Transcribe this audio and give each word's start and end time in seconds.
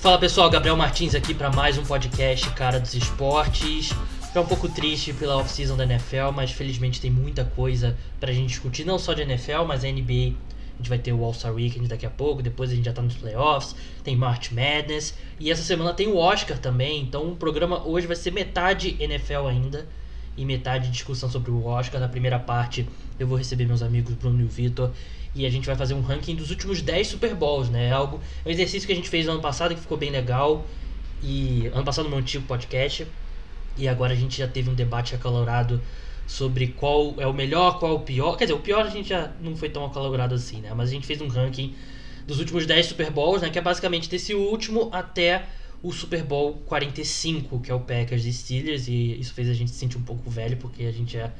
Fala 0.00 0.18
pessoal, 0.18 0.48
Gabriel 0.48 0.74
Martins 0.74 1.14
aqui 1.14 1.34
para 1.34 1.50
mais 1.50 1.76
um 1.76 1.84
podcast 1.84 2.48
Cara 2.54 2.80
dos 2.80 2.94
Esportes. 2.94 3.90
Já 4.32 4.40
um 4.40 4.46
pouco 4.46 4.70
triste 4.70 5.12
pela 5.12 5.36
off-season 5.36 5.76
da 5.76 5.84
NFL, 5.84 6.30
mas 6.34 6.50
felizmente 6.52 6.98
tem 6.98 7.10
muita 7.10 7.44
coisa 7.44 7.94
pra 8.18 8.32
gente 8.32 8.48
discutir, 8.48 8.86
não 8.86 8.98
só 8.98 9.12
de 9.12 9.20
NFL, 9.20 9.64
mas 9.66 9.84
a 9.84 9.88
NBA. 9.88 10.32
A 10.72 10.78
gente 10.78 10.88
vai 10.88 10.98
ter 10.98 11.12
o 11.12 11.22
All-Star 11.22 11.52
Weekend 11.52 11.88
daqui 11.88 12.06
a 12.06 12.10
pouco, 12.10 12.40
depois 12.40 12.70
a 12.70 12.74
gente 12.74 12.86
já 12.86 12.94
tá 12.94 13.02
nos 13.02 13.16
playoffs, 13.16 13.76
tem 14.02 14.16
March 14.16 14.52
Madness, 14.52 15.12
e 15.38 15.50
essa 15.50 15.62
semana 15.62 15.92
tem 15.92 16.06
o 16.06 16.16
Oscar 16.16 16.56
também, 16.56 17.02
então 17.02 17.32
o 17.32 17.36
programa 17.36 17.86
hoje 17.86 18.06
vai 18.06 18.16
ser 18.16 18.30
metade 18.30 18.96
NFL 18.98 19.46
ainda, 19.46 19.86
e 20.38 20.44
metade 20.44 20.88
discussão 20.88 21.28
sobre 21.28 21.50
o 21.50 21.66
Oscar. 21.66 22.00
Na 22.00 22.08
primeira 22.08 22.38
parte 22.38 22.88
eu 23.18 23.26
vou 23.26 23.36
receber 23.36 23.66
meus 23.66 23.82
amigos 23.82 24.14
Bruno 24.14 24.40
e 24.40 24.44
o 24.44 24.48
Vitor, 24.48 24.92
e 25.34 25.44
a 25.44 25.50
gente 25.50 25.66
vai 25.66 25.76
fazer 25.76 25.94
um 25.94 26.00
ranking 26.00 26.36
dos 26.36 26.50
últimos 26.50 26.80
10 26.80 27.06
Super 27.08 27.34
Bowls, 27.34 27.68
né? 27.68 27.88
É 27.88 27.92
algo, 27.92 28.20
é 28.44 28.48
um 28.48 28.52
exercício 28.52 28.86
que 28.86 28.92
a 28.92 28.96
gente 28.96 29.08
fez 29.08 29.26
no 29.26 29.32
ano 29.32 29.42
passado 29.42 29.74
que 29.74 29.80
ficou 29.80 29.98
bem 29.98 30.10
legal, 30.10 30.64
e 31.20 31.66
ano 31.74 31.84
passado 31.84 32.04
no 32.04 32.10
meu 32.10 32.20
antigo 32.20 32.46
podcast, 32.46 33.06
e 33.76 33.88
agora 33.88 34.12
a 34.12 34.16
gente 34.16 34.38
já 34.38 34.46
teve 34.46 34.70
um 34.70 34.74
debate 34.74 35.14
acalorado 35.14 35.82
sobre 36.26 36.68
qual 36.68 37.14
é 37.18 37.26
o 37.26 37.32
melhor, 37.32 37.78
qual 37.80 37.92
é 37.92 37.94
o 37.96 38.00
pior. 38.00 38.36
Quer 38.36 38.44
dizer, 38.44 38.54
o 38.54 38.60
pior 38.60 38.86
a 38.86 38.90
gente 38.90 39.08
já 39.08 39.32
não 39.40 39.56
foi 39.56 39.68
tão 39.68 39.84
acalorado 39.84 40.34
assim, 40.34 40.60
né? 40.60 40.72
Mas 40.76 40.90
a 40.90 40.92
gente 40.92 41.06
fez 41.06 41.20
um 41.20 41.28
ranking 41.28 41.74
dos 42.26 42.38
últimos 42.38 42.66
10 42.66 42.86
Super 42.86 43.10
Bowls, 43.10 43.42
né? 43.42 43.50
Que 43.50 43.58
é 43.58 43.62
basicamente 43.62 44.08
desse 44.08 44.34
último 44.34 44.88
até 44.92 45.46
o 45.82 45.92
Super 45.92 46.22
Bowl 46.22 46.54
45, 46.66 47.60
que 47.60 47.70
é 47.70 47.74
o 47.74 47.80
Packers 47.80 48.24
e 48.24 48.32
Steelers. 48.32 48.88
E 48.88 49.18
isso 49.20 49.32
fez 49.34 49.48
a 49.48 49.54
gente 49.54 49.70
se 49.70 49.78
sentir 49.78 49.98
um 49.98 50.02
pouco 50.02 50.28
velho, 50.30 50.56
porque 50.56 50.84
a 50.84 50.92
gente 50.92 51.14
já 51.14 51.32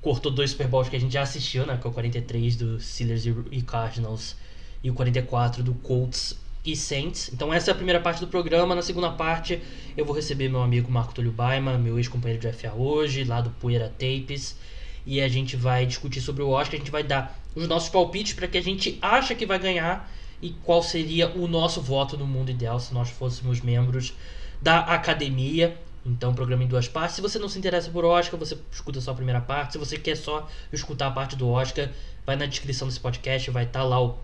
cortou 0.00 0.30
dois 0.30 0.50
Super 0.50 0.68
Bowls 0.68 0.88
que 0.88 0.96
a 0.96 1.00
gente 1.00 1.12
já 1.12 1.22
assistiu, 1.22 1.66
né? 1.66 1.76
Que 1.76 1.86
é 1.86 1.90
o 1.90 1.92
43 1.92 2.56
do 2.56 2.80
Steelers 2.80 3.26
e 3.50 3.62
Cardinals 3.62 4.36
e 4.82 4.90
o 4.90 4.94
44 4.94 5.62
do 5.62 5.74
Colts 5.74 6.36
e 6.64 6.76
Saints. 6.76 7.30
Então 7.32 7.52
essa 7.52 7.70
é 7.70 7.72
a 7.72 7.74
primeira 7.74 8.00
parte 8.00 8.20
do 8.20 8.26
programa. 8.26 8.74
Na 8.74 8.82
segunda 8.82 9.10
parte 9.10 9.60
eu 9.96 10.04
vou 10.04 10.14
receber 10.14 10.48
meu 10.48 10.62
amigo 10.62 10.90
Marco 10.90 11.14
Tulio 11.14 11.32
Baima, 11.32 11.78
meu 11.78 11.98
ex-companheiro 11.98 12.40
de 12.40 12.52
FA 12.52 12.72
hoje, 12.72 13.24
lá 13.24 13.40
do 13.40 13.50
Poeira 13.50 13.88
Tapes. 13.88 14.56
E 15.04 15.20
a 15.20 15.28
gente 15.28 15.56
vai 15.56 15.86
discutir 15.86 16.20
sobre 16.20 16.42
o 16.42 16.50
Oscar, 16.50 16.74
a 16.74 16.78
gente 16.78 16.90
vai 16.90 17.04
dar 17.04 17.40
os 17.54 17.68
nossos 17.68 17.88
palpites 17.88 18.32
para 18.32 18.48
que 18.48 18.58
a 18.58 18.62
gente 18.62 18.98
acha 19.00 19.34
que 19.34 19.46
vai 19.46 19.58
ganhar 19.58 20.12
e 20.40 20.50
qual 20.50 20.82
seria 20.82 21.28
o 21.30 21.46
nosso 21.48 21.80
voto 21.80 22.16
no 22.16 22.26
mundo 22.26 22.50
ideal 22.50 22.78
se 22.78 22.92
nós 22.92 23.10
fôssemos 23.10 23.60
membros 23.60 24.14
da 24.60 24.80
academia. 24.80 25.76
Então, 26.04 26.32
programa 26.32 26.62
em 26.62 26.68
duas 26.68 26.86
partes. 26.86 27.16
Se 27.16 27.20
você 27.20 27.38
não 27.38 27.48
se 27.48 27.58
interessa 27.58 27.90
por 27.90 28.04
Oscar, 28.04 28.38
você 28.38 28.56
escuta 28.70 29.00
só 29.00 29.10
a 29.10 29.14
primeira 29.14 29.40
parte. 29.40 29.72
Se 29.72 29.78
você 29.78 29.98
quer 29.98 30.16
só 30.16 30.48
escutar 30.72 31.08
a 31.08 31.10
parte 31.10 31.34
do 31.34 31.48
Oscar, 31.48 31.90
vai 32.24 32.36
na 32.36 32.46
descrição 32.46 32.86
desse 32.86 33.00
podcast, 33.00 33.50
vai 33.50 33.64
estar 33.64 33.80
tá 33.80 33.84
lá 33.84 34.00
o 34.00 34.16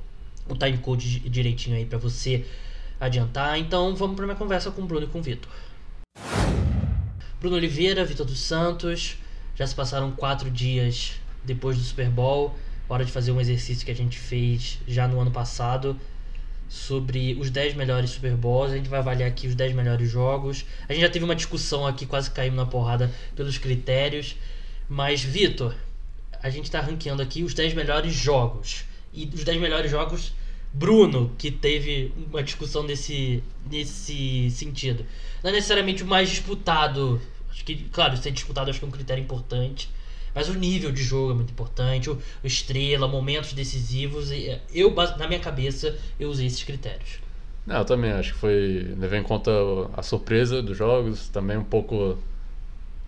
o 0.49 0.57
timecode 0.57 1.21
direitinho 1.29 1.77
aí 1.77 1.87
para 1.87 1.99
você 1.99 2.45
adiantar. 3.01 3.59
Então 3.59 3.95
vamos 3.95 4.17
para 4.17 4.27
minha 4.27 4.37
conversa 4.37 4.71
com 4.71 4.83
o 4.83 4.87
Bruno 4.87 5.07
e 5.07 5.09
com 5.09 5.19
o 5.19 5.23
Vitor. 5.23 5.51
Bruno 7.41 7.57
Oliveira, 7.57 8.05
Vitor 8.05 8.27
dos 8.27 8.41
Santos, 8.41 9.17
já 9.55 9.67
se 9.67 9.75
passaram 9.75 10.13
quatro 10.13 10.51
dias 10.51 11.15
depois 11.45 11.77
do 11.77 11.83
Super 11.83 12.09
Bowl. 12.09 12.55
Hora 12.93 13.07
de 13.07 13.11
fazer 13.11 13.33
um 13.33 13.41
exercício 13.41 13.87
que 13.87 13.91
a 13.91 13.95
gente 13.95 14.19
fez 14.19 14.79
já 14.87 15.09
no 15.09 15.19
ano 15.19 15.31
passado 15.31 15.99
sobre 16.69 17.35
os 17.41 17.49
10 17.49 17.73
melhores 17.73 18.11
Super 18.11 18.37
Bowls. 18.37 18.71
A 18.71 18.77
gente 18.77 18.91
vai 18.91 18.99
avaliar 18.99 19.31
aqui 19.31 19.47
os 19.47 19.55
10 19.55 19.73
melhores 19.75 20.11
jogos. 20.11 20.67
A 20.87 20.93
gente 20.93 21.01
já 21.01 21.09
teve 21.09 21.25
uma 21.25 21.35
discussão 21.35 21.87
aqui, 21.87 22.05
quase 22.05 22.31
caímos 22.31 22.59
na 22.59 22.67
porrada 22.67 23.11
pelos 23.35 23.57
critérios. 23.57 24.37
Mas, 24.91 25.23
Vitor, 25.23 25.75
a 26.43 26.51
gente 26.51 26.67
está 26.67 26.83
ranqueando 26.83 27.23
aqui 27.23 27.43
os 27.43 27.55
10 27.55 27.73
melhores 27.73 28.13
jogos 28.13 28.85
e 29.11 29.25
dos 29.25 29.43
10 29.43 29.59
melhores 29.59 29.91
jogos, 29.91 30.35
Bruno, 30.71 31.33
que 31.39 31.51
teve 31.51 32.13
uma 32.31 32.43
discussão 32.43 32.83
nesse, 32.83 33.43
nesse 33.71 34.51
sentido. 34.51 35.07
Não 35.43 35.49
é 35.49 35.55
necessariamente 35.55 36.03
o 36.03 36.07
mais 36.07 36.29
disputado. 36.29 37.19
Acho 37.51 37.65
que, 37.65 37.75
claro, 37.85 38.19
ser 38.19 38.33
disputado 38.33 38.69
acho 38.69 38.79
que 38.79 38.85
é 38.85 38.89
um 38.89 38.93
critério 38.93 39.23
importante. 39.25 39.89
Mas 40.35 40.49
o 40.49 40.55
nível 40.55 40.91
de 40.91 41.03
jogo 41.03 41.33
é 41.33 41.35
muito 41.35 41.51
importante, 41.51 42.09
o, 42.11 42.15
o 42.43 42.47
estrela, 42.47 43.07
momentos 43.07 43.53
decisivos. 43.53 44.31
Eu, 44.73 44.95
na 45.19 45.29
minha 45.29 45.41
cabeça, 45.41 45.97
eu 46.19 46.31
usei 46.31 46.47
esses 46.47 46.63
critérios. 46.65 47.21
Não, 47.67 47.77
eu 47.77 47.85
também 47.85 48.11
acho 48.13 48.33
que 48.33 48.39
foi. 48.39 48.95
Levei 48.99 49.21
em 49.21 49.23
conta 49.23 49.51
a 49.95 50.03
surpresa 50.03 50.63
dos 50.63 50.77
jogos, 50.77 51.29
também 51.29 51.57
um 51.57 51.65
pouco 51.65 52.19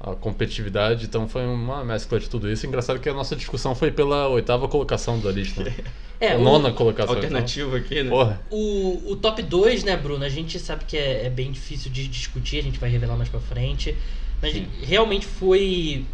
a 0.01 0.15
competitividade, 0.15 1.07
então 1.07 1.27
foi 1.27 1.47
uma 1.47 1.83
mescla 1.83 2.21
de 2.21 2.29
tudo 2.29 2.51
isso. 2.51 2.67
Engraçado 2.67 3.01
que 3.01 3.09
a 3.09 3.15
nossa 3.15 3.35
discussão 3.35 3.75
foi 3.75 3.91
pela 3.91 4.29
oitava 4.29 4.69
colocação 4.69 5.19
da 5.19 5.31
lista. 5.31 5.65
É, 6.21 6.33
a 6.33 6.39
nona 6.39 6.73
colocação. 6.73 7.17
Alternativa 7.17 7.77
então. 7.77 7.87
aqui, 7.87 8.03
né? 8.05 8.09
Porra. 8.09 8.41
O, 8.49 9.13
o 9.13 9.17
top 9.17 9.43
2, 9.43 9.83
né, 9.83 9.97
Bruno? 9.97 10.25
A 10.25 10.29
gente 10.29 10.61
sabe 10.61 10.85
que 10.85 10.97
é, 10.97 11.27
é, 11.27 11.29
bem 11.29 11.51
difícil 11.51 11.91
de 11.91 12.07
discutir, 12.07 12.61
a 12.61 12.63
gente 12.63 12.79
vai 12.79 12.89
revelar 12.89 13.17
mais 13.17 13.29
pra 13.29 13.41
frente. 13.41 13.97
Mas 14.41 14.53
Sim. 14.53 14.69
realmente 14.81 15.27
foi. 15.27 16.07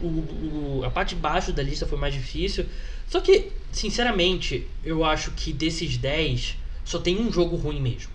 O, 0.00 0.06
o, 0.06 0.82
a 0.84 0.90
parte 0.90 1.14
de 1.14 1.20
baixo 1.20 1.52
da 1.52 1.62
lista 1.62 1.86
foi 1.86 1.98
mais 1.98 2.14
difícil. 2.14 2.66
Só 3.08 3.20
que, 3.20 3.50
sinceramente, 3.72 4.66
eu 4.84 5.04
acho 5.04 5.30
que 5.32 5.52
desses 5.52 5.96
10, 5.96 6.56
só 6.84 6.98
tem 6.98 7.18
um 7.20 7.32
jogo 7.32 7.56
ruim 7.56 7.80
mesmo. 7.80 8.10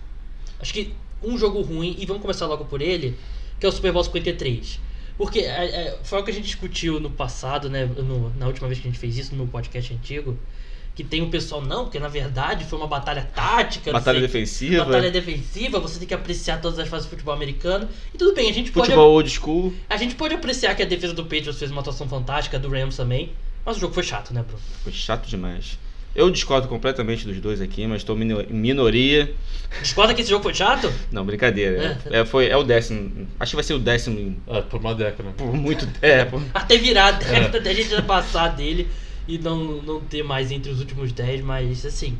Acho 0.60 0.72
que 0.72 0.94
um 1.22 1.36
jogo 1.36 1.60
ruim, 1.60 1.96
e 1.98 2.06
vamos 2.06 2.22
começar 2.22 2.46
logo 2.46 2.64
por 2.64 2.80
ele, 2.80 3.16
que 3.58 3.66
é 3.66 3.68
o 3.68 3.72
Super 3.72 3.92
Bowl 3.92 4.04
53. 4.04 4.80
Porque 5.16 5.40
é, 5.40 5.64
é, 5.64 5.98
foi 6.02 6.20
o 6.20 6.24
que 6.24 6.30
a 6.30 6.34
gente 6.34 6.46
discutiu 6.46 6.98
no 6.98 7.10
passado, 7.10 7.68
né? 7.70 7.86
No, 7.86 8.30
na 8.36 8.46
última 8.46 8.66
vez 8.66 8.80
que 8.80 8.88
a 8.88 8.90
gente 8.90 8.98
fez 9.00 9.16
isso, 9.16 9.34
no 9.34 9.46
podcast 9.46 9.92
antigo. 9.92 10.36
Que 10.94 11.02
tem 11.02 11.22
o 11.22 11.28
pessoal, 11.28 11.60
não, 11.60 11.84
porque 11.84 11.98
na 11.98 12.06
verdade 12.06 12.64
foi 12.64 12.78
uma 12.78 12.86
batalha 12.86 13.28
tática. 13.34 13.90
Batalha 13.92 14.20
sei, 14.20 14.28
defensiva. 14.28 14.84
Batalha 14.84 15.10
defensiva, 15.10 15.80
você 15.80 15.98
tem 15.98 16.06
que 16.06 16.14
apreciar 16.14 16.60
todas 16.60 16.78
as 16.78 16.88
fases 16.88 17.06
do 17.06 17.10
futebol 17.10 17.34
americano. 17.34 17.88
E 18.14 18.18
tudo 18.18 18.32
bem, 18.32 18.48
a 18.48 18.52
gente 18.52 18.70
pode. 18.70 18.86
Futebol 18.86 19.12
old 19.12 19.28
school. 19.28 19.74
A 19.90 19.96
gente 19.96 20.14
pode 20.14 20.34
apreciar 20.34 20.74
que 20.76 20.82
a 20.82 20.86
defesa 20.86 21.12
do 21.12 21.24
Patriots 21.24 21.58
fez 21.58 21.70
uma 21.70 21.80
atuação 21.80 22.08
fantástica, 22.08 22.60
do 22.60 22.68
Rams 22.70 22.96
também. 22.96 23.32
Mas 23.64 23.76
o 23.76 23.80
jogo 23.80 23.92
foi 23.92 24.04
chato, 24.04 24.32
né, 24.32 24.44
Bruno? 24.46 24.62
Foi 24.84 24.92
chato 24.92 25.26
demais. 25.26 25.78
Eu 26.14 26.30
discordo 26.30 26.68
completamente 26.68 27.26
dos 27.26 27.40
dois 27.40 27.60
aqui, 27.60 27.84
mas 27.88 28.02
estou 28.02 28.16
em 28.16 28.24
minoria. 28.52 29.34
Discorda 29.82 30.14
que 30.14 30.20
esse 30.20 30.30
jogo 30.30 30.44
foi 30.44 30.54
chato? 30.54 30.92
Não, 31.10 31.24
brincadeira. 31.24 31.98
É. 32.08 32.20
É, 32.20 32.24
foi, 32.24 32.46
é 32.46 32.56
o 32.56 32.62
décimo. 32.62 33.26
Acho 33.40 33.50
que 33.50 33.56
vai 33.56 33.64
ser 33.64 33.74
o 33.74 33.80
décimo. 33.80 34.36
É, 34.46 34.60
por 34.60 34.78
uma 34.78 34.94
década. 34.94 35.30
Por 35.36 35.52
muito. 35.52 35.88
É, 36.00 36.24
por... 36.24 36.40
Até 36.54 36.76
virar 36.78 37.06
a 37.06 37.10
década, 37.12 37.68
é. 37.68 37.72
a 37.72 37.74
gente 37.74 37.88
já 37.88 38.00
passar 38.00 38.48
dele 38.48 38.88
e 39.26 39.38
não, 39.38 39.82
não 39.82 40.00
ter 40.00 40.22
mais 40.22 40.50
entre 40.50 40.70
os 40.70 40.80
últimos 40.80 41.12
10, 41.12 41.42
mas 41.42 41.84
assim. 41.84 42.18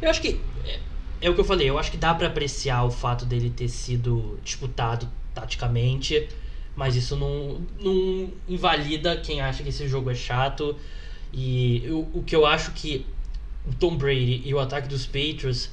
Eu 0.00 0.10
acho 0.10 0.20
que. 0.20 0.40
É, 0.64 0.80
é 1.22 1.30
o 1.30 1.34
que 1.34 1.40
eu 1.40 1.44
falei, 1.44 1.68
eu 1.68 1.78
acho 1.78 1.90
que 1.90 1.96
dá 1.96 2.14
para 2.14 2.28
apreciar 2.28 2.84
o 2.84 2.90
fato 2.90 3.24
dele 3.24 3.50
ter 3.50 3.68
sido 3.68 4.38
disputado 4.42 5.08
taticamente, 5.34 6.28
mas 6.74 6.96
isso 6.96 7.16
não, 7.16 7.60
não 7.78 8.30
invalida 8.48 9.16
quem 9.16 9.40
acha 9.40 9.62
que 9.62 9.68
esse 9.68 9.86
jogo 9.88 10.10
é 10.10 10.14
chato. 10.14 10.76
E 11.32 11.82
eu, 11.84 12.08
o 12.12 12.22
que 12.22 12.34
eu 12.34 12.46
acho 12.46 12.72
que 12.72 13.06
o 13.66 13.74
Tom 13.74 13.96
Brady 13.96 14.42
e 14.44 14.54
o 14.54 14.58
ataque 14.58 14.88
dos 14.88 15.06
Patriots, 15.06 15.70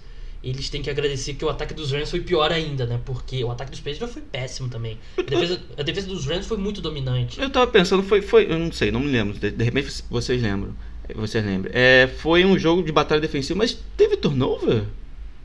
eles 0.50 0.70
têm 0.70 0.82
que 0.82 0.90
agradecer 0.90 1.34
que 1.34 1.44
o 1.44 1.50
ataque 1.50 1.74
dos 1.74 1.92
Rams 1.92 2.10
foi 2.10 2.22
pior 2.22 2.52
ainda, 2.52 2.86
né? 2.86 3.00
Porque 3.04 3.44
o 3.44 3.52
ataque 3.52 3.72
dos 3.72 3.80
Patriots 3.80 4.14
foi 4.14 4.22
péssimo 4.22 4.70
também. 4.70 4.98
A 5.18 5.22
defesa, 5.22 5.62
a 5.78 5.84
defesa 5.84 6.08
dos 6.08 6.26
Rams 6.26 6.46
foi 6.46 6.58
muito 6.58 6.82
dominante. 6.82 7.40
Eu 7.40 7.50
tava 7.50 7.68
pensando, 7.68 8.04
foi, 8.04 8.22
foi 8.22 8.46
eu 8.52 8.58
não 8.58 8.72
sei, 8.72 8.92
não 8.92 9.00
me 9.00 9.12
lembro. 9.12 9.38
De, 9.38 9.52
de 9.52 9.64
repente 9.64 10.04
vocês 10.10 10.42
lembram. 10.42 10.74
Vocês 11.16 11.44
lembram. 11.46 11.72
É, 11.74 12.08
foi 12.20 12.46
um 12.46 12.58
jogo 12.58 12.84
de 12.84 12.92
batalha 12.92 13.22
defensiva, 13.22 13.58
mas 13.58 13.78
teve 13.96 14.18
turnover? 14.18 14.84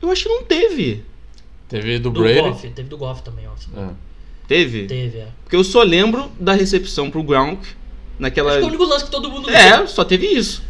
Eu 0.01 0.09
acho 0.09 0.23
que 0.23 0.29
não 0.29 0.43
teve. 0.43 1.03
Teve 1.69 1.99
do, 1.99 2.11
do 2.11 2.21
Brady? 2.21 2.41
Goff, 2.41 2.69
teve 2.69 2.89
do 2.89 2.97
Goff 2.97 3.23
também, 3.23 3.45
ó. 3.47 3.79
É. 3.79 3.89
Teve? 4.47 4.85
Teve, 4.85 5.19
é. 5.19 5.27
Porque 5.43 5.55
eu 5.55 5.63
só 5.63 5.81
lembro 5.83 6.29
da 6.39 6.53
recepção 6.53 7.09
pro 7.09 7.23
Gronk 7.23 7.65
naquela. 8.19 8.51
Acho 8.51 8.59
que 8.59 8.63
é 8.63 8.67
o 8.67 8.69
único 8.69 8.83
lance 8.85 9.05
que 9.05 9.11
todo 9.11 9.29
mundo 9.29 9.49
É, 9.49 9.87
só 9.87 10.03
teve 10.03 10.27
isso. 10.27 10.61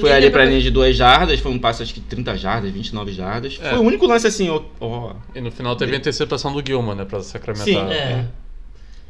Foi 0.00 0.12
ali 0.12 0.30
pra 0.30 0.44
linha 0.44 0.60
de 0.60 0.70
duas 0.70 0.96
jardas, 0.96 1.40
foi 1.40 1.50
um 1.50 1.58
passe 1.58 1.82
acho 1.82 1.94
que 1.94 2.00
30 2.00 2.36
jardas, 2.36 2.70
29 2.70 3.12
jardas. 3.12 3.58
É. 3.62 3.70
Foi 3.70 3.78
o 3.78 3.82
único 3.82 4.06
lance 4.06 4.26
assim, 4.26 4.48
ó. 4.48 4.62
ó. 4.80 5.14
E 5.34 5.40
no 5.40 5.50
final 5.50 5.76
teve 5.76 5.94
a 5.94 5.98
interceptação 5.98 6.52
do 6.52 6.64
Gilman, 6.64 6.94
né, 6.94 7.04
pra 7.04 7.22
sacramentar. 7.22 7.64
Sim, 7.64 7.92
é. 7.92 8.26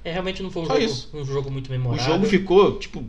é. 0.05 0.13
realmente 0.13 0.43
não 0.43 0.51
foi 0.51 0.63
um 0.63 0.67
jogo, 0.67 0.95
um 1.15 1.25
jogo, 1.25 1.51
muito 1.51 1.71
memorável. 1.71 2.05
O 2.05 2.13
jogo 2.15 2.27
ficou, 2.27 2.79
tipo, 2.79 3.05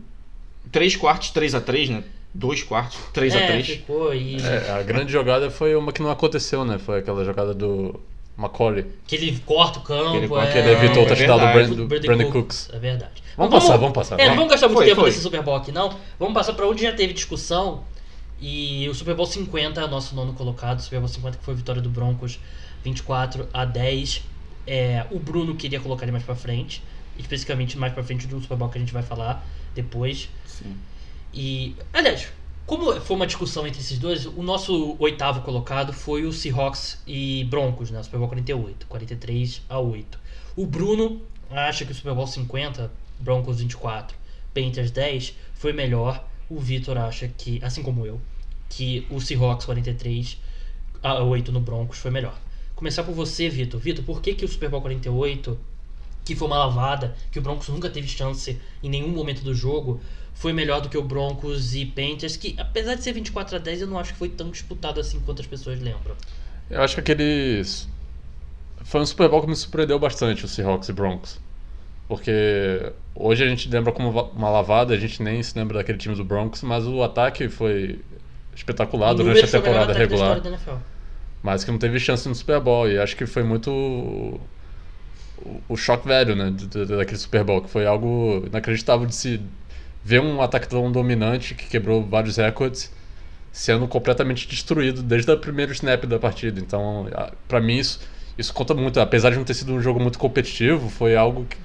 3 0.70 0.96
quartos, 0.96 1.30
3 1.30 1.54
a 1.54 1.60
3 1.60 1.88
né? 1.90 2.04
2 2.34 2.62
quartos, 2.64 2.98
3 3.12 3.34
é, 3.34 3.44
a 3.44 3.46
3 3.46 3.66
ficou 3.68 4.14
e... 4.14 4.36
É, 4.40 4.70
a 4.72 4.82
grande 4.82 5.12
jogada 5.12 5.50
foi 5.50 5.74
uma 5.76 5.92
que 5.92 6.02
não 6.02 6.10
aconteceu, 6.10 6.64
né? 6.64 6.78
Foi 6.78 6.98
aquela 6.98 7.24
jogada 7.24 7.54
do 7.54 8.00
Macaulay. 8.36 8.86
Que 9.06 9.16
ele 9.16 9.38
corta 9.46 9.78
o 9.78 9.82
campo. 9.82 10.10
Que 10.10 10.16
ele, 10.16 10.34
é... 10.34 10.52
que 10.52 10.58
ele 10.58 10.70
evitou 10.72 11.04
o 11.04 11.06
touchdown 11.06 11.38
do 11.76 11.86
Brandon, 11.86 12.30
Cooks. 12.30 12.70
É 12.72 12.78
verdade. 12.78 13.22
Vamos, 13.36 13.50
vamos 13.50 13.64
passar, 13.64 13.76
vamos 13.78 13.94
passar. 13.94 14.20
É, 14.20 14.28
não 14.28 14.36
vamos 14.36 14.50
gastar 14.50 14.68
muito 14.68 14.78
foi, 14.78 14.86
tempo 14.86 15.00
foi. 15.00 15.10
nesse 15.10 15.22
Super 15.22 15.42
Bowl 15.42 15.56
aqui, 15.56 15.72
não. 15.72 15.96
Vamos 16.18 16.34
passar 16.34 16.52
para 16.54 16.66
onde 16.66 16.82
já 16.82 16.92
teve 16.92 17.12
discussão. 17.12 17.84
E 18.40 18.88
o 18.88 18.94
Super 18.94 19.14
Bowl 19.14 19.26
50 19.26 19.80
é 19.80 19.84
o 19.84 19.88
nosso 19.88 20.14
nono 20.14 20.32
colocado. 20.34 20.78
O 20.78 20.82
Super 20.82 20.98
Bowl 20.98 21.08
50 21.08 21.38
que 21.38 21.44
foi 21.44 21.54
a 21.54 21.56
vitória 21.56 21.80
do 21.80 21.88
Broncos 21.88 22.38
24 22.82 23.48
a 23.52 23.64
10. 23.64 24.22
É, 24.66 25.06
o 25.10 25.18
Bruno 25.18 25.54
queria 25.54 25.80
colocar 25.80 26.04
ele 26.04 26.12
mais 26.12 26.24
para 26.24 26.34
frente. 26.34 26.82
Especificamente 27.18 27.78
mais 27.78 27.92
para 27.92 28.02
frente 28.02 28.26
do 28.26 28.40
Super 28.40 28.56
Bowl 28.56 28.68
que 28.68 28.78
a 28.78 28.80
gente 28.80 28.92
vai 28.92 29.02
falar 29.02 29.46
depois. 29.74 30.28
Sim. 30.46 30.76
E, 31.32 31.74
aliás, 31.92 32.28
Como 32.66 32.98
foi 32.98 33.16
uma 33.16 33.26
discussão 33.26 33.66
entre 33.66 33.80
esses 33.80 33.98
dois, 33.98 34.24
o 34.24 34.42
nosso 34.42 34.96
oitavo 34.98 35.42
colocado 35.42 35.92
foi 35.92 36.24
o 36.24 36.32
Seahawks 36.32 36.98
e 37.06 37.44
Broncos, 37.44 37.90
né? 37.90 38.02
Super 38.02 38.16
Bowl 38.16 38.28
48, 38.28 38.86
43 38.86 39.62
a 39.68 39.78
8. 39.78 40.18
O 40.56 40.66
Bruno 40.66 41.20
acha 41.50 41.84
que 41.84 41.92
o 41.92 41.94
Super 41.94 42.14
Bowl 42.14 42.26
50, 42.26 42.90
Broncos 43.20 43.60
24, 43.60 44.16
Panthers 44.54 44.90
10 44.90 45.34
foi 45.52 45.74
melhor. 45.74 46.26
O 46.48 46.58
Vitor 46.58 46.96
acha 46.96 47.28
que, 47.28 47.60
assim 47.62 47.82
como 47.82 48.06
eu, 48.06 48.18
que 48.70 49.06
o 49.10 49.20
Seahawks 49.20 49.66
43 49.66 50.38
a 51.02 51.22
8 51.22 51.52
no 51.52 51.60
Broncos 51.60 51.98
foi 51.98 52.10
melhor. 52.10 52.40
Começar 52.74 53.02
por 53.02 53.14
você, 53.14 53.50
Vitor. 53.50 53.78
Vitor, 53.78 54.02
por 54.06 54.22
que, 54.22 54.34
que 54.34 54.44
o 54.44 54.48
Super 54.48 54.70
Bowl 54.70 54.80
48, 54.80 55.58
que 56.24 56.34
foi 56.34 56.48
uma 56.48 56.56
lavada, 56.56 57.14
que 57.30 57.38
o 57.38 57.42
Broncos 57.42 57.68
nunca 57.68 57.90
teve 57.90 58.08
chance 58.08 58.58
em 58.82 58.88
nenhum 58.88 59.08
momento 59.08 59.42
do 59.44 59.54
jogo, 59.54 60.00
foi 60.34 60.52
melhor 60.52 60.80
do 60.80 60.88
que 60.88 60.98
o 60.98 61.02
Broncos 61.02 61.74
e 61.74 61.86
Panthers, 61.86 62.36
que 62.36 62.54
apesar 62.58 62.96
de 62.96 63.02
ser 63.02 63.12
24 63.12 63.56
a 63.56 63.58
10, 63.58 63.82
eu 63.82 63.86
não 63.86 63.98
acho 63.98 64.12
que 64.12 64.18
foi 64.18 64.28
tão 64.28 64.50
disputado 64.50 65.00
assim 65.00 65.20
quanto 65.20 65.40
as 65.40 65.46
pessoas 65.46 65.80
lembram. 65.80 66.14
Eu 66.68 66.82
acho 66.82 66.94
que 66.94 67.00
aqueles. 67.00 67.88
Foi 68.82 69.00
um 69.00 69.06
Super 69.06 69.28
Bowl 69.28 69.40
que 69.40 69.48
me 69.48 69.56
surpreendeu 69.56 69.98
bastante, 69.98 70.44
o 70.44 70.48
Seahawks 70.48 70.88
e 70.88 70.92
Broncos. 70.92 71.40
Porque 72.06 72.92
hoje 73.14 73.44
a 73.44 73.48
gente 73.48 73.68
lembra 73.68 73.92
como 73.92 74.10
uma 74.10 74.50
lavada, 74.50 74.92
a 74.92 74.96
gente 74.98 75.22
nem 75.22 75.42
se 75.42 75.58
lembra 75.58 75.78
daquele 75.78 75.96
time 75.96 76.14
do 76.14 76.24
Broncos, 76.24 76.62
mas 76.62 76.86
o 76.86 77.02
ataque 77.02 77.48
foi 77.48 78.00
espetacular 78.54 79.14
durante 79.14 79.44
a 79.44 79.48
temporada 79.48 79.92
regular. 79.92 80.42
Mas 81.42 81.64
que 81.64 81.70
não 81.70 81.78
teve 81.78 81.98
chance 81.98 82.28
no 82.28 82.34
Super 82.34 82.60
Bowl. 82.60 82.88
E 82.88 82.98
acho 82.98 83.16
que 83.16 83.24
foi 83.24 83.42
muito 83.42 83.70
o, 83.70 84.40
o 85.68 85.76
choque 85.76 86.06
velho, 86.06 86.34
né? 86.36 86.50
Daquele 86.50 87.18
Super 87.18 87.44
Bowl, 87.44 87.62
que 87.62 87.70
foi 87.70 87.86
algo 87.86 88.44
inacreditável 88.46 89.06
de 89.06 89.14
se 89.14 89.40
ver 90.04 90.20
um 90.20 90.42
ataque 90.42 90.68
tão 90.68 90.92
dominante 90.92 91.54
que 91.54 91.66
quebrou 91.66 92.04
vários 92.04 92.36
recordes 92.36 92.92
sendo 93.50 93.86
completamente 93.86 94.48
destruído 94.48 95.00
desde 95.00 95.30
o 95.30 95.38
primeiro 95.38 95.72
snap 95.72 96.04
da 96.04 96.18
partida. 96.18 96.60
Então, 96.60 97.08
para 97.46 97.60
mim, 97.60 97.78
isso, 97.78 98.00
isso 98.36 98.52
conta 98.52 98.74
muito. 98.74 99.00
Apesar 99.00 99.30
de 99.30 99.36
não 99.36 99.44
ter 99.44 99.54
sido 99.54 99.72
um 99.72 99.80
jogo 99.80 100.00
muito 100.00 100.18
competitivo, 100.18 100.90
foi 100.90 101.16
algo 101.16 101.46
que. 101.46 101.56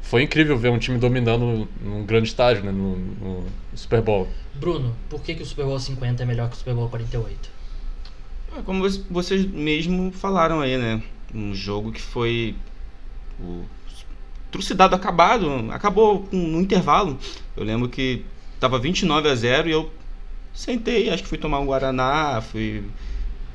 Foi 0.00 0.22
incrível 0.22 0.56
ver 0.56 0.70
um 0.70 0.78
time 0.78 0.96
dominando 0.96 1.68
num 1.82 2.06
grande 2.06 2.28
estágio, 2.28 2.64
né, 2.64 2.72
no, 2.72 2.96
no, 2.96 3.46
Super 3.74 4.00
Bowl. 4.00 4.26
Bruno, 4.54 4.96
por 5.10 5.20
que, 5.20 5.34
que 5.34 5.42
o 5.42 5.46
Super 5.46 5.66
Bowl 5.66 5.78
50 5.78 6.22
é 6.22 6.24
melhor 6.24 6.48
que 6.48 6.54
o 6.54 6.58
Super 6.58 6.72
Bowl 6.72 6.88
48? 6.88 7.50
É, 8.56 8.62
como 8.62 8.88
vocês 9.10 9.44
mesmo 9.44 10.10
falaram 10.10 10.60
aí, 10.60 10.78
né? 10.78 11.02
Um 11.34 11.52
jogo 11.52 11.92
que 11.92 12.00
foi 12.00 12.54
o 13.38 13.64
trucidado 14.50 14.94
acabado, 14.94 15.68
acabou 15.70 16.28
no 16.32 16.60
intervalo. 16.60 17.18
Eu 17.56 17.64
lembro 17.64 17.88
que 17.88 18.24
tava 18.58 18.78
29 18.78 19.28
a 19.28 19.34
0 19.34 19.68
e 19.68 19.72
eu 19.72 19.90
sentei, 20.52 21.10
acho 21.10 21.22
que 21.22 21.28
fui 21.28 21.38
tomar 21.38 21.60
um 21.60 21.66
Guaraná, 21.66 22.40
fui. 22.40 22.84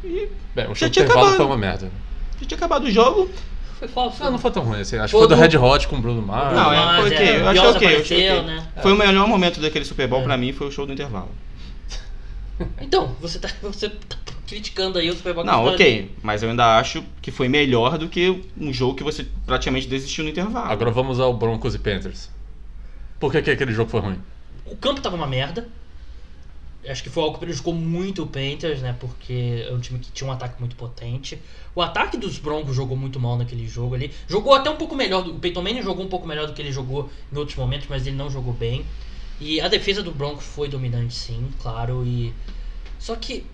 E 0.04 0.28
Bem, 0.56 0.70
o 0.70 0.76
já 0.76 0.90
tinha 0.90 1.06
acabado. 1.06 1.36
foi 1.36 1.46
uma 1.46 1.58
merda. 1.58 1.92
Já 2.40 2.48
tinha 2.48 2.58
acabado 2.58 2.86
o 2.86 2.92
jogo. 2.92 3.30
Foi 3.80 3.88
falso. 3.88 4.24
Não, 4.24 4.32
não 4.32 4.40
foi 4.40 4.52
tão 4.52 4.64
ruim 4.64 4.82
assim. 4.82 4.98
Acho 4.98 5.14
que 5.14 5.20
foi 5.20 5.28
do 5.28 5.36
Red 5.36 5.58
Hot 5.58 5.88
com 5.88 5.98
o 5.98 6.02
Bruno 6.02 6.22
Mars. 6.22 6.56
Não, 6.56 6.74
é, 6.74 7.02
foi 7.02 7.12
ok. 7.12 7.42
Eu 7.42 7.48
achei 7.48 7.68
ok. 7.68 7.88
Apareceu, 7.88 8.40
okay. 8.40 8.42
Né? 8.44 8.68
Foi 8.82 8.94
o 8.94 8.98
melhor 8.98 9.28
momento 9.28 9.60
daquele 9.60 9.86
Super 9.86 10.08
Bowl 10.08 10.22
é. 10.22 10.24
pra 10.24 10.38
mim, 10.38 10.54
foi 10.54 10.68
o 10.68 10.72
show 10.72 10.86
do 10.86 10.94
intervalo. 10.94 11.32
Então, 12.80 13.16
você 13.20 13.40
tá, 13.40 13.50
você 13.62 13.90
tá 13.90 14.33
criticando 14.54 15.00
aí 15.00 15.10
o 15.10 15.16
Super 15.16 15.34
Bowl. 15.34 15.44
Não, 15.44 15.66
ok. 15.66 16.12
Mas 16.22 16.44
eu 16.44 16.50
ainda 16.50 16.78
acho 16.78 17.04
que 17.22 17.32
foi 17.32 17.50
melhor 17.50 17.98
do 17.98 18.08
que 18.08 18.44
um 18.56 18.72
jogo 18.72 18.96
que 18.96 19.04
você 19.04 19.26
praticamente 19.48 19.88
desistiu 19.88 20.24
no 20.24 20.30
intervalo. 20.30 20.72
Agora 20.72 20.92
vamos 20.92 21.20
ao 21.20 21.34
Broncos 21.34 21.74
e 21.74 21.80
Panthers. 21.80 22.30
Por 23.20 23.32
que, 23.32 23.42
que 23.42 23.50
aquele 23.50 23.74
jogo 23.74 23.90
foi 23.90 24.00
ruim? 24.00 24.20
O 24.66 24.76
campo 24.76 25.02
tava 25.02 25.16
uma 25.16 25.26
merda. 25.26 25.68
Acho 26.88 27.02
que 27.02 27.10
foi 27.10 27.24
algo 27.24 27.36
que 27.36 27.40
prejudicou 27.40 27.74
muito 27.74 28.24
o 28.24 28.28
Panthers, 28.28 28.82
né? 28.82 28.96
Porque 29.00 29.66
é 29.68 29.74
um 29.74 29.80
time 29.80 29.98
que 29.98 30.12
tinha 30.12 30.30
um 30.30 30.32
ataque 30.32 30.60
muito 30.60 30.76
potente. 30.76 31.42
O 31.74 31.82
ataque 31.82 32.18
dos 32.18 32.38
Broncos 32.38 32.76
jogou 32.76 32.96
muito 32.96 33.20
mal 33.20 33.38
naquele 33.38 33.68
jogo 33.68 33.96
ali. 33.96 34.12
Jogou 34.28 34.54
até 34.54 34.70
um 34.70 34.76
pouco 34.76 34.94
melhor. 34.94 35.26
O 35.26 35.36
Peyton 35.36 35.62
Manning 35.62 35.82
jogou 35.82 36.06
um 36.06 36.10
pouco 36.10 36.28
melhor 36.28 36.46
do 36.46 36.54
que 36.54 36.62
ele 36.62 36.72
jogou 36.72 37.10
em 37.32 37.38
outros 37.38 37.58
momentos, 37.58 37.88
mas 37.90 38.06
ele 38.06 38.18
não 38.18 38.30
jogou 38.30 38.54
bem. 38.54 38.86
E 39.40 39.60
a 39.62 39.68
defesa 39.68 40.04
do 40.04 40.12
Broncos 40.12 40.46
foi 40.46 40.68
dominante, 40.68 41.16
sim, 41.16 41.50
claro. 41.60 42.06
E 42.06 42.34
só 43.00 43.16
que 43.16 43.46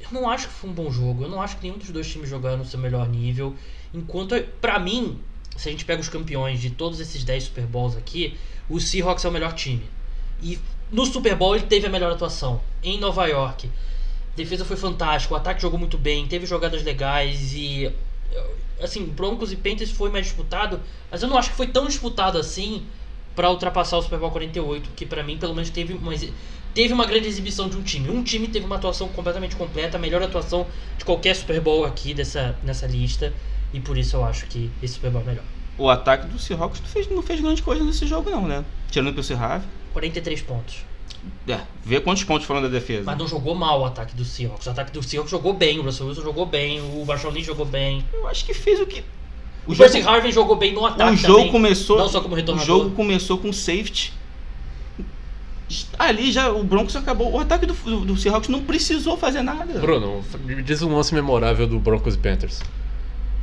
eu 0.00 0.08
não 0.12 0.28
acho 0.28 0.48
que 0.48 0.54
foi 0.54 0.70
um 0.70 0.72
bom 0.72 0.90
jogo. 0.90 1.24
Eu 1.24 1.28
não 1.28 1.40
acho 1.40 1.56
que 1.56 1.64
nenhum 1.64 1.78
dos 1.78 1.90
dois 1.90 2.08
times 2.10 2.28
jogaram 2.28 2.58
no 2.58 2.64
seu 2.64 2.78
melhor 2.78 3.08
nível. 3.08 3.54
Enquanto, 3.92 4.40
para 4.60 4.78
mim, 4.78 5.20
se 5.56 5.68
a 5.68 5.72
gente 5.72 5.84
pega 5.84 6.00
os 6.00 6.08
campeões 6.08 6.60
de 6.60 6.70
todos 6.70 7.00
esses 7.00 7.24
10 7.24 7.44
Super 7.44 7.64
Bowls 7.64 7.96
aqui, 7.96 8.36
o 8.68 8.80
Seahawks 8.80 9.24
é 9.24 9.28
o 9.28 9.32
melhor 9.32 9.52
time. 9.54 9.84
E 10.42 10.58
no 10.90 11.06
Super 11.06 11.34
Bowl 11.34 11.56
ele 11.56 11.66
teve 11.66 11.86
a 11.86 11.90
melhor 11.90 12.12
atuação. 12.12 12.60
Em 12.82 12.98
Nova 12.98 13.26
York. 13.26 13.70
Defesa 14.36 14.64
foi 14.66 14.76
fantástica, 14.76 15.32
o 15.32 15.36
ataque 15.36 15.62
jogou 15.62 15.78
muito 15.78 15.96
bem, 15.96 16.26
teve 16.26 16.44
jogadas 16.44 16.82
legais 16.82 17.54
e. 17.54 17.90
Assim, 18.78 19.06
Broncos 19.06 19.50
e 19.50 19.56
Panthers 19.56 19.90
foi 19.90 20.10
mais 20.10 20.26
disputado, 20.26 20.78
mas 21.10 21.22
eu 21.22 21.28
não 21.28 21.38
acho 21.38 21.48
que 21.48 21.56
foi 21.56 21.66
tão 21.68 21.86
disputado 21.86 22.36
assim 22.36 22.84
para 23.34 23.50
ultrapassar 23.50 23.96
o 23.96 24.02
Super 24.02 24.18
Bowl 24.18 24.30
48, 24.30 24.90
que 24.94 25.06
para 25.06 25.22
mim 25.22 25.38
pelo 25.38 25.54
menos 25.54 25.70
teve 25.70 25.94
uma, 25.94 26.12
teve 26.76 26.92
uma 26.92 27.06
grande 27.06 27.26
exibição 27.26 27.70
de 27.70 27.76
um 27.78 27.82
time. 27.82 28.10
Um 28.10 28.22
time 28.22 28.46
teve 28.48 28.66
uma 28.66 28.76
atuação 28.76 29.08
completamente 29.08 29.56
completa, 29.56 29.96
a 29.96 30.00
melhor 30.00 30.22
atuação 30.22 30.66
de 30.98 31.06
qualquer 31.06 31.34
Super 31.34 31.58
Bowl 31.58 31.86
aqui 31.86 32.12
dessa, 32.12 32.54
nessa 32.62 32.86
lista, 32.86 33.32
e 33.72 33.80
por 33.80 33.96
isso 33.96 34.14
eu 34.14 34.22
acho 34.22 34.44
que 34.46 34.70
esse 34.82 34.92
Super 34.94 35.10
Bowl 35.10 35.22
é 35.22 35.24
melhor. 35.24 35.44
O 35.78 35.88
ataque 35.88 36.26
do 36.26 36.38
Seahawks 36.38 36.82
não 36.82 36.86
fez, 36.86 37.08
não 37.08 37.22
fez 37.22 37.40
grande 37.40 37.62
coisa 37.62 37.82
nesse 37.82 38.06
jogo 38.06 38.28
não, 38.28 38.46
né? 38.46 38.62
Tirando 38.90 39.10
pelo 39.12 39.24
Seahawks. 39.24 39.66
43 39.94 40.42
pontos. 40.42 40.84
É, 41.48 41.60
vê 41.82 41.98
quantos 41.98 42.24
pontos 42.24 42.46
foram 42.46 42.60
da 42.60 42.68
defesa. 42.68 43.04
Mas 43.06 43.16
não 43.16 43.26
jogou 43.26 43.54
mal 43.54 43.80
o 43.80 43.86
ataque 43.86 44.14
do 44.14 44.24
Seahawks. 44.24 44.66
O 44.66 44.70
ataque 44.70 44.92
do 44.92 45.02
Seahawks 45.02 45.30
jogou 45.30 45.54
bem, 45.54 45.78
o 45.78 45.82
Russell 45.82 46.08
Wilson 46.08 46.22
jogou 46.22 46.44
bem, 46.44 46.82
o 46.82 47.06
Lee 47.30 47.42
jogou 47.42 47.64
bem. 47.64 48.04
Eu 48.12 48.28
acho 48.28 48.44
que 48.44 48.52
fez 48.52 48.78
o 48.80 48.86
que... 48.86 49.02
O, 49.66 49.72
o 49.72 49.74
jogo... 49.74 50.08
Harvey 50.08 50.30
jogou 50.30 50.56
bem 50.56 50.74
no 50.74 50.84
ataque 50.84 51.14
O 51.14 51.16
jogo 51.16 51.34
também, 51.38 51.52
começou... 51.52 51.96
Não 51.96 52.08
só 52.08 52.20
como 52.20 52.34
retornador. 52.34 52.76
O 52.76 52.80
jogo 52.82 52.94
começou 52.94 53.38
com 53.38 53.50
safety. 53.50 54.12
Ali 55.98 56.30
já 56.30 56.50
o 56.50 56.62
Broncos 56.62 56.94
acabou. 56.94 57.32
O 57.32 57.40
ataque 57.40 57.66
do, 57.66 57.74
do, 57.74 58.04
do 58.04 58.16
Seahawks 58.16 58.48
não 58.48 58.62
precisou 58.62 59.16
fazer 59.16 59.42
nada. 59.42 59.80
Bruno, 59.80 60.22
me 60.44 60.62
diz 60.62 60.82
um 60.82 60.94
lance 60.94 61.14
memorável 61.14 61.66
do 61.66 61.78
Broncos 61.78 62.14
e 62.14 62.18
Panthers. 62.18 62.62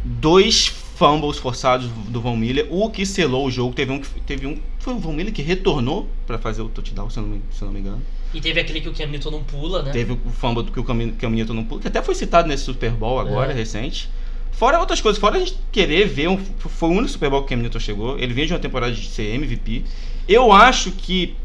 Dois 0.03 0.67
fumbles 0.67 1.37
forçados 1.37 1.87
do 2.07 2.21
Von 2.21 2.37
Miller. 2.37 2.67
O 2.69 2.89
que 2.89 3.05
selou 3.05 3.47
o 3.47 3.51
jogo, 3.51 3.73
teve 3.73 3.91
um 3.91 3.99
que 3.99 4.07
teve 4.21 4.47
um 4.47 4.57
foi 4.79 4.93
o 4.93 4.99
Von 4.99 5.13
Miller 5.13 5.33
que 5.33 5.41
retornou 5.41 6.09
para 6.27 6.37
fazer 6.37 6.61
o 6.61 6.67
touchdown, 6.67 7.09
se 7.09 7.17
eu, 7.17 7.23
não, 7.23 7.41
se 7.51 7.61
eu 7.61 7.65
não 7.67 7.73
me 7.73 7.79
engano. 7.79 8.01
E 8.33 8.41
teve 8.41 8.59
aquele 8.59 8.81
que 8.81 8.89
o 8.89 8.93
Cam 8.93 9.07
Newton 9.07 9.31
não 9.31 9.43
pula, 9.43 9.81
né? 9.81 9.91
Teve 9.91 10.11
o 10.11 10.17
fumble 10.31 10.63
que 10.65 10.79
o 10.79 10.83
Cam, 10.83 11.11
Cam 11.11 11.29
Newton 11.29 11.53
não 11.53 11.63
pula, 11.63 11.79
que 11.79 11.87
até 11.87 12.01
foi 12.01 12.15
citado 12.15 12.47
nesse 12.47 12.63
Super 12.63 12.91
Bowl 12.91 13.19
agora, 13.19 13.53
é. 13.53 13.55
recente. 13.55 14.09
Fora 14.51 14.79
outras 14.79 14.99
coisas, 14.99 15.19
fora 15.19 15.37
a 15.37 15.39
gente 15.39 15.55
querer 15.71 16.05
ver, 16.07 16.27
um, 16.27 16.37
foi 16.37 16.89
o 16.89 16.91
único 16.91 17.09
Super 17.09 17.29
Bowl 17.29 17.43
que 17.43 17.53
o 17.53 17.57
Cam 17.57 17.61
Newton 17.61 17.79
chegou. 17.79 18.19
Ele 18.19 18.33
vinha 18.33 18.47
de 18.47 18.53
uma 18.53 18.59
temporada 18.59 18.91
de 18.91 19.07
ser 19.07 19.33
MVP. 19.35 19.83
Eu 20.27 20.51
acho 20.51 20.91
que, 20.91 21.35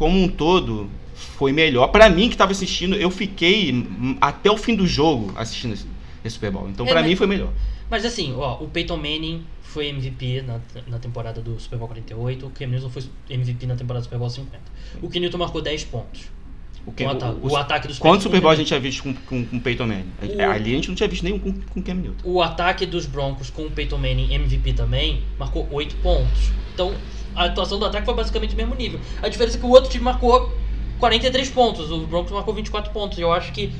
como 0.00 0.18
um 0.18 0.26
todo, 0.26 0.88
foi 1.14 1.52
melhor. 1.52 1.88
para 1.88 2.08
mim 2.08 2.30
que 2.30 2.36
tava 2.36 2.52
assistindo, 2.52 2.96
eu 2.96 3.10
fiquei 3.10 3.86
até 4.18 4.50
o 4.50 4.56
fim 4.56 4.74
do 4.74 4.86
jogo 4.86 5.30
assistindo 5.36 5.74
esse, 5.74 5.86
esse 6.24 6.34
Super 6.36 6.50
Bowl. 6.50 6.70
Então, 6.70 6.86
é, 6.86 6.90
para 6.90 7.02
mim, 7.02 7.14
foi 7.14 7.26
melhor. 7.26 7.52
Mas 7.90 8.06
assim, 8.06 8.34
ó, 8.34 8.54
o 8.62 8.68
Peyton 8.68 8.96
Manning 8.96 9.44
foi 9.62 9.88
MVP 9.88 10.40
na, 10.40 10.58
na 10.88 10.98
temporada 10.98 11.42
do 11.42 11.60
Super 11.60 11.78
Bowl 11.78 11.88
48, 11.88 12.46
o 12.46 12.50
Cam 12.50 12.66
Newton 12.68 12.88
foi 12.88 13.02
MVP 13.28 13.66
na 13.66 13.76
temporada 13.76 14.00
do 14.00 14.04
Super 14.04 14.18
Bowl 14.18 14.30
50. 14.30 14.58
O 15.02 15.10
Cam 15.10 15.20
Newton 15.20 15.36
marcou 15.36 15.60
10 15.60 15.84
pontos. 15.84 16.22
O, 16.86 16.92
que, 16.92 17.04
o, 17.04 17.08
o, 17.10 17.52
o 17.52 17.56
ataque 17.56 17.86
dos 17.86 17.98
Quantos 17.98 18.22
Super 18.22 18.40
Bowl 18.40 18.52
a 18.52 18.54
gente 18.54 18.68
tinha 18.68 18.80
visto 18.80 19.02
com, 19.02 19.12
com, 19.12 19.44
com 19.44 19.56
o 19.58 19.60
Peyton 19.60 19.86
Manning? 19.86 20.12
O, 20.22 20.50
Ali 20.50 20.72
a 20.72 20.76
gente 20.76 20.88
não 20.88 20.94
tinha 20.94 21.08
visto 21.10 21.24
nenhum 21.24 21.38
com, 21.38 21.52
com 21.52 21.80
o 21.80 21.82
Cam 21.82 21.92
Newton. 21.92 22.26
O 22.26 22.40
ataque 22.40 22.86
dos 22.86 23.04
Broncos 23.04 23.50
com 23.50 23.66
o 23.66 23.70
Peyton 23.70 23.98
Manning 23.98 24.32
MVP 24.32 24.72
também 24.72 25.22
marcou 25.38 25.68
8 25.70 25.94
pontos. 25.96 26.50
Então 26.72 26.94
a 27.34 27.44
atuação 27.44 27.78
do 27.78 27.84
ataque 27.84 28.04
foi 28.04 28.14
basicamente 28.14 28.54
o 28.54 28.56
mesmo 28.56 28.74
nível. 28.74 29.00
A 29.22 29.28
diferença 29.28 29.56
é 29.56 29.60
que 29.60 29.66
o 29.66 29.70
outro 29.70 29.90
time 29.90 30.04
marcou 30.04 30.52
43 30.98 31.50
pontos, 31.50 31.90
o 31.90 32.06
Broncos 32.06 32.32
marcou 32.32 32.54
24 32.54 32.92
pontos. 32.92 33.18
Eu 33.18 33.32
acho 33.32 33.52
que 33.52 33.72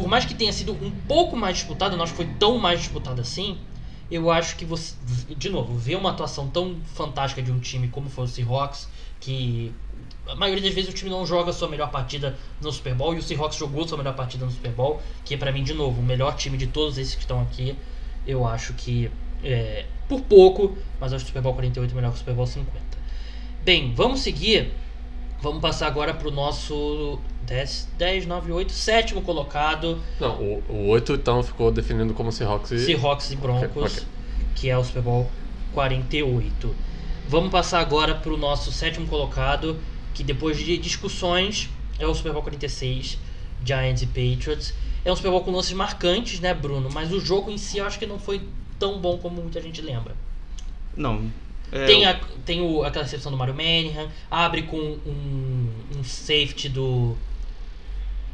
por 0.00 0.08
mais 0.08 0.24
que 0.24 0.34
tenha 0.34 0.52
sido 0.52 0.72
um 0.72 0.90
pouco 1.06 1.36
mais 1.36 1.58
disputado, 1.58 1.94
não 1.94 2.04
acho 2.04 2.14
que 2.14 2.24
foi 2.24 2.34
tão 2.38 2.58
mais 2.58 2.80
disputado 2.80 3.20
assim, 3.20 3.58
eu 4.10 4.30
acho 4.30 4.56
que 4.56 4.64
você, 4.64 4.94
de 5.36 5.50
novo, 5.50 5.76
ver 5.76 5.96
uma 5.96 6.10
atuação 6.10 6.48
tão 6.48 6.76
fantástica 6.94 7.42
de 7.42 7.52
um 7.52 7.60
time 7.60 7.86
como 7.88 8.08
foi 8.08 8.24
o 8.24 8.26
Seahawks, 8.26 8.88
que 9.20 9.72
a 10.26 10.34
maioria 10.34 10.62
das 10.64 10.72
vezes 10.72 10.90
o 10.90 10.94
time 10.94 11.10
não 11.10 11.26
joga 11.26 11.50
a 11.50 11.52
sua 11.52 11.68
melhor 11.68 11.90
partida 11.90 12.36
no 12.62 12.72
Super 12.72 12.94
Bowl, 12.94 13.14
e 13.14 13.18
o 13.18 13.22
Seahawks 13.22 13.58
jogou 13.58 13.86
sua 13.86 13.98
melhor 13.98 14.16
partida 14.16 14.44
no 14.44 14.50
Super 14.50 14.72
Bowl, 14.72 15.02
que 15.24 15.34
é 15.34 15.36
para 15.36 15.52
mim, 15.52 15.62
de 15.62 15.74
novo, 15.74 16.00
o 16.00 16.02
melhor 16.02 16.34
time 16.34 16.56
de 16.56 16.66
todos 16.66 16.96
esses 16.96 17.14
que 17.14 17.20
estão 17.20 17.42
aqui. 17.42 17.76
Eu 18.26 18.46
acho 18.46 18.72
que, 18.72 19.10
é, 19.42 19.86
por 20.08 20.20
pouco, 20.22 20.76
mas 21.00 21.12
acho 21.12 21.24
que 21.24 21.30
o 21.30 21.32
Super 21.32 21.42
Bowl 21.42 21.54
48 21.54 21.92
é 21.92 21.94
melhor 21.94 22.10
que 22.10 22.16
o 22.16 22.18
Super 22.18 22.34
Bowl 22.34 22.46
50. 22.46 22.70
Bem, 23.64 23.92
vamos 23.94 24.20
seguir. 24.20 24.72
Vamos 25.42 25.62
passar 25.62 25.86
agora 25.86 26.12
para 26.12 26.28
o 26.28 26.30
nosso 26.30 27.18
10, 27.46 27.88
10, 27.96 28.26
9, 28.26 28.52
8, 28.52 28.72
sétimo 28.72 29.22
colocado. 29.22 29.98
Não, 30.20 30.38
o, 30.38 30.62
o 30.68 30.86
8 30.88 31.14
então 31.14 31.42
ficou 31.42 31.72
definindo 31.72 32.12
como 32.12 32.30
Seahawks 32.30 32.72
e... 32.72 32.78
Seahawks 32.78 33.30
e 33.30 33.36
Broncos, 33.36 33.70
okay, 33.70 33.86
okay. 33.86 34.04
que 34.54 34.70
é 34.70 34.76
o 34.76 34.84
Super 34.84 35.02
Bowl 35.02 35.30
48. 35.72 36.74
Vamos 37.26 37.50
passar 37.50 37.80
agora 37.80 38.14
para 38.14 38.32
o 38.32 38.36
nosso 38.36 38.70
sétimo 38.70 39.06
colocado, 39.06 39.78
que 40.12 40.22
depois 40.22 40.58
de 40.58 40.76
discussões 40.76 41.70
é 41.98 42.06
o 42.06 42.14
Super 42.14 42.32
Bowl 42.32 42.42
46, 42.42 43.18
Giants 43.64 44.02
e 44.02 44.06
Patriots. 44.06 44.74
É 45.04 45.10
um 45.10 45.16
Super 45.16 45.30
Bowl 45.30 45.42
com 45.42 45.50
lances 45.50 45.72
marcantes, 45.72 46.40
né, 46.40 46.52
Bruno? 46.52 46.90
Mas 46.92 47.12
o 47.12 47.20
jogo 47.20 47.50
em 47.50 47.56
si 47.56 47.78
eu 47.78 47.86
acho 47.86 47.98
que 47.98 48.06
não 48.06 48.18
foi 48.18 48.42
tão 48.80 48.98
bom 48.98 49.16
como 49.18 49.40
muita 49.40 49.60
gente 49.60 49.80
lembra. 49.80 50.16
Não. 50.96 51.30
É, 51.70 51.86
Tem, 51.86 52.04
a, 52.04 52.18
tem 52.44 52.60
o, 52.60 52.82
aquela 52.82 53.04
recepção 53.04 53.30
do 53.30 53.38
Mario 53.38 53.54
Manningham, 53.54 54.08
abre 54.28 54.62
com 54.64 54.76
um, 54.76 55.68
um 55.96 56.02
safety 56.02 56.68
do. 56.68 57.16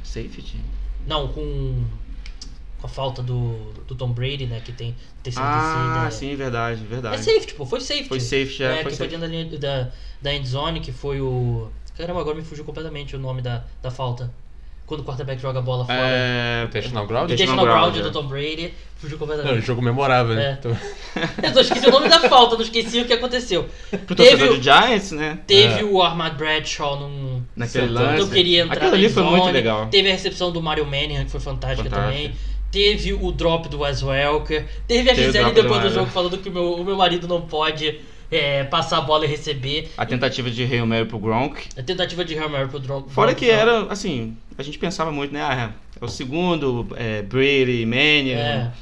Safety? 0.02 0.58
Não, 1.06 1.28
com. 1.28 1.84
Com 2.80 2.86
a 2.86 2.90
falta 2.90 3.22
do, 3.22 3.72
do 3.88 3.94
Tom 3.94 4.10
Brady, 4.12 4.46
né? 4.46 4.60
Que 4.64 4.72
tem 4.72 4.94
terceira 5.22 5.48
Ah, 5.48 6.06
descida. 6.06 6.10
sim, 6.10 6.36
verdade, 6.36 6.80
É 6.82 6.86
verdade. 6.86 7.22
safety, 7.24 7.54
pô, 7.54 7.66
foi 7.66 7.80
safety. 7.80 8.08
Foi 8.08 8.20
safety, 8.20 8.62
é, 8.62 8.66
É, 8.80 8.82
foi 8.82 8.92
que 8.92 8.96
foi 8.98 9.08
dentro 9.08 9.22
da, 9.22 9.26
linha 9.26 9.58
da, 9.58 9.90
da 10.22 10.34
endzone, 10.34 10.80
que 10.80 10.92
foi 10.92 11.20
o. 11.20 11.68
Caramba, 11.96 12.20
agora 12.20 12.36
me 12.36 12.42
fugiu 12.44 12.64
completamente 12.64 13.16
o 13.16 13.18
nome 13.18 13.40
da, 13.42 13.64
da 13.82 13.90
falta. 13.90 14.32
Quando 14.86 15.00
o 15.00 15.04
quarterback 15.04 15.42
joga 15.42 15.58
a 15.58 15.62
bola 15.62 15.84
fora. 15.84 15.98
É, 16.00 16.64
Intentional 16.68 17.06
ground? 17.08 17.30
Intentional 17.30 17.64
ground 17.64 17.92
ground, 17.94 18.02
do 18.04 18.08
é. 18.08 18.12
Tom 18.12 18.28
Brady. 18.28 18.72
Fugiu 18.98 19.18
Não, 19.18 19.26
completamente. 19.26 19.66
jogo 19.66 19.82
memorável, 19.82 20.32
É. 20.34 20.36
né? 20.36 20.58
Então- 20.60 20.76
Eu 21.42 21.52
só 21.54 21.60
esqueci 21.60 21.86
o 21.88 21.90
nome 21.90 22.08
da 22.08 22.20
falta, 22.20 22.54
não 22.54 22.62
esqueci 22.62 23.00
o 23.00 23.04
que 23.04 23.12
aconteceu. 23.12 23.66
pro 24.06 24.14
Teve, 24.14 24.30
torcedor 24.30 24.54
o- 24.54 24.56
do 24.58 24.62
Giants, 24.62 25.10
né? 25.10 25.38
teve 25.46 25.80
É. 25.80 25.84
o 25.84 26.00
Armad 26.00 26.34
Bradshaw 26.36 27.00
num. 27.00 27.42
Naquele 27.56 27.88
Certo. 27.88 27.92
lance. 27.94 28.20
Não 28.20 28.28
queria 28.28 28.62
entrar 28.62 28.76
Aquilo 28.76 28.94
ali 28.94 29.08
foi 29.10 29.22
endzone. 29.24 29.40
muito 29.42 29.52
legal. 29.54 29.86
Teve 29.88 30.08
a 30.08 30.12
recepção 30.12 30.52
do 30.52 30.62
Mario 30.62 30.86
Manningham, 30.86 31.24
que 31.24 31.30
foi 31.32 31.40
fantástica 31.40 31.90
Fantástica. 31.90 32.12
também. 32.12 32.32
Teve 32.70 33.12
o 33.12 33.32
drop 33.32 33.68
do 33.68 33.80
Wes 33.80 34.02
Welker. 34.02 34.66
Teve 34.86 35.10
a 35.10 35.12
o 35.12 35.16
Gisele 35.16 35.44
do 35.46 35.52
depois 35.54 35.64
do 35.72 35.76
Mario. 35.76 35.90
jogo 35.92 36.10
falando 36.10 36.38
que 36.38 36.48
o 36.48 36.52
meu, 36.52 36.72
o 36.74 36.84
meu 36.84 36.96
marido 36.96 37.26
não 37.26 37.40
pode 37.42 38.00
é, 38.30 38.64
passar 38.64 38.98
a 38.98 39.00
bola 39.00 39.24
e 39.24 39.28
receber. 39.28 39.90
A 39.96 40.04
tentativa 40.06 40.50
de 40.50 40.62
Hail 40.64 40.86
Mary 40.86 41.06
pro 41.06 41.18
Gronk. 41.18 41.68
A 41.76 41.82
tentativa 41.82 42.24
de 42.24 42.36
Hammer 42.38 42.68
pro 42.68 42.78
drop. 42.78 43.10
Fora 43.10 43.34
que 43.34 43.48
era, 43.48 43.84
assim, 43.92 44.36
a 44.56 44.62
gente 44.62 44.78
pensava 44.78 45.12
muito, 45.12 45.32
né? 45.32 45.42
Ah, 45.42 45.72
é 46.00 46.04
o 46.04 46.08
segundo, 46.08 46.86
é, 46.96 47.22
Brady, 47.22 47.86
Manning. 47.86 48.32
É. 48.32 48.72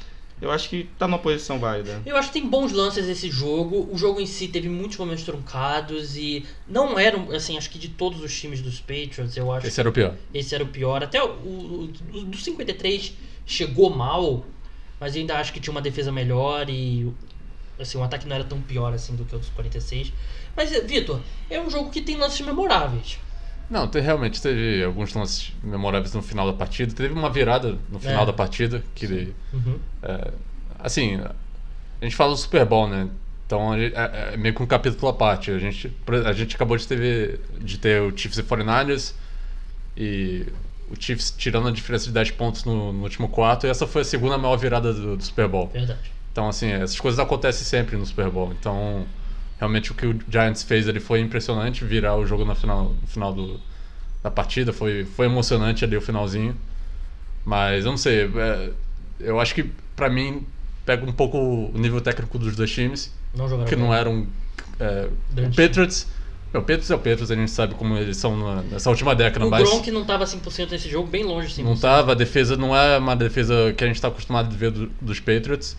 Eu 0.41 0.51
acho 0.51 0.67
que 0.69 0.89
tá 0.99 1.07
numa 1.07 1.17
posição 1.17 1.57
válida. 1.59 2.01
Eu 2.05 2.17
acho 2.17 2.27
que 2.27 2.39
tem 2.39 2.47
bons 2.47 2.73
lances 2.73 3.07
esse 3.07 3.29
jogo. 3.31 3.87
O 3.89 3.97
jogo 3.97 4.19
em 4.19 4.25
si 4.25 4.49
teve 4.49 4.67
muitos 4.67 4.97
momentos 4.97 5.23
truncados 5.23 6.17
e 6.17 6.45
não 6.67 6.99
eram, 6.99 7.31
assim, 7.31 7.57
acho 7.57 7.69
que 7.69 7.79
de 7.79 7.87
todos 7.89 8.21
os 8.21 8.37
times 8.37 8.61
dos 8.61 8.81
Patriots, 8.81 9.37
eu 9.37 9.49
acho 9.51 9.65
Esse 9.65 9.79
era 9.79 9.87
o 9.89 9.93
pior. 9.93 10.13
esse 10.33 10.53
era 10.53 10.63
o 10.63 10.67
pior. 10.67 11.01
Até 11.01 11.23
o, 11.23 11.27
o, 11.27 11.89
o 12.13 12.21
do 12.25 12.37
53 12.37 13.13
chegou 13.45 13.89
mal, 13.89 14.45
mas 14.99 15.15
eu 15.15 15.21
ainda 15.21 15.37
acho 15.37 15.53
que 15.53 15.59
tinha 15.59 15.71
uma 15.71 15.81
defesa 15.81 16.11
melhor 16.11 16.69
e 16.69 17.09
assim, 17.79 17.97
o 17.97 18.03
ataque 18.03 18.27
não 18.27 18.35
era 18.35 18.43
tão 18.45 18.61
pior 18.61 18.93
assim 18.93 19.15
do 19.15 19.25
que 19.25 19.35
o 19.35 19.39
dos 19.39 19.49
46. 19.49 20.11
Mas, 20.55 20.71
Vitor, 20.85 21.19
é 21.49 21.59
um 21.59 21.69
jogo 21.69 21.89
que 21.89 22.01
tem 22.01 22.15
lances 22.17 22.41
memoráveis. 22.45 23.19
Não, 23.69 23.87
te- 23.87 23.99
realmente 23.99 24.41
teve 24.41 24.83
alguns 24.83 25.13
lances 25.13 25.51
memoráveis 25.63 26.13
no 26.13 26.21
final 26.21 26.45
da 26.45 26.53
partida. 26.53 26.93
Teve 26.93 27.13
uma 27.13 27.29
virada 27.29 27.77
no 27.89 27.99
final 27.99 28.23
É. 28.23 28.25
da 28.27 28.33
partida 28.33 28.83
que 28.93 29.33
Uhum. 29.51 29.79
É, 30.03 30.31
assim, 30.79 31.15
a 31.19 32.03
gente 32.05 32.15
fala 32.15 32.31
do 32.31 32.37
Super 32.37 32.63
Bowl, 32.65 32.87
né? 32.87 33.09
Então 33.47 33.77
gente- 33.77 33.95
é, 33.95 34.33
é 34.33 34.37
meio 34.37 34.53
que 34.53 34.61
um 34.61 34.67
capítulo 34.67 35.07
à 35.07 35.13
parte. 35.13 35.49
A 35.51 35.57
gente, 35.59 35.91
a 36.25 36.31
gente 36.33 36.55
acabou 36.55 36.77
de 36.77 36.87
ter, 36.87 37.39
de 37.59 37.77
ter 37.79 38.01
o 38.01 38.15
Chiefs 38.15 38.37
e 38.37 38.43
49ers 38.43 39.13
e 39.97 40.45
o 40.91 40.95
Chiefs 40.99 41.31
tirando 41.35 41.67
a 41.67 41.71
diferença 41.71 42.05
de 42.05 42.11
10 42.11 42.31
pontos 42.31 42.63
no, 42.65 42.93
no 42.93 43.03
último 43.03 43.27
quarto, 43.29 43.65
e 43.65 43.69
essa 43.69 43.87
foi 43.87 44.01
a 44.03 44.05
segunda 44.05 44.37
maior 44.37 44.55
virada 44.57 44.93
do, 44.93 45.17
do 45.17 45.23
Super 45.23 45.47
Bowl. 45.47 45.67
Verdade. 45.67 46.11
Então, 46.35 46.49
assim, 46.49 46.67
essas 46.69 46.99
coisas 46.99 47.17
acontecem 47.17 47.63
sempre 47.63 47.95
no 47.95 48.05
Super 48.05 48.29
Bowl. 48.29 48.51
Então, 48.59 49.05
realmente 49.57 49.93
o 49.93 49.95
que 49.95 50.05
o 50.05 50.19
Giants 50.27 50.63
fez 50.63 50.85
ali 50.85 50.99
foi 50.99 51.21
impressionante, 51.21 51.85
virar 51.85 52.17
o 52.17 52.25
jogo 52.25 52.43
no 52.43 52.53
final, 52.53 52.93
no 53.01 53.07
final 53.07 53.31
do, 53.31 53.57
da 54.21 54.29
partida. 54.29 54.73
Foi, 54.73 55.05
foi 55.05 55.27
emocionante 55.27 55.85
ali 55.85 55.95
o 55.95 56.01
finalzinho. 56.01 56.53
Mas, 57.45 57.85
eu 57.85 57.91
não 57.91 57.97
sei, 57.97 58.29
é, 58.35 58.69
eu 59.21 59.39
acho 59.39 59.55
que, 59.55 59.63
pra 59.95 60.09
mim, 60.09 60.45
pega 60.85 61.05
um 61.05 61.13
pouco 61.13 61.37
o 61.37 61.71
nível 61.77 62.01
técnico 62.01 62.37
dos 62.37 62.53
dois 62.53 62.69
times, 62.69 63.13
Não 63.33 63.47
jogaram 63.47 63.69
que 63.69 63.77
bem. 63.77 63.85
não 63.85 63.93
eram... 63.93 64.27
É, 64.77 65.07
o 65.37 65.55
Patriots... 65.55 66.05
Meu, 66.51 66.61
o 66.61 66.65
Patriots 66.65 66.91
é 66.91 66.95
o 66.95 66.97
Patriots, 66.97 67.31
a 67.31 67.35
gente 67.35 67.51
sabe 67.51 67.75
como 67.75 67.95
eles 67.97 68.17
são 68.17 68.35
na- 68.35 68.61
nessa 68.63 68.89
última 68.89 69.15
década, 69.15 69.45
O 69.45 69.49
mas... 69.49 69.69
Gronk 69.69 69.89
não 69.89 70.03
tava 70.03 70.25
100% 70.25 70.71
nesse 70.71 70.89
jogo, 70.89 71.07
bem 71.07 71.23
longe 71.23 71.47
de 71.47 71.61
100%. 71.61 71.63
Não 71.63 71.77
tava, 71.77 72.11
a 72.11 72.15
defesa 72.15 72.57
não 72.57 72.75
é 72.75 72.97
uma 72.97 73.15
defesa 73.15 73.73
que 73.77 73.81
a 73.85 73.87
gente 73.87 74.01
tá 74.01 74.09
acostumado 74.09 74.53
a 74.53 74.57
ver 74.57 74.71
do- 74.71 74.91
dos 75.01 75.21
Patriots. 75.21 75.77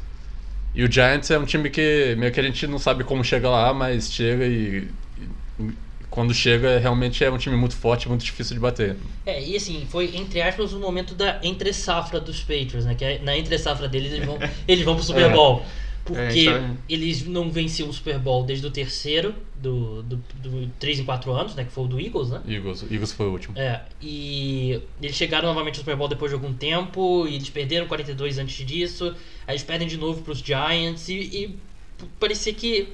E 0.76 0.84
o 0.84 0.92
Giants 0.92 1.30
é 1.30 1.38
um 1.38 1.46
time 1.46 1.70
que 1.70 2.14
meio 2.18 2.30
que 2.30 2.38
a 2.38 2.42
gente 2.42 2.66
não 2.66 2.78
sabe 2.78 3.02
como 3.02 3.24
chega 3.24 3.48
lá, 3.48 3.72
mas 3.72 4.12
chega 4.12 4.44
e, 4.44 4.86
e 5.58 5.70
quando 6.10 6.34
chega 6.34 6.78
realmente 6.78 7.24
é 7.24 7.30
um 7.30 7.38
time 7.38 7.56
muito 7.56 7.74
forte, 7.74 8.06
muito 8.10 8.22
difícil 8.22 8.54
de 8.54 8.60
bater. 8.60 8.94
É, 9.24 9.42
e 9.42 9.56
assim, 9.56 9.86
foi 9.90 10.14
entre 10.14 10.42
aspas 10.42 10.74
o 10.74 10.78
momento 10.78 11.14
da 11.14 11.40
entre-safra 11.42 12.20
dos 12.20 12.40
Patriots, 12.40 12.84
né? 12.84 12.94
Que 12.94 13.04
é- 13.06 13.18
na 13.20 13.34
entre-safra 13.34 13.88
deles 13.88 14.12
eles 14.12 14.26
vão, 14.26 14.38
eles 14.68 14.84
vão 14.84 14.94
pro 14.94 15.02
Super. 15.02 15.32
Bowl. 15.32 15.62
É, 15.64 15.85
Porque 16.06 16.48
é- 16.48 16.70
eles 16.88 17.26
não 17.26 17.50
venciam 17.50 17.88
o 17.88 17.92
Super 17.92 18.18
Bowl 18.18 18.44
desde 18.44 18.64
o 18.64 18.70
terceiro, 18.70 19.34
do, 19.56 20.02
do, 20.04 20.16
do 20.36 20.70
3 20.78 21.00
em 21.00 21.04
4 21.04 21.32
anos, 21.32 21.54
né? 21.56 21.64
Que 21.64 21.72
foi 21.72 21.84
o 21.84 21.88
do 21.88 22.00
Eagles, 22.00 22.30
né? 22.30 22.40
Eagles, 22.48 22.82
Eagles 22.90 23.12
foi 23.12 23.26
o 23.26 23.32
último. 23.32 23.58
É, 23.58 23.82
e 24.00 24.80
eles 25.02 25.16
chegaram 25.16 25.48
novamente 25.48 25.74
ao 25.74 25.80
Super 25.80 25.96
Bowl 25.96 26.06
depois 26.08 26.30
de 26.30 26.34
algum 26.34 26.52
tempo, 26.54 27.26
e 27.26 27.34
eles 27.34 27.50
perderam 27.50 27.86
42 27.88 28.38
antes 28.38 28.64
disso, 28.64 29.14
aí 29.46 29.54
eles 29.54 29.64
perdem 29.64 29.88
de 29.88 29.96
novo 29.96 30.22
pros 30.22 30.38
Giants, 30.38 31.08
e, 31.08 31.14
e 31.14 31.56
parecia 32.20 32.54
que 32.54 32.88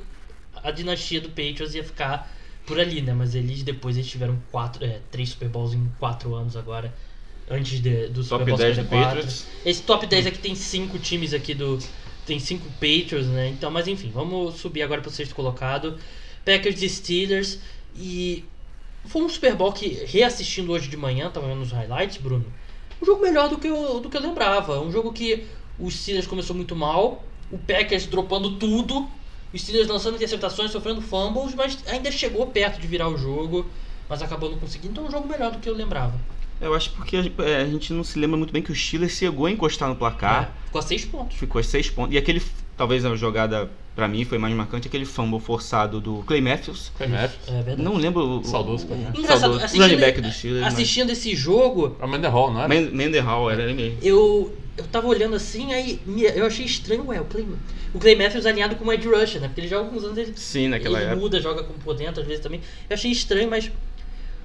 a 0.62 0.70
dinastia 0.70 1.20
do 1.20 1.28
Patriots 1.28 1.74
ia 1.74 1.84
ficar 1.84 2.34
por 2.66 2.80
ali, 2.80 3.02
né? 3.02 3.12
Mas 3.12 3.34
eles 3.34 3.62
depois 3.62 3.96
eles 3.96 4.08
tiveram 4.08 4.38
quatro, 4.50 4.82
é, 4.84 5.00
três 5.10 5.30
Super 5.30 5.48
Bowls 5.48 5.74
em 5.74 5.90
4 5.98 6.34
anos 6.34 6.56
agora, 6.56 6.94
antes 7.50 7.80
de, 7.82 8.06
do 8.08 8.22
Super 8.22 8.38
Top 8.38 8.50
Bowl 8.50 8.58
10 8.58 8.76
do 8.76 8.82
54. 8.84 9.06
Patriots. 9.16 9.46
Esse 9.66 9.82
top 9.82 10.06
10 10.06 10.26
aqui 10.28 10.38
tem 10.38 10.54
cinco 10.54 10.98
times 10.98 11.34
aqui 11.34 11.52
do. 11.52 11.78
Tem 12.26 12.38
cinco 12.38 12.68
Patriots, 12.74 13.26
né? 13.26 13.48
Então, 13.48 13.70
mas 13.70 13.88
enfim, 13.88 14.10
vamos 14.12 14.54
subir 14.56 14.82
agora 14.82 15.00
pro 15.00 15.10
sexto 15.10 15.34
colocado. 15.34 15.98
Packers 16.44 16.82
e 16.82 16.88
Steelers. 16.88 17.58
E 17.96 18.44
foi 19.04 19.22
um 19.22 19.28
Super 19.28 19.54
Bowl 19.54 19.72
que, 19.72 19.88
reassistindo 20.06 20.72
hoje 20.72 20.88
de 20.88 20.96
manhã, 20.96 21.30
tava 21.30 21.48
vendo 21.48 21.62
os 21.62 21.72
highlights, 21.72 22.18
Bruno. 22.18 22.46
Um 23.00 23.06
jogo 23.06 23.20
melhor 23.20 23.48
do 23.48 23.58
que 23.58 23.66
eu, 23.66 24.00
do 24.00 24.08
que 24.08 24.16
eu 24.16 24.20
lembrava. 24.20 24.80
Um 24.80 24.92
jogo 24.92 25.12
que 25.12 25.46
o 25.78 25.90
Steelers 25.90 26.26
começou 26.26 26.54
muito 26.54 26.76
mal, 26.76 27.24
o 27.50 27.58
Packers 27.58 28.06
dropando 28.06 28.56
tudo, 28.56 29.08
o 29.52 29.58
Steelers 29.58 29.88
lançando 29.88 30.14
interceptações, 30.14 30.70
sofrendo 30.70 31.02
fumbles, 31.02 31.54
mas 31.54 31.78
ainda 31.86 32.10
chegou 32.10 32.46
perto 32.46 32.80
de 32.80 32.86
virar 32.86 33.08
o 33.08 33.18
jogo, 33.18 33.66
mas 34.08 34.22
acabou 34.22 34.50
não 34.50 34.58
conseguindo. 34.58 34.92
Então, 34.92 35.06
um 35.06 35.10
jogo 35.10 35.28
melhor 35.28 35.50
do 35.50 35.58
que 35.58 35.68
eu 35.68 35.74
lembrava. 35.74 36.18
Eu 36.62 36.74
acho 36.74 36.90
porque 36.92 37.16
a, 37.16 37.24
é, 37.44 37.62
a 37.62 37.66
gente 37.66 37.92
não 37.92 38.04
se 38.04 38.18
lembra 38.18 38.36
muito 38.36 38.52
bem 38.52 38.62
que 38.62 38.70
o 38.70 38.74
Steelers 38.74 39.12
chegou 39.12 39.46
a 39.46 39.50
encostar 39.50 39.88
no 39.88 39.96
placar. 39.96 40.54
É, 40.62 40.66
ficou 40.66 40.78
a 40.78 40.82
seis 40.82 41.04
pontos. 41.04 41.36
Ficou 41.36 41.58
a 41.60 41.62
seis 41.62 41.90
pontos. 41.90 42.14
E 42.14 42.18
aquele, 42.18 42.40
talvez 42.76 43.04
a 43.04 43.14
jogada 43.16 43.68
pra 43.94 44.08
mim 44.08 44.24
foi 44.24 44.38
mais 44.38 44.54
marcante, 44.54 44.88
aquele 44.88 45.04
fumble 45.04 45.38
forçado 45.40 46.00
do 46.00 46.22
Clay 46.26 46.40
Matthews. 46.40 46.90
Foi 46.96 47.06
Memphis. 47.06 47.48
É 47.48 47.52
verdade. 47.62 47.82
Não 47.82 47.94
lembro 47.96 48.40
o, 48.40 48.44
Saudoso, 48.44 48.84
o, 48.84 48.88
Clay 48.88 49.00
o, 49.00 49.02
Matthews. 49.04 49.24
Engraçado, 49.24 49.58
saudoso, 49.60 49.82
running 49.82 49.96
back 50.00 50.20
do 50.20 50.28
mas- 50.28 50.72
assistindo 50.74 51.10
esse 51.10 51.34
jogo, 51.34 51.96
A 52.00 52.04
Amanda 52.04 52.28
Hall, 52.28 52.52
não 52.52 52.60
era? 52.60 52.68
Men- 52.68 52.90
Mendenhall, 52.90 53.50
era 53.50 53.62
ele 53.64 53.74
mesmo. 53.74 53.98
eu, 54.02 54.56
eu 54.78 54.84
tava 54.86 55.06
olhando 55.08 55.36
assim, 55.36 55.72
aí 55.74 56.00
eu 56.34 56.46
achei 56.46 56.64
estranho, 56.64 57.06
ué, 57.08 57.20
o 57.20 57.24
Clay, 57.24 57.46
o 57.92 57.98
Clay 57.98 58.16
Matthews 58.16 58.46
alinhado 58.46 58.76
com 58.76 58.84
o 58.86 58.92
Ed 58.92 59.06
Rusher, 59.06 59.40
né? 59.40 59.48
Porque 59.48 59.60
ele 59.60 59.68
já 59.68 59.76
há 59.76 59.80
alguns 59.80 60.02
anos 60.04 60.16
ele, 60.16 60.32
Sim, 60.36 60.68
naquela 60.68 60.98
ele 60.98 61.06
época. 61.08 61.20
muda, 61.20 61.40
joga 61.40 61.62
com 61.62 61.74
por 61.74 61.94
dentro 61.94 62.22
às 62.22 62.26
vezes 62.26 62.42
também. 62.42 62.60
Eu 62.88 62.94
achei 62.94 63.10
estranho, 63.10 63.50
mas 63.50 63.70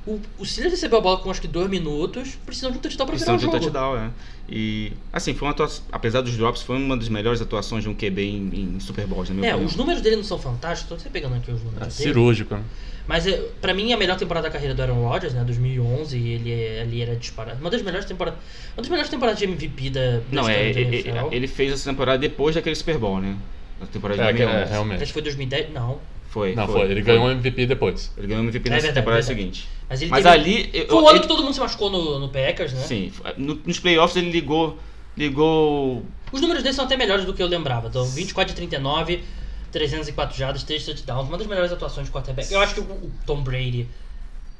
o, 0.08 0.20
o 0.40 0.46
Steelers 0.46 0.74
recebeu 0.74 1.00
a 1.00 1.02
bola 1.02 1.18
com 1.20 1.30
acho 1.30 1.42
que 1.42 1.48
dois 1.48 1.70
minutos, 1.70 2.38
precisando 2.46 2.72
de 2.74 2.78
um 2.78 2.82
touchdown 2.82 3.06
pra 3.08 3.16
virar 3.18 3.34
o 3.34 3.38
de 3.38 3.44
jogo. 3.44 3.60
touchdown, 3.60 3.98
é. 3.98 4.10
E, 4.50 4.94
assim, 5.12 5.34
foi 5.34 5.46
uma 5.48 5.52
atuação, 5.52 5.84
apesar 5.92 6.22
dos 6.22 6.36
drops, 6.38 6.62
foi 6.62 6.78
uma 6.78 6.96
das 6.96 7.10
melhores 7.10 7.42
atuações 7.42 7.84
de 7.84 7.90
um 7.90 7.94
QB 7.94 8.22
em, 8.24 8.76
em 8.76 8.80
Super 8.80 9.06
Bowls, 9.06 9.30
na 9.30 9.36
minha 9.36 9.48
É, 9.48 9.52
opinião. 9.52 9.68
os 9.70 9.76
números 9.76 10.02
dele 10.02 10.16
não 10.16 10.24
são 10.24 10.40
fantásticos, 10.40 10.90
tô 10.90 10.96
até 11.02 11.10
pegando 11.10 11.36
aqui 11.36 11.52
os 11.52 11.62
números 11.62 11.82
É, 11.82 11.86
dele. 11.86 12.14
cirúrgico, 12.14 12.56
né? 12.56 12.64
Mas 13.06 13.26
é, 13.28 13.38
pra 13.62 13.74
mim 13.74 13.94
a 13.94 13.98
melhor 13.98 14.18
temporada 14.18 14.48
da 14.48 14.52
carreira 14.52 14.74
do 14.74 14.82
Aaron 14.82 15.08
Rodgers, 15.08 15.34
né, 15.34 15.44
2011, 15.44 16.18
ele 16.18 16.52
é- 16.52 16.82
ali 16.82 17.02
era 17.02 17.16
disparado. 17.16 17.60
Uma 17.62 17.70
das 17.70 17.82
melhores 17.82 18.06
temporadas, 18.06 18.40
uma 18.76 18.82
das 18.82 18.90
melhores 18.90 19.10
temporadas 19.10 19.40
de 19.40 19.46
MVP 19.46 19.90
da, 19.90 20.02
da 20.18 20.22
Não, 20.32 20.50
é, 20.50 20.70
ele, 20.72 21.06
ele 21.32 21.48
fez 21.48 21.72
essa 21.74 21.90
temporada 21.90 22.18
depois 22.18 22.56
daquele 22.56 22.76
Super 22.76 22.98
Bowl, 22.98 23.20
né? 23.22 23.36
Na 23.80 23.86
temporada 23.88 24.22
de 24.22 24.28
É, 24.28 24.32
é, 24.32 24.34
2011. 24.48 24.72
realmente. 24.72 25.04
Acho 25.04 25.06
que 25.08 25.14
foi 25.14 25.22
2010, 25.22 25.72
não. 25.72 26.00
Foi, 26.38 26.54
Não, 26.54 26.68
foi. 26.68 26.92
Ele 26.92 27.02
ganhou 27.02 27.26
o 27.26 27.32
MVP 27.32 27.66
depois. 27.66 28.12
Ele 28.16 28.28
ganhou 28.28 28.44
o 28.44 28.46
MVP 28.48 28.68
É 28.68 28.72
nessa 28.72 28.84
verdade, 28.84 29.02
temporada 29.02 29.22
verdade. 29.24 29.40
seguinte. 29.40 29.68
Mas 29.90 30.02
ele 30.04 30.12
Mas 30.12 30.24
teve- 30.24 30.36
ali... 30.36 30.70
eu- 30.72 30.88
Foi 30.88 30.96
o 30.96 31.00
ano 31.00 31.10
ele- 31.10 31.20
que 31.22 31.28
todo 31.28 31.42
mundo 31.44 31.54
se 31.56 31.60
machucou 31.60 31.90
no, 31.90 32.20
no 32.20 32.30
Packers, 32.30 32.74
né? 32.74 32.82
Sim, 32.82 33.12
no- 33.38 33.60
nos 33.66 33.80
playoffs 33.80 34.16
ele 34.18 34.30
ligou... 34.30 34.78
Ligou... 35.18 36.06
Os 36.32 36.40
números 36.42 36.62
dele 36.62 36.76
são 36.76 36.86
até 36.86 36.96
melhores 36.96 37.26
do 37.26 37.34
que 37.34 37.42
eu 37.42 37.48
lembrava. 37.48 37.88
Então, 37.88 38.06
24 38.06 38.54
de 38.54 38.56
39, 38.56 39.24
304 39.72 40.38
jardas, 40.38 40.62
3 40.64 40.86
touchdowns. 40.86 41.28
Uma 41.28 41.40
das 41.40 41.48
melhores 41.48 41.72
atuações 41.72 42.06
de 42.06 42.14
quarterback. 42.14 42.52
Eu 42.54 42.60
acho 42.60 42.76
que 42.76 42.82
o, 42.82 43.12
Tom 43.26 43.42
Brady 43.42 43.88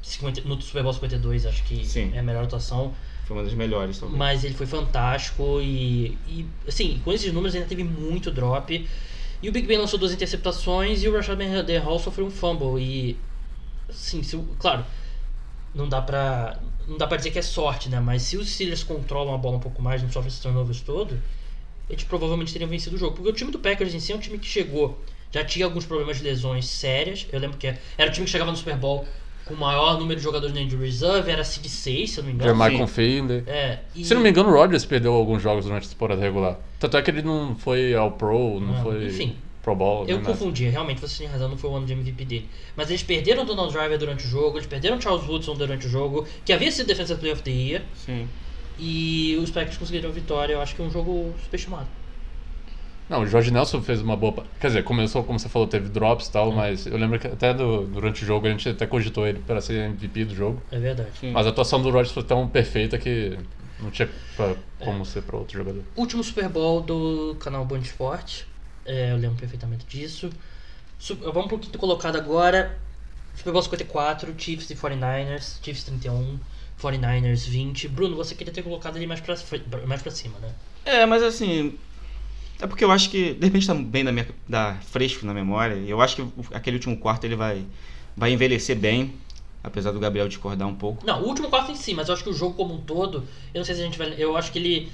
50 0.02 0.40
no 0.48 0.60
Super 0.60 0.82
Bowl 0.82 0.92
52, 0.92 1.46
acho 1.46 1.62
que 1.62 1.84
Sim. 1.86 2.10
é 2.12 2.18
a 2.18 2.22
melhor 2.24 2.42
atuação. 2.44 2.92
Foi 3.24 3.36
uma 3.36 3.44
das 3.44 3.52
melhores, 3.54 3.98
talvez. 3.98 4.18
Mas 4.18 4.42
ele 4.42 4.54
foi 4.54 4.66
fantástico 4.66 5.60
e, 5.60 6.16
e, 6.26 6.46
assim, 6.66 7.00
com 7.04 7.12
esses 7.12 7.32
números 7.32 7.54
ainda 7.54 7.66
teve 7.68 7.84
muito 7.84 8.30
drop. 8.30 8.84
E 9.40 9.48
o 9.48 9.52
Big 9.52 9.66
Ben 9.66 9.78
lançou 9.78 9.98
duas 9.98 10.12
interceptações 10.12 11.02
e 11.02 11.08
o 11.08 11.14
Rashad 11.14 11.38
Hall 11.84 11.98
sofreu 11.98 12.26
um 12.26 12.30
fumble. 12.30 12.82
E, 12.82 13.16
assim, 13.88 14.22
se 14.22 14.36
claro, 14.58 14.84
não 15.74 15.88
dá 15.88 16.02
pra. 16.02 16.60
Não 16.86 16.96
dá 16.96 17.06
pra 17.06 17.16
dizer 17.16 17.30
que 17.30 17.38
é 17.38 17.42
sorte, 17.42 17.88
né? 17.88 18.00
Mas 18.00 18.22
se 18.22 18.36
os 18.36 18.48
Steelers 18.48 18.82
controlam 18.82 19.34
a 19.34 19.38
bola 19.38 19.58
um 19.58 19.60
pouco 19.60 19.82
mais, 19.82 20.02
não 20.02 20.10
sofrem 20.10 20.28
esses 20.28 20.40
turnovers 20.40 20.80
todo, 20.80 21.20
eles 21.88 22.02
provavelmente 22.02 22.52
teriam 22.52 22.68
vencido 22.68 22.96
o 22.96 22.98
jogo. 22.98 23.14
Porque 23.14 23.28
o 23.28 23.32
time 23.32 23.50
do 23.50 23.58
Packers 23.58 23.94
em 23.94 24.00
si 24.00 24.12
é 24.12 24.16
um 24.16 24.18
time 24.18 24.38
que 24.38 24.46
chegou, 24.46 24.98
já 25.30 25.44
tinha 25.44 25.66
alguns 25.66 25.84
problemas 25.84 26.16
de 26.16 26.24
lesões 26.24 26.66
sérias. 26.66 27.26
Eu 27.30 27.38
lembro 27.38 27.58
que 27.58 27.66
era 27.66 28.10
o 28.10 28.12
time 28.12 28.24
que 28.24 28.32
chegava 28.32 28.50
no 28.50 28.56
Super 28.56 28.76
Bowl 28.76 29.06
com 29.48 29.54
o 29.54 29.56
maior 29.56 29.98
número 29.98 30.18
de 30.20 30.22
jogadores 30.24 30.54
na 30.54 30.60
injury 30.60 30.84
reserve, 30.84 31.30
era 31.30 31.42
seed 31.42 31.66
6, 31.66 32.10
se 32.10 32.18
eu 32.18 32.22
não 32.24 32.28
me 32.30 32.34
engano. 32.36 32.50
Jermichael 32.56 32.86
Finley. 32.86 33.42
É, 33.46 33.78
e- 33.96 34.04
Se 34.04 34.14
não 34.14 34.20
me 34.20 34.28
engano, 34.30 34.50
o 34.50 34.52
Rodgers 34.52 34.84
perdeu 34.84 35.12
alguns 35.14 35.42
jogos 35.42 35.64
durante 35.64 35.86
a 35.86 35.88
temporada 35.90 36.20
regular. 36.20 36.58
Tanto 36.78 36.96
é 36.96 37.02
que 37.02 37.10
ele 37.10 37.22
não 37.22 37.56
foi 37.56 37.94
ao 37.94 38.12
Pro, 38.12 38.60
não 38.60 38.76
Ah, 38.78 38.82
foi 38.82 39.06
enfim. 39.06 39.34
Pro 39.62 39.74
Bowl. 39.74 40.06
Eu 40.06 40.18
nada. 40.18 40.28
confundi, 40.32 40.68
realmente, 40.68 41.00
você 41.00 41.16
tinha 41.16 41.30
razão, 41.30 41.48
não 41.48 41.56
foi 41.58 41.68
o 41.70 41.74
ano 41.76 41.84
de 41.86 41.92
MVP 41.92 42.24
dele. 42.24 42.48
Mas 42.76 42.88
eles 42.88 43.02
perderam 43.02 43.42
o 43.42 43.46
Donald 43.46 43.72
Driver 43.72 43.98
durante 43.98 44.24
o 44.24 44.28
jogo, 44.28 44.56
eles 44.58 44.66
perderam 44.68 44.96
o 44.96 45.00
Charles 45.02 45.26
Woodson 45.26 45.54
durante 45.56 45.86
o 45.86 45.90
jogo, 45.90 46.26
que 46.44 46.52
havia 46.52 46.70
sido 46.70 46.86
Defensive 46.86 47.18
Player 47.18 47.34
of 47.34 47.42
the 47.42 47.50
Year, 47.50 47.82
Sim. 47.94 48.28
e 48.78 49.36
os 49.42 49.50
Packers 49.50 49.76
conseguiram 49.76 50.08
a 50.08 50.12
vitória. 50.12 50.52
Eu 50.54 50.60
acho 50.62 50.74
que 50.74 50.80
é 50.80 50.84
um 50.84 50.90
jogo 50.90 51.34
superestimado. 51.42 51.86
Não, 53.08 53.22
o 53.22 53.26
Jorge 53.26 53.50
Nelson 53.50 53.80
fez 53.80 54.00
uma 54.02 54.16
boa. 54.16 54.44
Quer 54.60 54.66
dizer, 54.68 54.84
começou, 54.84 55.24
como 55.24 55.38
você 55.38 55.48
falou, 55.48 55.66
teve 55.66 55.88
drops 55.88 56.26
e 56.26 56.28
É. 56.28 56.32
tal, 56.32 56.52
mas 56.52 56.86
eu 56.86 56.96
lembro 56.98 57.18
que 57.18 57.26
até 57.26 57.54
do- 57.54 57.86
durante 57.86 58.22
o 58.22 58.26
jogo 58.26 58.46
a 58.46 58.50
gente 58.50 58.68
até 58.68 58.86
cogitou 58.86 59.26
ele 59.26 59.38
para 59.40 59.60
ser 59.60 59.74
MVP 59.90 60.26
do 60.26 60.34
jogo. 60.34 60.62
É 60.70 60.78
verdade. 60.78 61.08
Sim. 61.18 61.30
Mas 61.32 61.46
a 61.46 61.50
atuação 61.50 61.80
do 61.80 61.88
Rodgers 61.90 62.12
foi 62.12 62.22
tão 62.22 62.46
perfeita 62.46 62.98
que 62.98 63.38
não 63.80 63.90
tinha 63.90 64.08
pra- 64.36 64.54
É. 64.80 64.84
como 64.84 65.06
ser 65.06 65.22
para 65.22 65.36
outro 65.38 65.56
jogador. 65.56 65.82
Último 65.96 66.22
Super 66.22 66.48
Bowl 66.50 66.82
do 66.82 67.36
canal 67.40 67.64
Band 67.64 67.78
Esporte. 67.80 68.46
É, 68.84 69.12
eu 69.12 69.16
lembro 69.16 69.36
perfeitamente 69.38 69.86
disso. 69.86 70.28
Su- 70.98 71.14
Vamos 71.16 71.46
pro 71.48 71.58
quinto 71.58 71.78
colocado 71.78 72.16
agora. 72.16 72.78
Super 73.36 73.52
Bowl 73.52 73.62
54, 73.62 74.34
Chiefs 74.36 74.68
e 74.70 74.74
49ers. 74.74 75.58
Chiefs 75.62 75.84
31, 75.84 76.38
49ers 76.80 77.46
20. 77.46 77.88
Bruno, 77.88 78.16
você 78.16 78.34
queria 78.34 78.52
ter 78.52 78.62
colocado 78.62 78.96
ele 78.96 79.06
mais 79.06 79.20
pra, 79.20 79.34
mais 79.86 80.02
pra 80.02 80.10
cima, 80.10 80.38
né? 80.40 80.48
É, 80.84 81.06
mas 81.06 81.22
assim. 81.22 81.78
É 82.60 82.66
porque 82.66 82.84
eu 82.84 82.90
acho 82.90 83.10
que, 83.10 83.34
de 83.34 83.46
repente, 83.46 83.66
tá 83.66 83.74
bem 83.74 84.04
da 84.04 84.10
minha, 84.10 84.26
da, 84.48 84.74
fresco 84.74 85.24
na 85.24 85.32
memória. 85.32 85.74
e 85.74 85.88
Eu 85.88 86.00
acho 86.00 86.16
que 86.16 86.24
aquele 86.52 86.76
último 86.76 86.96
quarto 86.96 87.24
ele 87.24 87.36
vai, 87.36 87.64
vai 88.16 88.32
envelhecer 88.32 88.76
bem. 88.76 89.14
Apesar 89.62 89.90
do 89.90 89.98
Gabriel 89.98 90.28
discordar 90.28 90.68
um 90.68 90.74
pouco. 90.74 91.04
Não, 91.04 91.22
o 91.22 91.26
último 91.26 91.48
quarto 91.48 91.72
em 91.72 91.74
si, 91.74 91.92
mas 91.92 92.08
eu 92.08 92.14
acho 92.14 92.22
que 92.22 92.30
o 92.30 92.32
jogo 92.32 92.54
como 92.54 92.74
um 92.74 92.80
todo, 92.80 93.24
eu 93.52 93.58
não 93.58 93.64
sei 93.64 93.74
se 93.74 93.82
a 93.82 93.84
gente 93.84 93.98
vai. 93.98 94.14
Eu 94.16 94.36
acho 94.36 94.52
que 94.52 94.58
ele. 94.58 94.90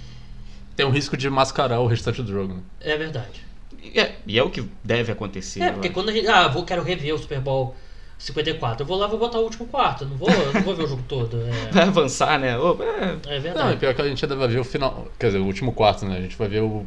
Tem 0.74 0.84
um 0.86 0.90
risco 0.90 1.16
de 1.16 1.28
mascarar 1.28 1.80
o 1.80 1.86
restante 1.86 2.22
do 2.22 2.32
jogo, 2.32 2.54
né? 2.54 2.60
É 2.80 2.96
verdade. 2.96 3.44
E 3.82 4.00
é, 4.00 4.16
e 4.26 4.38
é 4.38 4.42
o 4.42 4.48
que 4.48 4.66
deve 4.82 5.12
acontecer. 5.12 5.60
É, 5.60 5.70
porque 5.70 5.88
acho. 5.88 5.94
quando 5.94 6.08
a 6.08 6.12
gente. 6.12 6.26
Ah, 6.26 6.48
vou, 6.48 6.64
quero 6.64 6.82
rever 6.82 7.14
o 7.14 7.18
Super 7.18 7.40
Bowl 7.40 7.76
54. 8.18 8.82
Eu 8.82 8.86
vou 8.86 8.96
lá 8.96 9.06
vou 9.06 9.18
botar 9.18 9.38
o 9.38 9.42
último 9.42 9.66
quarto. 9.66 10.06
Não 10.06 10.16
vou, 10.16 10.28
não 10.30 10.62
vou 10.62 10.74
ver 10.74 10.84
o 10.84 10.88
jogo 10.88 11.04
todo. 11.06 11.38
É, 11.42 11.68
Vai 11.70 11.84
avançar, 11.84 12.38
né? 12.40 12.58
Ô, 12.58 12.82
é, 12.82 12.86
é 12.86 13.18
Não, 13.26 13.32
é 13.32 13.38
verdade. 13.38 13.76
pior 13.76 13.94
que 13.94 14.00
a 14.00 14.08
gente 14.08 14.24
ainda 14.24 14.36
vai 14.36 14.48
ver 14.48 14.60
o 14.60 14.64
final. 14.64 15.08
Quer 15.18 15.26
dizer, 15.26 15.38
o 15.38 15.44
último 15.44 15.72
quarto, 15.72 16.06
né? 16.06 16.16
A 16.16 16.20
gente 16.22 16.36
vai 16.36 16.48
ver 16.48 16.62
o, 16.62 16.86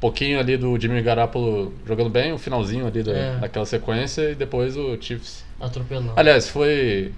pouquinho 0.00 0.38
ali 0.38 0.56
do 0.56 0.78
Jimmy 0.78 1.00
Garoppolo 1.02 1.72
jogando 1.86 2.10
bem, 2.10 2.32
o 2.32 2.38
finalzinho 2.38 2.86
ali 2.86 3.02
da, 3.02 3.12
É. 3.12 3.36
daquela 3.38 3.66
sequência 3.66 4.30
e 4.30 4.34
depois 4.34 4.76
o 4.76 5.00
Chiefs. 5.00 5.44
Atropelando. 5.60 6.12
Aliás, 6.16 6.48
foi. 6.48 7.12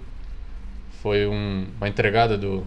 Foi 1.01 1.25
um- 1.27 1.65
uma 1.77 1.87
entregada 1.87 2.37
do. 2.37 2.65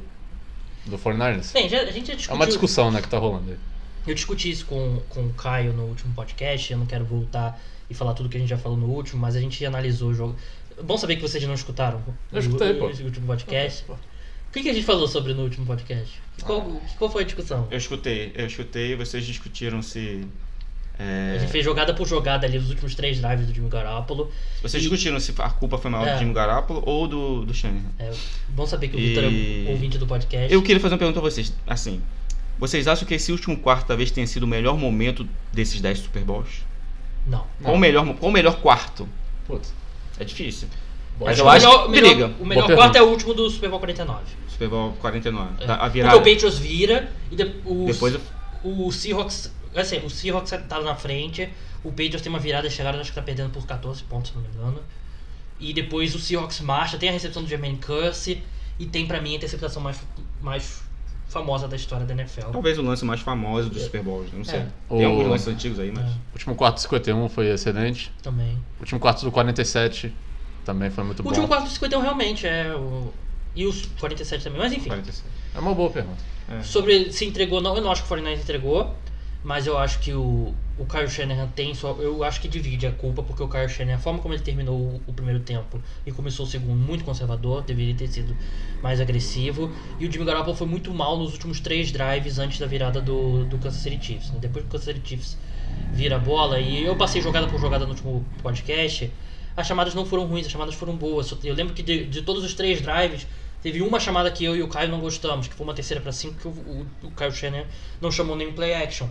Do 0.87 0.99
49ers. 0.99 1.52
Bem, 1.52 1.69
já, 1.69 1.81
a 1.83 1.90
gente 1.92 2.07
já 2.09 2.12
É 2.14 2.16
discutiu. 2.16 2.35
uma 2.35 2.47
discussão, 2.47 2.90
né, 2.90 3.00
que 3.00 3.09
tá 3.09 3.16
rolando 3.16 3.52
aí. 3.52 3.57
Eu 4.04 4.14
discuti 4.14 4.50
isso 4.50 4.66
com, 4.66 5.00
com 5.09 5.26
o 5.26 5.33
Caio 5.35 5.73
no 5.73 5.85
último 5.85 6.12
podcast. 6.12 6.73
Eu 6.73 6.78
não 6.78 6.87
quero 6.87 7.04
voltar 7.04 7.61
e 7.88 7.95
falar 7.95 8.14
tudo 8.14 8.28
que 8.28 8.37
a 8.37 8.40
gente 8.40 8.49
já 8.49 8.59
falou 8.59 8.76
no 8.76 8.87
último, 8.87 9.21
mas 9.21 9.37
a 9.37 9.40
gente 9.40 9.64
analisou 9.64 10.11
o 10.11 10.14
jogo. 10.14 10.35
Bom 10.83 10.97
saber 10.99 11.14
que 11.16 11.23
vocês 11.23 11.45
não 11.45 11.54
escutaram 11.54 12.02
Eu 12.33 12.40
escutei, 12.40 12.73
o, 12.73 12.78
pô. 12.81 12.87
o 12.87 13.04
último 13.04 13.26
podcast. 13.28 13.85
O 14.53 14.55
que, 14.55 14.63
que 14.63 14.69
a 14.69 14.75
gente 14.75 14.85
falou 14.85 15.09
sobre 15.09 15.33
no 15.33 15.45
último 15.45 15.65
podcast? 15.65 16.21
Qual, 16.43 16.83
qual 16.99 17.11
foi 17.11 17.23
a 17.23 17.25
discussão? 17.25 17.67
eu 17.71 17.79
escutei, 17.79 18.33
eu 18.35 18.47
escutei, 18.47 18.95
vocês 18.95 19.25
discutiram 19.25 19.81
se. 19.81 20.27
é, 20.99 21.37
A 21.37 21.38
gente 21.38 21.51
fez 21.51 21.65
jogada 21.65 21.95
por 21.95 22.07
jogada 22.07 22.47
ali 22.47 22.59
os 22.59 22.69
últimos 22.69 22.95
três 22.95 23.19
drives 23.19 23.47
do 23.47 23.55
Jimmy 23.55 23.71
Garoppolo. 23.71 24.31
vocês 24.61 24.83
E- 24.83 24.88
discutiram 24.88 25.19
se 25.19 25.33
a 25.38 25.49
culpa 25.49 25.79
foi 25.79 25.91
maior 25.91 26.07
É. 26.07 26.12
do 26.15 26.19
Jimmy 26.19 26.35
Garoppolo 26.35 26.83
ou 26.85 27.09
do, 27.09 27.47
do 27.47 27.55
Shanahan. 27.55 27.81
É, 27.99 28.12
bom 28.51 28.67
saber 28.67 28.88
que 28.88 28.97
o 28.97 29.01
E- 29.01 29.09
Vitor 29.09 29.25
é 29.25 29.71
ouvinte 29.73 29.97
do 29.97 30.07
podcast. 30.07 30.53
Eu 30.53 30.62
queria 30.62 30.81
fazer 30.81 30.95
uma 30.95 30.99
pergunta 30.99 31.19
a 31.19 31.23
vocês. 31.23 31.51
Assim, 31.67 32.03
vocês 32.59 32.87
acham 32.87 33.09
que 33.09 33.15
esse 33.15 33.33
último 33.33 33.57
quarto 33.57 33.87
talvez 33.87 34.11
tenha 34.11 34.27
sido 34.27 34.43
o 34.43 34.47
melhor 34.47 34.77
momento 34.77 35.27
desses 35.51 35.81
10 35.81 35.99
Super 36.01 36.25
Bowls? 36.25 36.62
Não. 37.27 37.47
Qual 37.62 37.75
o 37.75 37.79
melhor, 37.79 38.05
qual 38.17 38.29
o 38.29 38.33
melhor 38.33 38.57
quarto? 38.61 39.09
Putz. 39.47 39.73
É 40.21 40.25
difícil. 40.25 40.69
Bom, 41.19 41.27
Mas 41.27 41.35
Acho 41.38 41.43
eu 41.43 41.49
acho 41.51 41.67
melhor, 41.67 41.85
que 41.85 41.91
melhor- 41.91 42.15
briga. 42.29 42.35
O 42.43 42.47
melhor 42.47 42.75
quarto 42.75 42.97
é 42.97 43.03
o 43.03 43.07
último 43.09 43.33
do 43.35 43.49
Super 43.49 43.71
Bowl 43.71 43.79
49. 43.79 44.23
Super 44.53 44.69
Bowl 44.69 44.93
49. 45.01 45.65
É. 45.65 45.71
A, 45.71 45.88
virada. 45.88 46.17
Porque 46.17 46.31
o 46.31 46.35
Patriots 46.35 46.59
vira 46.59 47.11
e 47.31 47.37
de- 47.37 47.55
os- 47.65 47.87
Depois 47.87 48.19
o 48.62 48.91
Seahawks. 48.93 49.53
Assim, 49.75 49.99
o 50.05 50.11
Seahawks 50.11 50.51
tá 50.69 50.81
na 50.81 50.95
frente. 50.95 51.49
O 51.83 51.91
Patriots 51.91 52.21
tem 52.23 52.31
uma 52.31 52.38
virada, 52.38 52.69
chegaram, 52.71 53.01
acho 53.01 53.11
que 53.11 53.17
tá 53.17 53.23
perdendo 53.23 53.51
por 53.51 53.67
14 53.67 54.03
pontos, 54.05 54.31
se 54.31 54.37
não 54.37 54.43
me 54.43 54.49
engano. 54.55 54.81
E 55.59 55.73
depois 55.73 56.15
o 56.15 56.19
Seahawks 56.19 56.61
marcha, 56.61 56.97
tem 56.99 57.09
a 57.09 57.12
recepção 57.12 57.43
do 57.43 57.49
Jermaine 57.49 57.79
Curse 57.79 58.43
e 58.79 58.87
tem 58.87 59.07
pra 59.07 59.21
mim 59.21 59.33
a 59.33 59.37
interceptação 59.37 59.83
mais, 59.83 60.01
mais 60.41 60.83
famosa 61.29 61.67
da 61.67 61.77
história 61.77 62.05
da 62.05 62.12
NFL. 62.15 62.51
Talvez 62.53 62.79
o 62.79 62.83
lance 62.83 63.05
mais 63.05 63.21
famoso 63.21 63.71
dos 63.71 63.83
Super 63.83 64.03
Bowls. 64.03 64.33
Não 64.33 64.45
sei. 64.45 64.61
É. 64.61 64.67
Tem 64.88 65.07
O- 65.07 65.09
alguns 65.09 65.29
lances 65.29 65.49
antigos 65.49 65.79
aí, 65.79 65.91
mas. 65.91 66.05
É, 66.05 66.09
O 66.09 66.33
último 66.35 66.55
quarto 66.55 66.75
do 66.77 66.81
51 66.83 67.29
foi 67.29 67.49
excelente. 67.49 68.12
também. 68.23 68.55
O 68.79 68.81
último 68.81 69.01
quarto 69.01 69.25
do 69.25 69.33
47 69.33 70.15
também 70.65 70.91
foi 70.91 71.03
muito 71.05 71.21
O 71.21 71.23
bom. 71.23 71.31
último 71.31 71.49
quarto 71.49 71.65
do 71.65 71.71
51 71.71 72.01
realmente 72.03 72.47
é 72.47 72.75
o. 72.75 73.12
E 73.55 73.67
os 73.67 73.87
47 74.01 74.45
também, 74.45 74.59
mas 74.61 74.73
enfim. 74.73 74.88
47. 74.88 75.29
É 75.55 75.59
uma 75.59 75.75
boa 75.75 75.91
pergunta. 75.91 76.23
É. 76.49 76.62
Sobre 76.62 77.12
se 77.12 77.25
entregou 77.25 77.59
ou 77.59 77.62
não, 77.62 77.77
eu 77.77 77.83
não 77.83 77.91
acho 77.91 78.03
que 78.03 78.07
o 78.07 78.09
49 78.09 78.43
entregou, 78.43 78.95
mas 79.45 79.67
eu 79.67 79.77
acho 79.77 79.99
que 79.99 80.12
o, 80.12 80.55
o 80.79 80.87
Kyle 80.87 81.09
Shanahan 81.09 81.49
tem 81.49 81.75
só. 81.75 81.93
Eu 81.99 82.25
acho 82.25 82.41
que 82.41 82.49
divide 82.49 82.87
a 82.87 82.93
culpa, 82.93 83.23
porque 83.23 83.43
o 83.43 83.49
Kyle 83.49 83.69
Shanahan, 83.69 83.97
a 83.97 84.01
forma 84.01 84.21
como 84.21 84.33
ele 84.35 84.43
terminou 84.43 84.77
o, 84.77 85.03
o 85.07 85.12
primeiro 85.12 85.41
tempo 85.41 85.81
e 86.07 86.12
começou 86.12 86.47
o 86.47 86.49
segundo, 86.49 86.79
muito 86.79 87.05
conservador, 87.05 87.62
deveria 87.62 87.95
ter 87.95 88.09
sido 88.09 88.37
mais 88.83 89.01
agressivo. 89.01 89.71
E 89.99 90.07
o 90.07 90.12
Jimmy 90.12 90.25
Garoppolo 90.25 90.57
foi 90.57 90.67
muito 90.67 90.93
mal 90.95 91.19
nos 91.19 91.33
últimos 91.33 91.61
três 91.61 91.93
drives 91.93 92.38
antes 92.38 92.59
da 92.59 92.67
virada 92.67 93.01
do, 93.01 93.45
do 93.45 93.59
Kansas 93.59 93.83
City 93.83 94.05
Chiefs. 94.05 94.31
né? 94.31 94.38
Depois 94.41 94.65
que 94.65 94.69
o 94.69 94.73
Kansas 94.73 94.95
City 94.95 95.09
Chiefs 95.09 95.38
vira 95.93 96.17
a 96.17 96.19
bola, 96.19 96.59
e 96.59 96.85
eu 96.85 96.97
passei 96.97 97.21
jogada 97.21 97.47
por 97.47 97.61
jogada 97.61 97.85
no 97.85 97.91
último 97.91 98.25
podcast, 98.43 99.12
as 99.57 99.67
chamadas 99.67 99.95
não 99.95 100.07
foram 100.07 100.27
ruins, 100.27 100.47
as 100.47 100.53
chamadas 100.53 100.75
foram 100.75 100.97
boas. 100.97 101.31
Eu 101.45 101.55
lembro 101.55 101.75
que 101.75 101.83
de, 101.83 102.05
de 102.05 102.23
todos 102.23 102.43
os 102.45 102.55
três 102.55 102.81
drives, 102.81 103.27
teve 103.62 103.81
uma 103.81 104.01
chamada 104.01 104.31
que 104.31 104.44
eu 104.44 104.57
e 104.57 104.62
o 104.62 104.68
Caio 104.68 104.90
não 104.90 105.01
gostamos, 105.01 105.48
que 105.48 105.55
foi 105.55 105.64
uma 105.64 105.75
terceira 105.75 106.01
para 106.01 106.12
cinco, 106.12 106.35
que 106.35 106.48
o, 106.48 106.51
o, 106.51 106.87
o 107.05 107.11
Caio 107.12 107.33
Shannon 107.33 107.64
não 108.01 108.11
chamou 108.11 108.37
nem 108.37 108.53
play 108.53 108.75
action. 108.75 109.09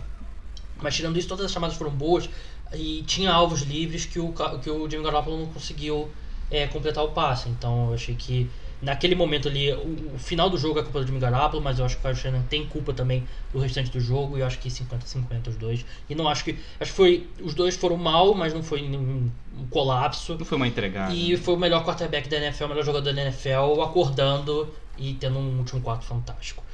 Mas 0.80 0.94
tirando 0.94 1.18
isso, 1.18 1.28
todas 1.28 1.46
as 1.46 1.52
chamadas 1.52 1.76
foram 1.76 1.90
boas 1.90 2.28
e 2.74 3.02
tinha 3.06 3.32
alvos 3.32 3.62
livres 3.62 4.04
que 4.04 4.18
o, 4.18 4.32
que 4.62 4.70
o 4.70 4.88
Jimmy 4.88 5.04
Garoppolo 5.04 5.38
não 5.38 5.46
conseguiu 5.46 6.10
é, 6.50 6.66
completar 6.66 7.04
o 7.04 7.08
passe. 7.08 7.48
Então 7.48 7.88
eu 7.88 7.94
achei 7.94 8.14
que 8.14 8.50
naquele 8.82 9.14
momento 9.14 9.48
ali, 9.48 9.72
o, 9.72 10.14
o 10.14 10.18
final 10.18 10.50
do 10.50 10.58
jogo 10.58 10.80
é 10.80 10.82
culpa 10.82 11.00
do 11.00 11.06
Jimmy 11.06 11.20
Garoppolo, 11.20 11.62
mas 11.62 11.78
eu 11.78 11.84
acho 11.84 11.96
que 11.96 12.00
o 12.00 12.10
Kyle 12.10 12.20
Shannon 12.20 12.42
tem 12.42 12.66
culpa 12.66 12.92
também 12.92 13.26
do 13.52 13.60
restante 13.60 13.90
do 13.90 14.00
jogo 14.00 14.36
e 14.36 14.40
eu 14.40 14.46
acho 14.46 14.58
que 14.58 14.68
50-50 14.68 15.48
os 15.48 15.56
dois. 15.56 15.86
E 16.10 16.14
não 16.14 16.28
acho 16.28 16.44
que. 16.44 16.58
Acho 16.80 16.90
que 16.90 16.96
foi. 16.96 17.28
Os 17.40 17.54
dois 17.54 17.76
foram 17.76 17.96
mal, 17.96 18.34
mas 18.34 18.52
não 18.52 18.62
foi 18.62 18.82
nenhum 18.82 19.30
um 19.56 19.66
colapso. 19.66 20.36
Não 20.36 20.44
foi 20.44 20.56
uma 20.56 20.66
entregada. 20.66 21.14
E 21.14 21.36
foi 21.36 21.54
o 21.54 21.56
melhor 21.56 21.84
quarterback 21.84 22.28
da 22.28 22.38
NFL, 22.38 22.64
o 22.64 22.68
melhor 22.68 22.84
jogador 22.84 23.12
da 23.12 23.22
NFL, 23.22 23.80
acordando 23.82 24.68
e 24.98 25.14
tendo 25.14 25.38
um 25.38 25.58
último 25.58 25.80
quarto 25.80 26.04
fantástico. 26.04 26.64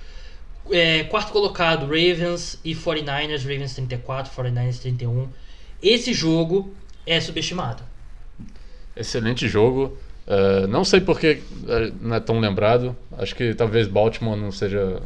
É, 0.71 1.05
quarto 1.05 1.33
colocado, 1.33 1.83
Ravens 1.83 2.59
e 2.65 2.75
49ers, 2.75 3.43
Ravens 3.43 3.75
34, 3.75 4.33
49ers 4.33 4.81
31. 4.81 5.29
Esse 5.83 6.13
jogo 6.13 6.75
é 7.07 7.21
subestimado. 7.21 7.83
Excelente 8.97 9.49
jogo. 9.49 9.97
É, 10.31 10.67
não 10.67 10.85
sei 10.85 11.01
porque 11.01 11.41
é, 11.67 11.91
não 12.03 12.15
é 12.15 12.21
tão 12.21 12.39
lembrado. 12.39 12.95
Acho 13.17 13.35
que 13.35 13.55
talvez 13.55 13.89
Baltimore 13.89 14.37
não 14.37 14.53
seja. 14.53 15.01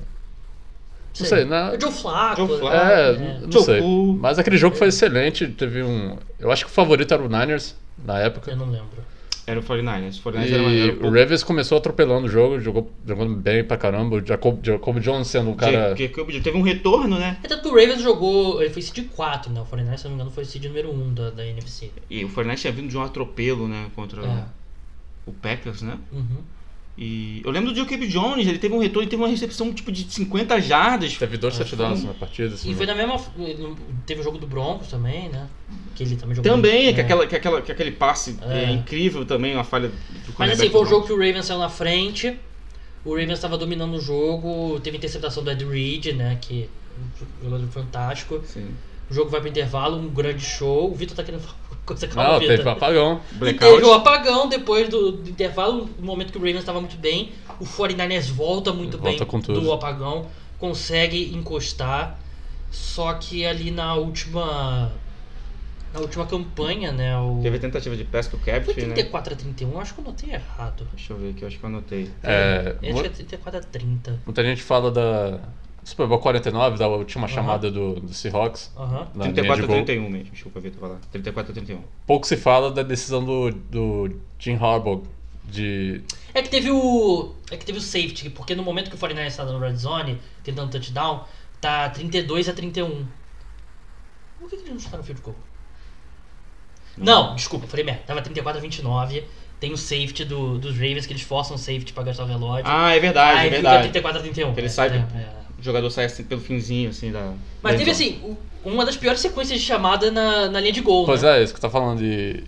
Não 1.19 1.27
sei, 1.27 1.45
né? 1.45 1.77
O 1.77 1.81
Joe 1.81 1.93
Flacco. 1.93 2.47
Joe 2.47 2.59
Flacco, 2.59 2.77
É, 2.77 3.13
né? 3.13 3.41
não 3.43 3.53
Joe 3.53 3.63
sei. 3.63 3.81
Cool. 3.81 4.15
Mas 4.15 4.39
aquele 4.41 4.57
jogo 4.57 4.75
foi 4.75 4.89
excelente. 4.89 5.47
Teve 5.47 5.83
um. 5.85 6.17
Eu 6.41 6.51
acho 6.51 6.65
que 6.65 6.71
o 6.71 6.75
favorito 6.75 7.15
era 7.15 7.23
o 7.23 7.29
Niners 7.29 7.77
na 8.05 8.19
época. 8.19 8.51
Eu 8.51 8.57
não 8.57 8.67
lembro. 8.67 9.13
Era 9.47 9.61
o 9.61 9.63
49ers. 9.63 10.19
O 10.19 10.31
49ers 10.31 10.53
era, 10.53 10.63
E 10.63 10.89
era 10.91 10.93
um 10.95 11.09
o 11.09 11.13
Ravens 11.13 11.45
começou 11.45 11.79
atropelando 11.79 12.27
o 12.27 12.31
jogo, 12.31 12.59
jogou, 12.61 12.91
jogando 13.07 13.35
bem 13.37 13.63
pra 13.63 13.77
caramba. 13.77 14.17
O 14.17 14.27
Jacob, 14.27 14.59
Jacob 14.65 14.99
Jones 14.99 15.29
sendo 15.29 15.51
um 15.51 15.55
cara. 15.55 15.95
Que 15.95 16.09
teve 16.09 16.57
um 16.57 16.63
retorno, 16.63 17.19
né? 17.19 17.39
É 17.45 17.49
tanto 17.49 17.63
que 17.63 17.69
o 17.69 17.75
Ravens 17.75 18.03
jogou. 18.03 18.61
Ele 18.61 18.71
foi 18.71 18.83
seed 18.83 19.07
4, 19.15 19.53
né? 19.53 19.61
O 19.61 19.65
49ers, 19.65 19.99
se 19.99 20.05
não 20.05 20.11
me 20.11 20.15
engano, 20.17 20.31
foi 20.31 20.45
seed 20.45 20.65
número 20.65 20.91
1 20.93 21.15
da, 21.15 21.31
da 21.31 21.47
NFC. 21.47 21.91
E 22.11 22.25
o 22.25 22.29
49ers 22.29 22.57
tinha 22.57 22.73
vindo 22.73 22.89
de 22.89 22.97
um 22.99 23.03
atropelo, 23.03 23.69
né? 23.69 23.87
Contra 23.95 24.23
É. 24.23 24.45
o 25.27 25.33
Packers, 25.33 25.83
né? 25.83 25.99
Uhum. 26.13 26.39
E 26.97 27.41
eu 27.43 27.51
lembro 27.51 27.73
do 27.73 27.77
Jacob 27.77 28.01
Jones, 28.07 28.47
ele 28.47 28.59
teve 28.59 28.75
um 28.75 28.79
retorno, 28.79 29.03
ele 29.03 29.11
teve 29.11 29.23
uma 29.23 29.29
recepção 29.29 29.73
tipo 29.73 29.91
de 29.91 30.11
50 30.13 30.61
jardas. 30.61 31.17
Teve 31.17 31.39
dois 31.39 31.57
touchdowns 31.57 32.05
na 32.05 32.13
partida. 32.13 32.55
assim, 32.55 32.71
E 32.71 32.75
foi 32.75 32.85
na 32.85 32.95
mesma. 32.95 33.19
Teve 34.05 34.21
o 34.21 34.25
jogo 34.25 34.37
do 34.37 34.47
Broncos 34.47 34.89
também, 34.89 35.31
né? 35.31 35.49
Que 35.95 36.03
ele 36.03 36.17
também 36.17 36.37
jogou. 36.37 36.53
Também, 36.53 36.85
muito, 36.85 36.97
que, 36.97 37.01
né? 37.01 37.05
aquela, 37.05 37.27
que, 37.27 37.37
aquela, 37.37 37.63
que 37.63 37.73
aquele 37.73 37.93
passe 37.93 38.37
É. 38.43 38.65
é. 38.65 38.71
incrível 38.71 39.25
também, 39.25 39.55
uma 39.55 39.65
falha 39.65 39.89
do 39.89 40.35
Mas 40.39 40.53
assim, 40.53 40.69
foi 40.69 40.85
do 40.85 40.91
jogo 40.91 41.07
que 41.07 41.13
o 41.13 41.17
Ravens 41.17 41.47
saiu 41.47 41.61
na 41.61 41.71
frente. 41.71 42.39
O 43.05 43.11
Ravens 43.11 43.33
estava 43.33 43.57
dominando 43.57 43.95
o 43.95 44.01
jogo. 44.01 44.79
Teve 44.81 44.99
interceptação 44.99 45.43
do 45.43 45.51
Ed 45.51 45.65
Reed, 45.65 46.15
né? 46.15 46.37
Que 46.43 46.65
é 46.65 47.41
um 47.41 47.45
jogador 47.45 47.69
fantástico. 47.69 48.43
Sim. 48.45 48.69
O 49.11 49.15
jogo 49.15 49.31
vai 49.31 49.41
pro 49.41 49.49
intervalo, 49.49 49.97
um 49.97 50.09
grande 50.11 50.45
show. 50.45 50.91
O 50.91 50.95
Vitor 50.95 51.17
tá 51.17 51.25
querendo 51.25 51.41
falar 51.41 51.62
coisa 51.85 52.07
Não, 52.07 52.15
calma, 52.15 52.41
teve 52.41 52.57
Vitor. 52.57 52.73
apagão. 52.73 53.21
E 53.33 53.35
Blackout. 53.37 53.75
teve 53.75 53.87
o 53.87 53.93
apagão 53.93 54.49
depois 54.49 54.89
do, 54.89 55.13
do 55.13 55.31
intervalo, 55.31 55.89
no 55.99 56.07
momento 56.07 56.31
que 56.33 56.39
o 56.39 56.41
Ravens 56.41 56.61
estava 56.61 56.81
muito 56.81 56.97
bem. 56.97 57.33
O 57.61 57.65
49ers 57.65 58.31
volta 58.31 58.73
muito 58.73 58.99
Volta 58.99 59.19
bem 59.19 59.27
com 59.27 59.41
tudo. 59.41 59.61
do 59.61 59.73
apagão, 59.73 60.27
consegue 60.59 61.35
encostar. 61.35 62.19
Só 62.71 63.13
que 63.15 63.45
ali 63.45 63.71
na 63.71 63.95
última. 63.95 64.91
Na 65.93 66.01
última 66.01 66.25
campanha, 66.25 66.91
né? 66.91 67.15
O, 67.19 67.41
Teve 67.43 67.59
tentativa 67.59 67.95
de 67.95 68.05
pesca, 68.05 68.35
o 68.35 68.39
foi 68.41 68.51
Capture, 68.55 68.87
né? 68.87 68.95
34 68.95 69.35
a 69.35 69.37
31, 69.37 69.79
acho 69.79 69.93
que 69.93 70.01
eu 70.01 70.05
notei 70.07 70.31
errado. 70.33 70.87
Deixa 70.95 71.13
eu 71.13 71.19
ver 71.19 71.31
aqui, 71.33 71.43
eu 71.43 71.49
acho 71.49 71.59
que 71.59 71.65
eu 71.65 71.69
anotei. 71.69 72.11
É, 72.23 72.77
Eu 72.81 72.93
acho 72.95 73.01
que 73.03 73.07
é 73.09 73.11
34 73.11 73.61
a 73.61 73.63
30. 73.63 74.21
Muita 74.25 74.43
gente 74.43 74.63
fala 74.63 74.91
da 74.91 75.39
Super 75.85 76.07
Bowl 76.07 76.19
49, 76.21 76.79
da 76.79 76.87
última 76.89 77.27
Aham. 77.27 77.35
chamada 77.35 77.71
do, 77.71 77.95
do 78.01 78.15
Seahawks. 78.15 78.71
Aham. 78.77 79.09
Na 79.15 79.25
linha 79.25 79.35
34 79.35 79.57
de 79.57 79.65
a 79.65 79.67
gol. 79.77 79.85
31 79.85 80.09
mesmo, 80.11 80.31
desculpa, 80.33 80.61
Vitor, 80.61 80.81
falar. 80.81 80.99
34 81.11 81.51
a 81.51 81.55
31. 81.55 81.83
Pouco 82.07 82.27
se 82.27 82.37
fala 82.37 82.71
da 82.71 82.83
decisão 82.83 83.25
do, 83.25 83.51
do 83.51 84.17
Jim 84.39 84.55
Harbaugh 84.55 85.03
de 85.45 86.03
É 86.33 86.41
que 86.41 86.49
teve 86.49 86.71
o. 86.71 87.35
É 87.51 87.57
que 87.57 87.65
teve 87.67 87.79
o 87.79 87.81
safety, 87.81 88.31
porque 88.31 88.55
no 88.55 88.63
momento 88.63 88.89
que 88.91 88.97
o 88.97 88.99
49ers 88.99 89.27
está 89.27 89.45
no 89.45 89.59
red 89.59 89.75
zone, 89.75 90.21
tentando 90.45 90.71
touchdown, 90.71 91.25
tá 91.61 91.91
32 91.91 92.49
a 92.49 92.53
31. 92.53 93.05
Por 94.39 94.49
que, 94.49 94.57
que 94.57 94.63
eles 94.63 94.73
não 94.73 94.79
chutaram 94.81 95.03
o 95.03 95.07
field 95.07 95.21
goal? 95.23 95.37
Não, 96.97 97.35
desculpa, 97.35 97.67
falei 97.67 97.85
merda. 97.85 98.03
Tava 98.07 98.23
34 98.23 98.59
a 98.59 98.63
29. 98.63 99.25
Tem 99.59 99.73
o 99.73 99.77
safety 99.77 100.25
do, 100.25 100.59
dos 100.59 100.75
Ravens, 100.75 101.07
que 101.07 101.13
eles 101.13 101.23
forçam 101.23 101.55
o 101.57 101.59
safety 101.59 101.93
pra 101.93 102.03
gastar 102.03 102.25
o 102.25 102.27
relógio. 102.27 102.65
Ah, 102.67 102.95
é 102.95 102.99
verdade, 103.01 103.39
Aí 103.39 103.47
é 103.47 103.51
fica 103.51 103.63
verdade. 103.63 103.83
34 103.93 104.19
a 104.19 104.23
31. 104.23 104.53
Ele 104.57 104.67
É, 104.67 104.69
sai- 104.69 104.89
é, 104.91 105.19
é. 105.19 105.42
O 105.63 105.65
jogador 105.65 105.89
sai 105.91 106.07
assim 106.07 106.25
pelo 106.25 106.41
finzinho, 106.41 106.91
assim, 106.91 107.13
da. 107.13 107.33
Mas 107.63 107.75
da 107.75 107.79
teve 107.79 107.93
assim, 107.93 108.37
uma 108.65 108.85
das 108.85 108.97
piores 108.97 109.21
sequências 109.21 109.61
de 109.61 109.65
chamada 109.65 110.11
na, 110.11 110.49
na 110.49 110.61
linha 110.61 110.73
de 110.73 110.81
gol, 110.81 111.07
Pois 111.07 111.23
né? 111.23 111.39
é, 111.39 111.43
isso 111.45 111.55
que 111.55 111.61
tá 111.61 111.71
falando 111.71 112.03
e, 112.03 112.43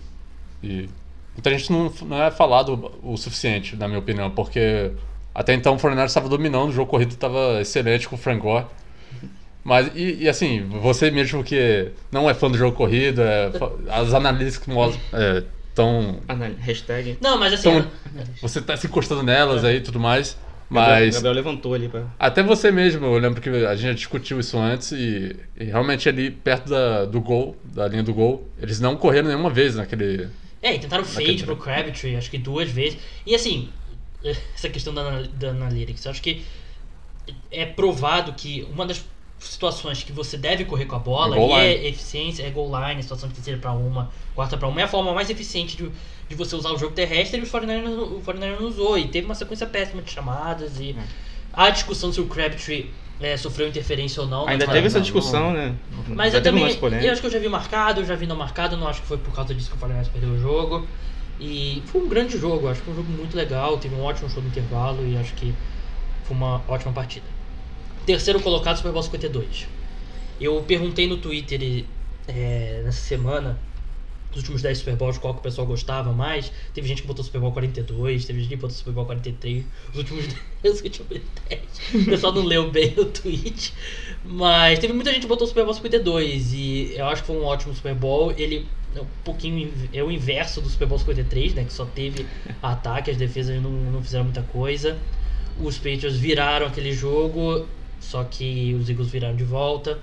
e 0.61 0.89
muita 1.33 1.49
gente 1.49 1.71
não, 1.71 1.89
não 2.01 2.21
é 2.21 2.29
falado 2.29 2.91
o 3.01 3.15
suficiente, 3.15 3.77
na 3.77 3.87
minha 3.87 3.99
opinião, 3.99 4.29
porque 4.29 4.91
até 5.33 5.53
então 5.53 5.75
o 5.75 5.79
Fortnite 5.79 6.07
estava 6.07 6.27
dominando, 6.27 6.69
o 6.69 6.73
jogo 6.73 6.91
corrido 6.91 7.13
estava 7.13 7.61
excelente 7.61 8.05
com 8.09 8.15
o 8.15 8.19
Frank 8.19 8.41
Gore. 8.41 8.65
Mas, 9.63 9.89
e, 9.95 10.23
e 10.23 10.29
assim, 10.29 10.67
você 10.67 11.09
mesmo 11.09 11.41
que 11.41 11.91
não 12.11 12.29
é 12.29 12.33
fã 12.33 12.51
do 12.51 12.57
jogo 12.57 12.75
corrido, 12.75 13.21
é, 13.21 13.49
as 13.89 14.13
analistas 14.13 14.61
que 14.61 14.69
mostram, 14.69 15.01
é, 15.13 15.41
tão, 15.73 16.19
não, 16.27 16.55
hashtag. 16.59 17.17
Não, 17.21 17.37
mas 17.37 17.53
assim. 17.53 17.69
Então, 17.69 17.91
você 18.41 18.61
tá 18.61 18.77
se 18.77 18.87
encostando 18.87 19.23
nelas 19.23 19.63
aí 19.63 19.77
e 19.77 19.81
tudo 19.81 19.99
mais, 19.99 20.37
Mas 20.69 21.15
Gabriel 21.15 21.35
levantou 21.35 21.73
ali 21.73 21.87
pra. 21.87 22.05
até 22.17 22.41
você 22.41 22.71
mesmo, 22.71 23.05
eu 23.05 23.17
lembro 23.17 23.39
que 23.39 23.49
a 23.49 23.75
gente 23.75 23.87
já 23.87 23.93
discutiu 23.93 24.39
isso 24.39 24.57
antes 24.57 24.91
e, 24.91 25.35
e 25.59 25.65
realmente 25.65 26.09
ali 26.09 26.31
perto 26.31 26.69
da, 26.69 27.05
do 27.05 27.21
gol, 27.21 27.55
da 27.63 27.87
linha 27.87 28.01
do 28.03 28.13
gol, 28.13 28.47
eles 28.59 28.79
não 28.79 28.95
correram 28.95 29.27
nenhuma 29.27 29.49
vez 29.49 29.75
naquele... 29.75 30.27
É, 30.61 30.73
e 30.75 30.79
tentaram 30.79 31.03
fade 31.05 31.27
Naquele- 31.27 31.43
pro 31.43 31.57
Crabtree, 31.57 32.15
acho 32.15 32.31
que 32.31 32.39
duas 32.39 32.69
vezes. 32.71 32.97
E 33.25 33.35
assim, 33.35 33.69
essa 34.55 34.67
questão 34.69 34.93
da, 34.93 35.21
da 35.33 35.49
Analytics, 35.49 36.03
eu 36.05 36.11
acho 36.11 36.21
que 36.21 36.43
é 37.51 37.65
provado 37.65 38.33
que 38.33 38.67
uma 38.71 38.85
das 38.85 39.05
situações 39.47 40.03
que 40.03 40.11
você 40.11 40.37
deve 40.37 40.65
correr 40.65 40.85
com 40.85 40.95
a 40.95 40.99
bola 40.99 41.35
Goal 41.35 41.49
e 41.49 41.53
é 41.53 41.73
line. 41.75 41.87
eficiência, 41.87 42.43
é 42.43 42.49
goal 42.49 42.71
line, 42.89 43.01
situação 43.01 43.29
de 43.29 43.35
terceira 43.35 43.59
pra 43.59 43.71
uma, 43.71 44.09
quarta 44.33 44.57
pra 44.57 44.67
uma, 44.67 44.81
é 44.81 44.83
a 44.83 44.87
forma 44.87 45.13
mais 45.13 45.29
eficiente 45.29 45.77
de, 45.77 45.89
de 46.29 46.35
você 46.35 46.55
usar 46.55 46.71
o 46.71 46.77
jogo 46.77 46.93
terrestre 46.93 47.39
e 47.39 47.43
o 47.43 47.45
49ers, 47.47 47.83
não- 47.83 48.03
o 48.17 48.21
49ers 48.21 48.59
não 48.59 48.67
usou. 48.67 48.97
E 48.97 49.07
teve 49.07 49.25
uma 49.25 49.35
sequência 49.35 49.65
péssima 49.67 50.01
de 50.01 50.11
chamadas 50.11 50.79
e 50.79 50.95
a 51.53 51.69
discussão 51.69 52.11
se 52.11 52.19
o 52.19 52.25
Crabtree 52.27 52.91
é, 53.21 53.37
sofreu 53.37 53.67
interferência 53.67 54.21
ou 54.21 54.27
não. 54.27 54.47
Ainda 54.47 54.67
teve 54.67 54.87
essa 54.87 54.97
não, 54.97 55.03
discussão, 55.03 55.53
né? 55.53 55.73
mas 56.09 56.33
Já 56.33 56.39
eu 56.39 56.43
também. 56.43 56.63
Eu 56.63 57.11
acho 57.11 57.21
que 57.21 57.27
eu 57.27 57.31
já 57.31 57.39
vi 57.39 57.47
marcado, 57.47 58.01
eu 58.01 58.05
já 58.05 58.15
vi 58.15 58.25
não 58.27 58.35
marcado, 58.35 58.75
não 58.75 58.87
acho 58.87 59.01
que 59.01 59.07
foi 59.07 59.17
por 59.17 59.33
causa 59.33 59.53
disso 59.53 59.69
que 59.69 59.75
o 59.75 59.79
Fortaleza 59.79 60.09
perdeu 60.11 60.31
o 60.31 60.37
jogo. 60.39 60.85
E 61.39 61.83
foi 61.87 62.01
um 62.01 62.07
grande 62.09 62.37
jogo, 62.37 62.67
acho 62.69 62.79
que 62.79 62.85
foi 62.85 62.93
um 62.93 62.97
jogo 62.97 63.11
muito 63.11 63.35
legal, 63.35 63.77
teve 63.77 63.93
um 63.95 64.01
ótimo 64.03 64.29
show 64.29 64.41
no 64.41 64.47
intervalo 64.49 65.05
e 65.05 65.17
acho 65.17 65.33
que 65.33 65.53
foi 66.23 66.35
uma 66.35 66.61
ótima 66.67 66.91
partida. 66.93 67.25
Terceiro 68.05 68.39
colocado, 68.39 68.77
Super 68.77 68.91
Bowl 68.91 69.03
52. 69.03 69.67
Eu 70.39 70.61
perguntei 70.67 71.07
no 71.07 71.17
Twitter 71.17 71.85
é, 72.27 72.81
nessa 72.83 72.99
semana, 72.99 73.57
dos 74.35 74.41
últimos 74.41 74.61
10 74.61 74.77
Super 74.77 74.95
Bowls, 74.95 75.17
qual 75.17 75.33
que 75.33 75.39
o 75.39 75.43
pessoal 75.43 75.65
gostava 75.65 76.11
mais. 76.11 76.51
Teve 76.73 76.87
gente 76.87 77.01
que 77.01 77.07
botou 77.07 77.23
Super 77.23 77.39
Bowl 77.39 77.51
42, 77.53 78.25
teve 78.25 78.39
gente 78.39 78.49
que 78.49 78.55
botou 78.57 78.75
Super 78.75 78.93
Bowl 78.93 79.05
43. 79.05 79.63
Os 79.91 79.97
últimos 79.97 80.27
10, 80.61 80.75
os 80.75 80.81
últimos 80.81 81.21
10. 81.49 81.61
O 81.93 82.05
pessoal 82.05 82.33
não 82.33 82.43
leu 82.43 82.69
bem 82.69 82.93
o 82.97 83.05
tweet. 83.05 83.73
Mas 84.23 84.79
teve 84.79 84.93
muita 84.93 85.11
gente 85.11 85.21
que 85.21 85.27
botou 85.27 85.47
Super 85.47 85.63
Bowl 85.63 85.73
52 85.73 86.53
e 86.53 86.93
eu 86.95 87.05
acho 87.07 87.21
que 87.21 87.27
foi 87.27 87.37
um 87.37 87.45
ótimo 87.45 87.73
Super 87.73 87.95
Bowl. 87.95 88.33
Ele 88.37 88.67
é 88.95 89.01
um 89.01 89.07
pouquinho 89.23 89.71
é 89.93 90.03
o 90.03 90.11
inverso 90.11 90.61
do 90.61 90.69
Super 90.69 90.87
Bowl 90.87 90.99
53, 90.99 91.53
né? 91.53 91.63
Que 91.63 91.73
só 91.73 91.85
teve 91.85 92.25
ataque, 92.61 93.11
as 93.11 93.17
defesas 93.17 93.61
não, 93.61 93.71
não 93.71 94.03
fizeram 94.03 94.25
muita 94.25 94.41
coisa. 94.41 94.97
Os 95.61 95.77
Patriots 95.77 96.17
viraram 96.17 96.67
aquele 96.67 96.91
jogo, 96.91 97.65
só 97.99 98.23
que 98.23 98.73
os 98.73 98.89
Eagles 98.89 99.09
viraram 99.09 99.35
de 99.35 99.43
volta. 99.43 99.99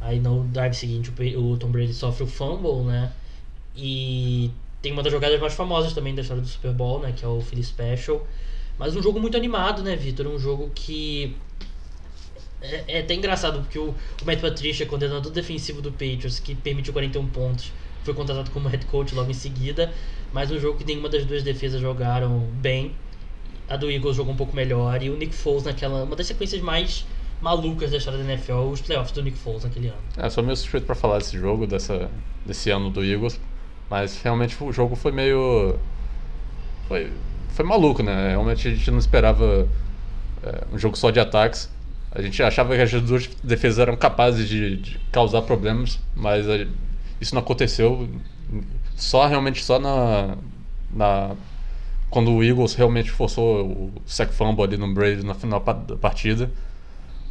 Aí 0.00 0.18
no 0.18 0.44
drive 0.44 0.74
seguinte 0.74 1.12
o 1.36 1.56
Tom 1.56 1.68
Brady 1.68 1.94
sofre 1.94 2.24
o 2.24 2.26
fumble, 2.26 2.84
né? 2.84 3.12
E 3.76 4.50
tem 4.82 4.92
uma 4.92 5.02
das 5.02 5.12
jogadas 5.12 5.40
mais 5.40 5.54
famosas 5.54 5.92
também 5.92 6.14
da 6.14 6.22
história 6.22 6.42
do 6.42 6.48
Super 6.48 6.72
Bowl, 6.72 7.00
né? 7.00 7.12
Que 7.16 7.24
é 7.24 7.28
o 7.28 7.40
Philly 7.40 7.62
Special. 7.62 8.26
Mas 8.78 8.96
um 8.96 9.02
jogo 9.02 9.20
muito 9.20 9.36
animado, 9.36 9.82
né, 9.82 9.94
Vitor? 9.94 10.26
Um 10.26 10.38
jogo 10.38 10.70
que. 10.74 11.36
É, 12.60 12.84
é 12.88 13.00
até 13.00 13.14
engraçado, 13.14 13.60
porque 13.60 13.78
o, 13.78 13.90
o 13.90 14.24
Matt 14.24 14.40
Patricia, 14.40 14.86
coordenador 14.86 15.30
defensivo 15.30 15.80
do 15.80 15.90
Patriots, 15.90 16.40
que 16.40 16.54
permitiu 16.54 16.92
41 16.92 17.26
pontos, 17.28 17.72
foi 18.04 18.14
contratado 18.14 18.50
como 18.50 18.68
head 18.68 18.84
coach 18.86 19.14
logo 19.14 19.30
em 19.30 19.34
seguida. 19.34 19.92
Mas 20.32 20.50
um 20.50 20.58
jogo 20.58 20.78
que 20.78 20.84
nenhuma 20.84 21.08
das 21.08 21.24
duas 21.24 21.42
defesas 21.42 21.80
jogaram 21.80 22.40
bem. 22.54 22.92
A 23.68 23.76
do 23.76 23.90
Eagles 23.90 24.16
jogou 24.16 24.32
um 24.34 24.36
pouco 24.36 24.54
melhor. 24.54 25.02
E 25.02 25.10
o 25.10 25.16
Nick 25.16 25.34
Foles 25.34 25.64
naquela. 25.64 26.04
Uma 26.04 26.16
das 26.16 26.26
sequências 26.26 26.60
mais 26.60 27.06
malucas 27.40 27.90
da 27.90 27.96
história 27.96 28.22
da 28.22 28.24
NFL, 28.32 28.52
os 28.70 28.80
playoffs 28.80 29.12
do 29.12 29.22
Nick 29.22 29.36
Foles 29.36 29.64
naquele 29.64 29.88
ano. 29.88 29.96
É, 30.16 30.28
sou 30.30 30.44
meio 30.44 30.56
suspeito 30.56 30.86
pra 30.86 30.94
falar 30.94 31.18
desse 31.18 31.36
jogo, 31.36 31.66
dessa, 31.66 32.08
desse 32.46 32.70
ano 32.70 32.88
do 32.90 33.04
Eagles, 33.04 33.40
mas 33.90 34.20
realmente 34.22 34.56
o 34.62 34.72
jogo 34.72 34.94
foi 34.94 35.10
meio. 35.10 35.76
Foi, 36.88 37.10
foi 37.48 37.64
maluco, 37.64 38.02
né? 38.02 38.30
Realmente 38.30 38.68
a 38.68 38.70
gente 38.74 38.90
não 38.90 38.98
esperava 38.98 39.66
é, 40.42 40.64
um 40.72 40.78
jogo 40.78 40.96
só 40.96 41.10
de 41.10 41.18
ataques. 41.20 41.70
A 42.10 42.20
gente 42.20 42.42
achava 42.42 42.76
que 42.76 42.82
as 42.82 42.92
duas 43.02 43.26
defesas 43.42 43.78
eram 43.78 43.96
capazes 43.96 44.48
de, 44.48 44.76
de 44.76 44.98
causar 45.10 45.42
problemas, 45.42 45.98
mas 46.14 46.48
a- 46.48 46.66
isso 47.20 47.34
não 47.34 47.40
aconteceu. 47.42 48.08
Só 48.94 49.26
realmente 49.26 49.64
só 49.64 49.78
na, 49.78 50.36
na 50.94 51.34
quando 52.12 52.30
o 52.30 52.44
Eagles 52.44 52.74
realmente 52.74 53.10
forçou 53.10 53.66
o 53.66 53.92
sack 54.04 54.34
fumble 54.34 54.62
ali 54.62 54.76
no 54.76 54.92
Brady 54.92 55.24
na 55.24 55.34
final 55.34 55.58
da 55.60 55.96
partida. 55.96 56.50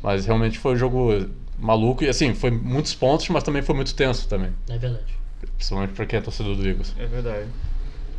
Mas 0.02 0.26
realmente 0.26 0.58
foi 0.58 0.74
um 0.74 0.76
jogo 0.76 1.28
maluco 1.60 2.04
e 2.04 2.10
assim, 2.10 2.34
foi 2.34 2.50
muitos 2.50 2.96
pontos, 2.96 3.30
mas 3.30 3.44
também 3.44 3.62
foi 3.62 3.76
muito 3.76 3.94
tenso 3.94 4.28
também. 4.28 4.50
É 4.68 4.80
verdade. 4.80 5.14
Principalmente 5.56 5.94
pra 5.94 6.08
quem 6.08 6.18
é 6.18 6.22
torcedor 6.22 6.56
do 6.56 6.68
Eagles. 6.68 6.96
É 6.98 7.06
verdade. 7.06 7.46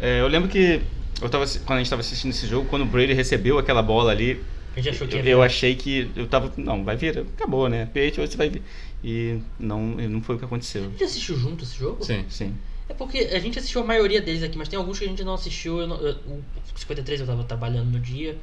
É, 0.01 0.21
eu 0.21 0.29
lembro 0.29 0.49
que 0.49 0.81
eu 1.21 1.29
tava, 1.29 1.45
quando 1.45 1.73
a 1.73 1.79
gente 1.79 1.87
estava 1.87 2.01
assistindo 2.01 2.31
esse 2.31 2.47
jogo, 2.47 2.69
quando 2.69 2.83
o 2.83 2.87
Brady 2.87 3.13
recebeu 3.13 3.59
aquela 3.59 3.83
bola 3.83 4.13
ali, 4.13 4.41
eu, 4.77 5.21
eu 5.25 5.43
achei 5.43 5.75
que 5.75 6.13
eu 6.15 6.29
tava, 6.29 6.53
não, 6.57 6.85
vai 6.85 6.97
vir, 6.97 7.19
acabou, 7.19 7.69
né? 7.69 7.87
Patriots 7.87 8.37
vai 8.37 8.49
vir. 8.49 8.63
E 9.03 9.41
não, 9.59 10.01
e 10.01 10.07
não 10.07 10.23
foi 10.23 10.37
o 10.37 10.39
que 10.39 10.45
aconteceu. 10.45 10.85
A 10.85 10.89
gente 10.91 11.03
assistiu 11.03 11.37
junto 11.37 11.65
esse 11.65 11.77
jogo? 11.77 12.05
Sim. 12.05 12.25
Sim. 12.29 12.55
É 12.93 12.95
porque 12.95 13.21
a 13.21 13.39
gente 13.39 13.59
assistiu 13.59 13.81
a 13.81 13.85
maioria 13.85 14.21
deles 14.21 14.43
aqui, 14.43 14.59
mas 14.59 14.69
tem 14.69 14.79
alguns 14.79 14.99
que 14.99 15.07
a 15.07 15.09
gente 15.09 15.25
não 15.25 15.33
assistiu. 15.33 15.81
Eu 15.81 15.87
não- 15.87 15.97
eu- 15.97 16.15
o 16.27 16.45
53 16.77 17.21
eu 17.21 17.27
tava 17.27 17.43
trabalhando 17.43 17.91
no 17.91 17.99
dia. 17.99 18.39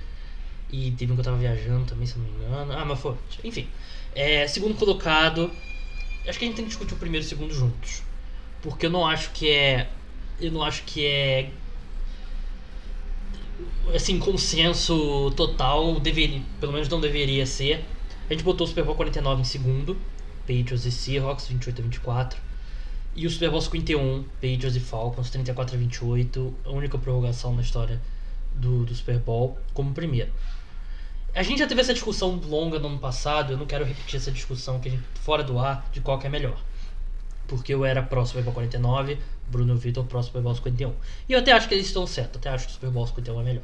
E 0.71 0.91
teve 0.91 1.11
um 1.11 1.15
que 1.15 1.21
eu 1.21 1.25
tava 1.25 1.37
viajando 1.37 1.85
também, 1.85 2.07
se 2.07 2.17
não 2.17 2.25
me 2.25 2.31
engano. 2.31 2.73
Ah, 2.73 2.83
mas 2.83 2.99
foi. 2.99 3.15
Enfim. 3.43 3.67
É, 4.15 4.47
segundo 4.47 4.73
colocado. 4.75 5.51
Acho 6.27 6.39
que 6.39 6.45
a 6.45 6.47
gente 6.47 6.55
tem 6.55 6.65
que 6.65 6.69
discutir 6.69 6.95
o 6.95 6.97
primeiro 6.97 7.23
e 7.23 7.27
o 7.27 7.29
segundo 7.29 7.53
juntos. 7.53 8.01
Porque 8.63 8.87
eu 8.87 8.89
não 8.89 9.05
acho 9.05 9.29
que 9.31 9.49
é. 9.51 9.87
Eu 10.41 10.51
não 10.51 10.63
acho 10.63 10.81
que 10.83 11.05
é. 11.05 11.51
Assim, 13.93 14.17
consenso 14.17 15.31
total. 15.37 15.99
Deveria, 15.99 16.41
pelo 16.59 16.73
menos 16.73 16.89
não 16.89 16.99
deveria 16.99 17.45
ser. 17.45 17.85
A 18.27 18.33
gente 18.33 18.43
botou 18.43 18.65
o 18.65 18.67
Super 18.67 18.83
Bowl 18.83 18.95
49 18.95 19.41
em 19.41 19.45
segundo. 19.45 19.95
Patriots 20.41 20.85
e 20.85 20.91
Seahawks, 20.91 21.47
28 21.47 21.81
a 21.81 21.83
24. 21.83 22.48
E 23.15 23.25
o 23.25 23.29
Super 23.29 23.49
Bowl 23.49 23.61
51, 23.61 24.23
Patriots 24.35 24.75
e 24.75 24.79
Falcons, 24.79 25.29
34 25.29 25.75
a 25.75 25.79
28. 25.79 26.55
A 26.65 26.69
única 26.69 26.97
prorrogação 26.97 27.53
na 27.55 27.61
história 27.61 27.99
do, 28.55 28.85
do 28.85 28.93
Super 28.93 29.19
Bowl 29.19 29.57
como 29.73 29.93
primeiro. 29.93 30.31
A 31.33 31.43
gente 31.43 31.59
já 31.59 31.67
teve 31.67 31.81
essa 31.81 31.93
discussão 31.93 32.35
longa 32.47 32.79
no 32.79 32.87
ano 32.87 32.99
passado, 32.99 33.53
eu 33.53 33.57
não 33.57 33.65
quero 33.65 33.85
repetir 33.85 34.15
essa 34.15 34.31
discussão 34.31 34.79
que 34.79 34.89
gente, 34.89 35.03
fora 35.21 35.43
do 35.43 35.59
ar 35.59 35.87
de 35.91 36.01
qual 36.01 36.17
que 36.17 36.25
é 36.25 36.29
melhor. 36.29 36.59
Porque 37.47 37.73
eu 37.73 37.85
era 37.85 38.01
pró 38.01 38.25
Super 38.25 38.43
Bowl 38.43 38.53
49, 38.53 39.17
Bruno 39.47 39.75
Vitor 39.75 40.05
pró 40.05 40.21
Super 40.21 40.41
Bowl 40.41 40.55
51. 40.55 40.93
E 41.27 41.33
eu 41.33 41.39
até 41.39 41.51
acho 41.51 41.67
que 41.67 41.75
eles 41.75 41.87
estão 41.87 42.05
certos, 42.07 42.39
até 42.39 42.49
acho 42.49 42.65
que 42.65 42.71
o 42.71 42.73
Super 42.73 42.89
Bowl 42.89 43.05
51 43.05 43.41
é 43.41 43.43
melhor. 43.43 43.63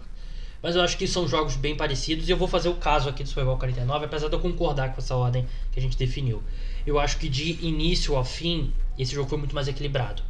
Mas 0.61 0.75
eu 0.75 0.81
acho 0.81 0.97
que 0.97 1.07
são 1.07 1.27
jogos 1.27 1.55
bem 1.55 1.75
parecidos 1.75 2.27
e 2.27 2.31
eu 2.31 2.37
vou 2.37 2.47
fazer 2.47 2.69
o 2.69 2.75
caso 2.75 3.09
aqui 3.09 3.23
do 3.23 3.29
Super 3.29 3.45
Bowl 3.45 3.57
49, 3.57 4.05
apesar 4.05 4.27
de 4.27 4.33
eu 4.33 4.39
concordar 4.39 4.93
com 4.93 4.99
essa 4.99 5.15
ordem 5.15 5.45
que 5.71 5.79
a 5.79 5.81
gente 5.81 5.97
definiu. 5.97 6.41
Eu 6.85 6.99
acho 6.99 7.17
que 7.17 7.27
de 7.27 7.63
início 7.65 8.15
ao 8.15 8.23
fim, 8.23 8.73
esse 8.97 9.13
jogo 9.13 9.29
foi 9.29 9.37
muito 9.37 9.53
mais 9.53 9.67
equilibrado. 9.67 10.23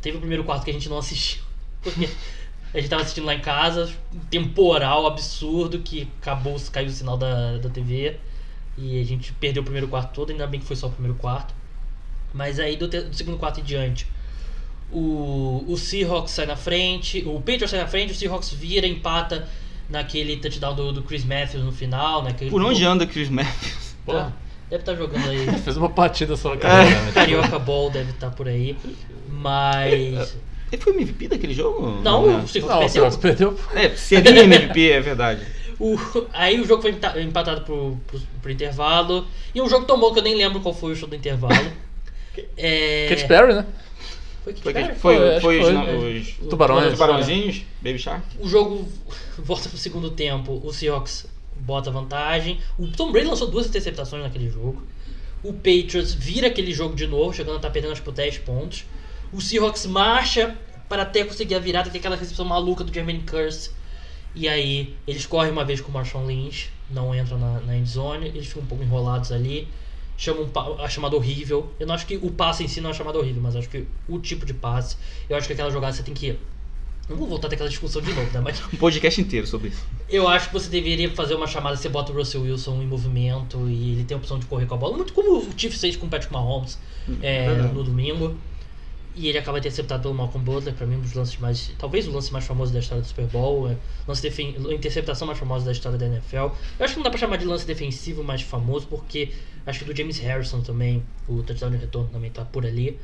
Teve 0.00 0.16
o 0.16 0.20
primeiro 0.20 0.44
quarto 0.44 0.64
que 0.64 0.70
a 0.70 0.72
gente 0.72 0.88
não 0.88 0.98
assistiu. 0.98 1.42
Porque 1.82 2.08
a 2.72 2.78
gente 2.78 2.88
tava 2.90 3.02
assistindo 3.02 3.24
lá 3.24 3.34
em 3.34 3.40
casa, 3.40 3.92
um 4.14 4.18
temporal 4.30 5.06
absurdo 5.06 5.80
que 5.80 6.08
acabou, 6.20 6.56
caiu 6.70 6.88
o 6.88 6.92
sinal 6.92 7.16
da, 7.16 7.58
da 7.58 7.68
TV. 7.68 8.16
E 8.76 9.00
a 9.00 9.04
gente 9.04 9.32
perdeu 9.32 9.62
o 9.62 9.64
primeiro 9.64 9.88
quarto 9.88 10.14
todo, 10.14 10.30
ainda 10.30 10.46
bem 10.46 10.60
que 10.60 10.66
foi 10.66 10.76
só 10.76 10.86
o 10.86 10.90
primeiro 10.90 11.16
quarto. 11.16 11.52
Mas 12.32 12.60
aí 12.60 12.76
do, 12.76 12.86
do 12.86 13.14
segundo 13.14 13.38
quarto 13.38 13.60
em 13.60 13.64
diante, 13.64 14.06
o, 14.92 15.64
o 15.66 15.76
Seahawks 15.76 16.32
sai 16.32 16.46
na 16.46 16.56
frente, 16.56 17.24
o 17.26 17.38
Patriots 17.40 17.70
sai 17.70 17.80
na 17.80 17.88
frente, 17.88 18.12
o 18.12 18.14
Seahawks 18.14 18.50
vira, 18.50 18.86
empata 18.86 19.48
naquele 19.88 20.36
touchdown 20.36 20.74
do, 20.74 20.92
do 20.92 21.02
Chris 21.02 21.24
Matthews 21.24 21.64
no 21.64 21.72
final. 21.72 22.22
Naquele 22.22 22.50
Por 22.50 22.62
onde 22.62 22.84
anda 22.84 23.06
Chris 23.06 23.28
Matthews? 23.28 23.96
Tá, 24.06 24.32
deve 24.70 24.82
estar 24.82 24.94
jogando 24.94 25.28
aí. 25.28 25.46
Fez 25.62 25.76
uma 25.76 25.88
partida 25.88 26.36
só 26.36 26.50
na 26.50 26.56
carreira, 26.56 27.00
né? 27.02 27.12
Carioca 27.14 27.58
Ball 27.58 27.90
deve 27.90 28.10
estar 28.10 28.30
por 28.30 28.48
aí. 28.48 28.76
Mas. 29.28 30.36
Ele 30.70 30.82
foi 30.82 30.92
MVP 30.94 31.28
daquele 31.28 31.54
jogo? 31.54 32.00
Não, 32.02 32.42
o 32.44 32.48
Seahawks 32.48 32.54
Não, 32.54 32.76
o 32.76 32.78
perdeu. 32.80 32.88
Seahawks 32.88 33.16
perdeu. 33.16 33.58
É, 33.74 33.88
seria 33.96 34.42
MVP, 34.44 34.90
é 34.90 35.00
verdade. 35.00 35.42
O- 35.80 35.96
aí 36.32 36.60
o 36.60 36.66
jogo 36.66 36.82
foi 36.82 36.90
empa- 36.90 37.20
empatado 37.20 37.60
pro, 37.60 37.96
pro, 38.08 38.20
pro 38.42 38.50
intervalo. 38.50 39.24
E 39.54 39.62
um 39.62 39.68
jogo 39.68 39.86
tomou 39.86 40.12
que 40.12 40.18
eu 40.18 40.24
nem 40.24 40.34
lembro 40.34 40.58
qual 40.60 40.74
foi 40.74 40.90
o 40.90 40.96
show 40.96 41.08
do 41.08 41.14
intervalo. 41.14 41.54
É... 42.56 43.06
Katy 43.10 43.28
Perry, 43.28 43.54
né? 43.54 43.66
Foi 44.42 44.52
Katy 44.54 44.62
Foi, 44.62 44.72
Perry? 44.72 44.94
foi, 44.98 45.16
Foi, 45.18 45.40
foi, 45.40 45.54
que 45.54 45.60
os, 45.60 45.66
foi. 45.66 45.72
não, 45.72 46.18
os 46.42 46.50
Tubarões. 46.50 46.92
tubarãozinhos, 46.92 47.62
Baby 47.80 47.98
Shark. 48.00 48.22
O 48.40 48.48
jogo 48.48 48.88
volta 49.38 49.68
pro 49.68 49.78
segundo 49.78 50.10
tempo. 50.10 50.60
O 50.64 50.72
Seahawks 50.72 51.26
bota 51.60 51.90
vantagem. 51.90 52.58
O 52.78 52.86
Tom 52.88 53.12
Brady 53.12 53.28
lançou 53.28 53.48
duas 53.48 53.66
interceptações 53.66 54.22
naquele 54.22 54.50
jogo. 54.50 54.82
O 55.42 55.52
Patriots 55.52 56.14
vira 56.14 56.48
aquele 56.48 56.72
jogo 56.72 56.94
de 56.94 57.06
novo, 57.06 57.32
chegando 57.32 57.54
a 57.54 57.56
estar 57.56 57.70
perdendo 57.70 57.92
acho, 57.92 58.02
por 58.02 58.12
10 58.12 58.38
pontos. 58.38 58.84
O 59.32 59.40
Seahawks 59.40 59.86
marcha 59.86 60.56
para 60.88 61.02
até 61.02 61.22
conseguir 61.24 61.54
a 61.54 61.58
virada, 61.58 61.90
tem 61.90 61.98
aquela 61.98 62.16
recepção 62.16 62.44
maluca 62.44 62.82
do 62.82 62.92
Jermaine 62.92 63.22
Curse. 63.22 63.70
E 64.34 64.48
aí, 64.48 64.96
eles 65.06 65.26
correm 65.26 65.52
uma 65.52 65.64
vez 65.64 65.80
com 65.80 65.90
o 65.90 65.94
Marshawn 65.94 66.26
Lynch, 66.26 66.70
não 66.90 67.14
entram 67.14 67.38
na, 67.38 67.60
na 67.60 67.76
endzone, 67.76 68.28
eles 68.28 68.46
ficam 68.46 68.62
um 68.62 68.66
pouco 68.66 68.82
enrolados 68.82 69.32
ali. 69.32 69.68
Chamam 70.16 70.50
a 70.80 70.88
chamada 70.88 71.14
horrível. 71.14 71.72
Eu 71.78 71.86
não 71.86 71.94
acho 71.94 72.04
que 72.04 72.16
o 72.16 72.30
passe 72.32 72.64
em 72.64 72.68
si 72.68 72.80
não 72.80 72.90
é 72.90 72.92
chamada 72.92 73.18
horrível, 73.18 73.40
mas 73.40 73.54
acho 73.54 73.68
que 73.68 73.86
o 74.08 74.18
tipo 74.18 74.44
de 74.44 74.52
passe. 74.52 74.96
Eu 75.28 75.36
acho 75.36 75.46
que 75.46 75.52
aquela 75.52 75.70
jogada 75.70 75.92
você 75.92 76.02
tem 76.02 76.12
que. 76.12 76.36
Não 77.08 77.16
vou 77.16 77.26
voltar 77.26 77.48
daquela 77.48 77.68
discussão 77.68 78.02
de 78.02 78.12
novo, 78.12 78.30
né? 78.32 78.40
Mas 78.40 78.62
Um 78.72 78.76
podcast 78.76 79.20
inteiro 79.20 79.46
sobre 79.46 79.68
isso. 79.68 79.84
eu 80.10 80.28
acho 80.28 80.48
que 80.48 80.52
você 80.52 80.68
deveria 80.68 81.10
fazer 81.12 81.34
uma 81.34 81.46
chamada, 81.46 81.76
você 81.76 81.88
bota 81.88 82.12
o 82.12 82.14
Russell 82.14 82.42
Wilson 82.42 82.82
em 82.82 82.86
movimento 82.86 83.66
e 83.68 83.92
ele 83.92 84.04
tem 84.04 84.14
a 84.14 84.18
opção 84.18 84.38
de 84.38 84.46
correr 84.46 84.66
com 84.66 84.74
a 84.74 84.78
bola, 84.78 84.96
muito 84.96 85.12
como 85.14 85.38
o 85.38 85.48
Chiefs 85.56 85.80
fez 85.80 85.96
com 85.96 86.06
o 86.06 86.08
Patrick 86.08 86.32
Mahomes 86.32 86.78
é, 87.22 87.46
verdade. 87.46 87.74
no 87.74 87.82
domingo. 87.82 88.36
E 89.16 89.26
ele 89.26 89.36
acaba 89.38 89.58
interceptado 89.58 90.02
pelo 90.02 90.14
Malcolm 90.14 90.44
Butler, 90.44 90.72
pra 90.74 90.86
mim 90.86 90.94
um 90.94 91.00
dos 91.00 91.12
lances 91.12 91.36
mais. 91.38 91.72
Talvez 91.76 92.06
o 92.06 92.12
lance 92.12 92.32
mais 92.32 92.44
famoso 92.44 92.72
da 92.72 92.78
história 92.78 93.02
do 93.02 93.08
Super 93.08 93.26
Bowl, 93.26 93.68
é, 93.68 93.76
lance 94.06 94.22
defen 94.22 94.54
interceptação 94.70 95.26
mais 95.26 95.38
famosa 95.38 95.64
da 95.64 95.72
história 95.72 95.98
da 95.98 96.06
NFL. 96.06 96.36
Eu 96.36 96.52
acho 96.78 96.92
que 96.92 96.98
não 96.98 97.02
dá 97.04 97.10
pra 97.10 97.18
chamar 97.18 97.36
de 97.36 97.44
lance 97.44 97.66
defensivo 97.66 98.22
mais 98.22 98.42
famoso, 98.42 98.86
porque 98.86 99.30
acho 99.66 99.80
que 99.80 99.84
do 99.86 99.96
James 99.96 100.18
Harrison 100.18 100.60
também, 100.60 101.02
o 101.26 101.42
touchdown 101.42 101.70
de 101.70 101.78
retorno 101.78 102.08
também 102.12 102.30
tá 102.30 102.44
por 102.44 102.64
ali. 102.64 102.96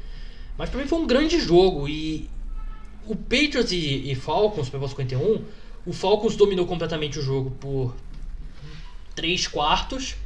Mas 0.57 0.71
pra 0.71 0.81
mim 0.81 0.87
foi 0.87 1.01
um 1.01 1.07
grande 1.07 1.41
jogo 1.41 1.89
e 1.89 2.31
o 3.07 3.17
Patriots 3.17 3.73
e, 3.73 4.11
e 4.11 4.15
Falcons, 4.15 4.67
Super 4.67 4.79
Bowl 4.79 4.89
51, 4.89 5.43
o 5.87 5.93
Falcons 5.93 6.37
dominou 6.37 6.67
completamente 6.67 7.19
o 7.19 7.23
jogo 7.23 7.51
por 7.53 7.95
3 9.15 9.47
quartos. 9.49 10.17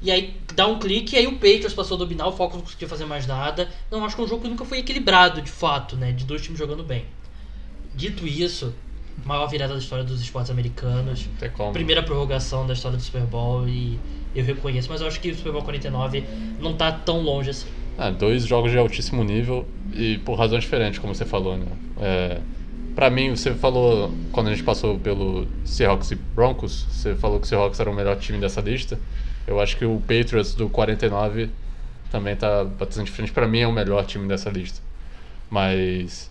E 0.00 0.10
aí 0.10 0.36
dá 0.54 0.66
um 0.66 0.80
clique, 0.80 1.14
e 1.14 1.18
aí 1.18 1.26
o 1.28 1.34
Patriots 1.34 1.74
passou 1.74 1.94
a 1.94 1.98
dominar, 1.98 2.26
o 2.26 2.32
Falcons 2.32 2.56
não 2.56 2.64
conseguiu 2.64 2.88
fazer 2.88 3.04
mais 3.04 3.24
nada. 3.26 3.70
Não, 3.88 4.04
acho 4.04 4.16
que 4.16 4.20
é 4.20 4.24
um 4.24 4.28
jogo 4.28 4.42
que 4.42 4.48
nunca 4.48 4.64
foi 4.64 4.78
equilibrado, 4.78 5.40
de 5.40 5.50
fato, 5.50 5.96
né? 5.96 6.10
De 6.10 6.24
dois 6.24 6.42
times 6.42 6.58
jogando 6.58 6.82
bem. 6.82 7.04
Dito 7.94 8.26
isso, 8.26 8.74
maior 9.24 9.46
virada 9.46 9.74
da 9.74 9.78
história 9.78 10.04
dos 10.04 10.20
esportes 10.20 10.50
americanos. 10.50 11.28
Primeira 11.72 12.02
prorrogação 12.02 12.66
da 12.66 12.72
história 12.72 12.96
do 12.96 13.02
Super 13.02 13.22
Bowl 13.22 13.68
e 13.68 13.98
eu 14.34 14.44
reconheço, 14.44 14.88
mas 14.90 15.00
eu 15.00 15.06
acho 15.06 15.20
que 15.20 15.30
o 15.30 15.36
Super 15.36 15.52
Bowl 15.52 15.62
49 15.62 16.24
não 16.58 16.74
tá 16.74 16.90
tão 16.90 17.20
longe 17.20 17.50
assim. 17.50 17.68
Ah, 17.98 18.10
dois 18.10 18.46
jogos 18.46 18.70
de 18.70 18.78
altíssimo 18.78 19.22
nível 19.22 19.66
e 19.92 20.18
por 20.18 20.34
razões 20.34 20.64
diferentes, 20.64 20.98
como 20.98 21.14
você 21.14 21.24
falou, 21.24 21.56
né? 21.56 21.66
É, 22.00 22.40
pra 22.94 23.10
mim, 23.10 23.30
você 23.30 23.54
falou, 23.54 24.10
quando 24.32 24.48
a 24.48 24.50
gente 24.50 24.62
passou 24.62 24.98
pelo 24.98 25.46
Seahawks 25.64 26.10
e 26.10 26.14
Broncos, 26.14 26.86
você 26.90 27.14
falou 27.14 27.38
que 27.38 27.46
o 27.46 27.48
Seahawks 27.48 27.78
era 27.80 27.90
o 27.90 27.94
melhor 27.94 28.16
time 28.16 28.38
dessa 28.38 28.60
lista. 28.60 28.98
Eu 29.46 29.60
acho 29.60 29.76
que 29.76 29.84
o 29.84 30.00
Patriots 30.00 30.54
do 30.54 30.68
49 30.68 31.50
também 32.10 32.36
tá 32.36 32.64
bastante 32.64 33.06
diferente. 33.06 33.32
Pra 33.32 33.46
mim 33.46 33.60
é 33.60 33.66
o 33.66 33.72
melhor 33.72 34.04
time 34.06 34.26
dessa 34.26 34.50
lista. 34.50 34.80
Mas, 35.50 36.30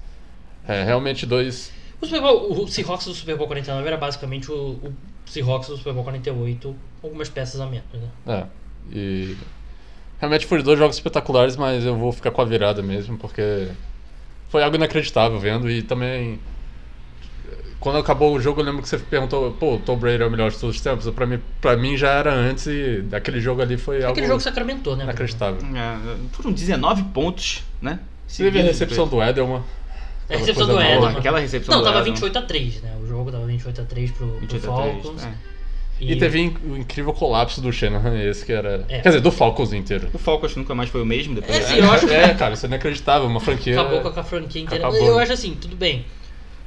é, 0.67 0.83
realmente 0.83 1.25
dois... 1.25 1.71
O, 2.01 2.05
Super 2.05 2.21
Bowl, 2.21 2.63
o 2.63 2.67
Seahawks 2.67 3.05
do 3.05 3.13
Super 3.13 3.37
Bowl 3.37 3.47
49 3.47 3.87
era 3.87 3.97
basicamente 3.97 4.51
o, 4.51 4.55
o 4.55 4.93
Seahawks 5.25 5.69
do 5.69 5.77
Super 5.77 5.93
Bowl 5.93 6.03
48, 6.03 6.75
com 6.99 7.07
algumas 7.07 7.29
peças 7.29 7.61
a 7.61 7.65
menos, 7.67 7.85
né? 7.93 8.09
É, 8.25 8.45
e... 8.91 9.37
Realmente 10.21 10.45
foram 10.45 10.63
dois 10.63 10.79
jogos 10.79 10.95
espetaculares, 10.95 11.57
mas 11.57 11.83
eu 11.83 11.97
vou 11.97 12.13
ficar 12.13 12.31
com 12.31 12.41
a 12.41 12.45
virada 12.45 12.81
mesmo, 12.81 13.17
porque 13.17 13.67
foi 14.49 14.63
algo 14.63 14.75
inacreditável 14.75 15.39
vendo 15.39 15.69
e 15.69 15.81
também 15.81 16.39
quando 17.81 17.97
acabou 17.97 18.35
o 18.35 18.39
jogo 18.39 18.61
eu 18.61 18.65
lembro 18.65 18.83
que 18.83 18.87
você 18.87 18.99
perguntou, 18.99 19.51
pô, 19.53 19.73
o 19.75 19.79
Tom 19.79 19.97
Brady 19.97 20.21
é 20.21 20.27
o 20.27 20.29
melhor 20.29 20.51
de 20.51 20.59
todos 20.59 20.75
os 20.75 20.81
tempos. 20.81 21.09
Pra 21.09 21.25
mim, 21.25 21.39
pra 21.59 21.75
mim 21.75 21.97
já 21.97 22.11
era 22.11 22.31
antes 22.31 22.67
e 22.67 23.03
aquele 23.11 23.41
jogo 23.41 23.63
ali 23.63 23.75
foi 23.75 24.03
algo 24.03 24.11
Aquele 24.11 24.27
jogo 24.27 24.39
sacramentou, 24.39 24.95
né? 24.95 25.03
inacreditável. 25.03 25.59
É, 25.75 26.15
foram 26.31 26.51
19 26.51 27.01
19 27.01 27.63
né? 27.81 27.99
Você 28.27 28.43
teve 28.43 28.59
a 28.59 28.63
recepção 28.63 29.07
do 29.07 29.21
Edelman. 29.21 29.63
É 30.29 30.35
a 30.35 30.37
recepção 30.37 30.67
do. 30.67 30.79
Edelman. 30.79 31.17
Aquela 31.17 31.39
recepção 31.39 31.73
Não, 31.73 31.81
do 31.81 31.85
tava 31.85 32.01
Edelman. 32.01 32.21
28 32.21 32.37
a 32.37 32.41
3, 32.43 32.81
né? 32.83 32.97
O 33.01 33.07
jogo 33.07 33.31
tava 33.31 33.45
28 33.47 33.81
a 33.81 33.83
3 33.83 34.11
pro, 34.11 34.27
pro 34.27 34.39
28 34.41 34.71
a 34.71 34.81
3, 34.83 35.03
Falcons. 35.03 35.23
é. 35.25 35.33
E 36.01 36.15
teve 36.15 36.39
in- 36.39 36.55
o 36.65 36.77
incrível 36.77 37.13
colapso 37.13 37.61
do 37.61 37.71
Shanahan, 37.71 38.17
esse 38.23 38.45
que 38.45 38.51
era. 38.51 38.85
É. 38.89 38.99
Quer 39.01 39.09
dizer, 39.09 39.21
do 39.21 39.31
Falcons 39.31 39.71
inteiro. 39.71 40.09
O 40.13 40.17
Falcons 40.17 40.55
nunca 40.55 40.73
mais 40.73 40.89
foi 40.89 41.01
o 41.01 41.05
mesmo 41.05 41.35
depois 41.35 41.55
É, 41.57 41.61
sim, 41.61 41.75
eu 41.77 41.91
acho 41.91 42.07
que 42.07 42.13
É, 42.13 42.33
cara, 42.33 42.53
isso 42.55 42.65
é 42.65 42.67
inacreditável, 42.67 43.27
uma 43.27 43.39
franquia. 43.39 43.79
acabou 43.79 44.01
com 44.11 44.19
a 44.19 44.23
franquia 44.23 44.61
inteira. 44.63 44.87
Acabou. 44.87 45.07
Eu 45.07 45.19
acho 45.19 45.33
assim, 45.33 45.53
tudo 45.55 45.75
bem. 45.75 46.05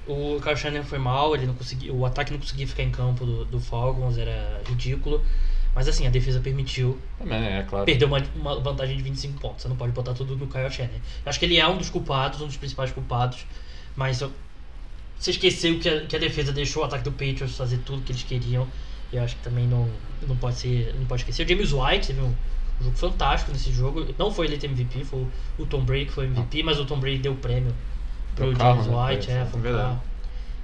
O 0.07 0.39
Kyle 0.43 0.57
Shanahan 0.57 0.85
foi 0.85 0.99
mal, 0.99 1.35
ele 1.35 1.47
não 1.47 1.55
conseguiu, 1.55 1.95
o 1.97 2.05
ataque 2.07 2.31
não 2.33 2.39
conseguia 2.39 2.67
ficar 2.69 2.83
em 2.83 2.91
campo 2.91 3.25
do, 3.25 3.45
do 3.47 3.59
Falcons, 3.61 4.19
era 4.19 4.61
ridículo. 4.69 5.25
Mas 5.75 5.89
assim, 5.89 6.07
a 6.07 6.11
defesa 6.11 6.39
permitiu 6.39 6.97
Também, 7.19 7.43
é 7.43 7.63
claro. 7.69 7.85
perdeu 7.87 8.07
uma, 8.07 8.23
uma 8.37 8.61
vantagem 8.61 8.97
de 8.97 9.03
25 9.03 9.41
pontos. 9.41 9.63
Você 9.63 9.69
não 9.69 9.75
pode 9.77 9.91
botar 9.93 10.15
tudo 10.15 10.37
no 10.37 10.47
Kyle 10.47 10.71
Shanahan. 10.71 10.95
Eu 10.95 11.01
acho 11.31 11.39
que 11.41 11.45
ele 11.47 11.57
é 11.59 11.67
um 11.67 11.77
dos 11.79 11.91
culpados, 11.91 12.41
um 12.41 12.47
dos 12.47 12.57
principais 12.57 12.93
culpados, 12.93 13.45
mas 13.97 14.21
eu- 14.21 14.31
você 15.19 15.31
esqueceu 15.31 15.79
que 15.81 15.89
a, 15.89 16.01
que 16.03 16.15
a 16.15 16.19
defesa 16.19 16.53
deixou 16.53 16.83
o 16.83 16.87
ataque 16.87 17.03
do 17.03 17.11
Patriots 17.11 17.57
fazer 17.57 17.79
tudo 17.79 18.03
que 18.03 18.13
eles 18.13 18.23
queriam. 18.23 18.69
Eu 19.13 19.23
acho 19.23 19.37
que 19.37 19.43
também 19.43 19.67
não, 19.67 19.89
não 20.27 20.37
pode 20.37 20.57
ser, 20.57 20.95
não 20.99 21.07
pode 21.07 21.23
esquecer. 21.23 21.45
O 21.45 21.49
James 21.49 21.73
White 21.73 22.09
teve 22.09 22.21
um, 22.21 22.27
um 22.81 22.85
jogo 22.85 22.97
fantástico 22.97 23.53
nesse 23.53 23.73
jogo. 23.73 24.05
Não 24.19 24.31
foi 24.31 24.47
ele 24.47 24.59
ter 24.59 24.67
MVP, 24.67 25.05
foi 25.05 25.27
o, 25.59 25.67
Tom 25.67 25.83
Brady 25.85 26.07
que 26.07 26.13
foi 26.13 26.27
MVP, 26.27 26.63
mas 26.63 26.79
o 26.81 26.85
Tom 26.85 26.99
Brady 26.99 27.19
deu 27.19 27.33
o 27.33 27.37
prêmio 27.37 27.73
pro 28.35 28.47
o 28.47 28.55
James 28.55 28.87
carro, 28.87 29.07
né? 29.07 29.15
White, 29.15 29.27
Foi, 29.27 29.35
é, 29.35 29.45
foi 29.47 29.63
carro. 29.73 30.01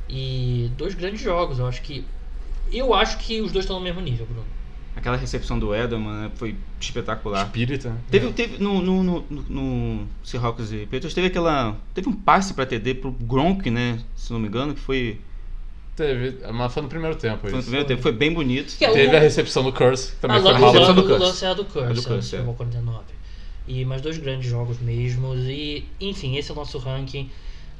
E 0.08 0.70
dois 0.76 0.94
grandes 0.94 1.20
jogos, 1.20 1.58
eu 1.58 1.66
acho 1.66 1.82
que 1.82 2.04
eu 2.72 2.94
acho 2.94 3.18
que 3.18 3.40
os 3.40 3.52
dois 3.52 3.64
estão 3.64 3.78
no 3.78 3.84
mesmo 3.84 4.00
nível, 4.00 4.26
Bruno. 4.26 4.44
Aquela 4.96 5.16
recepção 5.16 5.58
do 5.58 5.74
Edelman 5.74 6.12
né, 6.24 6.30
foi 6.34 6.54
espetacular. 6.80 7.46
Espírita. 7.46 7.90
né? 7.90 8.00
Teve, 8.10 8.32
teve 8.32 8.62
no, 8.62 8.82
no, 8.82 9.02
no, 9.02 9.24
no- 9.30 9.42
no 9.42 10.06
Seahawks 10.24 10.72
e 10.72 10.78
Patriots, 10.84 11.14
teve 11.14 11.28
aquela. 11.28 11.76
Teve 11.94 12.08
um 12.08 12.12
passe 12.12 12.52
pra 12.54 12.66
TD 12.66 12.94
pro 12.94 13.12
Gronk, 13.12 13.70
né? 13.70 13.98
Se 14.16 14.32
não 14.32 14.40
me 14.40 14.48
engano, 14.48 14.74
que 14.74 14.80
foi. 14.80 15.20
Teve, 16.00 16.38
mas 16.52 16.72
foi 16.72 16.82
no 16.82 16.88
primeiro 16.88 17.16
tempo. 17.16 17.38
Foi 17.40 17.50
no 17.50 17.58
isso. 17.58 17.66
primeiro 17.66 17.86
tempo, 17.88 18.02
foi 18.02 18.12
bem 18.12 18.32
bonito. 18.32 18.76
Que 18.76 18.84
é 18.84 18.90
o- 18.90 18.92
Teve 18.94 19.16
a 19.16 19.20
recepção 19.20 19.62
do 19.62 19.72
Curse, 19.72 20.12
que 20.12 20.16
também 20.16 20.38
Ah, 20.38 20.40
foi 20.42 20.52
o, 20.52 20.56
recepção 20.56 20.94
do 20.94 21.00
o 21.02 21.06
Curse. 21.06 21.20
lance 21.22 21.44
é 21.44 21.48
a 21.48 21.54
do 21.54 21.64
Curse, 21.64 21.78
É 21.90 21.92
do 21.94 22.00
é 22.00 22.02
Curse, 22.02 22.08
do 22.10 22.16
é. 22.18 22.22
Super 22.22 22.42
Bowl 22.44 22.54
49. 22.54 23.04
E 23.68 23.84
mais 23.84 24.00
dois 24.00 24.18
grandes 24.18 24.48
jogos 24.50 24.78
mesmos. 24.80 25.40
E, 25.46 25.84
enfim, 26.00 26.36
esse 26.36 26.50
é 26.50 26.54
o 26.54 26.56
nosso 26.56 26.78
ranking 26.78 27.30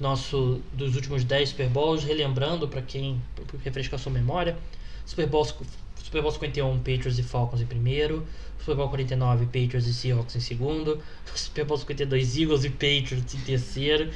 nosso 0.00 0.60
dos 0.72 0.94
últimos 0.96 1.24
10 1.24 1.50
Super 1.50 1.68
Bowls. 1.68 2.04
Relembrando, 2.04 2.66
para 2.68 2.82
quem 2.82 3.20
pra 3.34 3.44
refrescar 3.64 3.98
sua 3.98 4.12
memória: 4.12 4.56
Super 5.04 5.26
Bowl, 5.26 5.44
Super 5.44 6.22
Bowl 6.22 6.30
51, 6.30 6.76
Patriots 6.78 7.18
e 7.18 7.22
Falcons 7.22 7.60
em 7.60 7.66
primeiro. 7.66 8.26
Super 8.58 8.74
Bowl 8.76 8.88
49, 8.88 9.46
Patriots 9.46 9.86
e 9.86 9.94
Seahawks 9.94 10.36
em 10.36 10.40
segundo. 10.40 10.98
Super 11.34 11.64
Bowl 11.64 11.78
52, 11.78 12.36
Eagles 12.38 12.64
e 12.64 12.70
Patriots 12.70 13.34
em 13.34 13.40
terceiro. 13.40 14.10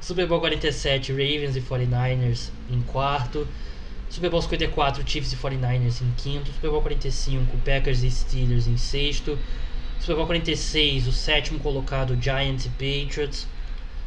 Super 0.00 0.26
Bowl 0.26 0.40
47, 0.40 1.12
Ravens 1.12 1.56
e 1.56 1.60
49ers 1.60 2.50
em 2.70 2.80
quarto. 2.82 3.46
Super 4.08 4.30
Bowl 4.30 4.42
54, 4.42 5.08
Chiefs 5.08 5.32
e 5.32 5.36
49ers 5.36 6.02
em 6.02 6.10
quinto. 6.16 6.50
Super 6.52 6.70
Bowl 6.70 6.82
45, 6.82 7.56
Packers 7.58 8.02
e 8.02 8.10
Steelers 8.10 8.66
em 8.66 8.76
sexto. 8.76 9.38
Super 10.00 10.16
Bowl 10.16 10.26
46, 10.26 11.06
o 11.06 11.12
sétimo 11.12 11.60
colocado, 11.60 12.20
Giants 12.20 12.66
e 12.66 12.70
Patriots. 12.70 13.46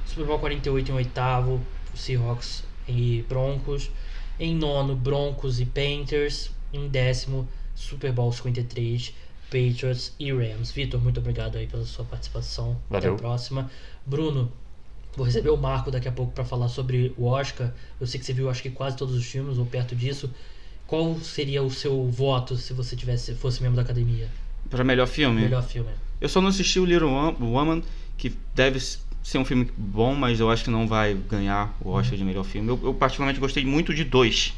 Super 0.06 0.26
Bowl 0.26 0.40
48 0.40 0.92
em 0.92 0.96
oitavo, 0.96 1.62
Seahawks 1.94 2.64
e 2.88 3.24
Broncos. 3.30 3.90
Em 4.40 4.56
nono, 4.56 4.96
Broncos 4.96 5.60
e 5.60 5.66
Panthers. 5.66 6.52
Em 6.74 6.88
décimo, 6.88 7.48
Super 7.76 8.12
Bowl 8.12 8.32
53, 8.32 9.14
Patriots 9.46 10.14
e 10.20 10.34
Rams. 10.34 10.72
Vitor, 10.72 11.00
muito 11.00 11.20
obrigado 11.20 11.56
aí 11.56 11.68
pela 11.68 11.86
sua 11.86 12.04
participação. 12.04 12.76
Valeu. 12.90 13.14
Até 13.14 13.16
a 13.16 13.28
próxima. 13.28 13.72
Bruno, 14.06 14.52
vou 15.16 15.26
receber 15.26 15.50
o 15.50 15.58
Marco 15.58 15.92
daqui 15.92 16.08
a 16.08 16.12
pouco 16.12 16.32
para 16.32 16.44
falar 16.44 16.68
sobre 16.68 17.14
o 17.18 17.26
Oscar. 17.26 17.72
Eu 18.00 18.08
sei 18.08 18.20
que 18.20 18.26
você 18.26 18.34
viu 18.34 18.50
acho 18.50 18.62
que 18.62 18.70
quase 18.70 18.98
todos 18.98 19.16
os 19.16 19.26
filmes 19.26 19.58
ou 19.58 19.66
perto 19.66 19.96
disso. 19.96 20.30
Qual 20.88 21.18
seria 21.20 21.64
o 21.64 21.72
seu 21.72 22.08
voto 22.10 22.56
se 22.56 22.74
você 22.74 22.96
tivesse 22.96 23.34
fosse 23.36 23.62
membro 23.62 23.78
da 23.78 23.82
academia? 23.82 24.30
Pra 24.70 24.84
melhor 24.84 25.08
filme? 25.08 25.42
Melhor 25.42 25.64
filme. 25.64 25.90
Eu 26.20 26.30
só 26.30 26.42
não 26.42 26.50
assisti 26.50 26.80
o 26.80 26.86
Little 26.86 27.10
Woman, 27.40 27.82
que 28.18 28.34
deve 28.56 28.80
ser 29.24 29.38
um 29.38 29.46
filme 29.46 29.70
bom, 29.78 30.14
mas 30.14 30.40
eu 30.40 30.50
acho 30.50 30.66
que 30.66 30.70
não 30.70 30.88
vai 30.88 31.14
ganhar 31.14 31.76
o 31.82 31.90
Oscar 31.90 32.18
de 32.18 32.24
melhor 32.24 32.44
filme. 32.44 32.70
Eu, 32.70 32.80
eu 32.84 32.94
particularmente 32.94 33.40
gostei 33.40 33.66
muito 33.66 33.94
de 33.94 34.04
dois. 34.04 34.54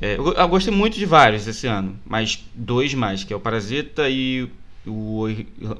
É, 0.00 0.16
eu, 0.16 0.32
eu, 0.32 0.48
gostei 0.48 0.72
muito 0.72 0.96
de 0.96 1.04
vários 1.04 1.46
esse 1.46 1.66
ano, 1.66 1.98
mas 2.06 2.44
dois 2.54 2.94
mais, 2.94 3.24
que 3.24 3.32
é 3.32 3.36
o 3.36 3.40
Parasita 3.40 4.08
e 4.08 4.48
o, 4.86 5.26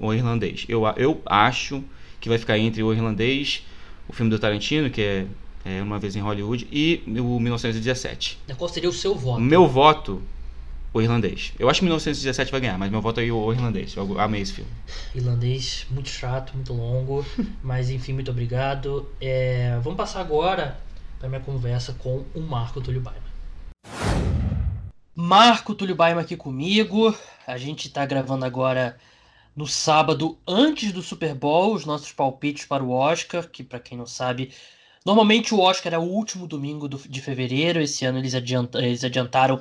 o 0.01 0.13
Irlandês. 0.13 0.67
Eu, 0.69 0.85
eu 0.97 1.23
acho 1.25 1.83
que 2.21 2.29
vai 2.29 2.37
ficar 2.37 2.59
entre 2.59 2.83
o 2.83 2.93
Irlandês, 2.93 3.65
o 4.09 4.13
filme 4.13 4.31
do 4.31 4.39
Tarantino, 4.39 4.91
que 4.91 5.03
é, 5.03 5.27
é 5.65 5.83
Uma 5.83 5.99
Vez 5.99 6.17
em 6.17 6.21
Hollywood, 6.21 6.67
e 6.73 7.03
o 7.07 7.39
1917. 7.39 8.39
Qual 8.57 8.69
seria 8.69 8.89
o 8.89 8.93
seu 8.93 9.15
voto? 9.15 9.41
Meu 9.41 9.69
voto 9.69 10.23
o 10.93 11.03
irlandês. 11.03 11.53
Eu 11.59 11.69
acho 11.69 11.81
que 11.81 11.85
1917 11.85 12.51
vai 12.51 12.61
ganhar, 12.61 12.79
mas 12.79 12.91
meu 12.91 13.01
voto 13.01 13.21
é 13.21 13.25
o 13.31 13.53
irlandês. 13.53 13.95
Eu 13.95 14.19
amei 14.19 14.41
esse 14.41 14.55
filme. 14.55 14.71
Irlandês, 15.15 15.87
muito 15.91 16.09
chato, 16.09 16.55
muito 16.55 16.73
longo, 16.73 17.25
mas 17.63 17.91
enfim, 17.91 18.13
muito 18.13 18.31
obrigado. 18.31 19.09
É, 19.21 19.79
vamos 19.83 19.97
passar 19.97 20.21
agora 20.21 20.79
para 21.19 21.29
minha 21.29 21.41
conversa 21.41 21.95
com 21.99 22.25
o 22.35 22.41
Marco 22.41 22.81
Túlio 22.81 23.01
Baima. 23.01 23.29
Marco 25.15 25.75
Túlio 25.75 25.95
Baima 25.95 26.21
aqui 26.21 26.37
comigo. 26.37 27.15
A 27.47 27.59
gente 27.59 27.89
está 27.89 28.07
gravando 28.07 28.45
agora 28.45 28.97
no 29.59 29.67
sábado 29.67 30.39
antes 30.47 30.93
do 30.93 31.03
Super 31.03 31.35
Bowl, 31.35 31.75
os 31.75 31.85
nossos 31.85 32.13
palpites 32.13 32.65
para 32.65 32.85
o 32.85 32.93
Oscar, 32.93 33.51
que 33.51 33.65
para 33.65 33.81
quem 33.81 33.99
não 33.99 34.07
sabe, 34.07 34.53
normalmente 35.05 35.53
o 35.53 35.59
Oscar 35.59 35.93
é 35.93 35.99
o 35.99 36.03
último 36.03 36.47
domingo 36.47 36.89
do, 36.89 36.97
de 36.97 37.21
fevereiro. 37.21 37.81
Esse 37.81 38.05
ano 38.05 38.19
eles, 38.19 38.37
adianta, 38.37 38.79
eles 38.79 39.03
adiantaram 39.03 39.61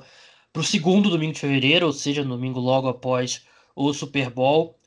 para 0.54 0.60
o 0.60 0.64
segundo 0.64 1.10
domingo 1.10 1.34
de 1.34 1.40
fevereiro, 1.40 1.88
ou 1.88 1.92
seja, 1.92 2.24
no 2.24 2.36
domingo 2.36 2.60
logo 2.60 2.88
após 2.88 3.44
o 3.76 3.92
Super 3.92 4.30
Bowl. 4.30 4.80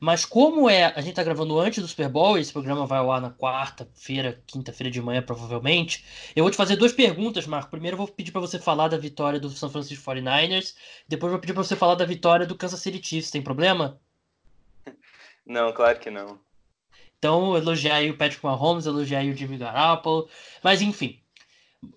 Mas 0.00 0.24
como 0.24 0.68
é, 0.68 0.86
a 0.86 1.00
gente 1.00 1.10
está 1.10 1.22
gravando 1.22 1.60
antes 1.60 1.80
do 1.80 1.86
Super 1.86 2.08
Bowl, 2.08 2.36
esse 2.36 2.52
programa 2.52 2.86
vai 2.86 2.98
ao 2.98 3.12
ar 3.12 3.20
na 3.20 3.30
quarta-feira, 3.30 4.42
quinta-feira 4.48 4.90
de 4.90 5.00
manhã, 5.00 5.22
provavelmente. 5.22 6.04
Eu 6.34 6.42
vou 6.42 6.50
te 6.50 6.56
fazer 6.56 6.74
duas 6.74 6.92
perguntas, 6.92 7.46
Marco. 7.46 7.70
Primeiro 7.70 7.94
eu 7.94 7.98
vou 7.98 8.08
pedir 8.08 8.32
para 8.32 8.40
você 8.40 8.58
falar 8.58 8.88
da 8.88 8.98
vitória 8.98 9.38
do 9.38 9.48
San 9.48 9.68
Francisco 9.70 10.04
49ers, 10.10 10.74
depois 11.08 11.30
eu 11.30 11.34
vou 11.34 11.40
pedir 11.40 11.52
para 11.52 11.62
você 11.62 11.76
falar 11.76 11.94
da 11.94 12.04
vitória 12.04 12.44
do 12.44 12.56
Kansas 12.56 12.80
City 12.80 13.00
Chiefs. 13.00 13.30
Tem 13.30 13.40
problema? 13.40 14.00
Não, 15.46 15.72
claro 15.72 15.98
que 15.98 16.10
não. 16.10 16.38
Então, 17.18 17.56
elogiar 17.56 17.96
aí 17.96 18.10
o 18.10 18.16
Patrick 18.16 18.44
Mahomes, 18.44 18.86
elogiar 18.86 19.20
aí 19.20 19.30
o 19.30 19.36
Jimmy 19.36 19.56
Garoppolo, 19.56 20.28
mas 20.62 20.82
enfim, 20.82 21.20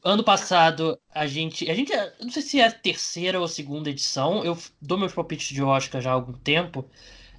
Ano 0.03 0.23
passado, 0.23 0.99
a 1.13 1.25
gente. 1.25 1.69
A 1.69 1.73
gente. 1.73 1.91
Não 2.21 2.29
sei 2.29 2.41
se 2.41 2.59
é 2.59 2.67
a 2.67 2.71
terceira 2.71 3.39
ou 3.39 3.47
segunda 3.47 3.89
edição. 3.89 4.43
Eu 4.43 4.57
dou 4.81 4.97
meus 4.97 5.13
palpites 5.13 5.47
de 5.49 5.63
Oscar 5.63 6.01
já 6.01 6.11
há 6.11 6.13
algum 6.13 6.33
tempo. 6.33 6.85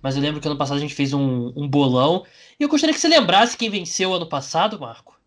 Mas 0.03 0.16
eu 0.16 0.23
lembro 0.23 0.40
que 0.40 0.49
ano 0.49 0.57
passado 0.57 0.79
a 0.79 0.81
gente 0.81 0.94
fez 0.94 1.12
um, 1.12 1.53
um 1.55 1.68
bolão. 1.68 2.25
E 2.59 2.62
eu 2.62 2.68
gostaria 2.68 2.94
que 2.94 3.01
você 3.01 3.09
lembrasse 3.09 3.57
quem 3.57 3.70
venceu 3.70 4.14
ano 4.14 4.29
passado, 4.29 4.81
Marco. 4.81 5.18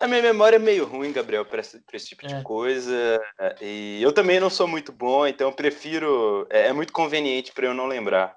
A 0.00 0.06
minha 0.06 0.22
memória 0.22 0.56
é 0.56 0.60
meio 0.60 0.86
ruim, 0.86 1.12
Gabriel, 1.12 1.44
para 1.44 1.60
esse, 1.60 1.82
esse, 1.92 2.08
tipo 2.08 2.24
é. 2.24 2.28
de 2.28 2.42
coisa. 2.42 3.20
E 3.60 4.00
eu 4.00 4.12
também 4.12 4.40
não 4.40 4.48
sou 4.48 4.66
muito 4.66 4.92
bom, 4.92 5.26
então 5.26 5.48
eu 5.48 5.52
prefiro. 5.52 6.46
É, 6.50 6.68
é 6.68 6.72
muito 6.72 6.92
conveniente 6.92 7.52
para 7.52 7.66
eu 7.66 7.74
não 7.74 7.86
lembrar. 7.86 8.36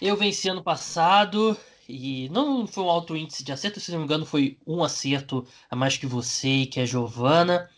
Eu 0.00 0.16
venci 0.16 0.48
ano 0.48 0.62
passado 0.62 1.54
e 1.86 2.30
não 2.30 2.66
foi 2.66 2.84
um 2.84 2.88
alto 2.88 3.14
índice 3.14 3.44
de 3.44 3.52
acerto, 3.52 3.78
se 3.80 3.92
não 3.92 3.98
me 3.98 4.04
engano, 4.04 4.24
foi 4.24 4.56
um 4.66 4.82
acerto 4.82 5.46
a 5.70 5.76
mais 5.76 5.98
que 5.98 6.06
você 6.06 6.48
e 6.48 6.66
que 6.66 6.80
a 6.80 6.86
Giovana. 6.86 7.68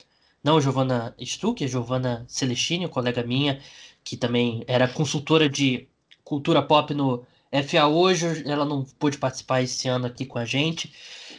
Não 0.44 0.56
a 0.56 0.60
Giovana 0.60 1.16
Stu, 1.20 1.52
que 1.52 1.64
é 1.64 1.66
a 1.66 1.70
Giovana 1.70 2.24
Celestini, 2.28 2.88
colega 2.88 3.24
minha, 3.24 3.60
que 4.04 4.16
também 4.16 4.62
era 4.68 4.86
consultora 4.86 5.48
de 5.48 5.88
cultura 6.22 6.62
pop 6.62 6.94
no 6.94 7.26
FA 7.66 7.86
hoje. 7.88 8.44
Ela 8.48 8.64
não 8.64 8.84
pôde 8.84 9.18
participar 9.18 9.62
esse 9.62 9.88
ano 9.88 10.06
aqui 10.06 10.24
com 10.24 10.38
a 10.38 10.44
gente. 10.44 10.92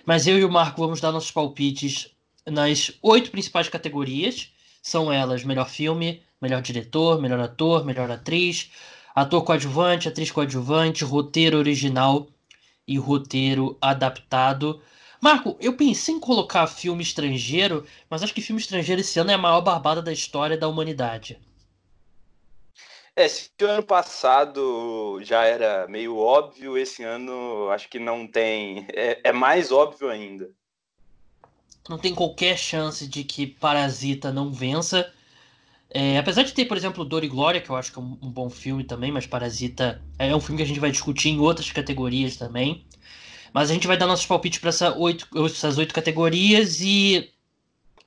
Mas 0.05 0.27
eu 0.27 0.37
e 0.37 0.43
o 0.43 0.51
Marco 0.51 0.81
vamos 0.81 0.99
dar 0.99 1.13
nossos 1.13 1.31
palpites 1.31 2.09
nas 2.45 2.91
oito 3.01 3.31
principais 3.31 3.69
categorias. 3.69 4.51
São 4.81 5.13
elas 5.13 5.45
melhor 5.45 5.69
filme, 5.69 6.21
melhor 6.41 6.61
diretor, 6.61 7.21
melhor 7.21 7.39
ator, 7.39 7.85
melhor 7.85 8.11
atriz, 8.11 8.69
ator 9.13 9.43
coadjuvante, 9.43 10.07
atriz 10.07 10.31
coadjuvante, 10.31 11.03
roteiro 11.03 11.57
original 11.57 12.27
e 12.87 12.97
roteiro 12.97 13.77
adaptado. 13.81 14.81
Marco, 15.21 15.55
eu 15.59 15.77
pensei 15.77 16.15
em 16.15 16.19
colocar 16.19 16.67
filme 16.67 17.01
estrangeiro, 17.01 17.85
mas 18.09 18.23
acho 18.23 18.33
que 18.33 18.41
filme 18.41 18.61
estrangeiro 18.61 19.01
esse 19.01 19.17
ano 19.19 19.31
é 19.31 19.35
a 19.35 19.37
maior 19.37 19.61
barbada 19.61 20.01
da 20.01 20.11
história 20.11 20.57
da 20.57 20.67
humanidade. 20.67 21.39
É, 23.15 23.27
se 23.27 23.51
o 23.61 23.65
ano 23.65 23.83
passado 23.83 25.19
já 25.21 25.45
era 25.45 25.87
meio 25.87 26.17
óbvio, 26.17 26.77
esse 26.77 27.03
ano 27.03 27.69
acho 27.69 27.87
que 27.87 27.99
não 27.99 28.27
tem. 28.27 28.87
É, 28.91 29.29
é 29.29 29.31
mais 29.31 29.71
óbvio 29.71 30.09
ainda. 30.09 30.49
Não 31.87 31.97
tem 31.97 32.15
qualquer 32.15 32.57
chance 32.57 33.07
de 33.07 33.23
que 33.23 33.45
Parasita 33.45 34.31
não 34.31 34.51
vença. 34.51 35.13
É, 35.93 36.17
apesar 36.17 36.41
de 36.41 36.53
ter, 36.53 36.65
por 36.65 36.75
exemplo, 36.75 37.05
Dor 37.05 37.23
e 37.23 37.27
Glória, 37.27 37.61
que 37.61 37.69
eu 37.69 37.75
acho 37.75 37.91
que 37.91 37.99
é 37.99 38.01
um, 38.01 38.17
um, 38.19 38.31
bom 38.31 38.49
filme 38.49 38.83
também, 38.83 39.11
mas 39.11 39.27
Parasita 39.27 40.01
é 40.17 40.35
um 40.35 40.39
filme 40.39 40.57
que 40.57 40.63
a 40.63 40.67
gente 40.67 40.79
vai 40.79 40.89
discutir 40.89 41.29
em 41.29 41.39
outras 41.39 41.71
categorias 41.71 42.35
também. 42.35 42.83
Mas 43.53 43.69
a 43.69 43.73
gente 43.73 43.85
vai 43.85 43.95
dar 43.95 44.07
nossos 44.07 44.25
palpites 44.25 44.57
para 44.57 44.69
essa 44.69 44.95
essas 45.45 45.77
oito 45.77 45.93
categorias 45.93 46.81
e 46.81 47.29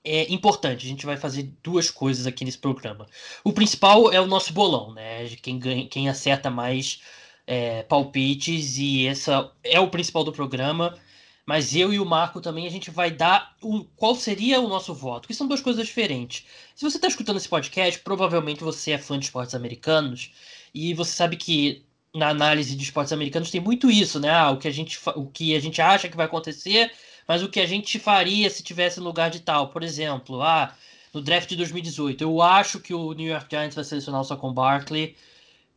é 0.05 0.33
importante, 0.33 0.85
a 0.85 0.89
gente 0.89 1.07
vai 1.07 1.17
fazer 1.17 1.53
duas 1.63 1.91
coisas 1.91 2.27
aqui 2.27 2.45
nesse 2.45 2.59
programa. 2.59 3.07
O 3.45 3.53
principal 3.53 4.13
é 4.13 4.21
o 4.21 4.27
nosso 4.27 4.53
bolão, 4.53 4.93
né? 4.93 5.29
Quem, 5.43 5.59
ganha, 5.59 5.87
quem 5.87 6.09
acerta 6.09 6.51
mais 6.51 7.01
é, 7.47 7.85
palpites, 7.85 8.79
e 8.79 9.07
essa 9.07 9.53
é 9.63 9.79
o 9.79 9.89
principal 9.89 10.25
do 10.25 10.33
programa 10.33 10.99
mas 11.47 11.77
eu 11.77 11.93
e 11.93 12.01
o 12.01 12.05
Marco 12.05 12.41
também 12.41 12.67
a 12.67 12.71
gente 12.71 12.91
vai 12.91 13.11
dar 13.11 13.57
um, 13.63 13.85
qual 13.97 14.17
seria 14.17 14.61
o 14.61 14.69
nosso 14.69 14.93
voto, 14.93 15.29
que 15.29 15.35
são 15.35 15.47
duas 15.47 15.61
coisas 15.61 15.87
diferentes. 15.87 16.45
Se 16.75 16.85
você 16.85 16.97
está 16.99 17.07
escutando 17.07 17.37
esse 17.37 17.49
podcast, 17.49 18.01
provavelmente 18.01 18.65
você 18.65 18.91
é 18.93 18.99
fã 18.99 19.17
de 19.19 19.27
esportes 19.27 19.55
americanos 19.55 20.33
e 20.75 20.93
você 20.93 21.13
sabe 21.13 21.37
que 21.37 21.87
na 22.13 22.31
análise 22.31 22.75
de 22.77 22.83
esportes 22.83 23.13
americanos 23.13 23.51
tem 23.51 23.61
muito 23.61 23.91
isso, 23.91 24.19
né? 24.19 24.31
Ah, 24.31 24.51
o 24.51 24.59
que 24.59 24.67
a 24.69 24.71
gente 24.71 24.99
o 25.15 25.27
que 25.27 25.55
a 25.55 25.61
gente 25.61 25.81
acha 25.81 26.09
que 26.09 26.17
vai 26.17 26.27
acontecer, 26.27 26.91
mas 27.29 27.43
o 27.43 27.49
que 27.49 27.61
a 27.61 27.67
gente 27.67 27.99
faria 27.99 28.51
se 28.51 28.63
tivesse 28.63 28.99
no 28.99 29.07
lugar 29.07 29.31
de 29.31 29.41
tal. 29.41 29.69
Por 29.69 29.83
exemplo, 29.83 30.43
ah, 30.43 30.75
no 31.13 31.21
draft 31.23 31.49
de 31.49 31.57
2018, 31.57 32.23
eu 32.23 32.43
acho 32.43 32.81
que 32.81 32.93
o 32.95 33.13
New 33.13 33.27
York 33.27 33.47
Giants 33.51 33.75
vai 33.75 33.85
selecionar 33.85 34.21
o 34.21 34.25
Saquon 34.25 34.53
Barkley, 34.53 35.17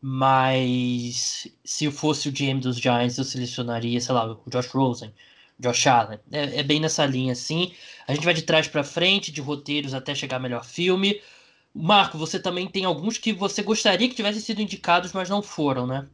mas 0.01 1.47
se 1.63 1.85
eu 1.85 1.91
fosse 1.91 2.29
o 2.29 2.31
GM 2.31 2.59
dos 2.59 2.77
Giants, 2.77 3.17
eu 3.17 3.23
selecionaria, 3.23 3.99
sei 4.01 4.15
lá, 4.15 4.31
o 4.31 4.49
Josh 4.49 4.67
Rosen. 4.67 5.13
Josh 5.59 5.87
Allen. 5.87 6.19
É, 6.31 6.59
é, 6.59 6.63
bem 6.63 6.79
nessa 6.79 7.05
linha, 7.05 7.33
assim. 7.33 7.73
A 8.07 8.13
gente 8.13 8.23
vai 8.23 8.33
de 8.33 8.43
trás 8.43 8.67
para 8.67 8.83
frente, 8.83 9.31
de 9.31 9.41
roteiros 9.41 9.93
até 9.93 10.15
chegar 10.15 10.39
melhor 10.39 10.63
filme. 10.63 11.21
Marco, 11.73 12.17
você 12.17 12.39
também 12.39 12.67
tem 12.67 12.85
alguns 12.85 13.17
que 13.17 13.33
você 13.33 13.61
gostaria 13.61 14.07
que 14.07 14.15
tivessem 14.15 14.41
sido 14.41 14.61
indicados, 14.61 15.11
mas 15.11 15.29
não 15.29 15.41
foram, 15.41 15.85
né? 15.85 16.07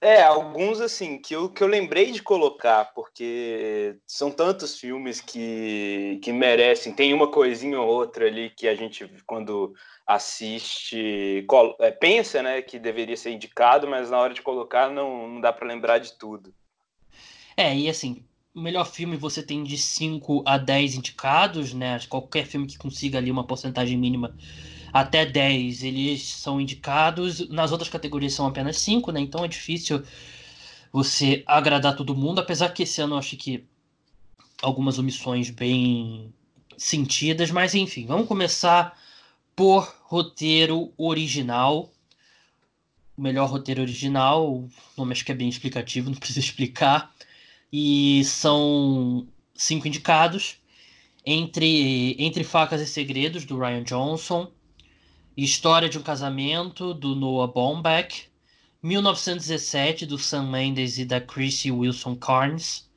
É, 0.00 0.22
alguns 0.22 0.82
assim, 0.82 1.18
que 1.18 1.34
eu, 1.34 1.48
que 1.48 1.62
eu 1.62 1.66
lembrei 1.66 2.12
de 2.12 2.22
colocar, 2.22 2.92
porque 2.94 3.96
são 4.06 4.30
tantos 4.30 4.78
filmes 4.78 5.18
que, 5.18 6.20
que 6.22 6.30
merecem, 6.30 6.92
tem 6.92 7.14
uma 7.14 7.30
coisinha 7.30 7.80
ou 7.80 7.88
outra 7.88 8.26
ali 8.26 8.50
que 8.50 8.68
a 8.68 8.74
gente, 8.74 9.10
quando 9.26 9.72
assiste, 10.06 11.46
é, 11.80 11.90
pensa 11.90 12.42
né, 12.42 12.60
que 12.60 12.78
deveria 12.78 13.16
ser 13.16 13.30
indicado, 13.30 13.88
mas 13.88 14.10
na 14.10 14.18
hora 14.18 14.34
de 14.34 14.42
colocar 14.42 14.90
não, 14.90 15.26
não 15.26 15.40
dá 15.40 15.50
para 15.50 15.66
lembrar 15.66 15.96
de 15.96 16.12
tudo. 16.18 16.54
É, 17.56 17.76
e 17.76 17.88
assim, 17.88 18.24
o 18.54 18.60
melhor 18.60 18.84
filme 18.84 19.16
você 19.16 19.42
tem 19.42 19.64
de 19.64 19.76
5 19.76 20.42
a 20.46 20.58
10 20.58 20.96
indicados, 20.96 21.72
né? 21.72 21.98
Qualquer 22.08 22.46
filme 22.46 22.66
que 22.66 22.78
consiga 22.78 23.18
ali 23.18 23.30
uma 23.30 23.44
porcentagem 23.44 23.96
mínima 23.96 24.34
até 24.92 25.26
10, 25.26 25.82
eles 25.82 26.22
são 26.22 26.60
indicados. 26.60 27.48
Nas 27.48 27.72
outras 27.72 27.90
categorias 27.90 28.32
são 28.32 28.46
apenas 28.46 28.78
5, 28.78 29.10
né? 29.10 29.20
Então 29.20 29.44
é 29.44 29.48
difícil 29.48 30.02
você 30.92 31.42
agradar 31.46 31.96
todo 31.96 32.14
mundo, 32.14 32.38
apesar 32.38 32.68
que 32.68 32.84
esse 32.84 33.00
ano 33.00 33.14
eu 33.14 33.18
acho 33.18 33.36
que 33.36 33.64
algumas 34.62 34.98
omissões 34.98 35.50
bem 35.50 36.32
sentidas, 36.78 37.50
mas 37.50 37.74
enfim, 37.74 38.06
vamos 38.06 38.28
começar 38.28 38.96
por 39.56 39.92
roteiro 40.04 40.92
original. 40.96 41.90
O 43.16 43.22
melhor 43.22 43.48
roteiro 43.48 43.82
original, 43.82 44.54
o 44.54 44.70
nome 44.96 45.12
acho 45.12 45.24
que 45.24 45.32
é 45.32 45.34
bem 45.34 45.48
explicativo, 45.48 46.10
não 46.10 46.16
precisa 46.16 46.40
explicar. 46.40 47.13
E 47.76 48.22
são 48.22 49.26
cinco 49.52 49.88
indicados. 49.88 50.58
Entre, 51.26 52.14
entre 52.20 52.44
Facas 52.44 52.80
e 52.80 52.86
Segredos, 52.86 53.44
do 53.44 53.58
Ryan 53.58 53.82
Johnson. 53.82 54.52
História 55.36 55.88
de 55.88 55.98
um 55.98 56.02
Casamento, 56.02 56.94
do 56.94 57.16
Noah 57.16 57.52
Baumbach. 57.52 58.28
1917, 58.80 60.06
do 60.06 60.16
Sam 60.16 60.52
Mendes 60.52 60.98
e 60.98 61.04
da 61.04 61.20
Chrissy 61.20 61.72
Wilson 61.72 62.14
Carnes. 62.14 62.88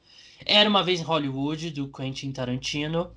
Era 0.45 0.69
uma 0.69 0.84
vez 0.84 0.99
em 0.99 1.03
Hollywood, 1.03 1.71
do 1.71 1.88
Quentin 1.88 2.32
Tarantino. 2.32 3.09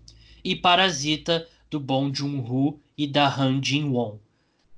E 0.43 0.57
Parasita, 0.57 1.47
do 1.71 1.79
Bong 1.79 2.17
Joon-ho 2.17 2.81
e 2.97 3.07
da 3.07 3.29
Han 3.29 3.63
Jin-won. 3.63 4.19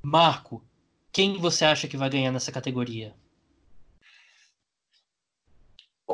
Marco, 0.03 0.65
quem 1.13 1.39
você 1.39 1.65
acha 1.65 1.87
que 1.87 1.97
vai 1.97 2.11
ganhar 2.11 2.33
nessa 2.33 2.51
categoria? 2.51 3.15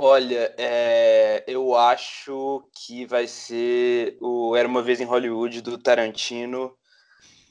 Olha, 0.01 0.55
é, 0.57 1.43
eu 1.47 1.77
acho 1.77 2.63
que 2.73 3.05
vai 3.05 3.27
ser 3.27 4.17
o 4.21 4.55
Era 4.55 4.69
uma 4.69 4.81
vez 4.81 5.01
em 5.01 5.05
Hollywood 5.05 5.61
do 5.61 5.77
Tarantino. 5.77 6.73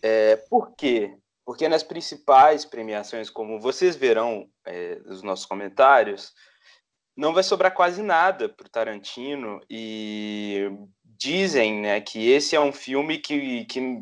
É, 0.02 0.38
por 0.50 0.74
quê? 0.74 1.14
Porque 1.46 1.68
nas 1.68 1.84
principais 1.84 2.64
premiações, 2.64 3.30
como 3.30 3.60
vocês 3.60 3.98
verão 3.98 4.50
é, 4.66 4.96
nos 5.00 5.22
nossos 5.24 5.46
comentários, 5.46 6.34
não 7.18 7.34
vai 7.34 7.44
sobrar 7.44 7.74
quase 7.74 8.02
nada 8.02 8.48
para 8.48 8.66
o 8.66 8.70
Tarantino 8.70 9.60
e 9.70 10.72
dizem 11.04 11.82
né, 11.82 12.00
que 12.00 12.30
esse 12.30 12.56
é 12.56 12.62
um 12.62 12.72
filme 12.72 13.18
que, 13.18 13.66
que 13.66 14.02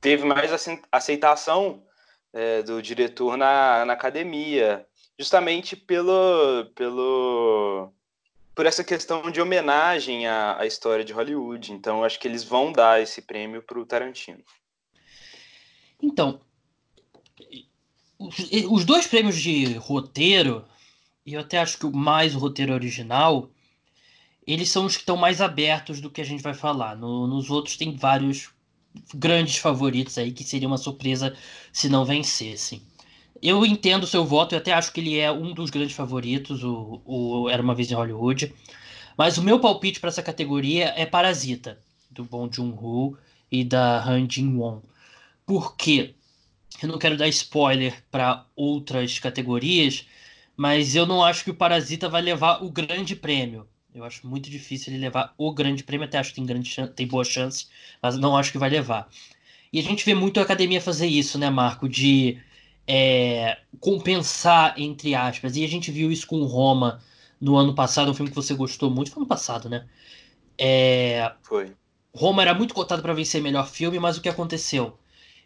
teve 0.00 0.24
mais 0.24 0.50
aceitação 0.90 1.86
é, 2.32 2.60
do 2.62 2.82
diretor 2.82 3.36
na, 3.36 3.84
na 3.84 3.92
academia 3.92 4.84
justamente 5.18 5.76
pelo, 5.76 6.66
pelo, 6.74 7.92
por 8.54 8.66
essa 8.66 8.82
questão 8.82 9.30
de 9.30 9.40
homenagem 9.40 10.26
à, 10.26 10.58
à 10.58 10.66
história 10.66 11.04
de 11.04 11.12
Hollywood. 11.12 11.72
Então, 11.72 12.04
acho 12.04 12.18
que 12.18 12.28
eles 12.28 12.44
vão 12.44 12.72
dar 12.72 13.00
esse 13.00 13.22
prêmio 13.22 13.62
para 13.62 13.78
o 13.78 13.86
Tarantino. 13.86 14.42
Então, 16.02 16.40
os, 18.18 18.36
os 18.70 18.84
dois 18.84 19.06
prêmios 19.06 19.36
de 19.36 19.74
roteiro, 19.74 20.64
e 21.24 21.34
eu 21.34 21.40
até 21.40 21.58
acho 21.58 21.78
que 21.78 21.86
o 21.86 21.94
mais 21.94 22.34
o 22.34 22.38
roteiro 22.38 22.72
original, 22.72 23.48
eles 24.46 24.70
são 24.70 24.84
os 24.84 24.94
que 24.94 25.02
estão 25.02 25.16
mais 25.16 25.40
abertos 25.40 26.00
do 26.00 26.10
que 26.10 26.20
a 26.20 26.24
gente 26.24 26.42
vai 26.42 26.54
falar. 26.54 26.96
No, 26.96 27.26
nos 27.26 27.50
outros 27.50 27.76
tem 27.76 27.96
vários 27.96 28.50
grandes 29.14 29.56
favoritos 29.56 30.18
aí 30.18 30.32
que 30.32 30.44
seria 30.44 30.68
uma 30.68 30.76
surpresa 30.76 31.36
se 31.72 31.88
não 31.88 32.04
vencessem 32.04 32.82
eu 33.42 33.64
entendo 33.64 34.04
o 34.04 34.06
seu 34.06 34.24
voto, 34.24 34.54
eu 34.54 34.58
até 34.58 34.72
acho 34.72 34.92
que 34.92 35.00
ele 35.00 35.18
é 35.18 35.30
um 35.30 35.52
dos 35.52 35.70
grandes 35.70 35.94
favoritos, 35.94 36.62
o, 36.64 37.02
o 37.04 37.48
Era 37.48 37.62
Uma 37.62 37.74
Vez 37.74 37.90
em 37.90 37.94
Hollywood. 37.94 38.54
Mas 39.16 39.38
o 39.38 39.42
meu 39.42 39.60
palpite 39.60 40.00
para 40.00 40.08
essa 40.08 40.22
categoria 40.22 40.92
é 40.96 41.06
Parasita, 41.06 41.78
do 42.10 42.24
Bong 42.24 42.54
Joon-ho 42.54 43.16
e 43.50 43.64
da 43.64 44.02
Han 44.04 44.28
Jin-won. 44.28 44.80
Por 45.46 45.76
quê? 45.76 46.14
Eu 46.82 46.88
não 46.88 46.98
quero 46.98 47.16
dar 47.16 47.28
spoiler 47.28 48.02
para 48.10 48.46
outras 48.56 49.18
categorias, 49.18 50.06
mas 50.56 50.96
eu 50.96 51.06
não 51.06 51.22
acho 51.22 51.44
que 51.44 51.50
o 51.50 51.54
Parasita 51.54 52.08
vai 52.08 52.22
levar 52.22 52.64
o 52.64 52.70
grande 52.70 53.14
prêmio. 53.14 53.66
Eu 53.94 54.02
acho 54.02 54.26
muito 54.26 54.50
difícil 54.50 54.92
ele 54.92 55.00
levar 55.00 55.32
o 55.38 55.52
grande 55.52 55.84
prêmio, 55.84 56.06
até 56.06 56.18
acho 56.18 56.30
que 56.30 56.36
tem, 56.36 56.46
grande 56.46 56.88
tem 56.96 57.06
boa 57.06 57.24
chance, 57.24 57.68
mas 58.02 58.18
não 58.18 58.36
acho 58.36 58.50
que 58.50 58.58
vai 58.58 58.68
levar. 58.68 59.08
E 59.72 59.78
a 59.78 59.82
gente 59.82 60.04
vê 60.04 60.14
muito 60.14 60.40
a 60.40 60.42
academia 60.42 60.80
fazer 60.80 61.06
isso, 61.06 61.38
né, 61.38 61.48
Marco? 61.48 61.88
De 61.88 62.38
é, 62.86 63.58
compensar, 63.80 64.74
entre 64.78 65.14
aspas. 65.14 65.56
E 65.56 65.64
a 65.64 65.68
gente 65.68 65.90
viu 65.90 66.10
isso 66.10 66.26
com 66.26 66.44
Roma 66.44 67.02
no 67.40 67.56
ano 67.56 67.74
passado, 67.74 68.10
um 68.10 68.14
filme 68.14 68.30
que 68.30 68.36
você 68.36 68.54
gostou 68.54 68.90
muito. 68.90 69.10
Foi 69.10 69.20
ano 69.20 69.28
passado, 69.28 69.68
né? 69.68 69.86
É, 70.58 71.32
Foi. 71.42 71.72
Roma 72.14 72.42
era 72.42 72.54
muito 72.54 72.74
cotado 72.74 73.02
para 73.02 73.12
vencer 73.12 73.42
melhor 73.42 73.68
filme, 73.68 73.98
mas 73.98 74.16
o 74.16 74.20
que 74.20 74.28
aconteceu? 74.28 74.96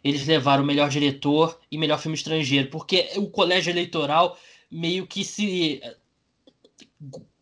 Eles 0.03 0.25
levaram 0.25 0.63
o 0.63 0.65
melhor 0.65 0.89
diretor 0.89 1.59
e 1.69 1.77
melhor 1.77 1.99
filme 1.99 2.15
estrangeiro, 2.15 2.69
porque 2.69 3.09
o 3.17 3.27
colégio 3.27 3.71
eleitoral 3.71 4.37
meio 4.71 5.07
que 5.07 5.23
se. 5.23 5.81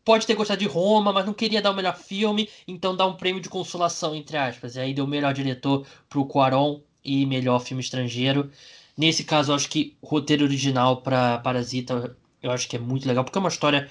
Pode 0.04 0.26
ter 0.26 0.36
gostado 0.36 0.62
de 0.62 0.68
Roma, 0.68 1.12
mas 1.12 1.26
não 1.26 1.34
queria 1.34 1.62
dar 1.62 1.72
o 1.72 1.76
melhor 1.76 1.98
filme, 1.98 2.50
então 2.66 2.96
dá 2.96 3.06
um 3.06 3.16
prêmio 3.18 3.42
de 3.42 3.50
consolação, 3.50 4.16
entre 4.16 4.38
aspas. 4.38 4.78
E 4.78 4.80
aí 4.80 4.94
deu 4.94 5.06
melhor 5.06 5.34
diretor 5.34 5.86
pro 6.08 6.26
Quaron 6.26 6.82
e 7.04 7.26
melhor 7.26 7.60
filme 7.60 7.84
estrangeiro. 7.84 8.50
Nesse 8.98 9.24
caso, 9.24 9.52
eu 9.52 9.56
acho 9.56 9.70
que 9.70 9.96
o 10.02 10.08
roteiro 10.08 10.44
original 10.44 11.02
para 11.02 11.38
Parasita 11.40 12.18
eu 12.42 12.52
acho 12.52 12.68
que 12.68 12.76
é 12.76 12.80
muito 12.80 13.08
legal, 13.08 13.24
porque 13.24 13.38
é 13.38 13.42
uma 13.42 13.50
história 13.50 13.90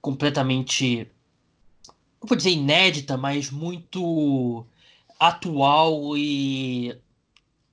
completamente. 0.00 1.10
Não 2.20 2.28
vou 2.28 2.36
dizer 2.36 2.50
inédita, 2.50 3.16
mas 3.16 3.50
muito 3.50 4.66
atual 5.18 6.16
e 6.16 6.96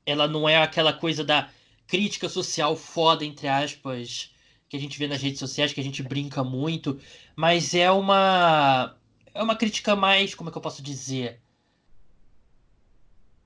ela 0.06 0.28
não 0.28 0.48
é 0.48 0.58
aquela 0.58 0.94
coisa 0.94 1.24
da 1.24 1.50
crítica 1.88 2.30
social 2.30 2.76
foda, 2.76 3.26
entre 3.26 3.48
aspas, 3.48 4.32
que 4.70 4.78
a 4.78 4.80
gente 4.80 4.98
vê 4.98 5.08
nas 5.08 5.22
redes 5.22 5.40
sociais, 5.40 5.74
que 5.74 5.82
a 5.82 5.84
gente 5.84 6.04
brinca 6.04 6.44
muito, 6.44 7.00
mas 7.36 7.74
é 7.74 7.92
uma. 7.92 8.96
É 9.34 9.42
uma 9.44 9.56
crítica 9.56 9.96
mais. 9.96 10.36
Como 10.36 10.50
é 10.50 10.52
que 10.52 10.58
eu 10.58 10.62
posso 10.62 10.82
dizer? 10.82 11.42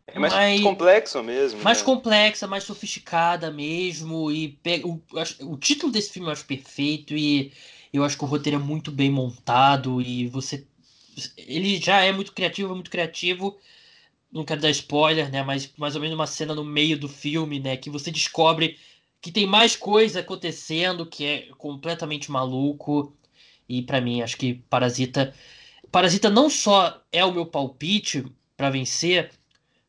É 0.07 0.19
mais, 0.19 0.33
mais 0.33 0.61
complexo 0.61 1.21
mesmo. 1.21 1.61
Mais 1.61 1.79
né? 1.79 1.83
complexa, 1.83 2.47
mais 2.47 2.63
sofisticada 2.63 3.51
mesmo. 3.51 4.31
E 4.31 4.57
o, 4.83 5.01
o 5.41 5.57
título 5.57 5.91
desse 5.91 6.11
filme 6.11 6.29
eu 6.29 6.31
acho 6.31 6.45
perfeito. 6.45 7.15
E 7.15 7.51
eu 7.91 8.03
acho 8.03 8.17
que 8.17 8.23
o 8.23 8.27
roteiro 8.27 8.57
é 8.57 8.63
muito 8.63 8.91
bem 8.91 9.11
montado. 9.11 10.01
E 10.01 10.27
você. 10.27 10.65
Ele 11.35 11.77
já 11.77 12.01
é 12.03 12.11
muito 12.11 12.33
criativo, 12.33 12.73
muito 12.73 12.89
criativo. 12.89 13.57
Não 14.31 14.45
quero 14.45 14.61
dar 14.61 14.69
spoiler, 14.69 15.29
né? 15.29 15.43
Mas 15.43 15.71
mais 15.77 15.95
ou 15.95 16.01
menos 16.01 16.15
uma 16.15 16.27
cena 16.27 16.55
no 16.55 16.63
meio 16.63 16.97
do 16.97 17.09
filme, 17.09 17.59
né? 17.59 17.75
Que 17.75 17.89
você 17.89 18.09
descobre 18.09 18.77
que 19.21 19.31
tem 19.31 19.45
mais 19.45 19.75
coisa 19.75 20.21
acontecendo, 20.21 21.05
que 21.05 21.25
é 21.25 21.49
completamente 21.57 22.31
maluco. 22.31 23.13
E 23.67 23.81
para 23.81 23.99
mim, 23.99 24.21
acho 24.21 24.37
que 24.37 24.55
Parasita. 24.69 25.33
Parasita 25.91 26.29
não 26.29 26.49
só 26.49 27.01
é 27.11 27.25
o 27.25 27.31
meu 27.31 27.45
palpite 27.45 28.25
para 28.55 28.69
vencer, 28.69 29.31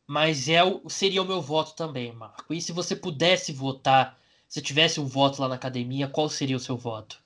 mas 0.08 0.48
é 0.48 0.64
o, 0.64 0.88
seria 0.88 1.20
o 1.20 1.26
meu 1.26 1.42
voto 1.42 1.74
também, 1.74 2.12
Marco. 2.14 2.54
E 2.54 2.62
se 2.62 2.72
você 2.72 2.96
pudesse 2.96 3.52
votar, 3.52 4.18
se 4.48 4.62
tivesse 4.62 4.98
um 4.98 5.06
voto 5.06 5.42
lá 5.42 5.48
na 5.48 5.56
academia, 5.56 6.08
qual 6.08 6.30
seria 6.30 6.56
o 6.56 6.60
seu 6.60 6.78
voto? 6.78 7.22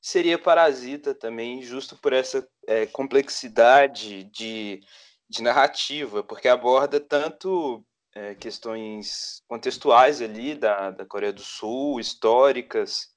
Seria 0.00 0.38
Parasita 0.38 1.12
também, 1.12 1.60
justo 1.60 1.96
por 1.96 2.12
essa 2.12 2.48
é, 2.64 2.86
complexidade 2.86 4.22
de, 4.24 4.84
de 5.28 5.42
narrativa, 5.42 6.22
porque 6.22 6.46
aborda 6.46 7.00
tanto 7.00 7.84
é, 8.14 8.36
questões 8.36 9.42
contextuais 9.48 10.22
ali 10.22 10.54
da, 10.54 10.92
da 10.92 11.04
Coreia 11.04 11.32
do 11.32 11.42
Sul, 11.42 11.98
históricas, 11.98 13.12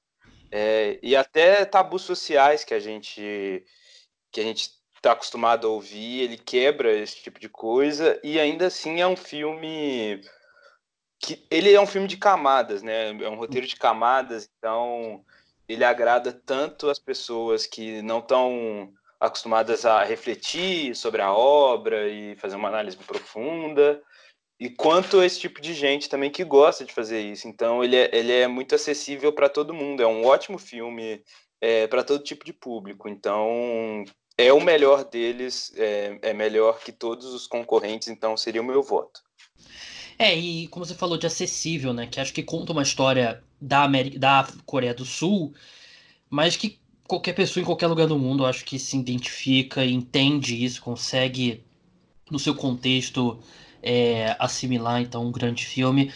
é, 0.50 0.98
e 1.00 1.14
até 1.14 1.64
tabus 1.64 2.02
sociais 2.02 2.64
que 2.64 2.74
a 2.74 2.80
gente 2.80 3.64
que 4.32 4.40
a 4.40 4.44
gente 4.44 4.75
está 5.06 5.12
acostumado 5.12 5.68
a 5.68 5.70
ouvir, 5.70 6.22
ele 6.22 6.36
quebra 6.36 6.92
esse 6.92 7.22
tipo 7.22 7.38
de 7.38 7.48
coisa 7.48 8.18
e 8.24 8.40
ainda 8.40 8.66
assim 8.66 9.00
é 9.00 9.06
um 9.06 9.16
filme 9.16 10.20
que 11.20 11.46
ele 11.48 11.72
é 11.72 11.80
um 11.80 11.86
filme 11.86 12.08
de 12.08 12.16
camadas, 12.16 12.82
né? 12.82 13.10
É 13.10 13.28
um 13.28 13.36
roteiro 13.36 13.66
de 13.66 13.76
camadas, 13.76 14.50
então 14.58 15.24
ele 15.68 15.84
agrada 15.84 16.32
tanto 16.32 16.90
as 16.90 16.98
pessoas 16.98 17.66
que 17.66 18.02
não 18.02 18.18
estão 18.18 18.92
acostumadas 19.20 19.86
a 19.86 20.02
refletir 20.02 20.94
sobre 20.96 21.22
a 21.22 21.32
obra 21.32 22.08
e 22.08 22.36
fazer 22.36 22.56
uma 22.56 22.68
análise 22.68 22.96
profunda, 22.96 24.02
e 24.58 24.68
quanto 24.68 25.22
esse 25.22 25.38
tipo 25.40 25.60
de 25.60 25.72
gente 25.72 26.08
também 26.08 26.30
que 26.30 26.44
gosta 26.44 26.84
de 26.84 26.92
fazer 26.92 27.20
isso. 27.20 27.46
Então 27.46 27.84
ele 27.84 27.96
é, 27.96 28.10
ele 28.12 28.32
é 28.32 28.46
muito 28.48 28.74
acessível 28.74 29.32
para 29.32 29.48
todo 29.48 29.74
mundo, 29.74 30.02
é 30.02 30.06
um 30.06 30.24
ótimo 30.24 30.58
filme 30.58 31.22
é, 31.60 31.86
para 31.86 32.02
todo 32.02 32.24
tipo 32.24 32.44
de 32.44 32.52
público. 32.52 33.08
Então 33.08 34.04
é 34.38 34.52
o 34.52 34.60
melhor 34.60 35.04
deles, 35.04 35.72
é, 35.76 36.18
é, 36.22 36.34
melhor 36.34 36.80
que 36.80 36.92
todos 36.92 37.26
os 37.26 37.46
concorrentes, 37.46 38.08
então 38.08 38.36
seria 38.36 38.60
o 38.60 38.64
meu 38.64 38.82
voto. 38.82 39.22
É, 40.18 40.34
e 40.34 40.66
como 40.68 40.84
você 40.84 40.94
falou 40.94 41.18
de 41.18 41.26
acessível, 41.26 41.92
né? 41.92 42.06
Que 42.06 42.20
acho 42.20 42.32
que 42.32 42.42
conta 42.42 42.72
uma 42.72 42.82
história 42.82 43.42
da, 43.60 43.82
América, 43.82 44.18
da 44.18 44.48
Coreia 44.64 44.94
do 44.94 45.04
Sul, 45.04 45.54
mas 46.28 46.56
que 46.56 46.78
qualquer 47.06 47.34
pessoa 47.34 47.62
em 47.62 47.66
qualquer 47.66 47.86
lugar 47.86 48.06
do 48.06 48.18
mundo 48.18 48.44
acho 48.44 48.64
que 48.64 48.78
se 48.78 48.96
identifica 48.96 49.84
entende 49.84 50.64
isso, 50.64 50.82
consegue, 50.82 51.64
no 52.30 52.38
seu 52.38 52.54
contexto, 52.54 53.38
é, 53.82 54.34
assimilar, 54.38 55.00
então, 55.00 55.24
um 55.24 55.32
grande 55.32 55.64
filme. 55.64 56.12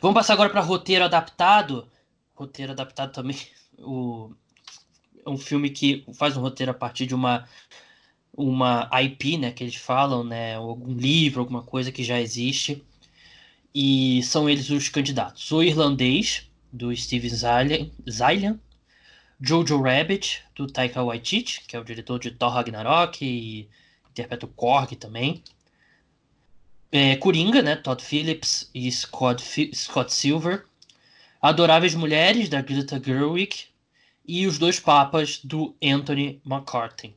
Vamos 0.00 0.14
passar 0.14 0.34
agora 0.34 0.50
para 0.50 0.60
roteiro 0.60 1.04
adaptado. 1.04 1.88
Roteiro 2.34 2.72
adaptado 2.72 3.12
também. 3.12 3.36
O, 3.82 4.30
um 5.30 5.38
filme 5.38 5.70
que 5.70 6.04
faz 6.14 6.36
um 6.36 6.40
roteiro 6.40 6.72
a 6.72 6.74
partir 6.74 7.06
de 7.06 7.14
uma 7.14 7.46
uma 8.32 8.88
IP, 9.02 9.36
né, 9.38 9.50
que 9.50 9.64
eles 9.64 9.74
falam, 9.76 10.24
né, 10.24 10.54
algum 10.56 10.92
livro, 10.94 11.40
alguma 11.40 11.62
coisa 11.62 11.92
que 11.92 12.02
já 12.02 12.20
existe. 12.20 12.82
E 13.74 14.22
são 14.22 14.48
eles 14.48 14.70
os 14.70 14.88
candidatos. 14.88 15.50
O 15.52 15.62
irlandês, 15.62 16.48
do 16.72 16.94
Steven 16.96 17.30
Zylian, 18.08 18.58
Jojo 19.40 19.80
Rabbit, 19.80 20.42
do 20.54 20.66
Taika 20.66 21.02
Waititi, 21.02 21.62
que 21.66 21.76
é 21.76 21.80
o 21.80 21.84
diretor 21.84 22.18
de 22.18 22.30
Thor 22.30 22.50
Ragnarok 22.50 23.24
e 23.24 23.68
interpreta 24.10 24.46
o 24.46 24.48
Korg 24.48 24.96
também. 24.96 25.42
É, 26.92 27.16
Coringa, 27.16 27.62
né, 27.62 27.76
Todd 27.76 28.02
Phillips 28.02 28.70
e 28.74 28.90
Scott, 28.90 29.42
Scott 29.74 30.12
Silver. 30.12 30.64
Adoráveis 31.40 31.94
Mulheres, 31.94 32.48
da 32.48 32.60
Greta 32.60 33.00
Gerwig. 33.02 33.69
E 34.32 34.46
Os 34.46 34.58
Dois 34.60 34.78
Papas, 34.78 35.40
do 35.42 35.74
Anthony 35.82 36.40
McCarthy. 36.46 37.16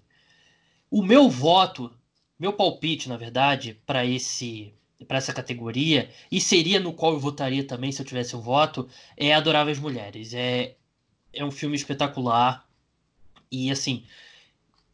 O 0.89 1.03
meu 1.03 1.29
voto, 1.29 1.93
meu 2.39 2.53
palpite, 2.53 3.07
na 3.07 3.17
verdade, 3.17 3.79
para 3.85 4.03
esse 4.03 4.73
para 5.07 5.17
essa 5.17 5.31
categoria, 5.31 6.09
e 6.31 6.41
seria 6.41 6.79
no 6.79 6.91
qual 6.91 7.13
eu 7.13 7.19
votaria 7.19 7.63
também 7.63 7.91
se 7.91 8.01
eu 8.01 8.05
tivesse 8.05 8.35
um 8.35 8.41
voto, 8.41 8.89
é 9.15 9.31
Adoráveis 9.31 9.77
Mulheres. 9.77 10.33
É, 10.33 10.75
é 11.31 11.45
um 11.45 11.51
filme 11.51 11.75
espetacular. 11.75 12.67
E 13.51 13.69
assim, 13.69 14.05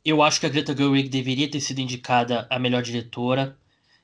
eu 0.03 0.21
acho 0.21 0.41
que 0.41 0.45
a 0.45 0.49
Greta 0.49 0.75
Gerwig 0.75 1.07
deveria 1.07 1.49
ter 1.49 1.61
sido 1.61 1.79
indicada 1.79 2.45
a 2.49 2.59
melhor 2.59 2.81
diretora. 2.81 3.57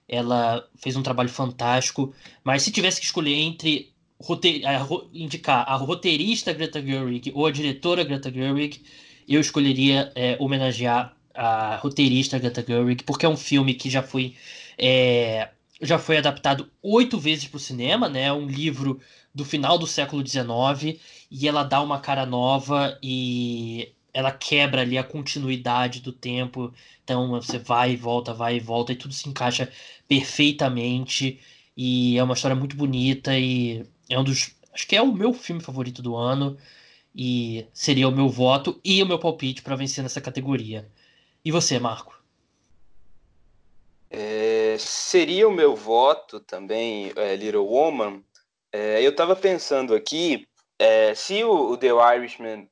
Ela 0.07 0.65
fez 0.77 0.95
um 0.95 1.03
trabalho 1.03 1.27
fantástico, 1.27 2.15
mas 2.45 2.63
se 2.63 2.71
tivesse 2.71 3.01
que 3.01 3.07
escolher 3.07 3.35
entre 3.35 3.93
rote 4.19 4.63
a, 4.65 4.85
indicar 5.13 5.65
a 5.67 5.75
roteirista 5.75 6.53
Greta 6.53 6.81
Gerwig 6.81 7.31
ou 7.35 7.45
a 7.45 7.51
diretora 7.51 8.03
Greta 8.03 8.31
Gerwig, 8.31 8.81
eu 9.27 9.41
escolheria 9.41 10.11
é, 10.15 10.37
homenagear 10.39 11.15
a 11.33 11.77
roteirista 11.77 12.39
Greta 12.39 12.63
Gerwig, 12.65 13.03
porque 13.03 13.25
é 13.25 13.29
um 13.29 13.37
filme 13.37 13.73
que 13.73 13.89
já 13.89 14.01
foi 14.01 14.35
é, 14.77 15.49
já 15.81 15.99
foi 15.99 16.17
adaptado 16.17 16.69
oito 16.81 17.19
vezes 17.19 17.47
para 17.47 17.57
o 17.57 17.59
cinema, 17.59 18.09
né? 18.09 18.31
Um 18.31 18.47
livro 18.47 18.99
do 19.33 19.43
final 19.43 19.77
do 19.77 19.87
século 19.87 20.25
XIX 20.25 20.99
e 21.29 21.47
ela 21.47 21.63
dá 21.63 21.81
uma 21.81 21.99
cara 21.99 22.25
nova 22.25 22.97
e 23.03 23.91
ela 24.13 24.31
quebra 24.31 24.81
ali 24.81 24.97
a 24.97 25.03
continuidade 25.03 25.99
do 26.01 26.11
tempo. 26.13 26.73
Então 27.03 27.31
você 27.31 27.59
vai 27.59 27.91
e 27.93 27.95
volta, 27.97 28.33
vai 28.33 28.57
e 28.57 28.59
volta 28.59 28.93
e 28.93 28.95
tudo 28.95 29.13
se 29.13 29.27
encaixa 29.27 29.69
perfeitamente 30.07 31.39
e 31.75 32.17
é 32.17 32.23
uma 32.23 32.33
história 32.33 32.55
muito 32.55 32.75
bonita 32.77 33.37
e 33.37 33.85
é 34.09 34.19
um 34.19 34.23
dos 34.23 34.55
acho 34.73 34.87
que 34.87 34.95
é 34.95 35.01
o 35.01 35.13
meu 35.13 35.33
filme 35.33 35.61
favorito 35.61 36.01
do 36.01 36.15
ano 36.15 36.57
e 37.15 37.65
seria 37.73 38.07
o 38.07 38.11
meu 38.11 38.27
voto 38.27 38.79
e 38.83 39.01
o 39.01 39.05
meu 39.05 39.17
palpite 39.17 39.61
para 39.61 39.75
vencer 39.75 40.03
nessa 40.03 40.19
categoria. 40.19 40.89
E 41.43 41.51
você, 41.51 41.79
Marco? 41.79 42.19
É, 44.09 44.75
seria 44.77 45.47
o 45.47 45.51
meu 45.51 45.75
voto 45.75 46.39
também, 46.39 47.13
é, 47.15 47.35
Little 47.35 47.65
Woman. 47.65 48.21
É, 48.71 49.01
eu 49.01 49.11
estava 49.11 49.35
pensando 49.35 49.95
aqui, 49.95 50.45
é, 50.77 51.15
se 51.15 51.43
o, 51.43 51.71
o, 51.71 51.77
The 51.77 51.87
Irishman 52.17 52.69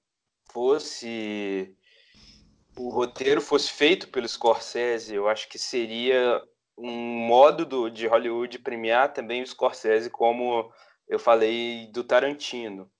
fosse 0.51 1.73
o 2.75 2.89
roteiro 2.89 3.39
fosse 3.39 3.71
feito 3.71 4.09
pelo 4.09 4.27
Scorsese, 4.27 5.13
eu 5.13 5.29
acho 5.29 5.47
que 5.47 5.59
seria 5.59 6.41
um 6.77 6.91
modo 6.91 7.65
do, 7.65 7.89
de 7.89 8.07
Hollywood 8.07 8.59
premiar 8.59 9.13
também 9.13 9.43
o 9.43 9.47
Scorsese, 9.47 10.09
como 10.09 10.71
eu 11.07 11.19
falei 11.19 11.89
do 11.91 12.03
Tarantino 12.03 12.91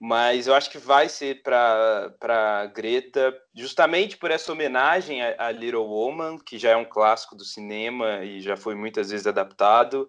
mas 0.00 0.46
eu 0.46 0.54
acho 0.54 0.70
que 0.70 0.78
vai 0.78 1.10
ser 1.10 1.42
para 1.42 2.72
Greta, 2.74 3.36
justamente 3.54 4.16
por 4.16 4.30
essa 4.30 4.50
homenagem 4.50 5.20
a, 5.20 5.48
a, 5.48 5.52
Little 5.52 5.84
Woman, 5.84 6.38
que 6.38 6.58
já 6.58 6.70
é 6.70 6.76
um 6.76 6.86
clássico 6.86 7.36
do 7.36 7.44
cinema 7.44 8.24
e 8.24 8.40
já 8.40 8.56
foi 8.56 8.74
muitas 8.74 9.10
vezes 9.10 9.26
adaptado. 9.26 10.08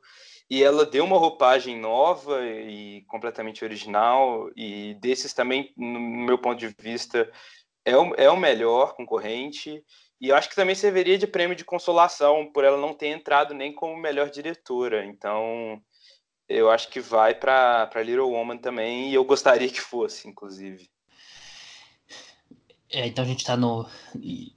E 0.49 0.63
ela 0.63 0.85
deu 0.85 1.03
uma 1.03 1.17
roupagem 1.17 1.77
nova 1.77 2.41
e 2.45 3.03
completamente 3.07 3.65
original, 3.65 4.49
e 4.55 4.95
desses 5.01 5.33
também, 5.33 5.73
no 5.75 5.99
meu 5.99 6.37
ponto 6.37 6.57
de 6.59 6.73
vista, 6.79 7.29
é 7.83 7.97
o, 7.97 8.15
é 8.15 8.29
o 8.29 8.37
melhor 8.37 8.95
concorrente. 8.95 9.83
E 10.21 10.29
eu 10.29 10.35
acho 10.37 10.49
que 10.49 10.55
também 10.55 10.75
serviria 10.75 11.17
de 11.17 11.27
prêmio 11.27 11.55
de 11.55 11.65
consolação 11.65 12.49
por 12.53 12.63
ela 12.63 12.77
não 12.77 12.93
ter 12.93 13.07
entrado 13.07 13.53
nem 13.53 13.73
como 13.73 13.97
melhor 13.97 14.29
diretora. 14.29 15.05
Então, 15.05 15.81
eu 16.51 16.69
acho 16.69 16.89
que 16.89 16.99
vai 16.99 17.33
para 17.33 17.89
Little 18.03 18.29
Woman 18.29 18.57
também, 18.57 19.09
e 19.09 19.13
eu 19.13 19.23
gostaria 19.23 19.69
que 19.69 19.81
fosse, 19.81 20.27
inclusive. 20.27 20.89
É, 22.89 23.07
então 23.07 23.23
a 23.23 23.27
gente 23.27 23.39
está 23.39 23.57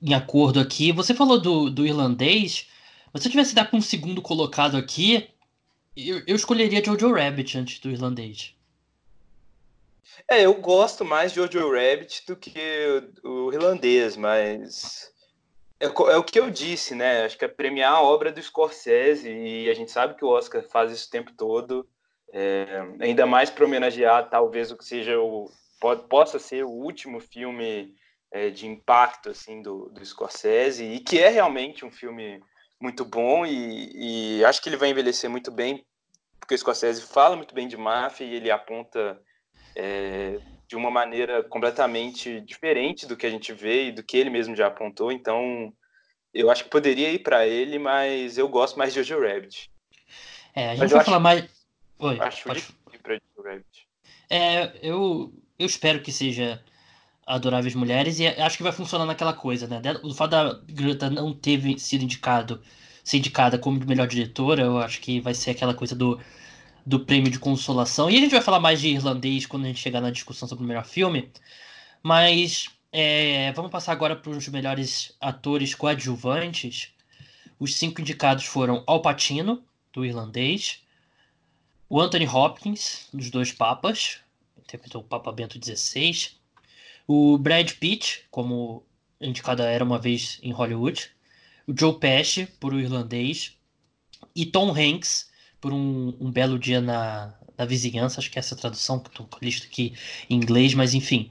em 0.02 0.12
acordo 0.12 0.58
aqui. 0.58 0.90
Você 0.92 1.14
falou 1.14 1.40
do, 1.40 1.70
do 1.70 1.86
irlandês. 1.86 2.52
Se 2.52 2.68
você 3.12 3.30
tivesse 3.30 3.54
dar 3.54 3.70
com 3.70 3.76
um 3.76 3.82
segundo 3.82 4.20
colocado 4.20 4.76
aqui, 4.76 5.30
eu, 5.96 6.20
eu 6.26 6.34
escolheria 6.34 6.84
Jojo 6.84 7.12
Rabbit 7.12 7.56
antes 7.56 7.78
do 7.78 7.90
irlandês. 7.90 8.52
É, 10.28 10.42
eu 10.42 10.54
gosto 10.54 11.04
mais 11.04 11.32
de 11.32 11.36
Jojo 11.36 11.70
Rabbit 11.70 12.24
do 12.26 12.34
que 12.34 13.12
o, 13.22 13.46
o 13.46 13.52
irlandês, 13.52 14.16
mas 14.16 15.12
é, 15.84 16.12
é, 16.12 16.16
o 16.16 16.24
que 16.24 16.38
eu 16.38 16.50
disse, 16.50 16.94
né? 16.94 17.24
Acho 17.24 17.38
que 17.38 17.44
é 17.44 17.48
premiar 17.48 17.94
a 17.94 18.02
obra 18.02 18.32
do 18.32 18.42
Scorsese, 18.42 19.30
e 19.30 19.68
a 19.70 19.74
gente 19.74 19.90
sabe 19.90 20.14
que 20.14 20.24
o 20.24 20.28
Oscar 20.28 20.62
faz 20.62 20.92
isso 20.92 21.08
o 21.08 21.10
tempo 21.10 21.32
todo. 21.32 21.88
É, 22.32 22.66
ainda 23.00 23.26
mais 23.26 23.50
para 23.50 23.64
homenagear, 23.64 24.28
talvez, 24.28 24.70
o 24.70 24.76
que 24.76 24.84
seja 24.84 25.18
o. 25.18 25.50
Pode, 25.80 26.08
possa 26.08 26.38
ser 26.38 26.64
o 26.64 26.70
último 26.70 27.20
filme 27.20 27.94
é, 28.30 28.50
de 28.50 28.66
impacto 28.66 29.28
assim 29.28 29.60
do, 29.60 29.90
do 29.90 30.04
Scorsese, 30.04 30.84
e 30.84 31.00
que 31.00 31.18
é 31.18 31.28
realmente 31.28 31.84
um 31.84 31.90
filme 31.90 32.42
muito 32.80 33.04
bom, 33.04 33.46
e, 33.46 34.38
e 34.38 34.44
acho 34.44 34.62
que 34.62 34.68
ele 34.68 34.76
vai 34.76 34.90
envelhecer 34.90 35.30
muito 35.30 35.50
bem, 35.50 35.84
porque 36.40 36.54
o 36.54 36.58
Scorsese 36.58 37.02
fala 37.02 37.36
muito 37.36 37.54
bem 37.54 37.68
de 37.68 37.76
máfia 37.76 38.24
e 38.24 38.34
ele 38.34 38.50
aponta. 38.50 39.20
É, 39.76 40.38
de 40.74 40.76
uma 40.76 40.90
maneira 40.90 41.40
completamente 41.44 42.40
diferente 42.40 43.06
do 43.06 43.16
que 43.16 43.24
a 43.24 43.30
gente 43.30 43.52
vê 43.52 43.86
e 43.86 43.92
do 43.92 44.02
que 44.02 44.16
ele 44.16 44.28
mesmo 44.28 44.56
já 44.56 44.66
apontou. 44.66 45.12
Então, 45.12 45.72
eu 46.32 46.50
acho 46.50 46.64
que 46.64 46.70
poderia 46.70 47.12
ir 47.12 47.20
para 47.20 47.46
ele, 47.46 47.78
mas 47.78 48.36
eu 48.36 48.48
gosto 48.48 48.76
mais 48.76 48.92
de 48.92 49.00
Jojo 49.04 49.24
Rabbit. 49.24 49.70
É, 50.52 50.70
a 50.70 50.70
gente 50.70 50.80
mas 50.80 50.90
vai 50.90 51.04
falar 51.04 51.16
acho, 51.18 51.22
mais. 51.22 51.44
Oi, 52.00 52.18
acho 52.20 52.44
pode... 52.44 52.58
ir 52.92 52.98
pra 52.98 53.14
Jojo 53.14 53.48
Rabbit. 53.48 53.88
É, 54.28 54.72
eu, 54.82 55.32
eu 55.56 55.66
espero 55.66 56.02
que 56.02 56.10
seja 56.10 56.60
Adoráveis 57.24 57.76
Mulheres 57.76 58.18
e 58.18 58.26
acho 58.26 58.56
que 58.56 58.64
vai 58.64 58.72
funcionar 58.72 59.06
naquela 59.06 59.32
coisa, 59.32 59.68
né? 59.68 59.80
O 60.02 60.12
fato 60.12 60.32
da 60.32 60.60
Greta 60.66 61.08
não 61.08 61.32
ter 61.32 61.78
sido 61.78 62.02
indicado, 62.02 62.60
ser 63.04 63.18
indicada 63.18 63.58
como 63.58 63.78
melhor 63.86 64.08
diretora, 64.08 64.62
eu 64.62 64.78
acho 64.78 65.00
que 65.00 65.20
vai 65.20 65.34
ser 65.34 65.52
aquela 65.52 65.72
coisa 65.72 65.94
do 65.94 66.20
do 66.86 67.00
prêmio 67.00 67.30
de 67.30 67.38
consolação. 67.38 68.10
E 68.10 68.16
a 68.16 68.20
gente 68.20 68.32
vai 68.32 68.40
falar 68.40 68.60
mais 68.60 68.80
de 68.80 68.88
irlandês 68.88 69.46
quando 69.46 69.64
a 69.64 69.68
gente 69.68 69.80
chegar 69.80 70.00
na 70.00 70.10
discussão 70.10 70.48
sobre 70.48 70.64
o 70.64 70.68
melhor 70.68 70.84
filme. 70.84 71.30
Mas 72.02 72.68
é, 72.92 73.52
vamos 73.52 73.70
passar 73.70 73.92
agora 73.92 74.14
para 74.14 74.30
os 74.30 74.48
melhores 74.48 75.16
atores 75.20 75.74
coadjuvantes. 75.74 76.90
Os 77.58 77.76
cinco 77.76 78.00
indicados 78.00 78.44
foram 78.44 78.84
Al 78.86 79.00
Pacino, 79.00 79.64
do 79.92 80.04
irlandês, 80.04 80.82
o 81.88 82.00
Anthony 82.00 82.26
Hopkins, 82.26 83.08
dos 83.12 83.30
dois 83.30 83.52
papas, 83.52 84.18
interpretou 84.58 85.00
o 85.00 85.04
Papa 85.04 85.30
Bento 85.30 85.58
XVI, 85.62 86.32
o 87.06 87.38
Brad 87.38 87.70
Pitt, 87.72 88.24
como 88.30 88.84
indicado 89.20 89.62
era 89.62 89.84
uma 89.84 89.98
vez 89.98 90.38
em 90.42 90.50
Hollywood, 90.50 91.10
o 91.66 91.74
Joe 91.78 91.98
Pesci, 91.98 92.46
por 92.58 92.74
o 92.74 92.80
irlandês, 92.80 93.56
e 94.34 94.44
Tom 94.46 94.70
Hanks, 94.70 95.30
por 95.64 95.72
um, 95.72 96.14
um 96.20 96.30
belo 96.30 96.58
dia 96.58 96.78
na, 96.78 97.32
na 97.56 97.64
vizinhança, 97.64 98.20
acho 98.20 98.30
que 98.30 98.38
é 98.38 98.40
essa 98.40 98.54
tradução 98.54 99.00
que 99.00 99.08
estou 99.08 99.26
listo 99.40 99.66
aqui 99.66 99.94
em 100.28 100.36
inglês, 100.36 100.74
mas 100.74 100.92
enfim. 100.92 101.30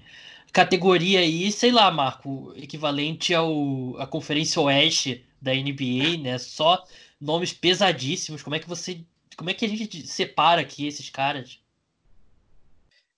Categoria 0.52 1.20
aí, 1.20 1.52
sei 1.52 1.72
lá, 1.72 1.92
Marco, 1.92 2.52
equivalente 2.56 3.32
ao 3.36 3.96
a 4.00 4.08
Conferência 4.08 4.60
Oeste 4.60 5.24
da 5.40 5.54
NBA, 5.54 6.18
né? 6.20 6.40
Só 6.40 6.84
nomes 7.22 7.54
pesadíssimos. 7.54 8.42
Como 8.42 8.56
é 8.56 8.60
que 8.60 8.68
você. 8.68 9.02
Como 9.38 9.52
é 9.52 9.54
que 9.54 9.66
a 9.66 9.70
gente 9.70 10.08
separa 10.08 10.62
aqui 10.62 10.88
esses 10.88 11.12
caras? 11.12 11.60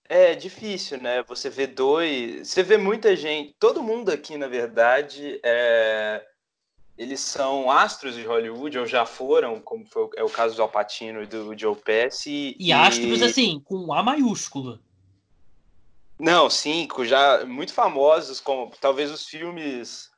É 0.09 0.35
difícil, 0.35 1.01
né? 1.01 1.23
Você 1.23 1.49
vê 1.49 1.65
dois. 1.65 2.45
Você 2.49 2.61
vê 2.61 2.75
muita 2.75 3.15
gente. 3.15 3.55
Todo 3.57 3.81
mundo 3.81 4.11
aqui, 4.11 4.37
na 4.37 4.49
verdade, 4.49 5.39
é 5.41 6.21
eles 6.97 7.19
são 7.19 7.69
astros 7.69 8.15
de 8.15 8.23
Hollywood, 8.23 8.79
ou 8.79 8.85
já 8.85 9.05
foram, 9.05 9.59
como 9.59 9.85
foi, 9.85 10.09
é 10.15 10.23
o 10.23 10.29
caso 10.29 10.55
do 10.55 10.61
Alpatino 10.61 11.23
e 11.23 11.25
do 11.25 11.57
Joe 11.57 11.75
Pesci. 11.75 12.55
E, 12.57 12.67
e 12.67 12.73
astros, 12.73 13.21
assim, 13.21 13.61
com 13.65 13.91
A 13.93 14.01
maiúsculo. 14.01 14.79
Não, 16.17 16.49
sim, 16.49 16.87
já 17.03 17.45
muito 17.45 17.73
famosos, 17.73 18.39
como 18.39 18.71
talvez 18.79 19.11
os 19.11 19.25
filmes 19.25 20.09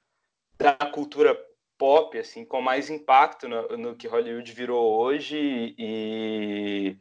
da 0.59 0.75
cultura 0.75 1.35
pop, 1.77 2.17
assim, 2.17 2.45
com 2.45 2.61
mais 2.61 2.89
impacto 2.89 3.47
no, 3.47 3.77
no 3.77 3.95
que 3.95 4.07
Hollywood 4.07 4.51
virou 4.51 4.99
hoje, 4.99 5.75
e 5.77 6.95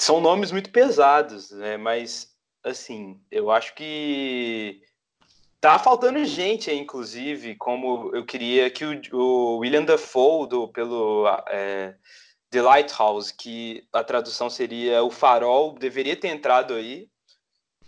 são 0.00 0.20
nomes 0.20 0.50
muito 0.50 0.70
pesados, 0.70 1.50
né? 1.52 1.76
Mas, 1.76 2.34
assim, 2.64 3.20
eu 3.30 3.50
acho 3.50 3.74
que 3.74 4.82
Tá 5.64 5.78
faltando 5.78 6.22
gente, 6.26 6.70
inclusive, 6.70 7.54
como 7.54 8.14
eu 8.14 8.22
queria 8.26 8.68
que 8.68 8.84
o, 8.84 9.00
o 9.14 9.56
William 9.60 9.82
Dafoe, 9.82 10.46
do, 10.46 10.68
pelo 10.68 11.26
é, 11.48 11.94
The 12.50 12.60
Lighthouse, 12.60 13.32
que 13.32 13.82
a 13.90 14.04
tradução 14.04 14.50
seria 14.50 15.02
O 15.02 15.10
Farol, 15.10 15.72
deveria 15.72 16.14
ter 16.16 16.28
entrado 16.28 16.74
aí. 16.74 17.08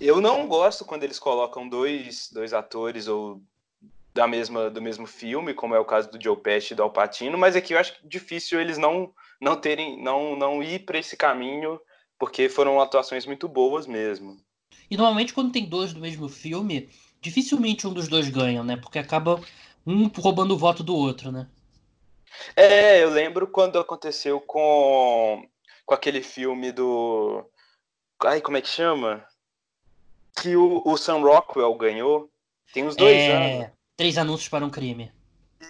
Eu 0.00 0.22
não 0.22 0.48
gosto 0.48 0.86
quando 0.86 1.02
eles 1.02 1.18
colocam 1.18 1.68
dois, 1.68 2.30
dois 2.32 2.54
atores 2.54 3.08
ou 3.08 3.42
da 4.14 4.26
mesma, 4.26 4.70
do 4.70 4.80
mesmo 4.80 5.06
filme, 5.06 5.52
como 5.52 5.74
é 5.74 5.78
o 5.78 5.84
caso 5.84 6.10
do 6.10 6.18
Joe 6.18 6.38
Pesci 6.38 6.72
e 6.72 6.76
do 6.76 6.82
Al 6.82 6.90
Pacino, 6.90 7.36
mas 7.36 7.56
aqui 7.56 7.74
eu 7.74 7.78
acho 7.78 7.94
difícil 8.08 8.58
eles 8.58 8.78
não, 8.78 9.12
não 9.38 9.54
terem, 9.54 10.02
não, 10.02 10.34
não 10.34 10.62
ir 10.62 10.86
para 10.86 10.98
esse 10.98 11.14
caminho, 11.14 11.78
porque 12.18 12.48
foram 12.48 12.80
atuações 12.80 13.26
muito 13.26 13.46
boas 13.46 13.86
mesmo. 13.86 14.40
E 14.90 14.96
normalmente 14.96 15.34
quando 15.34 15.52
tem 15.52 15.68
dois 15.68 15.92
do 15.92 16.00
mesmo 16.00 16.26
filme, 16.26 16.88
dificilmente 17.20 17.86
um 17.86 17.92
dos 17.92 18.08
dois 18.08 18.28
ganha, 18.28 18.62
né? 18.62 18.76
Porque 18.76 18.98
acaba 18.98 19.40
um 19.86 20.08
roubando 20.08 20.54
o 20.54 20.58
voto 20.58 20.82
do 20.82 20.94
outro, 20.94 21.30
né? 21.30 21.46
É, 22.54 23.02
eu 23.02 23.10
lembro 23.10 23.46
quando 23.46 23.78
aconteceu 23.78 24.40
com, 24.40 25.46
com 25.84 25.94
aquele 25.94 26.22
filme 26.22 26.72
do. 26.72 27.44
Ai, 28.24 28.40
como 28.40 28.56
é 28.56 28.60
que 28.60 28.68
chama? 28.68 29.24
Que 30.40 30.56
o, 30.56 30.82
o 30.84 30.96
Sam 30.96 31.20
Rockwell 31.20 31.74
ganhou. 31.74 32.30
Tem 32.72 32.84
uns 32.84 32.96
dois 32.96 33.16
é... 33.16 33.32
anos. 33.32 33.70
Três 33.96 34.18
anúncios 34.18 34.48
para 34.48 34.64
um 34.64 34.70
crime. 34.70 35.10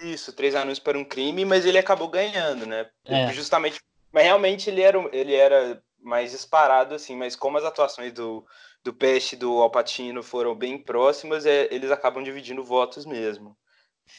Isso, 0.01 0.33
três 0.33 0.53
anúncios 0.53 0.79
para 0.79 0.97
um 0.97 1.05
crime, 1.05 1.45
mas 1.45 1.65
ele 1.65 1.77
acabou 1.77 2.09
ganhando, 2.09 2.65
né? 2.65 2.89
É. 3.05 3.31
Justamente. 3.31 3.79
Mas 4.11 4.23
realmente 4.23 4.69
ele 4.69 4.81
era, 4.81 5.09
ele 5.13 5.33
era 5.33 5.81
mais 5.99 6.31
disparado, 6.31 6.95
assim, 6.95 7.15
mas 7.15 7.35
como 7.35 7.57
as 7.57 7.63
atuações 7.63 8.11
do, 8.13 8.45
do 8.83 8.93
Peste 8.93 9.35
e 9.35 9.37
do 9.37 9.61
Alpatino 9.61 10.23
foram 10.23 10.55
bem 10.55 10.77
próximas, 10.77 11.45
é, 11.45 11.67
eles 11.73 11.91
acabam 11.91 12.23
dividindo 12.23 12.63
votos 12.63 13.05
mesmo. 13.05 13.57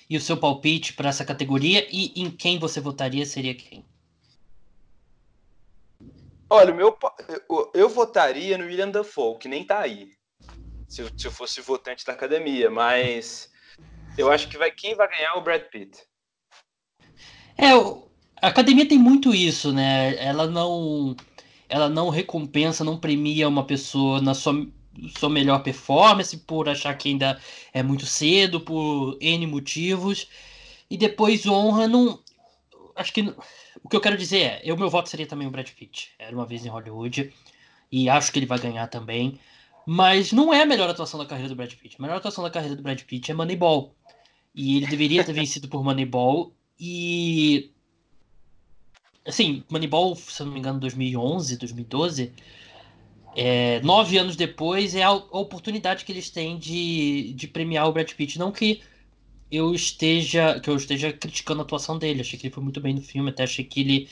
E 0.08 0.16
o 0.16 0.20
seu 0.20 0.36
palpite 0.36 0.92
para 0.92 1.08
essa 1.08 1.24
categoria 1.24 1.86
e 1.90 2.12
em 2.20 2.30
quem 2.30 2.58
você 2.58 2.80
votaria 2.80 3.24
seria 3.24 3.54
quem? 3.54 3.86
Olha, 6.50 6.72
meu, 6.72 6.96
eu, 7.48 7.70
eu 7.74 7.88
votaria 7.88 8.56
no 8.56 8.64
William 8.64 8.90
Dafoe, 8.90 9.38
que 9.38 9.48
nem 9.48 9.64
tá 9.64 9.80
aí. 9.80 10.10
Se, 10.88 11.04
se 11.16 11.26
eu 11.26 11.30
fosse 11.30 11.60
votante 11.60 12.06
da 12.06 12.14
academia, 12.14 12.70
mas 12.70 13.50
eu 14.16 14.30
acho 14.30 14.48
que 14.48 14.56
vai 14.56 14.70
quem 14.70 14.94
vai 14.94 15.08
ganhar 15.08 15.34
é 15.34 15.38
o 15.38 15.42
Brad 15.42 15.62
Pitt. 15.64 16.02
É, 17.56 17.72
a 18.40 18.48
academia 18.48 18.88
tem 18.88 18.98
muito 18.98 19.34
isso, 19.34 19.72
né? 19.72 20.16
Ela 20.16 20.46
não 20.46 21.14
ela 21.68 21.88
não 21.88 22.08
recompensa, 22.08 22.84
não 22.84 22.98
premia 22.98 23.48
uma 23.48 23.64
pessoa 23.64 24.20
na 24.20 24.34
sua, 24.34 24.66
sua 25.18 25.28
melhor 25.28 25.62
performance 25.62 26.36
por 26.36 26.68
achar 26.68 26.94
que 26.96 27.10
ainda 27.10 27.40
é 27.72 27.82
muito 27.82 28.06
cedo, 28.06 28.60
por 28.60 29.16
N 29.20 29.46
motivos. 29.46 30.28
E 30.90 30.96
depois 30.96 31.46
honra 31.46 31.86
não. 31.86 32.18
Acho 32.96 33.12
que. 33.12 33.34
O 33.82 33.88
que 33.88 33.94
eu 33.94 34.00
quero 34.00 34.16
dizer 34.16 34.38
é, 34.38 34.60
eu 34.64 34.76
meu 34.76 34.90
voto 34.90 35.08
seria 35.08 35.26
também 35.26 35.46
o 35.46 35.50
Brad 35.50 35.68
Pitt. 35.70 36.10
Era 36.18 36.34
uma 36.34 36.46
vez 36.46 36.64
em 36.64 36.68
Hollywood. 36.68 37.32
E 37.92 38.08
acho 38.08 38.32
que 38.32 38.38
ele 38.38 38.46
vai 38.46 38.58
ganhar 38.58 38.86
também. 38.88 39.38
Mas 39.86 40.32
não 40.32 40.52
é 40.52 40.62
a 40.62 40.66
melhor 40.66 40.90
atuação 40.90 41.18
da 41.18 41.26
carreira 41.26 41.48
do 41.48 41.56
Brad 41.56 41.72
Pitt. 41.74 41.96
A 41.98 42.02
melhor 42.02 42.16
atuação 42.18 42.42
da 42.44 42.50
carreira 42.50 42.76
do 42.76 42.82
Brad 42.82 43.00
Pitt 43.02 43.30
é 43.30 43.34
Moneyball. 43.34 43.94
E 44.54 44.76
ele 44.78 44.86
deveria 44.86 45.24
ter 45.24 45.32
vencido 45.32 45.68
por 45.68 45.84
Moneyball. 45.84 46.52
E 46.78 47.70
Assim, 49.28 49.62
Moneyball, 49.70 50.16
se 50.16 50.40
eu 50.40 50.46
não 50.46 50.54
me 50.54 50.58
engano, 50.58 50.80
2011, 50.80 51.58
2012. 51.58 52.32
É, 53.36 53.80
nove 53.82 54.16
anos 54.16 54.36
depois 54.36 54.94
é 54.94 55.02
a, 55.02 55.12
oportunidade 55.12 56.04
que 56.04 56.10
eles 56.10 56.30
têm 56.30 56.58
de, 56.58 57.34
de 57.34 57.46
premiar 57.46 57.86
o 57.88 57.92
Brad 57.92 58.10
Pitt. 58.12 58.38
Não 58.38 58.50
que 58.50 58.80
eu 59.50 59.74
esteja 59.74 60.58
que 60.60 60.70
eu 60.70 60.76
esteja 60.76 61.12
criticando 61.12 61.60
a 61.60 61.64
atuação 61.64 61.98
dele. 61.98 62.22
Achei 62.22 62.38
que 62.38 62.46
ele 62.46 62.54
foi 62.54 62.62
muito 62.62 62.80
bem 62.80 62.94
no 62.94 63.02
filme, 63.02 63.30
até 63.30 63.44
achei 63.44 63.64
que 63.64 63.80
ele 63.80 64.08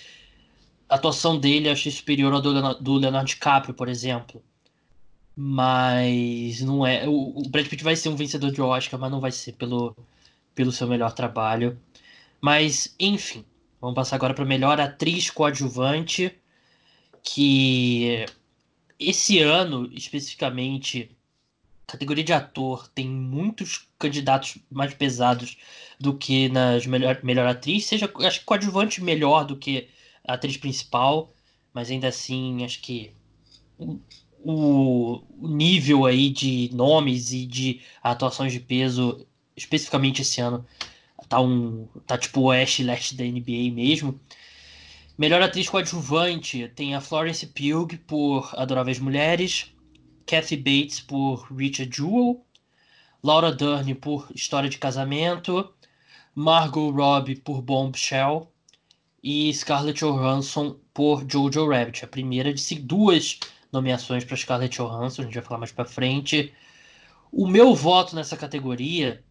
a 0.89 0.97
atuação 0.97 1.39
dele 1.39 1.69
achei 1.69 1.91
superior 1.91 2.33
à 2.35 2.41
do 2.41 2.51
Leonardo, 2.51 2.83
do 2.83 2.95
Leonardo 2.95 3.29
DiCaprio, 3.29 3.75
por 3.75 3.89
exemplo. 3.89 4.43
Mas 5.35 6.61
não 6.63 6.87
é. 6.87 7.09
O, 7.09 7.41
o 7.41 7.49
Brad 7.49 7.67
Pitt 7.67 7.85
vai 7.85 7.97
ser 7.97 8.09
um 8.11 8.17
vencedor 8.17 8.53
de 8.53 8.61
Oscar, 8.63 8.99
mas 9.01 9.11
não 9.11 9.21
vai 9.21 9.33
ser 9.33 9.53
pelo, 9.53 9.97
pelo 10.55 10.73
seu 10.73 10.87
melhor 10.89 11.13
trabalho. 11.13 11.79
Mas, 12.41 12.95
enfim. 13.01 13.45
Vamos 13.81 13.95
passar 13.95 14.17
agora 14.17 14.35
para 14.35 14.45
melhor 14.45 14.81
atriz 14.81 15.31
coadjuvante, 15.31 16.33
que 17.23 18.25
esse 18.99 19.41
ano, 19.41 19.91
especificamente, 19.93 21.11
categoria 21.87 22.25
de 22.25 22.33
ator 22.33 22.89
tem 22.89 23.09
muitos 23.09 23.89
candidatos 23.99 24.59
mais 24.71 24.95
pesados 24.95 25.57
do 26.01 26.17
que 26.17 26.49
nas 26.49 26.87
melhor, 26.87 27.21
melhor 27.23 27.47
atriz, 27.47 27.87
seja 27.87 28.11
acho 28.21 28.41
que 28.41 28.47
coadjuvante 28.47 29.03
melhor 29.03 29.45
do 29.45 29.57
que 29.57 29.89
a 30.27 30.35
atriz 30.35 30.57
principal, 30.57 31.33
mas 31.73 31.91
ainda 31.91 32.09
assim 32.09 32.65
acho 32.65 32.81
que 32.81 33.13
o, 33.79 34.01
o 35.39 35.49
nível 35.49 36.07
aí 36.07 36.31
de 36.31 36.71
nomes 36.73 37.33
e 37.33 37.47
de 37.47 37.81
atuações 38.03 38.53
de 38.53 38.61
peso, 38.61 39.27
especificamente 39.57 40.23
esse 40.23 40.41
ano, 40.41 40.67
tá 41.29 41.41
um 41.41 41.89
tá 42.07 42.19
tipo 42.19 42.41
oeste 42.43 42.83
leste 42.83 43.17
da 43.17 43.25
NBA 43.25 43.73
mesmo. 43.75 44.21
Melhor 45.19 45.41
atriz 45.41 45.69
coadjuvante 45.69 46.69
tem 46.75 46.95
a 46.95 47.01
Florence 47.01 47.47
Pugh 47.47 47.99
por 48.07 48.51
Adoráveis 48.55 48.99
Mulheres, 48.99 49.73
Kathy 50.27 50.57
Bates 50.57 51.01
por 51.01 51.47
Richard 51.53 51.95
Jewell, 51.95 52.45
Laura 53.23 53.51
Dern 53.51 53.95
por 53.95 54.29
História 54.35 54.69
de 54.69 54.79
Casamento, 54.79 55.73
Margot 56.35 56.91
Robbie 56.91 57.37
por 57.37 57.63
Bombshell 57.63 58.53
e 59.23 59.53
Scarlett 59.55 60.01
Johansson 60.01 60.79
por 60.93 61.25
Jojo 61.27 61.69
Rabbit. 61.69 62.05
A 62.05 62.09
primeira 62.09 62.53
de 62.53 62.75
duas 62.77 63.41
nomeações 63.73 64.25
para 64.25 64.37
Scarlett 64.37 64.77
Johansson, 64.77 65.23
a 65.23 65.25
gente 65.25 65.35
vai 65.35 65.43
falar 65.43 65.59
mais 65.59 65.73
para 65.73 65.85
frente. 65.85 66.53
O 67.33 67.47
meu 67.47 67.75
voto 67.75 68.15
nessa 68.15 68.37
categoria 68.37 69.25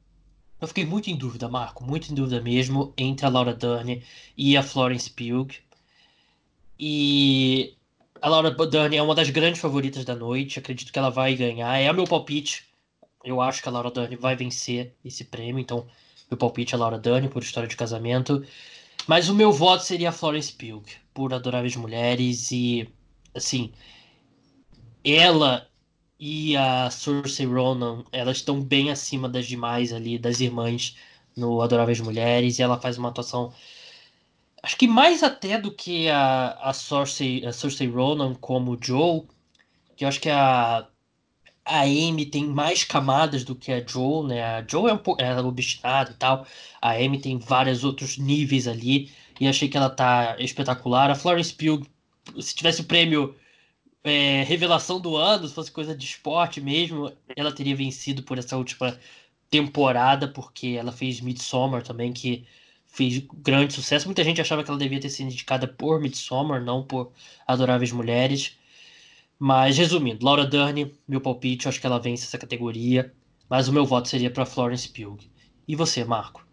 eu 0.62 0.68
fiquei 0.68 0.86
muito 0.86 1.10
em 1.10 1.16
dúvida, 1.16 1.48
Marco, 1.50 1.84
muito 1.84 2.12
em 2.12 2.16
dúvida 2.16 2.42
mesmo, 2.42 2.94
entre 2.98 3.26
a 3.26 3.30
Laura 3.30 3.54
Dern 3.54 4.04
e 4.38 4.58
a 4.58 4.64
Florence 4.64 5.10
Pugh. 5.10 5.52
E 6.80 7.76
a 8.22 8.30
Laura 8.30 8.52
Dern 8.52 8.96
é 8.96 9.02
uma 9.02 9.16
das 9.16 9.30
grandes 9.30 9.62
favoritas 9.62 10.06
da 10.06 10.16
noite, 10.16 10.60
acredito 10.60 10.92
que 10.92 11.00
ela 11.00 11.10
vai 11.10 11.36
ganhar. 11.36 11.78
É 11.78 11.92
o 11.92 11.94
meu 11.94 12.06
palpite. 12.06 12.66
Eu 13.24 13.42
acho 13.42 13.62
que 13.62 13.70
a 13.70 13.72
Laura 13.72 13.92
Dern 13.92 14.16
vai 14.16 14.36
vencer 14.36 14.96
esse 15.04 15.26
prêmio, 15.26 15.60
então 15.60 15.88
meu 16.30 16.38
palpite 16.38 16.74
é 16.74 16.78
a 16.78 16.80
Laura 16.80 16.98
Dern 17.00 17.28
por 17.30 17.44
História 17.44 17.70
de 17.70 17.76
Casamento. 17.76 18.46
Mas 19.08 19.30
o 19.30 19.36
meu 19.36 19.52
voto 19.52 19.84
seria 19.84 20.10
a 20.10 20.12
Florence 20.12 20.52
Pugh 20.54 20.84
por 21.14 21.34
Adoráveis 21.34 21.76
Mulheres 21.76 22.52
e 22.52 22.90
assim, 23.34 23.72
ela 25.04 25.68
e 26.20 26.56
a 26.58 26.90
Cersei 26.90 27.46
Ronan, 27.46 28.04
elas 28.12 28.38
estão 28.38 28.62
bem 28.62 28.92
acima 28.92 29.28
das 29.30 29.48
demais 29.48 29.94
ali, 29.94 30.18
das 30.18 30.40
irmãs 30.40 30.96
no 31.36 31.62
Adoráveis 31.62 32.00
Mulheres, 32.00 32.60
e 32.60 32.64
ela 32.64 32.80
faz 32.80 32.98
uma 32.98 33.10
atuação 33.10 33.54
acho 34.66 34.78
que 34.78 34.88
mais 34.88 35.22
até 35.22 35.60
do 35.60 35.72
que 35.72 36.10
a, 36.10 36.58
a, 36.62 36.74
Cersei, 36.74 37.46
a 37.46 37.54
Cersei 37.54 37.88
Ronan 37.88 38.34
como 38.34 38.78
Joe, 38.82 39.24
que 39.96 40.04
eu 40.04 40.10
acho 40.10 40.20
que 40.20 40.30
a, 40.30 40.88
a 41.64 41.82
Amy 41.82 42.26
tem 42.26 42.46
mais 42.48 42.84
camadas 42.84 43.44
do 43.44 43.56
que 43.56 43.72
a 43.72 43.86
Joe, 43.86 44.26
né? 44.28 44.44
A 44.44 44.66
Joe 44.68 44.90
é 44.90 44.94
um 44.94 44.98
pouco 44.98 45.22
é 45.22 45.40
obstinada 45.40 46.12
e 46.12 46.16
tal, 46.16 46.48
a 46.82 46.92
Amy 46.94 47.20
tem 47.22 47.38
vários 47.38 47.84
outros 47.84 48.18
níveis 48.18 48.68
ali, 48.68 49.12
e 49.40 49.48
achei 49.48 49.70
que 49.70 49.78
ela 49.78 49.90
tá 49.90 50.36
espetacular. 50.40 51.12
A 51.12 51.16
Florence 51.16 51.54
Pugh, 51.54 51.86
se 52.40 52.56
tivesse 52.56 52.82
o 52.82 52.86
prêmio 52.86 53.36
é, 54.06 54.44
revelação 54.44 55.02
do 55.02 55.18
ano, 55.18 55.48
se 55.48 55.56
fosse 55.56 55.72
coisa 55.72 55.96
de 55.96 56.06
esporte 56.06 56.62
mesmo, 56.62 57.12
ela 57.36 57.52
teria 57.52 57.76
vencido 57.76 58.22
por 58.22 58.38
essa 58.38 58.56
última 58.56 58.98
temporada, 59.50 60.28
porque 60.28 60.78
ela 60.80 60.92
fez 60.92 61.20
Midsommar 61.20 61.82
também, 61.82 62.14
que 62.14 62.46
fez 62.86 63.18
grande 63.38 63.74
sucesso. 63.74 64.06
Muita 64.06 64.24
gente 64.24 64.40
achava 64.40 64.64
que 64.64 64.70
ela 64.70 64.78
devia 64.78 65.00
ter 65.00 65.10
sido 65.10 65.26
indicada 65.26 65.68
por 65.68 66.00
Midsommar, 66.00 66.64
não 66.64 66.84
por 66.84 67.12
Adoráveis 67.48 67.92
Mulheres. 67.92 68.56
Mas, 69.40 69.76
resumindo, 69.76 70.24
Laura 70.24 70.46
Dern, 70.46 70.94
meu 71.08 71.20
palpite, 71.20 71.68
acho 71.68 71.82
que 71.82 71.88
ela 71.88 72.00
vence 72.00 72.26
essa 72.26 72.38
categoria, 72.38 73.12
mas 73.50 73.68
o 73.68 73.74
meu 73.74 73.88
voto 73.88 74.08
seria 74.08 74.30
para 74.30 74.46
Florence 74.46 74.88
Pugh. 74.88 75.18
E 75.68 75.76
você, 75.76 76.04
Marco? 76.06 76.46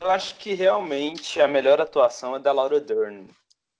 Eu 0.00 0.08
acho 0.08 0.36
que 0.36 0.54
realmente 0.54 1.40
a 1.40 1.48
melhor 1.48 1.80
atuação 1.80 2.36
é 2.36 2.38
da 2.38 2.52
Laura 2.52 2.80
Dern 2.80 3.26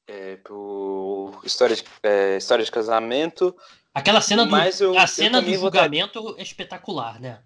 é, 0.06 0.36
por 0.36 1.40
história 1.44 1.74
de, 1.74 1.84
é, 2.02 2.36
história 2.36 2.64
de 2.64 2.70
casamento. 2.70 3.56
Aquela 3.94 4.20
cena 4.20 4.44
do, 4.44 4.56
eu, 4.80 4.98
a 4.98 5.06
cena 5.06 5.40
do 5.40 5.52
julgamento 5.54 6.34
é 6.38 6.42
espetacular, 6.42 7.20
né? 7.20 7.40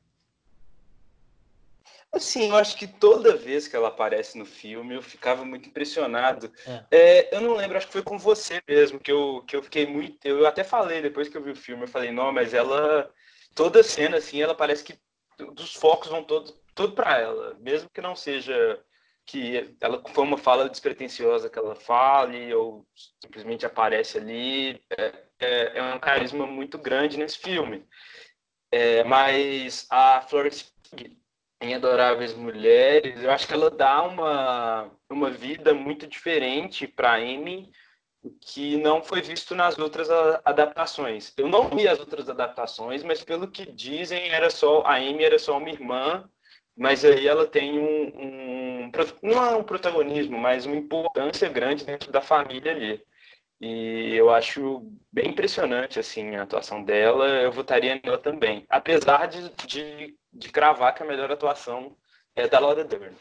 Assim, 2.11 2.48
eu 2.48 2.56
acho 2.56 2.74
que 2.76 2.86
toda 2.86 3.36
vez 3.36 3.68
que 3.68 3.76
ela 3.76 3.88
aparece 3.88 4.38
no 4.38 4.46
filme 4.46 4.94
eu 4.94 5.02
ficava 5.02 5.44
muito 5.44 5.68
impressionado. 5.68 6.50
É. 6.66 6.84
É, 6.90 7.36
eu 7.36 7.40
não 7.42 7.54
lembro, 7.54 7.76
acho 7.76 7.86
que 7.86 7.92
foi 7.92 8.02
com 8.02 8.18
você 8.18 8.62
mesmo 8.66 8.98
que 8.98 9.12
eu, 9.12 9.44
que 9.46 9.54
eu 9.54 9.62
fiquei 9.62 9.86
muito. 9.86 10.16
Eu 10.24 10.46
até 10.46 10.64
falei 10.64 11.02
depois 11.02 11.28
que 11.28 11.36
eu 11.36 11.42
vi 11.42 11.50
o 11.50 11.56
filme, 11.56 11.84
eu 11.84 11.88
falei, 11.88 12.11
não, 12.11 12.32
mas 12.32 12.54
ela 12.54 13.11
toda 13.54 13.82
cena, 13.82 14.16
assim, 14.16 14.40
ela 14.40 14.54
parece 14.54 14.82
que 14.82 14.98
dos 15.52 15.74
focos 15.74 16.09
vão 16.09 16.24
todo, 16.24 16.52
todo 16.74 16.94
para 16.94 17.18
ela, 17.18 17.56
mesmo 17.61 17.90
que 17.92 18.00
não 18.00 18.16
seja 18.16 18.80
que 19.29 19.76
ela 19.81 20.03
foi 20.09 20.24
uma 20.24 20.39
fala 20.39 20.68
despretensiosa 20.68 21.51
que 21.51 21.59
ela 21.59 21.74
fale 21.74 22.53
ou 22.55 22.87
simplesmente 23.20 23.66
aparece 23.66 24.16
ali 24.16 24.81
é, 24.91 25.12
é, 25.39 25.79
é 25.79 25.83
um 25.95 25.99
carisma 25.99 26.47
muito 26.47 26.79
grande 26.79 27.18
nesse 27.18 27.39
filme 27.39 27.87
é, 28.72 29.05
mas 29.05 29.87
a 29.91 30.22
Florence 30.22 30.72
em 31.61 31.74
Adoráveis 31.74 32.33
Mulheres 32.35 33.22
eu 33.22 33.31
acho 33.31 33.47
que 33.47 33.53
ela 33.53 33.70
dá 33.70 34.03
uma 34.03 34.91
uma 35.11 35.31
vida 35.31 35.74
muito 35.74 36.07
diferente 36.07 36.87
para 36.87 37.16
Amy 37.16 37.70
que 38.41 38.76
não 38.79 39.03
foi 39.03 39.22
visto 39.22 39.55
nas 39.55 39.79
outras 39.79 40.11
adaptações. 40.45 41.33
Eu 41.37 41.49
não 41.49 41.68
vi 41.68 41.87
as 41.87 42.01
outras 42.01 42.29
adaptações, 42.29 43.03
mas 43.03 43.22
pelo 43.22 43.49
que 43.49 43.70
dizem, 43.70 44.29
era 44.31 44.51
só 44.51 44.83
a 44.83 44.97
Amy 44.97 45.24
era 45.24 45.39
só 45.39 45.57
uma 45.57 45.70
irmã, 45.70 46.29
mas 46.79 47.05
aí 47.05 47.26
ela 47.26 47.47
tem 47.47 47.79
um, 47.79 48.12
um 48.16 48.91
não 49.22 49.45
é 49.45 49.57
um 49.57 49.64
protagonismo, 49.64 50.39
mas 50.39 50.64
uma 50.64 50.76
importância 50.76 51.49
grande 51.49 51.85
dentro 51.85 52.11
da 52.12 52.20
família 52.20 52.72
ali. 52.72 53.03
E 53.61 54.14
eu 54.14 54.31
acho 54.31 54.87
bem 55.12 55.31
impressionante 55.31 55.99
assim 55.99 56.37
a 56.37 56.45
atuação 56.45 56.83
dela. 56.85 57.26
Eu 57.26 57.51
votaria 57.51 58.01
nela 58.03 58.16
também, 58.16 58.64
apesar 58.68 59.26
de, 59.26 59.51
de, 59.66 60.16
de 60.33 60.49
cravar 60.49 60.95
que 60.95 61.03
a 61.03 61.07
melhor 61.07 61.31
atuação 61.31 61.97
é 62.37 62.47
da 62.47 62.61
Laura 62.61 62.85
Dern. 62.85 63.16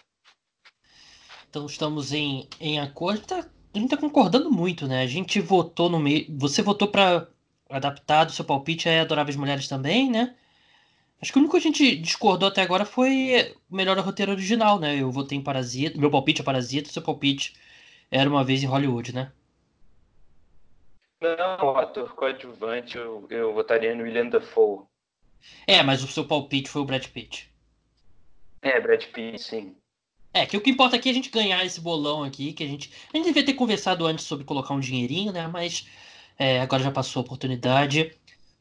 Então 1.50 1.66
estamos 1.66 2.14
em, 2.14 2.48
em 2.62 2.80
acordo. 2.80 3.26
Tá 3.26 3.44
a 3.74 3.80
gente 3.80 3.90
tá 3.90 3.98
concordando 3.98 4.52
muito, 4.52 4.88
né? 4.88 5.02
A 5.02 5.08
gente 5.08 5.40
votou 5.40 5.90
no 5.90 6.00
meio. 6.00 6.26
Você 6.38 6.62
votou 6.62 6.88
para 6.88 7.28
adaptar 7.70 8.24
do 8.24 8.32
seu 8.32 8.46
palpite 8.46 8.88
é 8.88 9.02
Adoráveis 9.02 9.36
Mulheres 9.36 9.68
também, 9.68 10.10
né? 10.10 10.36
Acho 11.22 11.32
que 11.32 11.40
o 11.40 11.42
único 11.42 11.54
que 11.54 11.58
a 11.58 11.72
gente 11.72 11.96
discordou 11.96 12.48
até 12.48 12.62
agora 12.62 12.86
foi 12.86 13.56
o 13.70 13.76
melhor 13.76 13.98
roteiro 14.00 14.32
original, 14.32 14.80
né? 14.80 15.02
Eu 15.02 15.12
votei 15.12 15.38
em 15.38 15.44
Parasita. 15.44 15.98
Meu 15.98 16.12
palpite 16.12 16.42
é 16.42 16.44
Parasita, 16.44 16.90
seu 16.90 17.02
palpite 17.02 17.56
era 18.12 18.30
uma 18.30 18.44
vez 18.44 18.62
em 18.62 18.68
Hollywood, 18.68 19.14
né? 19.14 19.32
Não, 21.20 21.76
ator 21.76 22.14
coadjuvante, 22.14 22.98
eu, 22.98 23.26
eu 23.30 23.54
votaria 23.54 23.96
no 23.96 24.04
William 24.04 24.30
Dafoe. 24.30 24.86
É, 25.66 25.82
mas 25.82 26.04
o 26.04 26.08
seu 26.08 26.26
palpite 26.26 26.70
foi 26.70 26.82
o 26.84 26.86
Brad 26.86 27.06
Pitt. 27.08 27.50
É, 28.62 28.80
Brad 28.80 29.04
Pitt, 29.06 29.42
sim. 29.42 29.76
É, 30.34 30.46
que 30.46 30.56
o 30.56 30.62
que 30.62 30.70
importa 30.70 30.96
aqui 30.96 31.10
é 31.10 31.12
a 31.12 31.16
gente 31.16 31.32
ganhar 31.32 31.66
esse 31.66 31.82
bolão 31.82 32.24
aqui, 32.24 32.54
que 32.54 32.64
a 32.64 32.68
gente. 32.68 32.92
A 33.12 33.18
gente 33.18 33.26
devia 33.26 33.44
ter 33.44 33.54
conversado 33.54 34.06
antes 34.06 34.26
sobre 34.26 34.46
colocar 34.46 34.76
um 34.76 34.80
dinheirinho, 34.80 35.32
né? 35.32 35.48
Mas 35.48 35.88
é, 36.38 36.62
agora 36.62 36.84
já 36.84 36.92
passou 36.92 37.22
a 37.22 37.26
oportunidade. 37.26 38.16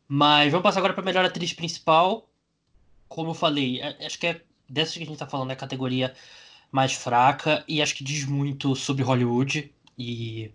Mas 0.08 0.50
vamos 0.50 0.62
passar 0.62 0.78
agora 0.78 0.94
para 0.94 1.04
melhor 1.04 1.24
atriz 1.24 1.52
principal. 1.52 2.26
Como 3.08 3.30
eu 3.30 3.34
falei, 3.34 3.80
é, 3.80 4.06
acho 4.06 4.18
que 4.18 4.26
é 4.26 4.40
dessa 4.68 4.94
que 4.94 5.02
a 5.04 5.06
gente 5.06 5.18
tá 5.18 5.26
falando, 5.26 5.50
é 5.50 5.54
a 5.54 5.56
categoria 5.56 6.14
mais 6.70 6.92
fraca 6.92 7.64
e 7.68 7.80
acho 7.80 7.94
que 7.94 8.04
diz 8.04 8.24
muito 8.24 8.74
sobre 8.74 9.02
Hollywood 9.02 9.72
e 9.98 10.50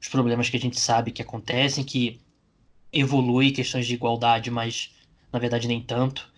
os 0.00 0.08
problemas 0.08 0.48
que 0.48 0.56
a 0.56 0.60
gente 0.60 0.80
sabe 0.80 1.12
que 1.12 1.22
acontecem, 1.22 1.84
que 1.84 2.20
evolui 2.92 3.50
questões 3.50 3.86
de 3.86 3.94
igualdade, 3.94 4.50
mas 4.50 4.94
na 5.32 5.38
verdade 5.38 5.68
nem 5.68 5.80
tanto. 5.80 6.32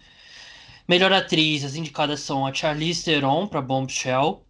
Melhor 0.88 1.12
atriz, 1.12 1.64
as 1.64 1.74
indicadas 1.74 2.20
são 2.20 2.46
a 2.46 2.54
Charlize 2.54 3.04
Theron 3.04 3.46
para 3.46 3.60
Bombshell, 3.60 4.44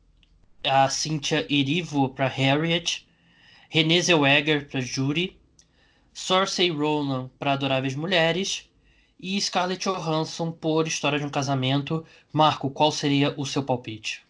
a 0.65 0.89
Cynthia 0.89 1.47
Erivo 1.51 2.11
para 2.11 2.29
Harriet, 2.29 3.07
Renée 3.71 4.03
Zellweger 4.03 4.69
para 4.69 4.81
Judy, 4.81 5.37
Saoirse 6.13 6.69
Ronan 6.71 7.31
para 7.39 7.53
Adoráveis 7.53 7.95
Mulheres 7.95 8.69
e 9.19 9.41
Scarlett 9.41 9.89
Johansson 9.89 10.53
por 10.53 10.87
História 10.87 11.19
de 11.19 11.25
um 11.25 11.31
Casamento. 11.31 12.07
Marco, 12.33 12.71
qual 12.71 12.93
seria 12.93 13.35
o 13.37 13.47
seu 13.47 13.63
palpite? 13.63 14.27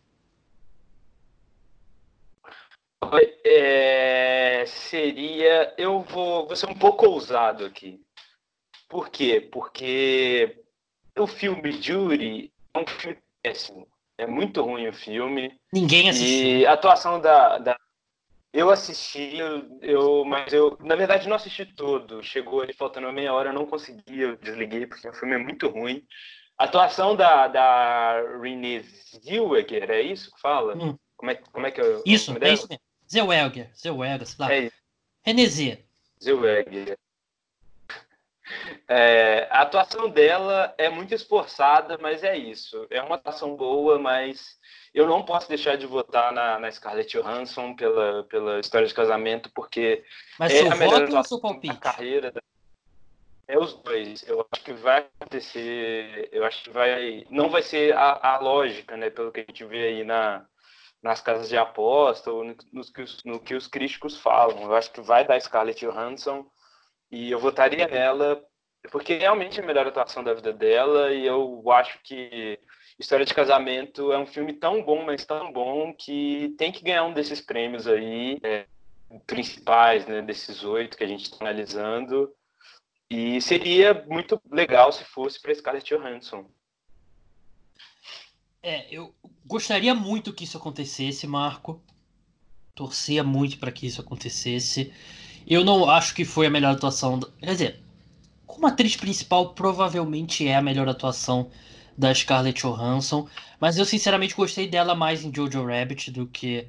É, 3.45 4.64
seria. 4.66 5.74
Eu 5.78 6.01
vou, 6.01 6.47
vou 6.47 6.57
ser 6.57 6.68
um 6.68 6.74
pouco 6.74 7.07
ousado 7.07 7.64
aqui. 7.64 8.01
Por 8.89 9.11
quê? 9.11 9.41
Porque 9.53 10.62
o 11.18 11.26
filme 11.26 11.72
Jury 11.80 12.53
é 12.74 12.78
um 12.78 12.87
filme 12.87 13.18
péssimo. 13.43 13.87
É 14.18 14.26
muito 14.26 14.62
ruim 14.62 14.89
o 14.89 14.93
filme. 14.93 15.59
Ninguém 15.72 16.09
assistiu. 16.09 16.59
E 16.61 16.66
a 16.66 16.72
atuação 16.72 17.20
da. 17.20 17.59
da... 17.59 17.76
Eu 18.57 18.71
assisti, 18.71 19.37
eu, 19.37 19.79
eu, 19.83 20.25
mas 20.25 20.51
eu, 20.51 20.79
na 20.81 20.97
verdade, 20.97 21.29
não 21.29 21.37
assisti 21.37 21.67
todo. 21.67 22.23
Chegou 22.23 22.63
ali 22.63 22.73
faltando 22.73 23.13
meia 23.13 23.35
hora, 23.35 23.51
eu 23.51 23.53
não 23.53 23.67
consegui, 23.67 24.19
eu 24.19 24.35
desliguei, 24.39 24.87
porque 24.87 25.07
o 25.07 25.13
filme 25.13 25.35
é 25.35 25.39
muito 25.39 25.69
ruim. 25.69 26.03
A 26.57 26.65
atuação 26.65 27.15
da, 27.15 27.49
da 27.49 28.19
Renée 28.41 28.83
Zellweger, 29.23 29.91
é 29.91 30.01
isso 30.01 30.33
que 30.33 30.41
fala? 30.41 30.75
Hum. 30.75 30.99
Como, 31.19 31.31
é, 31.31 31.35
como 31.35 31.67
é 31.67 31.71
que 31.71 31.83
eu. 31.83 32.03
Isso, 32.07 32.35
é 32.41 32.51
isso 32.55 32.67
mesmo. 32.67 32.83
Zellweger, 33.07 33.71
Zellweger, 33.77 34.27
sei 34.27 34.47
lá. 34.47 34.55
É 34.55 34.71
Renée 35.23 35.49
Zellweger. 36.19 36.99
É, 38.89 39.49
a 39.51 39.63
atuação 39.63 40.09
dela 40.09 40.75
é 40.79 40.89
muito 40.89 41.15
esforçada, 41.15 41.99
mas 41.99 42.25
é 42.25 42.35
isso. 42.39 42.87
É 42.89 43.03
uma 43.03 43.17
atuação 43.17 43.55
boa, 43.55 43.99
mas 43.99 44.56
eu 44.97 45.07
não 45.07 45.23
posso 45.23 45.47
deixar 45.47 45.77
de 45.77 45.87
votar 45.87 46.33
na, 46.33 46.59
na 46.59 46.73
Scarlett 46.73 47.19
Johansson 47.19 47.77
pela, 47.77 48.25
pela 48.25 48.59
história 48.59 48.89
de 48.89 48.95
casamento, 48.95 49.51
porque 49.55 50.03
mas 50.39 50.55
é 50.55 50.67
a 50.67 50.75
melhor 50.75 51.03
atuação 51.03 51.39
da 51.39 51.75
carreira. 51.75 52.33
Da... 52.33 52.41
É 53.47 53.59
os 53.59 53.75
dois. 53.75 54.27
Eu 54.27 54.47
acho 54.51 54.65
que 54.65 54.73
vai 54.73 55.07
acontecer. 55.21 56.31
Eu 56.33 56.47
acho 56.47 56.65
que 56.65 56.71
vai. 56.71 57.27
Não 57.29 57.51
vai 57.51 57.61
ser 57.61 57.95
a, 57.95 58.37
a 58.37 58.39
lógica, 58.39 58.97
né? 58.97 59.11
Pelo 59.11 59.31
que 59.31 59.41
a 59.41 59.45
gente 59.47 59.67
vê 59.67 59.89
aí 59.89 60.03
na, 60.03 60.47
nas 61.03 61.21
casas 61.21 61.51
de 61.51 61.59
aposta 61.59 62.33
ou 62.33 62.43
no, 62.43 62.57
no, 62.73 62.83
que 62.83 63.03
os, 63.03 63.23
no 63.23 63.39
que 63.39 63.55
os 63.55 63.67
críticos 63.67 64.19
falam. 64.19 64.63
Eu 64.63 64.75
acho 64.75 64.91
que 64.91 65.03
vai 65.03 65.27
dar 65.27 65.39
Scarlett 65.39 65.85
Johansson 65.85 66.47
e 67.11 67.31
eu 67.31 67.39
votaria 67.39 67.87
nela 67.87 68.43
porque 68.91 69.15
realmente 69.15 69.61
é 69.61 69.63
a 69.63 69.67
melhor 69.67 69.87
atuação 69.87 70.25
da 70.25 70.33
vida 70.33 70.53
dela 70.53 71.13
e 71.13 71.27
eu 71.27 71.63
acho 71.71 71.99
que 72.03 72.59
História 72.99 73.27
de 73.27 73.35
Casamento 73.35 74.11
é 74.11 74.19
um 74.19 74.27
filme 74.27 74.55
tão 74.55 74.83
bom, 74.83 75.05
mas 75.05 75.25
tão 75.25 75.53
bom 75.53 75.93
que 75.93 76.55
tem 76.57 76.73
que 76.73 76.83
ganhar 76.83 77.05
um 77.05 77.13
desses 77.13 77.41
prêmios 77.43 77.87
aí 77.87 78.39
é, 78.43 78.67
principais, 79.27 80.07
né, 80.07 80.23
desses 80.23 80.65
oito 80.65 80.97
que 80.97 81.05
a 81.05 81.07
gente 81.07 81.25
está 81.25 81.37
analisando. 81.41 82.33
E 83.11 83.41
seria 83.41 83.95
muito 84.09 84.41
legal 84.51 84.91
se 84.91 85.05
fosse 85.05 85.41
para 85.41 85.55
Scarlett 85.55 85.95
Johansson. 85.95 86.51
É, 88.63 88.87
eu 88.91 89.15
gostaria 89.45 89.95
muito 89.95 90.33
que 90.33 90.45
isso 90.45 90.57
acontecesse, 90.57 91.27
Marco. 91.27 91.81
Torcia 92.75 93.23
muito 93.23 93.59
para 93.59 93.71
que 93.71 93.87
isso 93.87 94.01
acontecesse. 94.01 94.93
Eu 95.47 95.65
não 95.65 95.89
acho 95.89 96.15
que 96.15 96.25
foi 96.25 96.47
a 96.47 96.51
melhor 96.51 96.75
atuação. 96.75 97.21
Quer 97.39 97.53
dizer, 97.53 97.81
como 98.45 98.67
atriz 98.67 98.97
principal, 98.97 99.55
provavelmente 99.55 100.49
é 100.49 100.57
a 100.57 100.63
melhor 100.63 100.89
atuação 100.89 101.51
da 101.97 102.15
Scarlett 102.15 102.61
Johansson. 102.61 103.29
Mas 103.61 103.79
eu 103.79 103.85
sinceramente 103.85 104.35
gostei 104.35 104.69
dela 104.69 104.95
mais 104.95 105.25
em 105.25 105.35
Jojo 105.35 105.65
Rabbit 105.65 106.11
do 106.11 106.27
que 106.27 106.69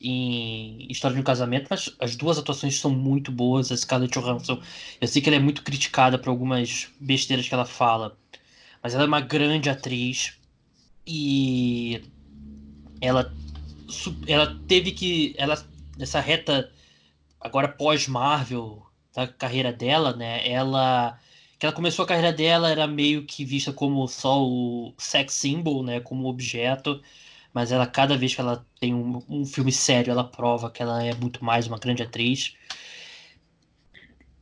em 0.00 0.86
História 0.90 1.14
de 1.14 1.20
um 1.20 1.24
Casamento. 1.24 1.66
Mas 1.70 1.94
as 1.98 2.16
duas 2.16 2.38
atuações 2.38 2.78
são 2.78 2.90
muito 2.90 3.32
boas. 3.32 3.72
A 3.72 3.76
Scarlett 3.76 4.18
Johansson, 4.18 4.60
eu 5.00 5.08
sei 5.08 5.22
que 5.22 5.28
ela 5.28 5.36
é 5.36 5.40
muito 5.40 5.62
criticada 5.62 6.18
por 6.18 6.30
algumas 6.30 6.88
besteiras 7.00 7.48
que 7.48 7.54
ela 7.54 7.64
fala. 7.64 8.16
Mas 8.82 8.94
ela 8.94 9.04
é 9.04 9.06
uma 9.06 9.20
grande 9.20 9.70
atriz. 9.70 10.34
E 11.06 12.02
ela, 13.00 13.32
ela 14.26 14.58
teve 14.66 14.92
que. 14.92 15.34
Ela, 15.38 15.64
nessa 15.96 16.20
reta 16.20 16.70
agora 17.40 17.68
pós-Marvel 17.68 18.84
da 19.14 19.26
carreira 19.26 19.72
dela, 19.72 20.14
né? 20.14 20.46
Ela 20.48 21.18
que 21.58 21.66
ela 21.66 21.74
começou 21.74 22.04
a 22.04 22.08
carreira 22.08 22.32
dela 22.32 22.70
era 22.70 22.86
meio 22.86 23.24
que 23.24 23.44
vista 23.44 23.72
como 23.72 24.06
só 24.08 24.42
o 24.42 24.94
sex 24.98 25.34
symbol, 25.34 25.82
né, 25.82 26.00
como 26.00 26.28
objeto, 26.28 27.02
mas 27.52 27.72
ela 27.72 27.86
cada 27.86 28.16
vez 28.16 28.34
que 28.34 28.40
ela 28.40 28.66
tem 28.78 28.94
um, 28.94 29.22
um 29.28 29.46
filme 29.46 29.72
sério, 29.72 30.10
ela 30.10 30.24
prova 30.24 30.70
que 30.70 30.82
ela 30.82 31.02
é 31.02 31.14
muito 31.14 31.44
mais 31.44 31.66
uma 31.66 31.78
grande 31.78 32.02
atriz. 32.02 32.54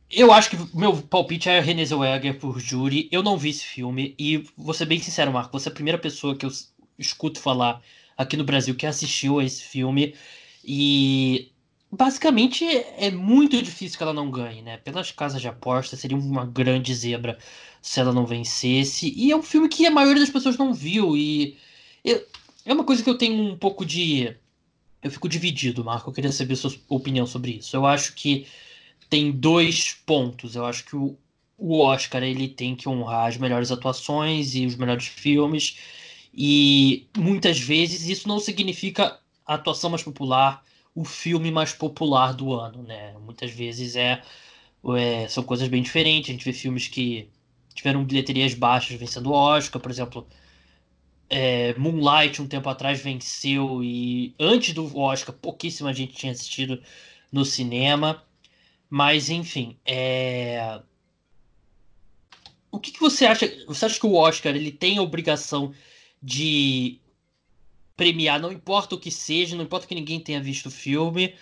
Eu 0.09 0.31
acho 0.31 0.49
que 0.49 0.77
meu 0.77 1.01
palpite 1.01 1.49
é 1.49 1.59
Renée 1.59 1.85
Zellweger 1.85 2.37
por 2.39 2.59
Jury. 2.59 3.09
Eu 3.11 3.23
não 3.23 3.37
vi 3.37 3.49
esse 3.49 3.63
filme 3.63 4.15
e 4.19 4.45
vou 4.55 4.73
ser 4.73 4.85
bem 4.85 4.99
sincero, 4.99 5.31
Marco, 5.31 5.57
você 5.57 5.69
é 5.69 5.71
a 5.71 5.75
primeira 5.75 5.97
pessoa 5.97 6.35
que 6.35 6.45
eu 6.45 6.51
escuto 6.97 7.39
falar 7.39 7.81
aqui 8.17 8.37
no 8.37 8.43
Brasil 8.43 8.75
que 8.75 8.85
assistiu 8.85 9.39
a 9.39 9.43
esse 9.43 9.63
filme 9.63 10.15
e 10.63 11.51
basicamente 11.91 12.65
é 12.97 13.11
muito 13.11 13.61
difícil 13.61 13.97
que 13.97 14.03
ela 14.03 14.13
não 14.13 14.29
ganhe, 14.29 14.61
né? 14.61 14.77
Pelas 14.77 15.11
casas 15.11 15.41
de 15.41 15.47
aposta, 15.47 15.95
seria 15.95 16.17
uma 16.17 16.45
grande 16.45 16.93
zebra 16.93 17.37
se 17.81 17.99
ela 17.99 18.11
não 18.11 18.25
vencesse. 18.25 19.13
E 19.15 19.31
é 19.31 19.35
um 19.35 19.43
filme 19.43 19.69
que 19.69 19.85
a 19.85 19.91
maioria 19.91 20.21
das 20.21 20.29
pessoas 20.29 20.57
não 20.57 20.73
viu. 20.73 21.15
E 21.15 21.57
é 22.65 22.73
uma 22.73 22.83
coisa 22.83 23.03
que 23.03 23.09
eu 23.09 23.17
tenho 23.17 23.41
um 23.41 23.57
pouco 23.57 23.85
de. 23.85 24.35
Eu 25.01 25.11
fico 25.11 25.29
dividido, 25.29 25.83
Marco. 25.83 26.09
Eu 26.09 26.13
queria 26.13 26.31
saber 26.31 26.55
sua 26.55 26.73
opinião 26.89 27.27
sobre 27.27 27.51
isso. 27.57 27.75
Eu 27.75 27.85
acho 27.85 28.13
que 28.13 28.47
tem 29.09 29.31
dois 29.31 29.93
pontos. 30.05 30.55
Eu 30.55 30.65
acho 30.65 30.83
que 30.85 30.95
o, 30.95 31.15
o 31.57 31.79
Oscar 31.79 32.23
ele 32.23 32.47
tem 32.47 32.75
que 32.75 32.89
honrar 32.89 33.27
as 33.27 33.37
melhores 33.37 33.71
atuações 33.71 34.55
e 34.55 34.65
os 34.65 34.75
melhores 34.75 35.05
filmes. 35.05 35.77
E 36.33 37.07
muitas 37.17 37.59
vezes 37.59 38.07
isso 38.07 38.27
não 38.27 38.39
significa 38.39 39.19
a 39.45 39.53
atuação 39.53 39.91
mais 39.91 40.03
popular, 40.03 40.63
o 40.95 41.03
filme 41.03 41.51
mais 41.51 41.73
popular 41.73 42.33
do 42.33 42.53
ano, 42.53 42.81
né? 42.81 43.13
Muitas 43.19 43.51
vezes 43.51 43.97
é, 43.97 44.21
é 44.97 45.27
são 45.27 45.43
coisas 45.43 45.67
bem 45.67 45.83
diferentes. 45.83 46.29
A 46.29 46.33
gente 46.33 46.45
vê 46.45 46.53
filmes 46.53 46.87
que 46.87 47.29
tiveram 47.73 48.05
bilheterias 48.05 48.53
baixas 48.53 48.97
vencendo 48.97 49.27
o 49.27 49.33
Oscar, 49.33 49.81
por 49.81 49.91
exemplo. 49.91 50.25
É, 51.29 51.73
Moonlight 51.77 52.41
um 52.41 52.47
tempo 52.47 52.69
atrás 52.69 53.01
venceu 53.01 53.83
e 53.83 54.35
antes 54.39 54.73
do 54.73 54.97
Oscar 54.97 55.35
pouquíssima 55.35 55.91
gente 55.91 56.13
tinha 56.13 56.31
assistido 56.31 56.81
no 57.31 57.43
cinema. 57.43 58.23
Mas 58.89 59.29
enfim, 59.29 59.77
é... 59.85 60.79
o 62.71 62.79
que, 62.79 62.91
que, 62.91 62.99
você 62.99 63.25
acha? 63.25 63.51
Você 63.67 63.85
acha 63.85 63.99
que 63.99 64.05
o 64.05 64.13
Oscar 64.13 64.55
ele 64.55 64.71
tem 64.71 64.97
a 64.97 65.01
obrigação 65.01 65.73
de 66.21 66.99
premiar, 67.95 68.39
não 68.39 68.51
importa 68.51 68.95
o 68.95 68.99
que 68.99 69.11
seja, 69.11 69.55
não 69.55 69.63
importa 69.63 69.87
que 69.87 69.95
ninguém 69.95 70.19
tenha 70.19 70.41
visto 70.41 70.67
o 70.67 70.71
filme? 70.71 71.35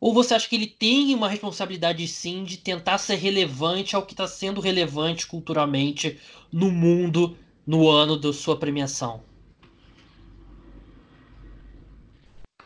Ou 0.00 0.12
você 0.12 0.34
acha 0.34 0.48
que 0.48 0.54
ele 0.54 0.66
tem 0.66 1.14
uma 1.14 1.28
responsabilidade 1.28 2.06
sim 2.06 2.44
de 2.44 2.58
tentar 2.58 2.98
ser 2.98 3.14
relevante 3.14 3.96
ao 3.96 4.04
que 4.04 4.12
está 4.12 4.26
sendo 4.26 4.60
relevante 4.60 5.26
culturalmente 5.26 6.20
no 6.52 6.70
mundo 6.70 7.38
no 7.66 7.88
ano 7.88 8.18
da 8.18 8.32
sua 8.32 8.58
premiação? 8.58 9.24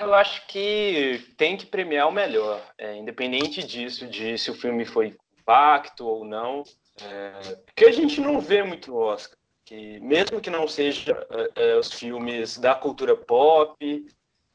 Eu 0.01 0.15
acho 0.15 0.47
que 0.47 1.25
tem 1.37 1.57
que 1.57 1.67
premiar 1.67 2.09
o 2.09 2.13
melhor, 2.13 2.61
é, 2.79 2.97
independente 2.97 3.65
disso, 3.65 4.07
de 4.07 4.39
se 4.39 4.51
o 4.51 4.55
filme 4.55 4.85
foi 4.85 5.17
impacto 5.41 6.07
ou 6.07 6.25
não. 6.25 6.63
É, 7.01 7.85
a 7.87 7.91
gente 7.93 8.21
não 8.21 8.41
vê 8.41 8.63
muito 8.63 8.97
Oscar. 8.97 9.38
Que 9.69 10.01
mesmo 10.01 10.41
que 10.41 10.49
não 10.49 10.67
seja 10.67 11.27
é, 11.55 11.77
os 11.77 11.93
filmes 11.93 12.57
da 12.57 12.75
cultura 12.75 13.15
pop, 13.15 13.77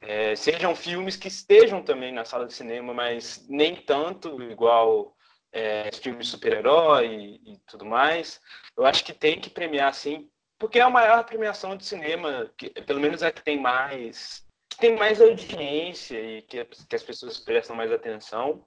é, 0.01 0.35
sejam 0.35 0.75
filmes 0.75 1.15
que 1.15 1.27
estejam 1.27 1.83
também 1.83 2.11
na 2.11 2.25
sala 2.25 2.47
de 2.47 2.53
cinema, 2.53 2.95
mas 2.95 3.45
nem 3.47 3.75
tanto 3.75 4.41
igual 4.41 5.15
é, 5.51 5.91
filmes 5.91 6.29
super-herói 6.29 7.05
e, 7.45 7.53
e, 7.53 7.57
tudo 7.67 7.85
mais. 7.85 8.41
Eu 8.75 8.87
acho 8.87 9.05
que 9.05 9.13
tem 9.13 9.39
que 9.39 9.51
premiar 9.51 9.93
sim, 9.93 10.27
porque 10.57 10.79
é 10.79 10.81
a 10.81 10.89
maior 10.89 11.23
premiação 11.25 11.77
de 11.77 11.85
cinema, 11.85 12.51
que, 12.57 12.71
pelo 12.81 12.99
menos 12.99 13.21
é 13.21 13.31
que 13.31 13.43
tem 13.43 13.59
mais 13.61 14.43
tem 14.79 14.95
mais 14.97 15.21
audiência 15.21 16.19
e 16.19 16.41
que, 16.41 16.65
que 16.65 16.95
as 16.95 17.03
pessoas 17.03 17.37
prestam 17.37 17.75
mais 17.75 17.91
atenção. 17.91 18.65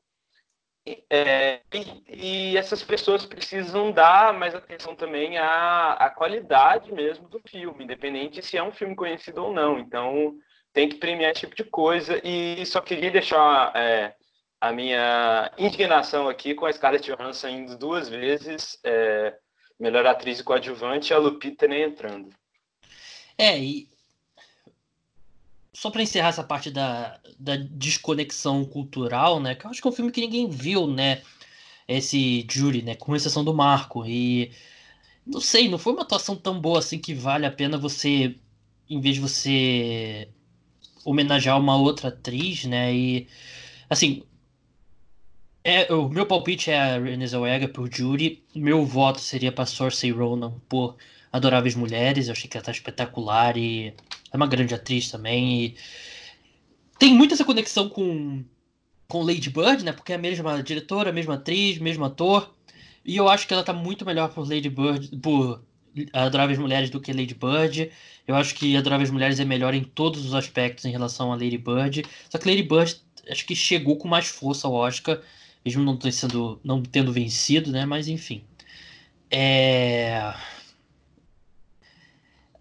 É, 1.10 1.62
e, 1.74 2.52
e, 2.52 2.56
essas 2.56 2.82
pessoas 2.84 3.26
precisam 3.26 3.90
dar 3.90 4.32
mais 4.32 4.54
atenção 4.54 4.94
também 4.94 5.36
à, 5.36 5.94
à 5.94 6.10
qualidade 6.10 6.92
mesmo 6.92 7.28
do 7.28 7.40
filme, 7.48 7.82
independente 7.82 8.40
se 8.40 8.56
é 8.56 8.62
um 8.62 8.70
filme 8.70 8.94
conhecido 8.94 9.44
ou 9.44 9.52
não. 9.52 9.80
Então, 9.80 10.36
tem 10.72 10.88
que 10.88 10.96
premiar 10.96 11.32
esse 11.32 11.40
tipo 11.40 11.56
de 11.56 11.64
coisa. 11.64 12.20
E 12.22 12.64
só 12.66 12.80
queria 12.80 13.10
deixar 13.10 13.74
é, 13.74 14.14
a 14.60 14.70
minha 14.70 15.50
indignação 15.58 16.28
aqui 16.28 16.54
com 16.54 16.66
a 16.66 16.72
Scarlett 16.72 17.10
Johansson 17.10 17.48
indo 17.48 17.76
duas 17.76 18.08
vezes, 18.08 18.78
é, 18.84 19.34
melhor 19.80 20.06
atriz 20.06 20.38
e 20.38 20.44
coadjuvante, 20.44 21.12
e 21.12 21.14
a 21.14 21.18
Lupita 21.18 21.66
nem 21.66 21.82
entrando. 21.82 22.30
É, 23.36 23.58
e 23.58 23.88
só 25.76 25.90
para 25.90 26.02
encerrar 26.02 26.28
essa 26.28 26.42
parte 26.42 26.70
da, 26.70 27.20
da 27.38 27.56
desconexão 27.56 28.64
cultural, 28.64 29.38
né? 29.38 29.54
Que 29.54 29.66
eu 29.66 29.70
acho 29.70 29.82
que 29.82 29.86
é 29.86 29.90
um 29.90 29.94
filme 29.94 30.10
que 30.10 30.22
ninguém 30.22 30.48
viu, 30.48 30.86
né? 30.86 31.20
Esse 31.86 32.46
Jury, 32.50 32.80
né? 32.80 32.94
Com 32.94 33.14
exceção 33.14 33.44
do 33.44 33.52
Marco. 33.52 34.06
E 34.06 34.52
não 35.26 35.38
sei, 35.38 35.68
não 35.68 35.76
foi 35.76 35.92
uma 35.92 36.00
atuação 36.02 36.34
tão 36.34 36.58
boa 36.58 36.78
assim 36.78 36.98
que 36.98 37.12
vale 37.12 37.44
a 37.44 37.50
pena 37.50 37.76
você, 37.76 38.36
em 38.88 39.00
vez 39.02 39.16
de 39.16 39.20
você 39.20 40.28
homenagear 41.04 41.60
uma 41.60 41.76
outra 41.76 42.08
atriz, 42.08 42.64
né? 42.64 42.94
E 42.94 43.28
assim, 43.90 44.22
é, 45.62 45.92
o 45.92 46.08
meu 46.08 46.24
palpite 46.24 46.70
é 46.70 46.78
a 46.80 46.98
Renée 46.98 47.26
Zellweger 47.26 47.70
por 47.70 47.92
Jury. 47.92 48.42
Meu 48.54 48.82
voto 48.86 49.20
seria 49.20 49.52
para 49.52 49.66
Saoirse 49.66 50.10
Ronan 50.10 50.54
por 50.70 50.96
Adoráveis 51.30 51.74
Mulheres. 51.74 52.28
Eu 52.28 52.32
achei 52.32 52.48
que 52.48 52.56
ela 52.56 52.64
tá 52.64 52.72
espetacular 52.72 53.58
e 53.58 53.92
é 54.36 54.38
uma 54.38 54.46
grande 54.46 54.74
atriz 54.74 55.10
também. 55.10 55.64
E 55.64 55.76
tem 56.98 57.12
muito 57.14 57.34
essa 57.34 57.44
conexão 57.44 57.88
com, 57.88 58.44
com 59.08 59.22
Lady 59.22 59.50
Bird, 59.50 59.84
né? 59.84 59.92
Porque 59.92 60.12
é 60.12 60.16
a 60.16 60.18
mesma 60.18 60.62
diretora, 60.62 61.10
a 61.10 61.12
mesma 61.12 61.34
atriz, 61.34 61.78
mesmo 61.78 62.04
ator. 62.04 62.54
E 63.04 63.16
eu 63.16 63.28
acho 63.28 63.46
que 63.46 63.54
ela 63.54 63.64
tá 63.64 63.72
muito 63.72 64.04
melhor 64.04 64.28
por 64.32 64.48
Lady 64.48 64.68
Bird, 64.68 65.16
por 65.18 65.62
Adoráveis 66.12 66.58
Mulheres 66.58 66.90
do 66.90 67.00
que 67.00 67.12
Lady 67.12 67.34
Bird. 67.34 67.90
Eu 68.26 68.34
acho 68.34 68.54
que 68.54 68.76
Adoráveis 68.76 69.10
Mulheres 69.10 69.40
é 69.40 69.44
melhor 69.44 69.74
em 69.74 69.84
todos 69.84 70.24
os 70.24 70.34
aspectos 70.34 70.84
em 70.84 70.90
relação 70.90 71.32
a 71.32 71.36
Lady 71.36 71.58
Bird. 71.58 72.04
Só 72.30 72.38
que 72.38 72.48
Lady 72.48 72.62
Bird 72.62 72.96
acho 73.30 73.46
que 73.46 73.54
chegou 73.54 73.96
com 73.96 74.08
mais 74.08 74.28
força 74.28 74.66
ao 74.66 74.74
Oscar, 74.74 75.20
mesmo 75.64 75.82
não, 75.82 75.98
sendo, 76.10 76.60
não 76.62 76.82
tendo 76.82 77.12
vencido, 77.12 77.70
né? 77.72 77.86
Mas 77.86 78.08
enfim. 78.08 78.42
É 79.30 80.32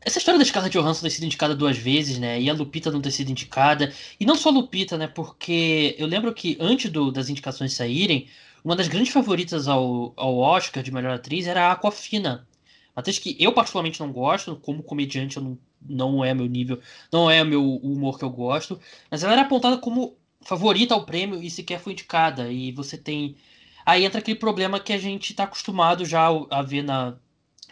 essa 0.05 0.19
história 0.19 0.37
da 0.37 0.45
Scarlett 0.45 0.77
Johansson 0.77 1.01
ter 1.01 1.09
sido 1.09 1.25
indicada 1.25 1.55
duas 1.55 1.77
vezes, 1.77 2.19
né? 2.19 2.39
E 2.39 2.47
a 2.47 2.53
Lupita 2.53 2.91
não 2.91 3.01
ter 3.01 3.09
sido 3.09 3.31
indicada. 3.31 3.91
E 4.19 4.25
não 4.25 4.35
só 4.35 4.49
a 4.49 4.51
Lupita, 4.51 4.97
né? 4.97 5.07
Porque 5.07 5.95
eu 5.97 6.05
lembro 6.05 6.31
que 6.31 6.55
antes 6.59 6.91
do, 6.91 7.11
das 7.11 7.27
indicações 7.27 7.73
saírem, 7.73 8.27
uma 8.63 8.75
das 8.75 8.87
grandes 8.87 9.11
favoritas 9.11 9.67
ao, 9.67 10.13
ao 10.15 10.37
Oscar 10.37 10.83
de 10.83 10.91
melhor 10.93 11.15
atriz 11.15 11.47
era 11.47 11.67
a 11.67 11.71
Aquafina. 11.71 12.47
Atriz 12.95 13.17
que 13.17 13.35
eu 13.39 13.51
particularmente 13.51 13.99
não 13.99 14.11
gosto, 14.11 14.55
como 14.57 14.83
comediante 14.83 15.37
eu 15.37 15.43
não, 15.43 15.57
não 15.81 16.23
é 16.23 16.33
meu 16.35 16.45
nível, 16.45 16.79
não 17.11 17.29
é 17.29 17.43
meu 17.43 17.63
humor 17.63 18.19
que 18.19 18.23
eu 18.23 18.29
gosto. 18.29 18.79
Mas 19.09 19.23
ela 19.23 19.33
era 19.33 19.41
apontada 19.41 19.77
como 19.77 20.15
favorita 20.41 20.93
ao 20.93 21.05
prêmio 21.05 21.41
e 21.41 21.49
sequer 21.49 21.79
foi 21.79 21.93
indicada. 21.93 22.51
E 22.51 22.71
você 22.71 22.95
tem. 22.95 23.35
Aí 23.83 24.05
entra 24.05 24.19
aquele 24.19 24.37
problema 24.37 24.79
que 24.79 24.93
a 24.93 24.99
gente 24.99 25.31
está 25.31 25.45
acostumado 25.45 26.05
já 26.05 26.27
a 26.51 26.61
ver 26.61 26.83
na, 26.83 27.15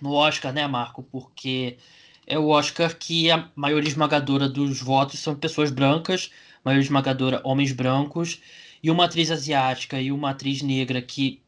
no 0.02 0.14
Oscar, 0.14 0.52
né, 0.52 0.68
Marco? 0.68 1.04
Porque 1.04 1.78
é 2.26 2.38
o 2.38 2.48
Oscar 2.48 2.96
que 2.96 3.30
a 3.30 3.50
maioria 3.56 3.90
esmagadora 3.90 4.48
dos 4.48 4.82
votos 4.82 5.20
são 5.20 5.36
pessoas 5.36 5.72
brancas, 5.72 6.32
maioria 6.64 6.84
esmagadora 6.84 7.42
homens 7.44 7.72
brancos, 7.72 8.42
e 8.82 8.92
uma 8.92 9.06
atriz 9.06 9.32
asiática 9.32 10.00
e 10.00 10.12
uma 10.12 10.32
atriz 10.32 10.62
negra 10.62 11.02
que 11.02 11.42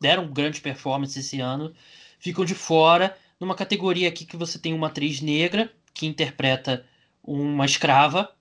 deram 0.00 0.26
grandes 0.28 0.60
performances 0.60 1.24
esse 1.24 1.40
ano, 1.40 1.74
ficam 2.18 2.44
de 2.44 2.54
fora 2.54 3.16
numa 3.38 3.54
categoria 3.54 4.08
aqui 4.08 4.24
que 4.24 4.36
você 4.36 4.58
tem 4.58 4.72
uma 4.72 4.88
atriz 4.88 5.20
negra 5.20 5.72
que 5.92 6.06
interpreta 6.06 6.86
uma 7.22 7.64
escrava 7.64 8.32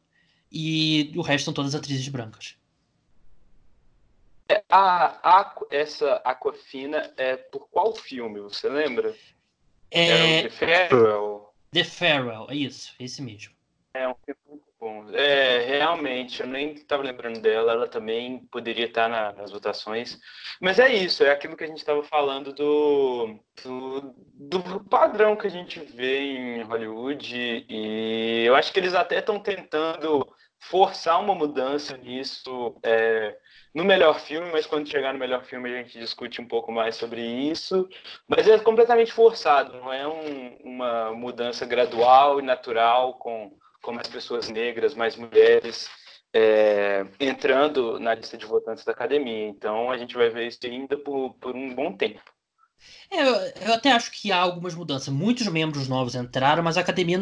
e 0.52 1.12
o 1.16 1.22
resto 1.22 1.46
são 1.46 1.54
todas 1.54 1.76
atrizes 1.76 2.08
brancas. 2.08 2.56
É, 4.48 4.64
a, 4.68 5.40
a, 5.42 5.56
essa 5.70 6.16
Aquafina 6.26 7.14
é 7.18 7.38
por 7.38 7.68
qual 7.70 7.96
filme, 7.96 8.40
você 8.40 8.68
lembra? 8.68 9.16
É... 9.92 10.44
The 10.44 10.50
Farewell. 10.50 11.39
The 11.72 11.84
Farewell, 11.84 12.48
é 12.50 12.56
isso, 12.56 12.94
esse 13.00 13.22
mesmo. 13.22 13.54
É 13.94 14.08
um 14.08 14.16
filme 14.26 14.40
muito 14.48 14.64
bom. 14.80 15.10
É, 15.12 15.66
realmente, 15.66 16.42
eu 16.42 16.48
nem 16.48 16.74
estava 16.74 17.04
lembrando 17.04 17.42
dela, 17.42 17.74
ela 17.74 17.88
também 17.88 18.40
poderia 18.52 18.86
estar 18.86 19.10
na, 19.10 19.34
nas 19.34 19.52
votações. 19.52 20.20
Mas 20.62 20.80
é 20.80 20.94
isso, 20.94 21.24
é 21.24 21.32
aquilo 21.32 21.58
que 21.58 21.64
a 21.64 21.68
gente 21.68 21.78
estava 21.78 22.04
falando 22.04 22.54
do, 22.54 23.40
do, 23.64 24.16
do, 24.34 24.84
padrão 24.86 25.36
que 25.36 25.48
a 25.48 25.50
gente 25.50 25.80
vê 25.80 26.20
em 26.20 26.62
Hollywood. 26.64 27.66
E 27.70 28.44
eu 28.46 28.56
acho 28.56 28.72
que 28.72 28.80
eles 28.80 28.94
até 28.94 29.20
estão 29.20 29.40
tentando 29.40 30.28
forçar 30.60 31.20
uma 31.20 31.34
mudança 31.36 31.98
nisso. 31.98 32.78
É, 32.84 33.38
no 33.74 33.84
melhor 33.84 34.20
filme, 34.20 34.50
mas 34.52 34.66
quando 34.66 34.90
chegar 34.90 35.14
no 35.14 35.20
melhor 35.20 35.44
filme 35.44 35.70
a 35.70 35.84
gente 35.84 36.00
discute 36.00 36.42
um 36.42 36.48
pouco 36.48 36.72
mais 36.72 36.96
sobre 36.96 37.22
isso. 37.22 37.88
Mas 38.28 38.48
é 38.48 38.58
completamente 38.60 39.12
forçado, 39.12 39.78
não 39.78 39.94
é 39.94 40.08
um, 40.08 40.58
uma 40.64 41.12
mudança 41.14 41.66
gradual 41.66 42.40
e 42.40 42.44
natural 42.44 43.14
com, 43.16 43.52
com 43.82 43.92
mais 43.92 44.08
pessoas 44.08 44.50
negras, 44.50 44.96
mais 44.96 45.16
mulheres 45.16 45.90
é, 46.34 47.06
entrando 47.20 48.00
na 48.00 48.14
lista 48.14 48.38
de 48.38 48.46
votantes 48.46 48.84
da 48.84 48.92
academia. 48.92 49.48
Então 49.48 49.92
a 49.92 49.98
gente 49.98 50.16
vai 50.16 50.30
ver 50.30 50.48
isso 50.48 50.60
ainda 50.64 50.98
por, 50.98 51.34
por 51.36 51.56
um 51.56 51.74
bom 51.74 51.94
tempo. 51.96 52.22
É, 53.12 53.68
eu, 53.68 53.74
até 53.74 53.92
acho 53.92 54.12
que 54.12 54.32
há 54.32 54.38
algumas 54.38 54.74
mudanças. 54.74 55.10
Muitos 55.10 55.48
membros 55.48 55.88
novos 55.88 56.16
entraram, 56.16 56.64
mas 56.64 56.78
a 56.78 56.82
academia, 56.82 57.20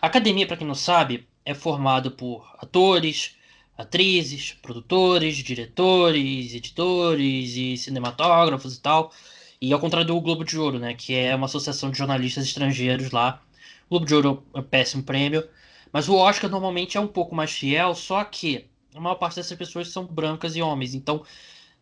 a 0.00 0.06
academia, 0.06 0.46
para 0.46 0.56
quem 0.56 0.66
não 0.66 0.74
sabe, 0.74 1.28
é 1.44 1.54
formada 1.54 2.10
por 2.10 2.54
atores, 2.58 3.35
atrizes, 3.76 4.56
produtores, 4.62 5.36
diretores, 5.38 6.54
editores 6.54 7.56
e 7.56 7.76
cinematógrafos 7.76 8.76
e 8.76 8.80
tal. 8.80 9.12
E 9.60 9.72
ao 9.72 9.80
contrário 9.80 10.06
do 10.06 10.20
Globo 10.20 10.44
de 10.44 10.58
Ouro, 10.58 10.78
né, 10.78 10.94
que 10.94 11.14
é 11.14 11.34
uma 11.34 11.46
associação 11.46 11.90
de 11.90 11.98
jornalistas 11.98 12.44
estrangeiros 12.44 13.10
lá. 13.10 13.42
O 13.88 13.90
Globo 13.90 14.06
de 14.06 14.14
Ouro 14.14 14.46
é 14.54 14.60
um 14.60 14.62
péssimo 14.62 15.02
prêmio, 15.02 15.46
mas 15.92 16.08
o 16.08 16.14
Oscar 16.14 16.50
normalmente 16.50 16.96
é 16.96 17.00
um 17.00 17.06
pouco 17.06 17.34
mais 17.34 17.52
fiel, 17.52 17.94
só 17.94 18.24
que 18.24 18.66
a 18.94 19.00
maior 19.00 19.16
parte 19.16 19.36
dessas 19.36 19.56
pessoas 19.56 19.88
são 19.88 20.04
brancas 20.06 20.56
e 20.56 20.62
homens. 20.62 20.94
Então, 20.94 21.24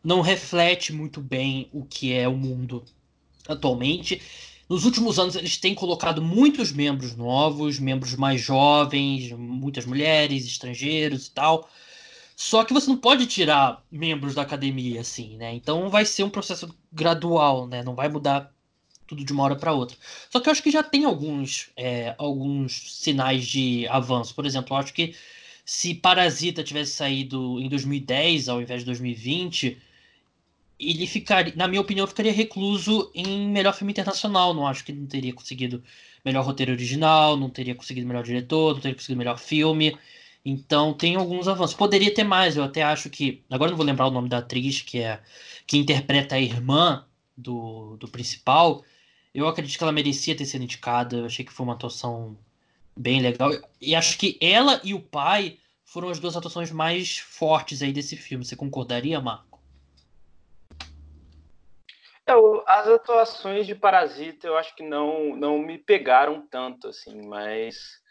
não 0.02 0.20
reflete 0.20 0.92
muito 0.92 1.20
bem 1.20 1.68
o 1.72 1.84
que 1.84 2.12
é 2.12 2.28
o 2.28 2.36
mundo 2.36 2.84
atualmente. 3.48 4.20
Nos 4.68 4.84
últimos 4.84 5.18
anos, 5.18 5.36
eles 5.36 5.56
têm 5.56 5.74
colocado 5.74 6.22
muitos 6.22 6.72
membros 6.72 7.14
novos, 7.14 7.78
membros 7.78 8.14
mais 8.14 8.40
jovens, 8.40 9.30
muitas 9.32 9.86
mulheres, 9.86 10.46
estrangeiros 10.46 11.26
e 11.26 11.30
tal. 11.30 11.68
Só 12.36 12.64
que 12.64 12.72
você 12.72 12.88
não 12.88 12.96
pode 12.96 13.26
tirar 13.26 13.82
membros 13.90 14.34
da 14.34 14.42
academia 14.42 15.00
assim, 15.00 15.36
né? 15.36 15.54
Então 15.54 15.88
vai 15.88 16.04
ser 16.04 16.24
um 16.24 16.30
processo 16.30 16.74
gradual, 16.92 17.66
né? 17.66 17.82
Não 17.82 17.94
vai 17.94 18.08
mudar 18.08 18.52
tudo 19.06 19.24
de 19.24 19.32
uma 19.32 19.44
hora 19.44 19.56
para 19.56 19.72
outra. 19.72 19.96
Só 20.30 20.40
que 20.40 20.48
eu 20.48 20.52
acho 20.52 20.62
que 20.62 20.70
já 20.70 20.82
tem 20.82 21.04
alguns, 21.04 21.70
é, 21.76 22.14
alguns 22.18 22.92
sinais 23.00 23.46
de 23.46 23.86
avanço. 23.88 24.34
Por 24.34 24.46
exemplo, 24.46 24.74
eu 24.74 24.80
acho 24.80 24.92
que 24.92 25.14
se 25.64 25.94
Parasita 25.94 26.62
tivesse 26.62 26.92
saído 26.92 27.60
em 27.60 27.68
2010 27.68 28.48
ao 28.48 28.60
invés 28.60 28.80
de 28.80 28.86
2020, 28.86 29.78
ele 30.78 31.06
ficaria, 31.06 31.52
na 31.56 31.68
minha 31.68 31.80
opinião, 31.80 32.06
ficaria 32.06 32.32
recluso 32.32 33.10
em 33.14 33.48
melhor 33.48 33.74
filme 33.74 33.92
internacional. 33.92 34.52
Não 34.54 34.66
acho 34.66 34.84
que 34.84 34.92
ele 34.92 35.00
não 35.00 35.06
teria 35.06 35.32
conseguido 35.32 35.82
melhor 36.24 36.44
roteiro 36.44 36.72
original, 36.72 37.36
não 37.36 37.50
teria 37.50 37.74
conseguido 37.74 38.06
melhor 38.06 38.24
diretor, 38.24 38.74
não 38.74 38.80
teria 38.80 38.96
conseguido 38.96 39.18
melhor 39.18 39.38
filme. 39.38 39.96
Então 40.44 40.92
tem 40.92 41.16
alguns 41.16 41.48
avanços. 41.48 41.74
Poderia 41.74 42.12
ter 42.12 42.24
mais, 42.24 42.56
eu 42.56 42.64
até 42.64 42.82
acho 42.82 43.08
que. 43.08 43.42
Agora 43.50 43.70
não 43.70 43.78
vou 43.78 43.86
lembrar 43.86 44.06
o 44.06 44.10
nome 44.10 44.28
da 44.28 44.38
atriz 44.38 44.82
que 44.82 45.00
é 45.00 45.22
que 45.66 45.78
interpreta 45.78 46.34
a 46.34 46.40
irmã 46.40 47.06
do, 47.36 47.96
do 47.96 48.06
principal. 48.08 48.84
Eu 49.34 49.48
acredito 49.48 49.78
que 49.78 49.82
ela 49.82 49.92
merecia 49.92 50.36
ter 50.36 50.44
sido 50.44 50.62
indicada. 50.62 51.16
Eu 51.16 51.26
achei 51.26 51.44
que 51.44 51.52
foi 51.52 51.64
uma 51.64 51.74
atuação 51.74 52.36
bem 52.96 53.20
legal. 53.20 53.50
E 53.80 53.94
acho 53.94 54.18
que 54.18 54.38
ela 54.40 54.80
e 54.84 54.92
o 54.92 55.00
pai 55.00 55.58
foram 55.84 56.08
as 56.08 56.18
duas 56.18 56.36
atuações 56.36 56.70
mais 56.70 57.18
fortes 57.18 57.80
aí 57.80 57.92
desse 57.92 58.16
filme. 58.16 58.44
Você 58.44 58.54
concordaria, 58.54 59.20
Marco? 59.20 59.60
Eu, 62.26 62.62
as 62.66 62.88
atuações 62.88 63.66
de 63.66 63.74
Parasita 63.74 64.46
eu 64.46 64.56
acho 64.56 64.74
que 64.74 64.82
não, 64.82 65.36
não 65.36 65.58
me 65.58 65.78
pegaram 65.78 66.46
tanto, 66.50 66.88
assim, 66.88 67.26
mas 67.26 68.02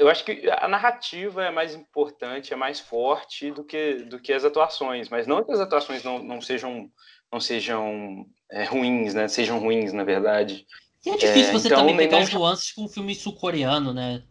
eu 0.00 0.08
acho 0.08 0.24
que 0.24 0.50
a 0.50 0.66
narrativa 0.66 1.44
é 1.44 1.50
mais 1.50 1.74
importante, 1.74 2.54
é 2.54 2.56
mais 2.56 2.80
forte 2.80 3.50
do 3.50 3.62
que, 3.62 3.96
do 4.04 4.18
que 4.18 4.32
as 4.32 4.46
atuações, 4.46 5.10
mas 5.10 5.26
não 5.26 5.44
que 5.44 5.52
as 5.52 5.60
atuações 5.60 6.02
não, 6.02 6.18
não 6.18 6.40
sejam, 6.40 6.90
não 7.30 7.38
sejam 7.38 8.24
é, 8.50 8.64
ruins, 8.64 9.12
né? 9.12 9.28
Sejam 9.28 9.58
ruins, 9.58 9.92
na 9.92 10.02
verdade. 10.02 10.66
E 11.04 11.10
é 11.10 11.16
difícil 11.18 11.50
é, 11.50 11.52
você 11.52 11.68
então, 11.68 11.80
também 11.80 11.98
pegar 11.98 12.20
as 12.20 12.32
nuances 12.32 12.72
com 12.72 12.84
um 12.84 12.88
filme 12.88 13.14
sul-coreano, 13.14 13.92
né? 13.92 14.22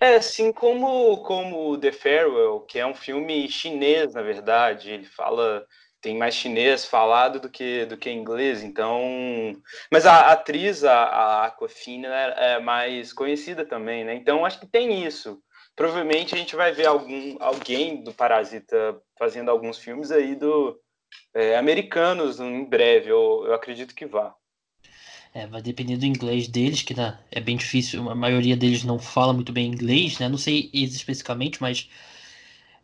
É, 0.00 0.14
assim 0.14 0.50
como, 0.50 1.18
como 1.18 1.76
The 1.76 1.92
Farewell, 1.92 2.60
que 2.60 2.78
é 2.78 2.86
um 2.86 2.94
filme 2.94 3.46
chinês, 3.50 4.14
na 4.14 4.22
verdade, 4.22 4.90
ele 4.90 5.04
fala 5.04 5.66
tem 6.02 6.18
mais 6.18 6.34
chinês 6.34 6.84
falado 6.84 7.38
do 7.40 7.48
que 7.48 7.86
do 7.86 7.96
que 7.96 8.10
inglês, 8.10 8.62
então. 8.62 9.56
Mas 9.90 10.04
a, 10.04 10.32
atriz, 10.32 10.82
a, 10.84 10.92
a 10.92 11.46
Aquafina, 11.46 12.08
é, 12.08 12.54
é 12.54 12.60
mais 12.60 13.12
conhecida 13.12 13.64
também, 13.64 14.04
né? 14.04 14.14
Então 14.14 14.44
acho 14.44 14.58
que 14.58 14.66
tem 14.66 15.06
isso. 15.06 15.40
Provavelmente 15.76 16.34
a 16.34 16.38
gente 16.38 16.56
vai 16.56 16.72
ver 16.72 16.86
algum 16.86 17.36
alguém 17.40 18.02
do 18.02 18.12
Parasita 18.12 19.00
fazendo 19.18 19.50
alguns 19.50 19.78
filmes 19.78 20.10
aí 20.10 20.34
do 20.34 20.78
é, 21.32 21.56
americanos 21.56 22.40
em 22.40 22.64
breve. 22.64 23.08
Eu, 23.08 23.44
eu 23.46 23.54
acredito 23.54 23.94
que 23.94 24.04
vá. 24.04 24.34
É, 25.34 25.46
vai 25.46 25.62
depender 25.62 25.96
do 25.96 26.04
inglês 26.04 26.46
deles, 26.46 26.82
que 26.82 26.94
né, 26.94 27.18
é 27.30 27.40
bem 27.40 27.56
difícil. 27.56 28.10
A 28.10 28.14
maioria 28.14 28.54
deles 28.56 28.84
não 28.84 28.98
fala 28.98 29.32
muito 29.32 29.50
bem 29.50 29.66
inglês, 29.66 30.18
né? 30.18 30.28
Não 30.28 30.36
sei 30.36 30.68
especificamente, 30.74 31.62
mas 31.62 31.88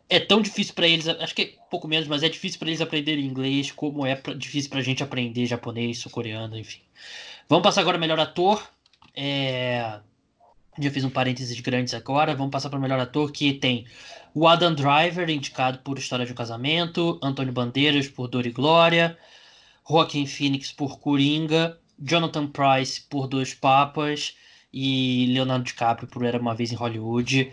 é 0.09 0.19
tão 0.19 0.41
difícil 0.41 0.73
para 0.73 0.87
eles, 0.87 1.07
acho 1.07 1.35
que 1.35 1.41
é 1.41 1.53
pouco 1.69 1.87
menos, 1.87 2.07
mas 2.07 2.23
é 2.23 2.29
difícil 2.29 2.57
para 2.57 2.69
eles 2.69 2.81
aprenderem 2.81 3.23
inglês, 3.23 3.71
como 3.71 4.05
é 4.05 4.15
pra, 4.15 4.33
difícil 4.33 4.69
para 4.69 4.79
a 4.79 4.83
gente 4.83 5.03
aprender 5.03 5.45
japonês, 5.45 5.99
sul-coreano, 5.99 6.57
enfim. 6.57 6.81
Vamos 7.47 7.63
passar 7.63 7.81
agora 7.81 7.97
melhor 7.97 8.19
ator. 8.19 8.67
É... 9.15 9.99
Já 10.79 10.89
fiz 10.91 11.03
um 11.03 11.09
parênteses 11.09 11.59
grandes 11.59 11.93
agora. 11.93 12.35
Vamos 12.35 12.51
passar 12.51 12.69
para 12.69 12.79
melhor 12.79 12.99
ator, 12.99 13.31
que 13.31 13.53
tem 13.53 13.85
o 14.33 14.47
Adam 14.47 14.73
Driver, 14.73 15.29
indicado 15.29 15.79
por 15.79 15.97
História 15.99 16.25
de 16.25 16.31
um 16.31 16.35
Casamento, 16.35 17.19
Antônio 17.21 17.53
Bandeiras 17.53 18.07
por 18.07 18.27
Dor 18.27 18.45
e 18.45 18.51
Glória, 18.51 19.17
Joaquin 19.87 20.25
Phoenix 20.25 20.71
por 20.71 20.99
Coringa, 20.99 21.77
Jonathan 21.99 22.47
Price 22.47 23.01
por 23.01 23.27
Dois 23.27 23.53
Papas 23.53 24.35
e 24.71 25.27
Leonardo 25.33 25.65
DiCaprio 25.65 26.07
por 26.07 26.23
Era 26.23 26.39
Uma 26.39 26.55
Vez 26.55 26.71
em 26.71 26.75
Hollywood. 26.75 27.51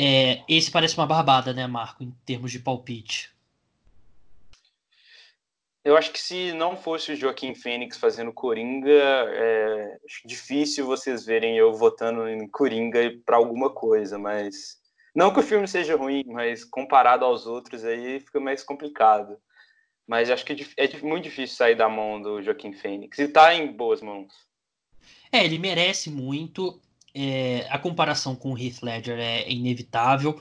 É, 0.00 0.44
esse 0.48 0.70
parece 0.70 0.96
uma 0.96 1.08
barbada, 1.08 1.52
né, 1.52 1.66
Marco, 1.66 2.04
em 2.04 2.12
termos 2.24 2.52
de 2.52 2.60
palpite. 2.60 3.36
Eu 5.84 5.96
acho 5.96 6.12
que 6.12 6.20
se 6.20 6.52
não 6.52 6.76
fosse 6.76 7.12
o 7.12 7.16
Joaquim 7.16 7.52
Fênix 7.52 7.96
fazendo 7.96 8.32
Coringa, 8.32 8.92
é 8.92 9.98
difícil 10.24 10.86
vocês 10.86 11.26
verem 11.26 11.56
eu 11.56 11.72
votando 11.74 12.28
em 12.28 12.46
Coringa 12.46 13.00
para 13.24 13.36
alguma 13.36 13.70
coisa, 13.70 14.18
mas 14.18 14.78
não 15.14 15.32
que 15.32 15.40
o 15.40 15.42
filme 15.42 15.66
seja 15.66 15.96
ruim, 15.96 16.22
mas 16.26 16.62
comparado 16.62 17.24
aos 17.24 17.46
outros 17.46 17.84
aí 17.84 18.20
fica 18.20 18.38
mais 18.38 18.62
complicado. 18.62 19.36
Mas 20.06 20.30
acho 20.30 20.44
que 20.44 20.52
é, 20.76 20.84
é 20.84 21.00
muito 21.00 21.24
difícil 21.24 21.56
sair 21.56 21.74
da 21.74 21.88
mão 21.88 22.20
do 22.20 22.40
Joaquim 22.40 22.72
Fênix 22.72 23.18
e 23.18 23.26
tá 23.26 23.52
em 23.52 23.72
boas 23.72 24.00
mãos. 24.00 24.32
É, 25.32 25.44
ele 25.44 25.58
merece 25.58 26.08
muito 26.08 26.80
é, 27.18 27.66
a 27.68 27.78
comparação 27.78 28.36
com 28.36 28.52
o 28.52 28.58
Heath 28.58 28.82
Ledger 28.82 29.18
é 29.18 29.50
inevitável. 29.50 30.40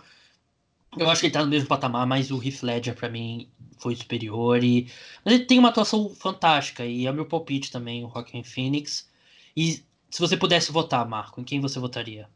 Eu 0.95 1.09
acho 1.09 1.21
que 1.21 1.28
ele 1.28 1.34
tá 1.34 1.41
no 1.41 1.49
mesmo 1.49 1.67
patamar, 1.67 2.05
mas 2.05 2.30
o 2.30 2.41
Heath 2.41 2.61
Ledger 2.61 2.95
para 2.95 3.09
mim 3.09 3.49
foi 3.80 3.95
superior. 3.95 4.63
E... 4.63 4.88
Mas 5.25 5.34
ele 5.34 5.45
tem 5.45 5.57
uma 5.57 5.69
atuação 5.69 6.09
fantástica 6.09 6.86
e 6.86 7.07
é 7.07 7.11
meu 7.11 7.25
palpite 7.25 7.71
também, 7.71 8.05
o 8.05 8.09
Joaquin 8.09 8.43
Phoenix. 8.43 9.09
E 9.55 9.84
se 10.09 10.19
você 10.19 10.38
pudesse 10.38 10.71
votar, 10.71 11.07
Marco, 11.07 11.41
em 11.41 11.43
quem 11.43 11.59
você 11.59 11.80
votaria? 11.80 12.30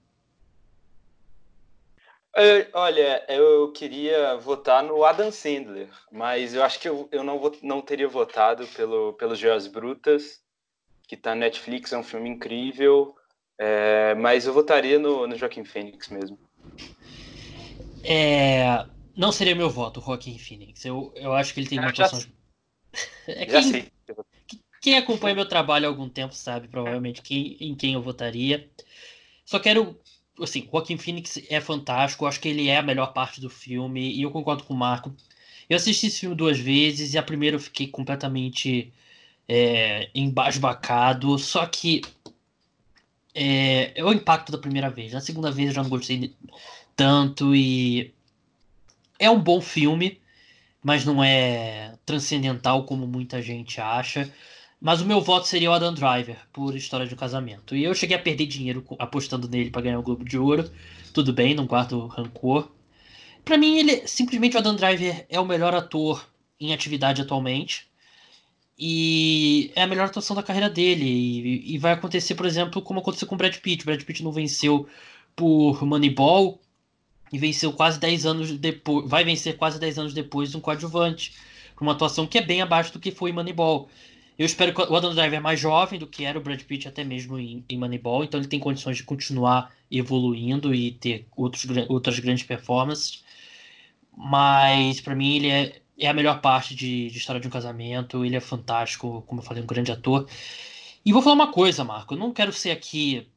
olha, 2.73 3.25
eu 3.27 3.71
queria 3.73 4.37
votar 4.37 4.81
no 4.81 5.03
Adam 5.03 5.31
Sandler, 5.31 5.89
mas 6.09 6.53
eu 6.53 6.63
acho 6.63 6.79
que 6.79 6.87
eu, 6.87 7.07
eu 7.11 7.23
não, 7.23 7.39
não 7.61 7.81
teria 7.81 8.07
votado 8.07 8.65
pelo, 8.67 9.13
pelos 9.13 9.37
Joias 9.37 9.67
Brutas, 9.67 10.41
que 11.07 11.17
tá 11.17 11.31
na 11.31 11.41
Netflix, 11.41 11.91
é 11.91 11.97
um 11.97 12.03
filme 12.03 12.29
incrível. 12.29 13.13
É, 13.63 14.15
mas 14.15 14.47
eu 14.47 14.53
votaria 14.53 14.97
no, 14.97 15.27
no 15.27 15.37
Joaquim 15.37 15.63
Fênix 15.63 16.09
mesmo. 16.09 16.35
É, 18.03 18.83
não 19.15 19.31
seria 19.31 19.53
meu 19.53 19.69
voto, 19.69 20.01
Joaquim 20.01 20.39
Phoenix. 20.39 20.83
Eu, 20.83 21.13
eu 21.15 21.31
acho 21.31 21.53
que 21.53 21.59
ele 21.59 21.69
tem 21.69 21.77
uma 21.77 21.89
atuação. 21.89 22.23
é, 23.27 23.45
quem, 23.45 23.61
sei. 23.61 23.91
quem 24.81 24.97
acompanha 24.97 25.35
meu 25.35 25.47
trabalho 25.47 25.85
há 25.85 25.89
algum 25.89 26.09
tempo 26.09 26.33
sabe 26.33 26.67
provavelmente 26.69 27.21
quem, 27.21 27.55
em 27.59 27.75
quem 27.75 27.93
eu 27.93 28.01
votaria. 28.01 28.67
Só 29.45 29.59
quero. 29.59 29.95
Assim, 30.41 30.67
Joaquim 30.71 30.97
Phoenix 30.97 31.39
é 31.47 31.61
fantástico. 31.61 32.23
Eu 32.23 32.29
acho 32.29 32.39
que 32.39 32.49
ele 32.49 32.67
é 32.67 32.77
a 32.77 32.81
melhor 32.81 33.13
parte 33.13 33.39
do 33.39 33.49
filme. 33.49 34.11
E 34.11 34.23
eu 34.23 34.31
concordo 34.31 34.63
com 34.63 34.73
o 34.73 34.77
Marco. 34.77 35.15
Eu 35.69 35.75
assisti 35.75 36.07
esse 36.07 36.21
filme 36.21 36.35
duas 36.35 36.57
vezes. 36.59 37.13
E 37.13 37.17
a 37.19 37.21
primeira 37.21 37.57
eu 37.57 37.59
fiquei 37.59 37.85
completamente 37.85 38.91
é, 39.47 40.09
embasbacado. 40.15 41.37
Só 41.37 41.67
que 41.67 42.01
é, 43.33 43.99
é 43.99 44.03
o 44.03 44.13
impacto 44.13 44.51
da 44.51 44.57
primeira 44.57 44.89
vez. 44.89 45.13
Na 45.13 45.21
segunda 45.21 45.51
vez 45.51 45.69
eu 45.69 45.75
já 45.75 45.83
não 45.83 45.89
gostei 45.89 46.33
tanto 46.95 47.55
e 47.55 48.13
é 49.19 49.29
um 49.29 49.39
bom 49.39 49.61
filme, 49.61 50.19
mas 50.83 51.05
não 51.05 51.23
é 51.23 51.95
transcendental 52.05 52.85
como 52.85 53.07
muita 53.07 53.41
gente 53.41 53.79
acha. 53.79 54.31
Mas 54.79 54.99
o 54.99 55.05
meu 55.05 55.21
voto 55.21 55.47
seria 55.47 55.69
o 55.69 55.73
Adam 55.73 55.93
Driver, 55.93 56.37
por 56.51 56.75
História 56.75 57.05
de 57.05 57.13
um 57.13 57.17
Casamento. 57.17 57.75
E 57.75 57.83
eu 57.83 57.93
cheguei 57.93 58.17
a 58.17 58.21
perder 58.21 58.47
dinheiro 58.47 58.83
apostando 58.97 59.47
nele 59.47 59.69
para 59.69 59.83
ganhar 59.83 59.99
o 59.99 60.03
Globo 60.03 60.25
de 60.25 60.39
Ouro. 60.39 60.71
Tudo 61.13 61.31
bem, 61.31 61.53
não 61.53 61.67
guardo 61.67 62.07
rancor. 62.07 62.71
Para 63.45 63.57
mim, 63.57 63.77
ele 63.77 64.07
simplesmente 64.07 64.55
o 64.55 64.59
Adam 64.59 64.75
Driver 64.75 65.25
é 65.29 65.39
o 65.39 65.45
melhor 65.45 65.75
ator 65.75 66.27
em 66.59 66.73
atividade 66.73 67.21
atualmente. 67.21 67.90
E 68.83 69.71
é 69.75 69.83
a 69.83 69.87
melhor 69.87 70.07
atuação 70.07 70.35
da 70.35 70.41
carreira 70.41 70.67
dele. 70.67 71.05
E, 71.05 71.75
e, 71.75 71.77
vai 71.77 71.91
acontecer, 71.91 72.33
por 72.33 72.47
exemplo, 72.47 72.81
como 72.81 72.99
aconteceu 72.99 73.27
com 73.27 73.35
o 73.35 73.37
Brad 73.37 73.55
Pitt. 73.57 73.83
O 73.83 73.85
Brad 73.85 74.01
Pitt 74.01 74.23
não 74.23 74.31
venceu 74.31 74.87
por 75.35 75.85
Moneyball 75.85 76.59
e 77.31 77.37
venceu 77.37 77.71
quase 77.73 77.99
10 77.99 78.25
anos 78.25 78.51
depois. 78.57 79.07
Vai 79.07 79.23
vencer 79.23 79.55
quase 79.55 79.79
10 79.79 79.99
anos 79.99 80.13
depois 80.15 80.55
um 80.55 80.59
coadjuvante. 80.59 81.33
Com 81.75 81.85
uma 81.85 81.91
atuação 81.91 82.25
que 82.25 82.39
é 82.39 82.41
bem 82.41 82.59
abaixo 82.63 82.91
do 82.91 82.99
que 82.99 83.11
foi 83.11 83.31
Moneyball. 83.31 83.87
Eu 84.35 84.47
espero 84.47 84.73
que 84.73 84.81
o 84.81 84.95
Adam 84.95 85.13
Driver 85.13 85.37
é 85.37 85.39
mais 85.39 85.59
jovem 85.59 85.99
do 85.99 86.07
que 86.07 86.25
era 86.25 86.39
o 86.39 86.41
Brad 86.41 86.59
Pitt, 86.63 86.87
até 86.87 87.03
mesmo 87.03 87.37
em, 87.37 87.63
em 87.69 87.77
Moneyball, 87.77 88.23
então 88.23 88.39
ele 88.39 88.47
tem 88.47 88.59
condições 88.59 88.97
de 88.97 89.03
continuar 89.03 89.71
evoluindo 89.91 90.73
e 90.73 90.93
ter 90.93 91.27
outros, 91.37 91.67
outras 91.87 92.17
grandes 92.17 92.43
performances. 92.43 93.23
Mas, 94.17 94.99
para 94.99 95.13
mim, 95.13 95.35
ele 95.35 95.47
é 95.49 95.80
é 95.97 96.07
a 96.07 96.13
melhor 96.13 96.41
parte 96.41 96.75
de, 96.75 97.09
de 97.09 97.17
História 97.17 97.41
de 97.41 97.47
um 97.47 97.51
Casamento. 97.51 98.25
Ele 98.25 98.35
é 98.35 98.39
fantástico, 98.39 99.23
como 99.27 99.41
eu 99.41 99.45
falei, 99.45 99.61
um 99.63 99.67
grande 99.67 99.91
ator. 99.91 100.27
E 101.05 101.13
vou 101.13 101.21
falar 101.21 101.35
uma 101.35 101.51
coisa, 101.51 101.83
Marco. 101.83 102.13
Eu 102.13 102.17
não 102.19 102.33
quero 102.33 102.53
ser 102.53 102.71
aqui 102.71 103.27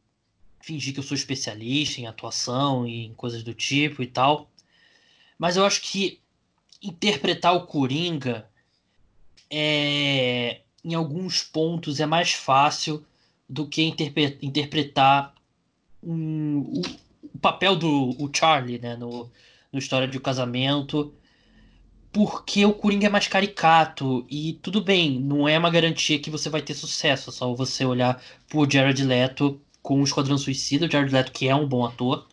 fingir 0.61 0.95
que 0.95 1.01
eu 1.01 1.05
sou 1.05 1.15
especialista 1.15 2.01
em 2.01 2.07
atuação 2.07 2.87
e 2.87 3.07
em 3.07 3.15
coisas 3.15 3.43
do 3.43 3.53
tipo 3.53 4.03
e 4.03 4.07
tal. 4.07 4.51
Mas 5.39 5.57
eu 5.57 5.65
acho 5.65 5.83
que 5.83 6.21
interpretar 6.83 7.55
o 7.55 7.67
Coringa 7.67 8.49
é, 9.51 10.61
em 10.85 10.95
alguns 10.95 11.43
pontos 11.43 12.01
é 12.01 12.07
mais 12.07 12.33
fácil 12.33 13.05
do 13.49 13.67
que 13.67 13.83
interpre 13.83 14.39
interpretar 14.43 15.35
um, 16.03 16.59
o, 16.59 16.83
o, 17.35 17.39
papel 17.39 17.77
do 17.77 18.31
Charlie 18.35 18.79
né, 18.79 18.97
no, 18.97 19.31
no 19.73 19.79
História 19.79 20.09
de 20.09 20.19
um 20.19 20.21
Casamento, 20.21 21.15
porque 22.15 22.65
o 22.65 22.73
Coringa 22.73 23.09
é 23.09 23.11
mais 23.11 23.27
caricato 23.27 24.25
e 24.31 24.53
tudo 24.63 24.81
bem, 24.81 25.19
não 25.21 25.49
é 25.49 25.59
uma 25.59 25.69
garantia 25.69 26.17
que 26.17 26.31
você 26.31 26.49
vai 26.49 26.63
ter 26.63 26.75
sucesso, 26.75 27.29
é 27.29 27.33
só 27.33 27.53
você 27.53 27.85
olhar 27.85 28.23
por 28.49 28.71
Jared 28.71 29.03
Leto 29.03 29.61
com 29.83 30.01
o 30.01 30.05
Esquadrão 30.05 30.39
Suicida, 30.39 30.87
o 30.87 30.91
Jared 30.91 31.13
Leto 31.13 31.33
que 31.33 31.49
é 31.49 31.55
um 31.57 31.67
bom 31.67 31.85
ator, 31.85 32.29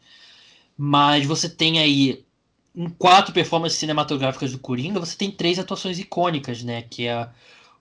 mas 0.77 1.25
você 1.25 1.49
tem 1.49 1.79
aí 1.79 2.23
em 2.75 2.89
quatro 2.89 3.33
performances 3.33 3.79
cinematográficas 3.79 4.51
do 4.51 4.59
Coringa, 4.59 4.99
você 4.99 5.17
tem 5.17 5.31
três 5.31 5.57
atuações 5.57 5.97
icônicas, 5.97 6.63
né? 6.63 6.83
Que 6.83 7.07
é 7.07 7.27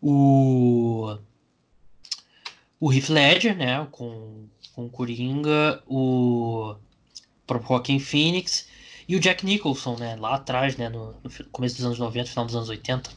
o 0.00 1.18
o 2.80 2.92
Heath 2.92 3.10
Ledger, 3.10 3.56
né? 3.56 3.86
Com, 3.90 4.46
com 4.74 4.86
o 4.86 4.90
Coringa, 4.90 5.82
o 5.86 6.74
próprio 7.46 7.68
Joaquin 7.68 7.98
Phoenix 7.98 8.66
e 9.10 9.16
o 9.16 9.18
Jack 9.18 9.44
Nicholson, 9.44 9.96
né? 9.96 10.14
Lá 10.14 10.36
atrás, 10.36 10.76
né? 10.76 10.88
No, 10.88 11.16
no 11.20 11.44
começo 11.50 11.74
dos 11.74 11.84
anos 11.84 11.98
90, 11.98 12.30
final 12.30 12.46
dos 12.46 12.54
anos 12.54 12.68
80. 12.68 13.10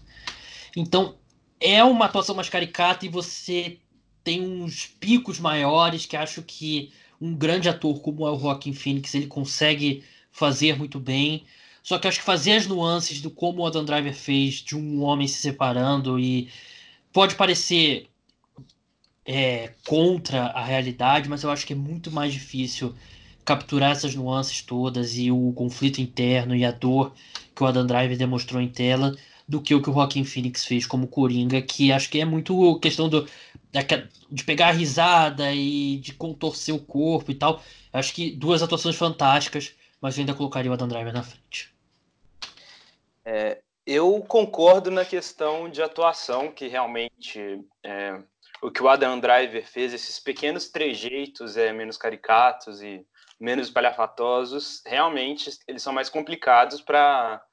Então, 0.75 1.19
é 1.59 1.83
uma 1.83 2.05
atuação 2.05 2.33
mais 2.33 2.49
caricata 2.49 3.05
e 3.05 3.09
você 3.09 3.77
tem 4.23 4.41
uns 4.41 4.87
picos 4.87 5.39
maiores 5.39 6.07
que 6.07 6.17
acho 6.17 6.41
que 6.41 6.91
um 7.21 7.35
grande 7.35 7.69
ator 7.69 8.01
como 8.01 8.25
é 8.25 8.31
o 8.31 8.39
Joaquin 8.39 8.73
Phoenix, 8.73 9.13
ele 9.13 9.27
consegue 9.27 10.03
fazer 10.31 10.75
muito 10.75 10.99
bem. 10.99 11.45
Só 11.83 11.99
que 11.99 12.07
acho 12.07 12.17
que 12.17 12.25
fazer 12.25 12.53
as 12.53 12.65
nuances 12.65 13.21
do 13.21 13.29
como 13.29 13.61
o 13.61 13.67
Adam 13.67 13.85
Driver 13.85 14.15
fez 14.15 14.55
de 14.55 14.75
um 14.75 15.03
homem 15.03 15.27
se 15.27 15.41
separando 15.41 16.19
e 16.19 16.49
pode 17.11 17.35
parecer 17.35 18.07
é, 19.23 19.71
contra 19.85 20.45
a 20.47 20.63
realidade, 20.63 21.29
mas 21.29 21.43
eu 21.43 21.51
acho 21.51 21.67
que 21.67 21.73
é 21.73 21.75
muito 21.75 22.09
mais 22.09 22.33
difícil 22.33 22.95
capturar 23.45 23.91
essas 23.91 24.15
nuances 24.15 24.61
todas 24.61 25.17
e 25.17 25.31
o 25.31 25.53
conflito 25.53 25.99
interno 25.99 26.55
e 26.55 26.63
a 26.63 26.71
dor 26.71 27.13
que 27.55 27.63
o 27.63 27.65
Adam 27.65 27.85
Driver 27.85 28.17
demonstrou 28.17 28.61
em 28.61 28.69
tela 28.69 29.15
do 29.47 29.61
que 29.61 29.75
o 29.75 29.81
que 29.81 29.89
o 29.89 29.93
Joaquin 29.93 30.23
Phoenix 30.23 30.65
fez 30.65 30.85
como 30.85 31.07
Coringa, 31.07 31.61
que 31.61 31.91
acho 31.91 32.09
que 32.09 32.19
é 32.19 32.25
muito 32.25 32.79
questão 32.79 33.09
do, 33.09 33.27
de 34.31 34.43
pegar 34.43 34.69
a 34.69 34.71
risada 34.71 35.51
e 35.53 35.97
de 35.97 36.13
contorcer 36.13 36.73
o 36.73 36.79
corpo 36.79 37.31
e 37.31 37.35
tal. 37.35 37.61
Acho 37.91 38.13
que 38.13 38.31
duas 38.31 38.63
atuações 38.63 38.95
fantásticas, 38.95 39.75
mas 39.99 40.17
eu 40.17 40.21
ainda 40.21 40.33
colocaria 40.33 40.71
o 40.71 40.73
Adam 40.73 40.87
Driver 40.87 41.13
na 41.13 41.23
frente. 41.23 41.73
É, 43.25 43.59
eu 43.85 44.21
concordo 44.21 44.89
na 44.89 45.05
questão 45.05 45.69
de 45.69 45.81
atuação, 45.81 46.51
que 46.51 46.67
realmente 46.67 47.61
é, 47.83 48.19
o 48.61 48.71
que 48.71 48.81
o 48.81 48.87
Adam 48.87 49.19
Driver 49.19 49.67
fez, 49.67 49.93
esses 49.93 50.19
pequenos 50.19 50.69
trejeitos 50.69 51.57
é, 51.57 51.73
menos 51.73 51.97
caricatos 51.97 52.81
e 52.81 53.05
menos 53.43 53.69
palhafatosos, 53.69 54.81
realmente 54.85 55.51
eles 55.67 55.83
são 55.83 55.91
mais 55.91 56.09
complicados 56.09 56.81
para 56.81 57.43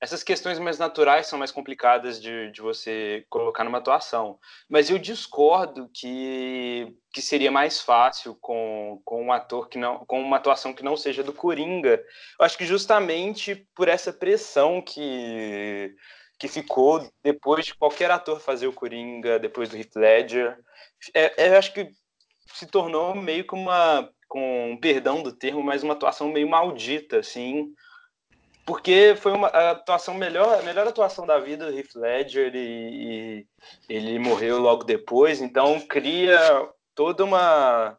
essas 0.00 0.22
questões 0.22 0.58
mais 0.58 0.78
naturais 0.78 1.26
são 1.26 1.38
mais 1.38 1.50
complicadas 1.50 2.20
de, 2.20 2.50
de 2.50 2.60
você 2.60 3.24
colocar 3.30 3.64
numa 3.64 3.78
atuação. 3.78 4.38
Mas 4.68 4.90
eu 4.90 4.98
discordo 4.98 5.90
que, 5.94 6.94
que 7.12 7.22
seria 7.22 7.50
mais 7.50 7.80
fácil 7.80 8.36
com, 8.40 9.00
com 9.04 9.24
um 9.24 9.32
ator 9.32 9.68
que 9.68 9.78
não. 9.78 10.04
com 10.04 10.20
uma 10.20 10.36
atuação 10.36 10.74
que 10.74 10.84
não 10.84 10.98
seja 10.98 11.22
do 11.22 11.32
Coringa. 11.32 12.02
Eu 12.38 12.44
acho 12.44 12.58
que 12.58 12.66
justamente 12.66 13.66
por 13.74 13.88
essa 13.88 14.12
pressão 14.12 14.82
que, 14.82 15.94
que 16.38 16.46
ficou 16.46 17.08
depois 17.24 17.64
de 17.64 17.74
qualquer 17.74 18.10
ator 18.10 18.38
fazer 18.38 18.66
o 18.66 18.74
Coringa, 18.74 19.38
depois 19.38 19.70
do 19.70 19.78
Heath 19.78 19.96
Ledger. 19.96 20.58
É, 21.14 21.44
é, 21.44 21.48
eu 21.48 21.58
acho 21.58 21.72
que 21.72 21.88
se 22.52 22.66
tornou 22.66 23.14
meio 23.14 23.46
que 23.46 23.54
uma. 23.54 24.10
Com 24.28 24.78
perdão 24.80 25.22
do 25.22 25.32
termo, 25.32 25.62
mas 25.62 25.82
uma 25.82 25.94
atuação 25.94 26.28
meio 26.28 26.48
maldita, 26.48 27.18
assim. 27.18 27.72
Porque 28.64 29.14
foi 29.16 29.32
uma 29.32 29.48
a 29.48 29.70
atuação 29.70 30.14
melhor, 30.14 30.58
a 30.58 30.62
melhor 30.62 30.86
atuação 30.88 31.24
da 31.24 31.38
vida 31.38 31.70
do 31.70 31.78
Heath 31.78 31.94
Ledger 31.94 32.52
e, 32.54 32.58
e 32.58 33.46
ele 33.88 34.18
morreu 34.18 34.58
logo 34.58 34.82
depois, 34.82 35.40
então 35.40 35.80
cria 35.80 36.38
toda 36.94 37.24
uma 37.24 37.96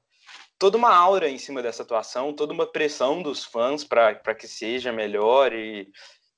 toda 0.59 0.77
uma 0.77 0.93
aura 0.93 1.29
em 1.29 1.37
cima 1.37 1.61
dessa 1.61 1.83
atuação, 1.83 2.33
toda 2.33 2.51
uma 2.51 2.65
pressão 2.65 3.21
dos 3.21 3.45
fãs 3.45 3.83
para 3.83 4.35
que 4.35 4.47
seja 4.47 4.91
melhor 4.91 5.53
e, 5.53 5.87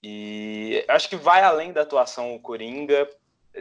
e 0.03 0.85
acho 0.87 1.09
que 1.09 1.15
vai 1.15 1.41
além 1.41 1.71
da 1.71 1.81
atuação 1.81 2.35
o 2.35 2.41
Coringa, 2.41 3.09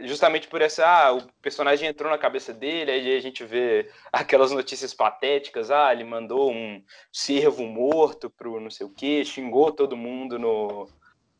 justamente 0.03 0.47
por 0.47 0.61
essa, 0.61 0.85
ah, 0.85 1.13
o 1.13 1.21
personagem 1.41 1.87
entrou 1.87 2.09
na 2.09 2.17
cabeça 2.17 2.53
dele, 2.53 2.91
aí 2.91 3.17
a 3.17 3.19
gente 3.19 3.43
vê 3.43 3.89
aquelas 4.11 4.51
notícias 4.51 4.93
patéticas, 4.93 5.71
ah, 5.71 5.91
ele 5.91 6.03
mandou 6.03 6.51
um 6.51 6.83
servo 7.11 7.65
morto 7.65 8.29
pro 8.29 8.59
não 8.59 8.69
sei 8.69 8.85
o 8.85 8.89
que, 8.89 9.25
xingou 9.25 9.71
todo 9.71 9.97
mundo 9.97 10.37
no, 10.37 10.87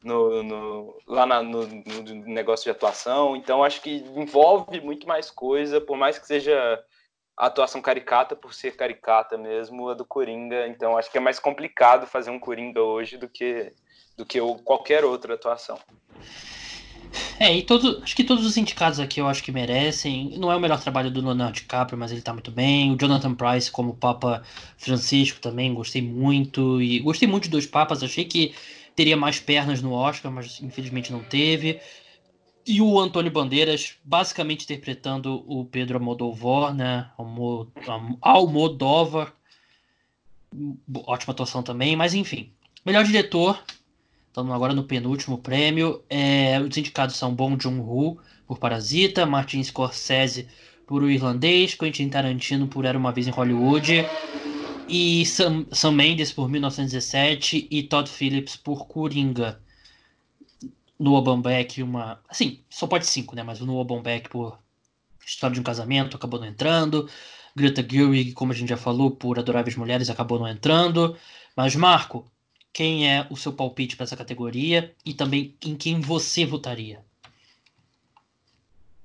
no, 0.03 0.43
no 0.43 1.01
lá 1.07 1.25
na, 1.25 1.43
no, 1.43 1.67
no, 1.67 2.15
negócio 2.25 2.65
de 2.65 2.71
atuação, 2.71 3.35
então 3.35 3.63
acho 3.63 3.81
que 3.81 4.03
envolve 4.15 4.81
muito 4.81 5.07
mais 5.07 5.29
coisa, 5.29 5.79
por 5.79 5.97
mais 5.97 6.17
que 6.17 6.25
seja 6.25 6.83
a 7.37 7.45
atuação 7.45 7.81
caricata 7.81 8.35
por 8.35 8.53
ser 8.53 8.75
caricata 8.75 9.37
mesmo, 9.37 9.89
a 9.89 9.93
do 9.93 10.05
Coringa, 10.05 10.67
então 10.67 10.97
acho 10.97 11.11
que 11.11 11.17
é 11.17 11.21
mais 11.21 11.39
complicado 11.39 12.07
fazer 12.07 12.31
um 12.31 12.39
Coringa 12.39 12.81
hoje 12.81 13.17
do 13.17 13.29
que 13.29 13.73
do 14.17 14.25
que 14.25 14.37
qualquer 14.65 15.05
outra 15.05 15.35
atuação. 15.35 15.79
É, 17.39 17.55
e 17.55 17.61
todo, 17.61 18.01
acho 18.03 18.15
que 18.15 18.23
todos 18.23 18.45
os 18.45 18.57
indicados 18.57 18.99
aqui 18.99 19.19
eu 19.19 19.27
acho 19.27 19.43
que 19.43 19.51
merecem. 19.51 20.37
Não 20.37 20.51
é 20.51 20.55
o 20.55 20.59
melhor 20.59 20.79
trabalho 20.79 21.09
do 21.09 21.21
Leonardo 21.21 21.53
DiCaprio, 21.53 21.97
mas 21.97 22.11
ele 22.11 22.21
tá 22.21 22.33
muito 22.33 22.51
bem. 22.51 22.91
O 22.91 22.97
Jonathan 22.97 23.33
Price 23.33 23.71
como 23.71 23.95
Papa 23.95 24.43
Francisco 24.77 25.39
também, 25.39 25.73
gostei 25.73 26.01
muito. 26.01 26.81
E 26.81 26.99
gostei 26.99 27.27
muito 27.27 27.43
de 27.45 27.49
dois 27.49 27.65
papas, 27.65 28.03
achei 28.03 28.25
que 28.25 28.53
teria 28.95 29.15
mais 29.15 29.39
pernas 29.39 29.81
no 29.81 29.93
Oscar, 29.93 30.31
mas 30.31 30.61
infelizmente 30.61 31.11
não 31.11 31.23
teve. 31.23 31.79
E 32.67 32.81
o 32.81 32.99
Antônio 32.99 33.31
Bandeiras, 33.31 33.95
basicamente 34.03 34.63
interpretando 34.63 35.43
o 35.47 35.65
Pedro 35.65 35.97
Almodóvar, 35.97 36.73
né? 36.73 37.09
Almodóvar. 38.21 39.33
Ótima 41.05 41.33
atuação 41.33 41.63
também, 41.63 41.95
mas 41.95 42.13
enfim. 42.13 42.51
Melhor 42.85 43.03
diretor, 43.03 43.63
Estamos 44.29 44.53
agora 44.53 44.75
no 44.75 44.83
penúltimo 44.83 45.39
prêmio. 45.39 46.03
É, 46.07 46.61
os 46.61 46.77
indicados 46.77 47.15
são 47.15 47.33
Bong 47.33 47.61
Joon-ho 47.61 48.19
por 48.45 48.59
Parasita, 48.59 49.25
Martin 49.25 49.63
Scorsese 49.63 50.47
por 50.85 51.01
O 51.01 51.09
Irlandês, 51.09 51.73
Quentin 51.73 52.09
Tarantino 52.09 52.67
por 52.67 52.85
Era 52.85 52.97
Uma 52.97 53.11
Vez 53.11 53.27
em 53.27 53.31
Hollywood, 53.31 54.05
e 54.87 55.25
Sam, 55.25 55.65
Sam 55.71 55.91
Mendes 55.91 56.31
por 56.31 56.47
1917 56.47 57.67
e 57.69 57.83
Todd 57.83 58.09
Phillips 58.09 58.55
por 58.55 58.87
Coringa. 58.87 59.59
Noah 60.99 61.23
Baumbach, 61.23 61.81
uma... 61.81 62.19
Assim, 62.29 62.59
só 62.69 62.85
pode 62.85 63.07
cinco, 63.07 63.35
né? 63.35 63.41
Mas 63.41 63.61
o 63.61 63.65
Noah 63.65 63.85
por 64.29 64.59
História 65.25 65.53
de 65.53 65.59
um 65.59 65.63
Casamento 65.63 66.17
acabou 66.17 66.39
não 66.39 66.47
entrando. 66.47 67.09
Greta 67.55 67.85
Gerwig, 67.87 68.33
como 68.33 68.51
a 68.51 68.55
gente 68.55 68.69
já 68.69 68.77
falou, 68.77 69.11
por 69.11 69.39
Adoráveis 69.39 69.75
Mulheres 69.75 70.09
acabou 70.09 70.39
não 70.39 70.47
entrando. 70.47 71.15
Mas, 71.55 71.75
Marco, 71.75 72.25
quem 72.73 73.11
é 73.11 73.27
o 73.29 73.35
seu 73.35 73.53
palpite 73.53 73.95
para 73.95 74.05
essa 74.05 74.17
categoria 74.17 74.95
e 75.05 75.13
também 75.13 75.55
em 75.65 75.75
quem 75.75 75.99
você 75.99 76.45
votaria? 76.45 77.03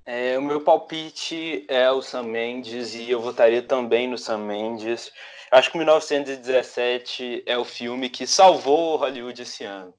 É, 0.07 0.39
o 0.39 0.43
meu 0.43 0.61
palpite 0.61 1.65
é 1.67 1.91
o 1.91 2.03
Sam 2.03 2.25
Mendes 2.25 2.95
e 2.95 3.11
eu 3.11 3.21
votaria 3.21 3.63
também 3.63 4.07
no 4.07 4.19
Sam 4.19 4.39
Mendes. 4.39 5.11
Acho 5.51 5.71
que 5.71 5.79
1917 5.79 7.43
é 7.47 7.57
o 7.57 7.65
filme 7.65 8.11
que 8.11 8.27
salvou 8.27 8.97
Hollywood 8.97 9.41
esse 9.41 9.65
ano. 9.65 9.95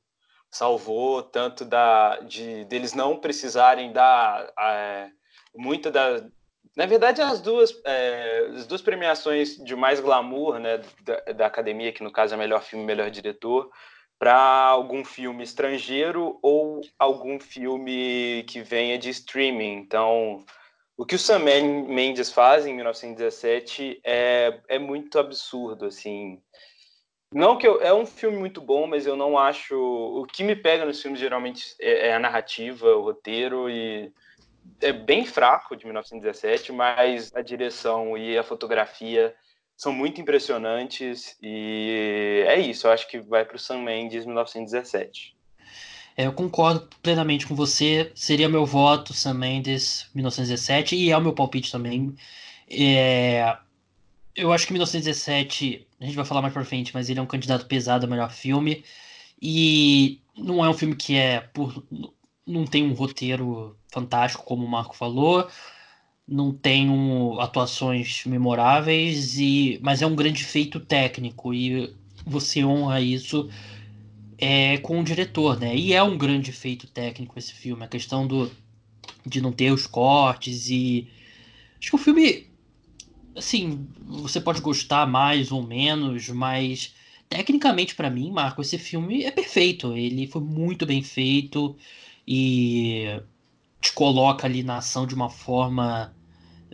Salvou 0.51 1.23
tanto 1.23 1.65
da, 1.65 2.19
de 2.19 2.65
deles 2.65 2.93
não 2.93 3.17
precisarem 3.17 3.91
dar 3.91 4.47
é, 4.59 5.09
muita 5.55 5.89
da, 5.89 6.23
na 6.75 6.85
verdade, 6.85 7.21
as 7.21 7.39
duas, 7.39 7.73
é, 7.85 8.49
as 8.55 8.67
duas 8.67 8.81
premiações 8.81 9.55
de 9.57 9.75
mais 9.75 9.99
glamour 9.99 10.59
né, 10.59 10.81
da, 11.01 11.19
da, 11.33 11.45
academia, 11.45 11.93
que 11.93 12.03
no 12.03 12.11
caso 12.11 12.33
é 12.33 12.37
melhor 12.37 12.61
filme, 12.61 12.83
melhor 12.83 13.09
diretor, 13.09 13.71
para 14.19 14.35
algum 14.35 15.03
filme 15.05 15.43
estrangeiro 15.43 16.37
ou 16.41 16.81
algum 16.99 17.39
filme 17.39 18.43
que 18.47 18.61
venha 18.61 18.97
de 18.97 19.09
streaming. 19.09 19.73
Então, 19.73 20.43
o 20.97 21.05
que 21.05 21.15
o 21.15 21.19
Sam 21.19 21.39
Mendes 21.39 22.31
faz 22.31 22.65
em 22.65 22.73
1917 22.73 24.01
é, 24.03 24.59
é 24.67 24.79
muito 24.79 25.17
absurdo, 25.17 25.85
assim. 25.85 26.41
Não 27.33 27.57
que 27.57 27.67
eu, 27.67 27.81
é 27.81 27.93
um 27.93 28.05
filme 28.05 28.37
muito 28.37 28.61
bom, 28.61 28.85
mas 28.87 29.05
eu 29.05 29.15
não 29.15 29.37
acho. 29.37 29.75
O 29.75 30.25
que 30.25 30.43
me 30.43 30.55
pega 30.55 30.85
nos 30.85 31.01
filmes 31.01 31.19
geralmente 31.19 31.75
é, 31.79 32.09
é 32.09 32.13
a 32.13 32.19
narrativa, 32.19 32.95
o 32.95 33.01
roteiro 33.01 33.69
e 33.69 34.11
é 34.81 34.91
bem 34.91 35.25
fraco 35.25 35.75
de 35.75 35.85
1917, 35.85 36.71
mas 36.71 37.33
a 37.35 37.41
direção 37.41 38.17
e 38.17 38.37
a 38.37 38.43
fotografia 38.43 39.35
são 39.75 39.91
muito 39.91 40.21
impressionantes 40.21 41.37
e 41.41 42.43
é 42.47 42.59
isso. 42.59 42.87
Eu 42.87 42.91
acho 42.91 43.07
que 43.07 43.19
vai 43.19 43.43
para 43.43 43.55
o 43.57 43.59
Sam 43.59 43.79
Mendes 43.79 44.25
1917. 44.25 45.35
É, 46.17 46.25
eu 46.25 46.33
concordo 46.33 46.87
plenamente 47.01 47.45
com 47.45 47.55
você. 47.55 48.11
Seria 48.15 48.47
meu 48.47 48.65
voto, 48.65 49.13
Sam 49.13 49.33
Mendes, 49.33 50.09
1917, 50.15 50.95
e 50.95 51.11
é 51.11 51.17
o 51.17 51.21
meu 51.21 51.33
palpite 51.33 51.71
também. 51.71 52.15
É, 52.69 53.57
eu 54.35 54.51
acho 54.53 54.65
que 54.65 54.73
1917, 54.73 55.87
a 55.99 56.05
gente 56.05 56.15
vai 56.15 56.25
falar 56.25 56.41
mais 56.41 56.53
pra 56.53 56.63
frente, 56.63 56.93
mas 56.93 57.09
ele 57.09 57.19
é 57.19 57.21
um 57.21 57.27
candidato 57.27 57.65
pesado 57.65 58.05
a 58.05 58.09
melhor 58.09 58.31
filme. 58.31 58.83
E 59.41 60.21
não 60.37 60.63
é 60.63 60.69
um 60.69 60.73
filme 60.73 60.95
que 60.95 61.15
é 61.15 61.41
por. 61.41 61.83
Não 62.45 62.65
tem 62.65 62.83
um 62.83 62.93
roteiro 62.93 63.75
fantástico, 63.91 64.43
como 64.43 64.65
o 64.65 64.69
Marco 64.69 64.95
falou. 64.95 65.47
Não 66.27 66.51
tem 66.51 66.89
um, 66.89 67.39
atuações 67.39 68.25
memoráveis, 68.25 69.37
e 69.37 69.79
mas 69.81 70.01
é 70.01 70.07
um 70.07 70.15
grande 70.15 70.43
feito 70.43 70.79
técnico. 70.79 71.53
E 71.53 71.95
você 72.25 72.63
honra 72.63 73.01
isso 73.01 73.49
é, 74.37 74.77
com 74.79 74.99
o 74.99 75.03
diretor, 75.03 75.59
né? 75.59 75.75
E 75.75 75.93
é 75.93 76.03
um 76.03 76.17
grande 76.17 76.51
feito 76.51 76.87
técnico 76.87 77.37
esse 77.37 77.53
filme. 77.53 77.83
A 77.83 77.87
questão 77.87 78.27
do, 78.27 78.51
de 79.25 79.41
não 79.41 79.51
ter 79.51 79.71
os 79.71 79.87
cortes 79.87 80.69
e. 80.69 81.07
Acho 81.79 81.89
que 81.91 81.95
o 81.95 81.99
filme 81.99 82.47
assim, 83.35 83.87
você 84.05 84.39
pode 84.39 84.61
gostar 84.61 85.05
mais 85.05 85.51
ou 85.51 85.61
menos, 85.61 86.29
mas 86.29 86.95
tecnicamente 87.27 87.93
para 87.95 88.09
mim, 88.09 88.31
Marco, 88.31 88.61
esse 88.61 88.77
filme 88.77 89.23
é 89.23 89.31
perfeito. 89.31 89.95
Ele 89.95 90.27
foi 90.27 90.41
muito 90.41 90.85
bem 90.85 91.03
feito 91.03 91.75
e 92.27 93.21
te 93.81 93.93
coloca 93.93 94.47
ali 94.47 94.63
na 94.63 94.77
ação 94.77 95.05
de 95.05 95.13
uma 95.13 95.29
forma 95.29 96.13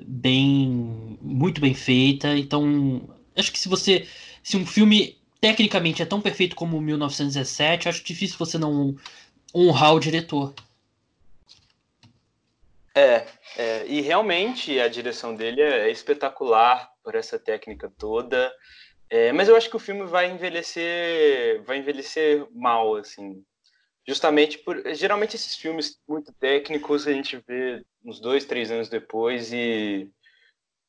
bem 0.01 1.17
muito 1.21 1.61
bem 1.61 1.73
feita. 1.73 2.37
Então, 2.37 3.09
acho 3.35 3.51
que 3.51 3.59
se 3.59 3.67
você 3.67 4.07
se 4.43 4.57
um 4.57 4.65
filme 4.65 5.17
tecnicamente 5.39 6.01
é 6.01 6.05
tão 6.05 6.21
perfeito 6.21 6.55
como 6.55 6.79
1917, 6.79 7.89
acho 7.89 8.03
difícil 8.03 8.37
você 8.37 8.57
não 8.57 8.95
honrar 9.53 9.93
o 9.93 9.99
diretor. 9.99 10.53
É, 12.93 13.25
é, 13.57 13.85
e 13.87 14.01
realmente 14.01 14.79
a 14.79 14.87
direção 14.87 15.35
dele 15.35 15.61
é, 15.61 15.89
espetacular 15.89 16.91
por 17.03 17.15
essa 17.15 17.39
técnica 17.39 17.91
toda. 17.97 18.51
É, 19.09 19.31
mas 19.31 19.49
eu 19.49 19.55
acho 19.55 19.69
que 19.69 19.75
o 19.75 19.79
filme 19.79 20.05
vai 20.05 20.29
envelhecer, 20.29 21.61
vai 21.63 21.77
envelhecer 21.77 22.45
mal, 22.53 22.95
assim. 22.95 23.43
Justamente 24.07 24.57
por, 24.57 24.81
geralmente 24.93 25.35
esses 25.35 25.55
filmes 25.55 25.99
muito 26.07 26.33
técnicos 26.33 27.07
a 27.07 27.13
gente 27.13 27.41
vê 27.47 27.83
uns 28.03 28.19
dois, 28.19 28.45
três 28.45 28.71
anos 28.71 28.89
depois 28.89 29.53
e 29.53 30.09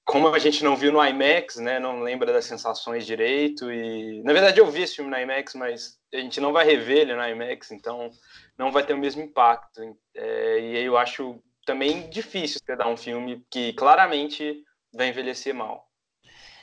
como 0.05 0.29
a 0.29 0.39
gente 0.39 0.65
não 0.65 0.77
viu 0.77 0.91
no 0.91 1.05
IMAX, 1.05 1.57
né, 1.57 1.79
não 1.79 2.01
lembra 2.01 2.33
das 2.33 2.47
sensações 2.47 3.07
direito 3.07 3.71
e 3.71 4.23
na 4.23 4.33
verdade 4.33 4.59
eu 4.59 4.71
vi 4.71 4.83
esse 4.83 4.97
filme 4.97 5.11
no 5.11 5.19
IMAX, 5.19 5.55
mas 5.55 5.99
a 6.13 6.17
gente 6.19 6.41
não 6.41 6.53
vai 6.53 6.65
rever 6.65 6.99
ele 6.99 7.15
no 7.15 7.27
IMAX, 7.27 7.71
então 7.71 8.11
não 8.59 8.73
vai 8.73 8.85
ter 8.85 8.95
o 8.95 8.99
mesmo 8.99 9.23
impacto. 9.23 9.81
É, 10.15 10.61
e 10.61 10.77
aí 10.77 10.85
eu 10.85 10.97
acho 10.97 11.39
também 11.65 12.09
difícil 12.11 12.61
dar 12.77 12.89
um 12.89 12.97
filme 12.97 13.45
que 13.51 13.73
claramente 13.75 14.65
vai 14.93 15.09
envelhecer 15.09 15.55
mal. 15.55 15.89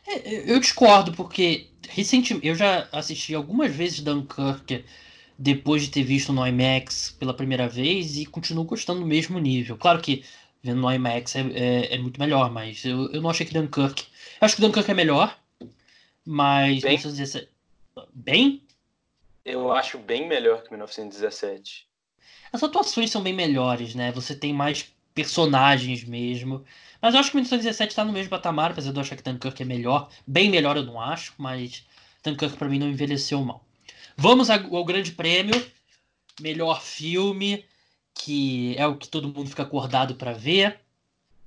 É, 0.07 0.51
eu 0.51 0.59
discordo, 0.59 1.13
porque 1.13 1.71
recentemente 1.87 2.47
eu 2.47 2.55
já 2.55 2.87
assisti 2.91 3.33
algumas 3.33 3.73
vezes 3.75 4.01
Dunkirk 4.01 4.85
depois 5.41 5.83
de 5.83 5.89
ter 5.89 6.03
visto 6.03 6.33
no 6.33 6.45
IMAX 6.45 7.15
pela 7.17 7.33
primeira 7.33 7.69
vez 7.69 8.17
e 8.17 8.25
continuo 8.25 8.65
gostando 8.65 8.99
do 8.99 9.05
mesmo 9.05 9.39
nível. 9.39 9.77
Claro 9.77 10.01
que 10.01 10.25
vendo 10.61 10.81
no 10.81 10.91
IMAX 10.91 11.33
é, 11.33 11.39
é, 11.53 11.95
é 11.95 11.97
muito 11.97 12.19
melhor, 12.19 12.51
mas 12.51 12.83
eu, 12.83 13.09
eu 13.13 13.21
não 13.21 13.29
achei 13.29 13.45
que 13.45 13.53
Dunkirk. 13.53 14.03
Eu 14.41 14.45
acho 14.45 14.57
que 14.57 14.61
Dunkirk 14.61 14.91
é 14.91 14.93
melhor, 14.93 15.39
mas. 16.25 16.81
Bem? 16.81 16.97
1917... 16.97 17.47
Bem? 18.13 18.61
Eu 19.45 19.71
acho 19.71 19.97
bem 19.97 20.27
melhor 20.27 20.61
que 20.61 20.69
1917. 20.71 21.87
As 22.51 22.61
atuações 22.61 23.09
são 23.09 23.21
bem 23.21 23.33
melhores, 23.33 23.95
né? 23.95 24.11
Você 24.11 24.35
tem 24.35 24.53
mais 24.53 24.93
personagens 25.15 26.03
mesmo. 26.03 26.65
Mas 27.01 27.13
eu 27.13 27.21
acho 27.21 27.31
que 27.31 27.37
1917 27.37 27.95
tá 27.95 28.03
no 28.03 28.11
mesmo 28.11 28.29
patamar, 28.29 28.71
apesar 28.71 28.91
de 28.91 28.97
eu 28.97 29.01
achar 29.01 29.15
que 29.15 29.23
Dunkirk 29.23 29.61
é 29.61 29.65
melhor. 29.65 30.09
Bem 30.27 30.49
melhor 30.49 30.75
eu 30.75 30.83
não 30.83 30.99
acho, 30.99 31.33
mas 31.37 31.85
Dunkirk 32.23 32.57
para 32.57 32.67
mim 32.67 32.77
não 32.77 32.89
envelheceu 32.89 33.41
mal. 33.41 33.68
Vamos 34.21 34.49
ao 34.49 34.83
grande 34.83 35.13
prêmio. 35.13 35.55
Melhor 36.41 36.81
filme, 36.81 37.65
que 38.13 38.75
é 38.77 38.85
o 38.85 38.97
que 38.97 39.07
todo 39.07 39.29
mundo 39.29 39.49
fica 39.49 39.63
acordado 39.63 40.15
para 40.15 40.33
ver. 40.33 40.81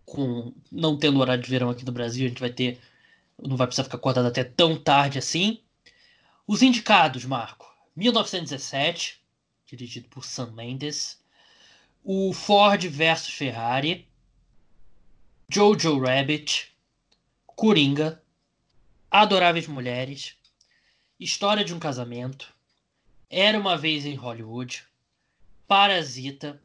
Com 0.06 0.54
não 0.70 0.96
tendo 0.96 1.20
horário 1.20 1.42
de 1.42 1.50
verão 1.50 1.68
aqui 1.68 1.84
no 1.84 1.92
Brasil, 1.92 2.24
a 2.24 2.28
gente 2.30 2.40
vai 2.40 2.48
ter. 2.48 2.80
Não 3.38 3.58
vai 3.58 3.66
precisar 3.66 3.84
ficar 3.84 3.98
acordado 3.98 4.26
até 4.26 4.42
tão 4.42 4.74
tarde 4.74 5.18
assim. 5.18 5.60
Os 6.46 6.62
indicados, 6.62 7.26
Marco. 7.26 7.70
1917, 7.94 9.20
dirigido 9.66 10.08
por 10.08 10.24
Sam 10.24 10.52
Mendes. 10.52 11.22
O 12.02 12.32
Ford 12.32 12.82
versus 12.88 13.34
Ferrari. 13.34 14.08
Jojo 15.46 16.00
Rabbit. 16.00 16.72
Coringa. 17.44 18.22
Adoráveis 19.10 19.66
Mulheres. 19.66 20.36
História 21.20 21.62
de 21.62 21.74
um 21.74 21.78
Casamento. 21.78 22.61
Era 23.34 23.58
uma 23.58 23.78
vez 23.78 24.04
em 24.04 24.14
Hollywood. 24.14 24.84
Parasita 25.66 26.60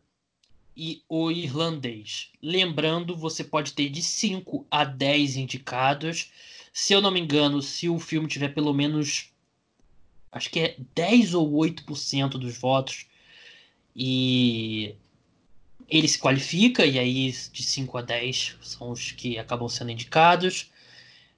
e 0.75 1.01
O 1.07 1.31
Irlandês. 1.31 2.29
Lembrando, 2.43 3.15
você 3.15 3.41
pode 3.41 3.71
ter 3.71 3.87
de 3.87 4.03
5 4.03 4.67
a 4.69 4.83
10 4.83 5.37
indicados. 5.37 6.29
Se 6.73 6.91
eu 6.91 6.99
não 6.99 7.09
me 7.09 7.21
engano, 7.21 7.61
se 7.61 7.87
o 7.87 7.97
filme 7.97 8.27
tiver 8.27 8.49
pelo 8.49 8.73
menos 8.73 9.31
acho 10.29 10.49
que 10.49 10.59
é 10.59 10.75
10 10.93 11.35
ou 11.35 11.49
8% 11.53 12.31
dos 12.31 12.57
votos 12.57 13.05
e 13.95 14.93
ele 15.87 16.07
se 16.09 16.19
qualifica 16.19 16.85
e 16.85 16.99
aí 16.99 17.31
de 17.31 17.63
5 17.63 17.97
a 17.97 18.01
10 18.01 18.57
são 18.61 18.91
os 18.91 19.13
que 19.13 19.39
acabam 19.39 19.69
sendo 19.69 19.91
indicados. 19.91 20.69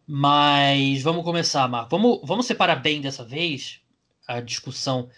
Mas 0.07 1.03
vamos 1.03 1.23
começar, 1.23 1.67
Marco. 1.67 1.91
Vamos, 1.91 2.19
vamos 2.23 2.47
separar 2.47 2.77
bem 2.77 2.99
dessa 2.99 3.23
vez 3.23 3.79
a 4.29 4.39
discussão 4.39 5.09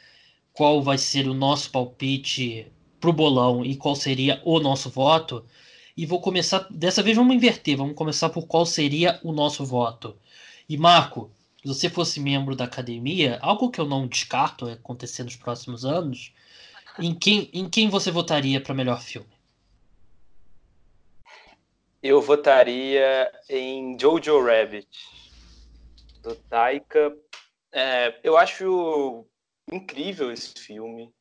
qual 0.53 0.81
vai 0.81 0.97
ser 0.97 1.27
o 1.27 1.33
nosso 1.33 1.69
palpite 1.69 2.71
pro 2.99 3.11
bolão 3.11 3.65
e 3.65 3.75
qual 3.75 3.95
seria 3.95 4.41
o 4.45 4.59
nosso 4.59 4.89
voto. 4.89 5.45
E 5.97 6.05
vou 6.05 6.21
começar. 6.21 6.65
Dessa 6.69 7.03
vez 7.03 7.17
vamos 7.17 7.35
inverter. 7.35 7.75
Vamos 7.75 7.95
começar 7.95 8.29
por 8.29 8.47
qual 8.47 8.65
seria 8.65 9.19
o 9.23 9.33
nosso 9.33 9.65
voto. 9.65 10.17
E 10.69 10.77
Marco, 10.77 11.29
se 11.61 11.67
você 11.67 11.89
fosse 11.89 12.19
membro 12.19 12.55
da 12.55 12.63
academia, 12.63 13.37
algo 13.41 13.69
que 13.69 13.81
eu 13.81 13.85
não 13.85 14.07
descarto 14.07 14.67
acontecer 14.67 15.23
nos 15.23 15.35
próximos 15.35 15.83
anos, 15.83 16.33
em 16.97 17.13
quem, 17.13 17.49
em 17.53 17.69
quem 17.69 17.89
você 17.89 18.09
votaria 18.09 18.61
para 18.61 18.73
melhor 18.73 19.01
filme? 19.01 19.29
Eu 22.01 22.21
votaria 22.21 23.31
em 23.49 23.97
Jojo 23.99 24.43
Rabbit, 24.43 24.87
do 26.23 26.35
Taika. 26.35 27.13
É, 27.73 28.19
eu 28.23 28.37
acho 28.37 29.25
incrível 29.71 30.31
esse 30.31 30.53
filme. 30.59 31.13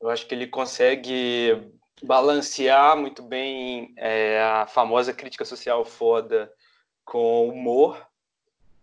Eu 0.00 0.10
acho 0.10 0.26
que 0.26 0.34
ele 0.34 0.46
consegue 0.46 1.70
balancear 2.02 2.96
muito 2.96 3.22
bem 3.22 3.94
é, 3.96 4.40
a 4.40 4.66
famosa 4.66 5.12
crítica 5.12 5.44
social 5.44 5.84
foda 5.84 6.52
com 7.04 7.48
humor 7.48 8.06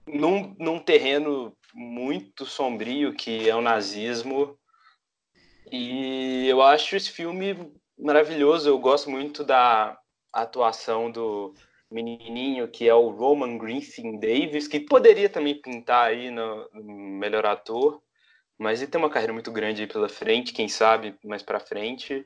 num, 0.05 0.55
num 0.59 0.79
terreno 0.79 1.55
muito 1.73 2.45
sombrio 2.45 3.13
que 3.13 3.49
é 3.49 3.55
o 3.55 3.61
nazismo. 3.61 4.57
E 5.71 6.47
eu 6.47 6.61
acho 6.61 6.95
esse 6.95 7.11
filme 7.11 7.73
maravilhoso. 7.97 8.69
Eu 8.69 8.79
gosto 8.79 9.09
muito 9.09 9.43
da 9.43 9.97
atuação 10.31 11.11
do 11.11 11.53
menininho 11.93 12.67
que 12.67 12.87
é 12.87 12.93
o 12.93 13.09
Roman 13.09 13.57
Griffin 13.57 14.19
Davis, 14.19 14.67
que 14.67 14.79
poderia 14.79 15.29
também 15.29 15.55
pintar 15.55 16.07
aí 16.07 16.31
no, 16.31 16.69
melhor 16.73 17.45
ator. 17.45 18.01
Mas 18.57 18.81
ele 18.81 18.91
tem 18.91 18.99
uma 18.99 19.09
carreira 19.09 19.33
muito 19.33 19.51
grande 19.51 19.87
pela 19.87 20.07
frente, 20.07 20.53
quem 20.53 20.67
sabe 20.67 21.15
mais 21.23 21.41
para 21.41 21.59
frente. 21.59 22.25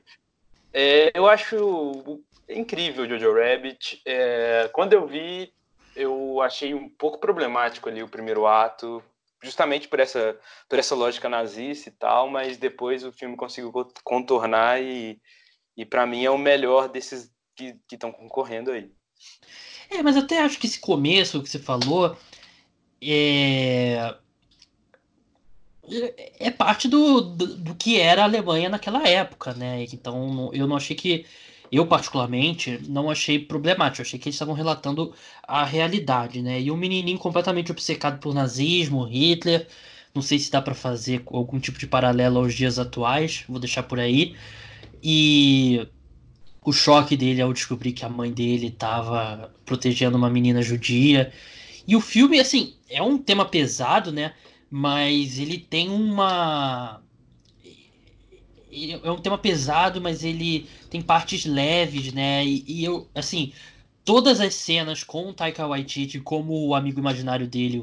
É, 0.72 1.10
eu 1.14 1.26
acho 1.26 2.22
incrível 2.48 3.04
o 3.04 3.08
Jojo 3.08 3.32
Rabbit. 3.32 4.00
É, 4.04 4.68
quando 4.72 4.92
eu 4.92 5.06
vi, 5.06 5.52
eu 5.96 6.40
achei 6.40 6.74
um 6.74 6.88
pouco 6.88 7.18
problemático 7.18 7.88
ali 7.88 8.02
o 8.02 8.08
primeiro 8.08 8.46
ato, 8.46 9.02
justamente 9.42 9.88
por 9.88 10.00
essa, 10.00 10.38
por 10.68 10.78
essa 10.78 10.94
lógica 10.94 11.28
nazista 11.28 11.88
e 11.88 11.92
tal, 11.92 12.28
mas 12.28 12.56
depois 12.56 13.04
o 13.04 13.12
filme 13.12 13.36
conseguiu 13.36 13.72
contornar 14.04 14.82
e, 14.82 15.20
e 15.76 15.84
para 15.84 16.06
mim 16.06 16.24
é 16.24 16.30
o 16.30 16.38
melhor 16.38 16.88
desses 16.88 17.32
que 17.56 17.76
estão 17.90 18.12
concorrendo 18.12 18.70
aí. 18.70 18.92
É, 19.90 20.02
mas 20.02 20.16
até 20.16 20.42
acho 20.42 20.58
que 20.58 20.66
esse 20.66 20.78
começo 20.78 21.42
que 21.42 21.48
você 21.48 21.58
falou 21.58 22.16
é 23.00 24.14
é 26.38 26.50
parte 26.50 26.88
do, 26.88 27.20
do, 27.20 27.56
do, 27.56 27.74
que 27.74 27.98
era 27.98 28.22
a 28.22 28.24
Alemanha 28.24 28.68
naquela 28.68 29.06
época, 29.08 29.54
né? 29.54 29.84
Então 29.92 30.50
eu 30.52 30.66
não 30.66 30.76
achei 30.76 30.96
que. 30.96 31.26
Eu, 31.70 31.86
particularmente, 31.86 32.80
não 32.88 33.10
achei 33.10 33.38
problemático. 33.38 34.02
Achei 34.02 34.18
que 34.18 34.28
eles 34.28 34.36
estavam 34.36 34.54
relatando 34.54 35.14
a 35.46 35.64
realidade, 35.64 36.40
né? 36.40 36.60
E 36.60 36.70
um 36.70 36.76
menininho 36.76 37.18
completamente 37.18 37.70
obcecado 37.70 38.18
por 38.20 38.34
nazismo, 38.34 39.04
Hitler, 39.04 39.66
Não 40.14 40.22
sei 40.22 40.38
se 40.38 40.50
dá 40.50 40.62
para 40.62 40.74
fazer 40.74 41.22
algum 41.26 41.60
tipo 41.60 41.78
de 41.78 41.86
paralelo 41.86 42.38
aos 42.38 42.54
dias 42.54 42.78
atuais, 42.78 43.44
vou 43.48 43.58
deixar 43.60 43.82
por 43.82 44.00
aí. 44.00 44.34
E 45.02 45.86
o 46.68 46.72
choque 46.72 47.16
dele 47.16 47.40
ao 47.40 47.52
descobrir 47.52 47.92
que 47.92 48.04
a 48.04 48.08
mãe 48.08 48.30
dele 48.30 48.66
estava 48.66 49.52
protegendo 49.64 50.18
uma 50.18 50.28
menina 50.28 50.60
judia. 50.60 51.32
E 51.86 51.96
o 51.96 52.00
filme, 52.00 52.38
assim, 52.38 52.74
é 52.90 53.02
um 53.02 53.16
tema 53.16 53.46
pesado, 53.46 54.12
né? 54.12 54.34
Mas 54.70 55.38
ele 55.38 55.58
tem 55.58 55.88
uma. 55.88 57.02
É 59.02 59.10
um 59.10 59.16
tema 59.16 59.38
pesado, 59.38 59.98
mas 59.98 60.22
ele 60.22 60.68
tem 60.90 61.00
partes 61.00 61.46
leves, 61.46 62.12
né? 62.12 62.44
E, 62.44 62.64
e 62.66 62.84
eu, 62.84 63.08
assim, 63.14 63.52
todas 64.04 64.40
as 64.40 64.54
cenas 64.54 65.02
com 65.02 65.30
o 65.30 65.32
Taika 65.32 65.66
Waititi 65.66 66.20
como 66.20 66.66
o 66.66 66.74
amigo 66.74 67.00
imaginário 67.00 67.46
dele, 67.46 67.82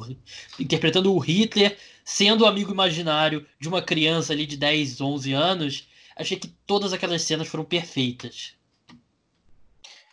interpretando 0.59 1.11
o 1.11 1.17
Hitler, 1.17 1.75
sendo 2.03 2.43
o 2.43 2.47
amigo 2.47 2.71
imaginário 2.71 3.45
de 3.59 3.67
uma 3.67 3.81
criança 3.81 4.31
ali 4.31 4.45
de 4.45 4.57
10, 4.57 5.01
11 5.01 5.33
anos, 5.33 5.87
achei 6.15 6.37
que 6.37 6.47
todas 6.67 6.93
aquelas 6.93 7.23
cenas 7.23 7.47
foram 7.47 7.65
perfeitas. 7.65 8.54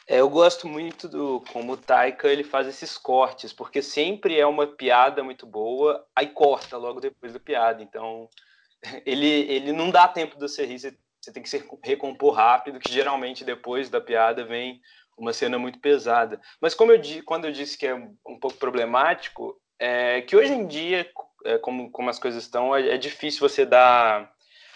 É, 0.07 0.21
eu 0.21 0.29
gosto 0.29 0.67
muito 0.67 1.09
do 1.09 1.43
como 1.53 1.73
o 1.73 1.77
Taika 1.77 2.29
ele 2.29 2.43
faz 2.43 2.67
esses 2.67 2.99
cortes, 2.99 3.53
porque 3.53 3.81
sempre 3.81 4.39
é 4.39 4.47
uma 4.47 4.67
piada 4.67 5.23
muito 5.23 5.47
boa, 5.47 6.05
aí 6.15 6.27
corta 6.29 6.77
logo 6.77 7.01
depois 7.01 7.33
da 7.33 7.41
piada. 7.41 7.83
Então, 7.83 8.29
ele, 9.07 9.27
ele 9.27 9.73
não 9.73 9.91
dá 9.91 10.09
tempo 10.09 10.35
de 10.35 10.43
você 10.43 10.67
rir, 10.67 10.79
você, 10.79 10.97
você 11.21 11.33
tem 11.33 11.43
que 11.43 11.49
se 11.49 11.65
recompor 11.85 12.35
rápido, 12.35 12.81
que 12.81 12.93
geralmente 12.93 13.45
depois 13.45 13.89
da 13.89 14.01
piada 14.01 14.45
vem 14.45 14.81
uma 15.17 15.33
cena 15.33 15.59
muito 15.59 15.79
pesada. 15.79 16.41
Mas 16.61 16.75
como 16.75 16.93
eu 16.93 17.01
quando 17.25 17.45
eu 17.45 17.53
disse 17.53 17.79
que 17.79 17.87
é 17.87 17.95
um 17.95 18.39
pouco 18.41 18.57
problemático, 18.57 19.57
é 19.79 20.21
que 20.23 20.37
hoje 20.37 20.53
em 20.53 20.67
dia, 20.67 21.09
é, 21.45 21.59
como, 21.59 21.91
como 21.91 22.11
as 22.11 22.19
coisas 22.19 22.43
estão, 22.43 22.75
é, 22.75 22.95
é 22.95 22.99
difícil 22.99 23.41
você 23.41 23.65
dar 23.65 24.33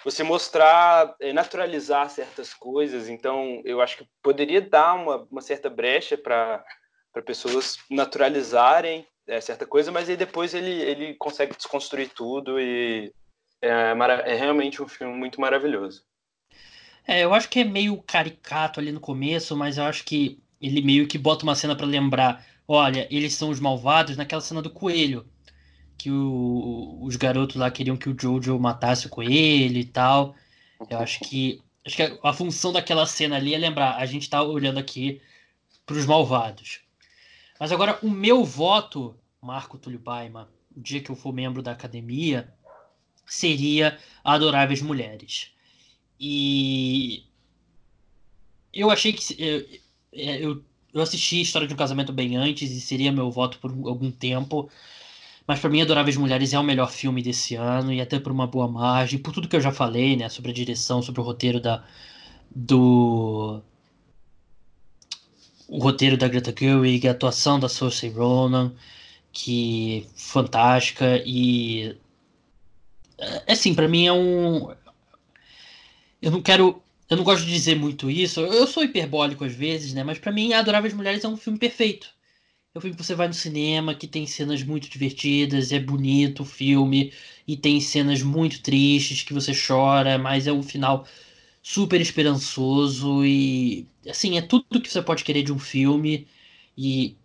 você 0.07 0.23
mostrar, 0.23 1.16
é, 1.20 1.33
naturalizar 1.33 2.09
certas 2.09 2.55
coisas. 2.55 3.09
Então, 3.09 3.61
eu 3.65 3.81
acho 3.81 3.99
que 3.99 4.09
poderia 4.23 4.61
dar 4.61 4.95
uma, 4.95 5.27
uma 5.28 5.41
certa 5.41 5.69
brecha 5.69 6.16
para 6.16 6.65
pessoas 7.24 7.78
naturalizarem 7.91 9.05
é, 9.27 9.41
certa 9.41 9.66
coisa, 9.66 9.91
mas 9.91 10.09
aí 10.09 10.16
depois 10.16 10.55
ele, 10.55 10.70
ele 10.70 11.15
consegue 11.15 11.57
desconstruir 11.57 12.09
tudo 12.11 12.61
e 12.61 13.12
é, 13.61 13.95
é 14.27 14.35
realmente 14.37 14.81
um 14.81 14.87
filme 14.87 15.12
muito 15.12 15.41
maravilhoso. 15.41 16.05
É, 17.05 17.24
eu 17.24 17.35
acho 17.35 17.49
que 17.49 17.59
é 17.59 17.65
meio 17.65 18.01
caricato 18.01 18.78
ali 18.78 18.93
no 18.93 19.01
começo, 19.01 19.57
mas 19.57 19.77
eu 19.77 19.83
acho 19.83 20.05
que 20.05 20.41
ele 20.61 20.83
meio 20.83 21.09
que 21.09 21.19
bota 21.19 21.43
uma 21.43 21.57
cena 21.57 21.74
para 21.74 21.85
lembrar, 21.85 22.47
olha, 22.69 23.09
eles 23.11 23.35
são 23.35 23.51
os 23.51 23.59
malvados 23.59 24.16
naquela 24.16 24.41
cena 24.41 24.62
do 24.62 24.70
coelho 24.70 25.27
que 25.97 26.10
o, 26.10 26.98
os 27.02 27.16
garotos 27.16 27.56
lá 27.56 27.70
queriam 27.70 27.97
que 27.97 28.09
o 28.09 28.16
Jojo 28.18 28.59
matasse 28.59 29.06
o 29.06 29.10
coelho 29.10 29.78
e 29.78 29.85
tal. 29.85 30.35
Eu 30.90 30.98
acho 30.98 31.20
que 31.20 31.62
acho 31.86 31.97
que 31.97 32.18
a, 32.23 32.32
função 32.32 32.73
daquela 32.73 33.06
cena 33.06 33.36
ali 33.36 33.55
é 33.55 33.59
lembrar, 33.59 33.97
a 33.97 34.06
gente 34.06 34.28
tá 34.28 34.43
olhando 34.43 34.78
aqui 34.78 35.20
para 35.85 35.97
os 35.97 36.05
malvados. 36.05 36.81
Mas 37.59 37.73
agora 37.73 37.98
o 38.02 38.10
meu 38.10 38.44
voto, 38.44 39.16
Marco 39.40 39.78
Túlio 39.78 39.98
Baima, 39.98 40.48
o 40.77 40.81
dia 40.81 41.01
que 41.01 41.10
eu 41.10 41.16
for 41.16 41.32
membro 41.32 41.62
da 41.62 41.73
academia, 41.73 42.52
seria 43.24 43.98
Adoráveis 44.23 44.82
Mulheres. 44.82 45.52
E 46.18 47.24
eu 48.73 48.90
achei 48.90 49.12
que 49.12 49.35
eu, 49.39 49.66
eu, 50.12 50.64
eu 50.93 51.01
assisti 51.01 51.40
História 51.40 51.68
de 51.68 51.74
um 51.74 51.77
Casamento 51.77 52.12
bem 52.12 52.36
antes 52.36 52.70
e 52.70 52.81
seria 52.81 53.12
meu 53.12 53.31
voto 53.31 53.59
por 53.59 53.70
algum 53.70 54.10
tempo. 54.10 54.70
Mas 55.47 55.60
para 55.60 55.70
mim, 55.70 55.81
Adoráveis 55.81 56.16
Mulheres 56.16 56.52
é 56.52 56.59
o 56.59 56.62
melhor 56.62 56.90
filme 56.90 57.23
desse 57.23 57.55
ano 57.55 57.93
e 57.93 58.01
até 58.01 58.18
por 58.18 58.32
uma 58.32 58.47
boa 58.47 58.68
margem, 58.68 59.18
por 59.18 59.32
tudo 59.32 59.48
que 59.48 59.56
eu 59.56 59.60
já 59.60 59.73
falei, 59.73 60.16
né, 60.16 60.28
sobre 60.28 60.51
a 60.51 60.55
direção, 60.55 61.01
sobre 61.02 61.20
o 61.20 61.24
roteiro 61.24 61.60
da 61.60 61.85
do 62.55 63.62
o 65.68 65.78
roteiro 65.78 66.16
da 66.16 66.28
Greta 66.28 66.55
Gerwig, 66.56 67.06
a 67.09 67.12
atuação 67.12 67.59
da 67.60 67.68
Saoirse 67.68 68.09
Ronan, 68.09 68.73
que 69.32 70.06
fantástica 70.16 71.23
e 71.24 71.97
é 73.47 73.52
assim, 73.52 73.74
para 73.74 73.89
mim 73.89 74.06
é 74.06 74.12
um 74.12 74.70
eu 76.23 76.31
não 76.31 76.43
quero 76.43 76.82
eu 77.09 77.16
não 77.16 77.24
gosto 77.24 77.44
de 77.44 77.52
dizer 77.52 77.77
muito 77.77 78.10
isso. 78.10 78.40
Eu 78.40 78.66
sou 78.66 78.82
hiperbólico 78.82 79.44
às 79.44 79.55
vezes, 79.55 79.94
né? 79.94 80.02
Mas 80.02 80.18
para 80.18 80.32
mim, 80.32 80.52
Adoráveis 80.52 80.93
Mulheres 80.94 81.24
é 81.24 81.28
um 81.28 81.36
filme 81.36 81.59
perfeito. 81.59 82.16
Filme 82.81 82.97
que 82.97 83.03
você 83.05 83.15
vai 83.15 83.27
no 83.28 83.35
cinema, 83.35 83.94
que 83.94 84.07
tem 84.07 84.27
cenas 84.27 84.62
muito 84.62 84.89
divertidas, 84.90 85.73
é 85.73 85.78
bonito 85.81 86.43
o 86.43 86.47
filme, 86.47 87.12
e 87.47 87.57
tem 87.57 87.81
cenas 87.81 88.23
muito 88.23 88.62
tristes 88.62 89.23
que 89.23 89.32
você 89.32 89.53
chora, 89.55 90.19
mas 90.19 90.47
é 90.47 90.53
um 90.53 90.62
final 90.62 91.07
super 91.62 92.01
esperançoso 92.01 93.24
e 93.24 93.89
assim, 94.09 94.39
é 94.39 94.43
tudo 94.43 94.81
que 94.81 94.90
você 94.90 95.03
pode 95.03 95.24
querer 95.24 95.43
de 95.43 95.53
um 95.53 95.59
filme. 95.59 96.28
E 96.77 97.16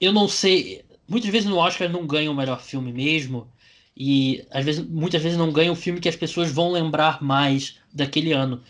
eu 0.00 0.12
não 0.12 0.28
sei, 0.28 0.84
muitas 1.08 1.30
vezes 1.30 1.48
no 1.48 1.56
Oscar 1.56 1.88
não 1.88 2.06
ganha 2.06 2.30
o 2.30 2.34
melhor 2.34 2.60
filme 2.60 2.92
mesmo, 2.92 3.50
e 3.96 4.44
às 4.50 4.64
vezes, 4.64 4.84
muitas 4.86 5.22
vezes 5.22 5.38
não 5.38 5.52
ganha 5.52 5.72
o 5.72 5.76
filme 5.76 6.00
que 6.00 6.08
as 6.08 6.16
pessoas 6.16 6.50
vão 6.50 6.72
lembrar 6.72 7.22
mais 7.22 7.78
daquele 7.92 8.32
ano. 8.32 8.62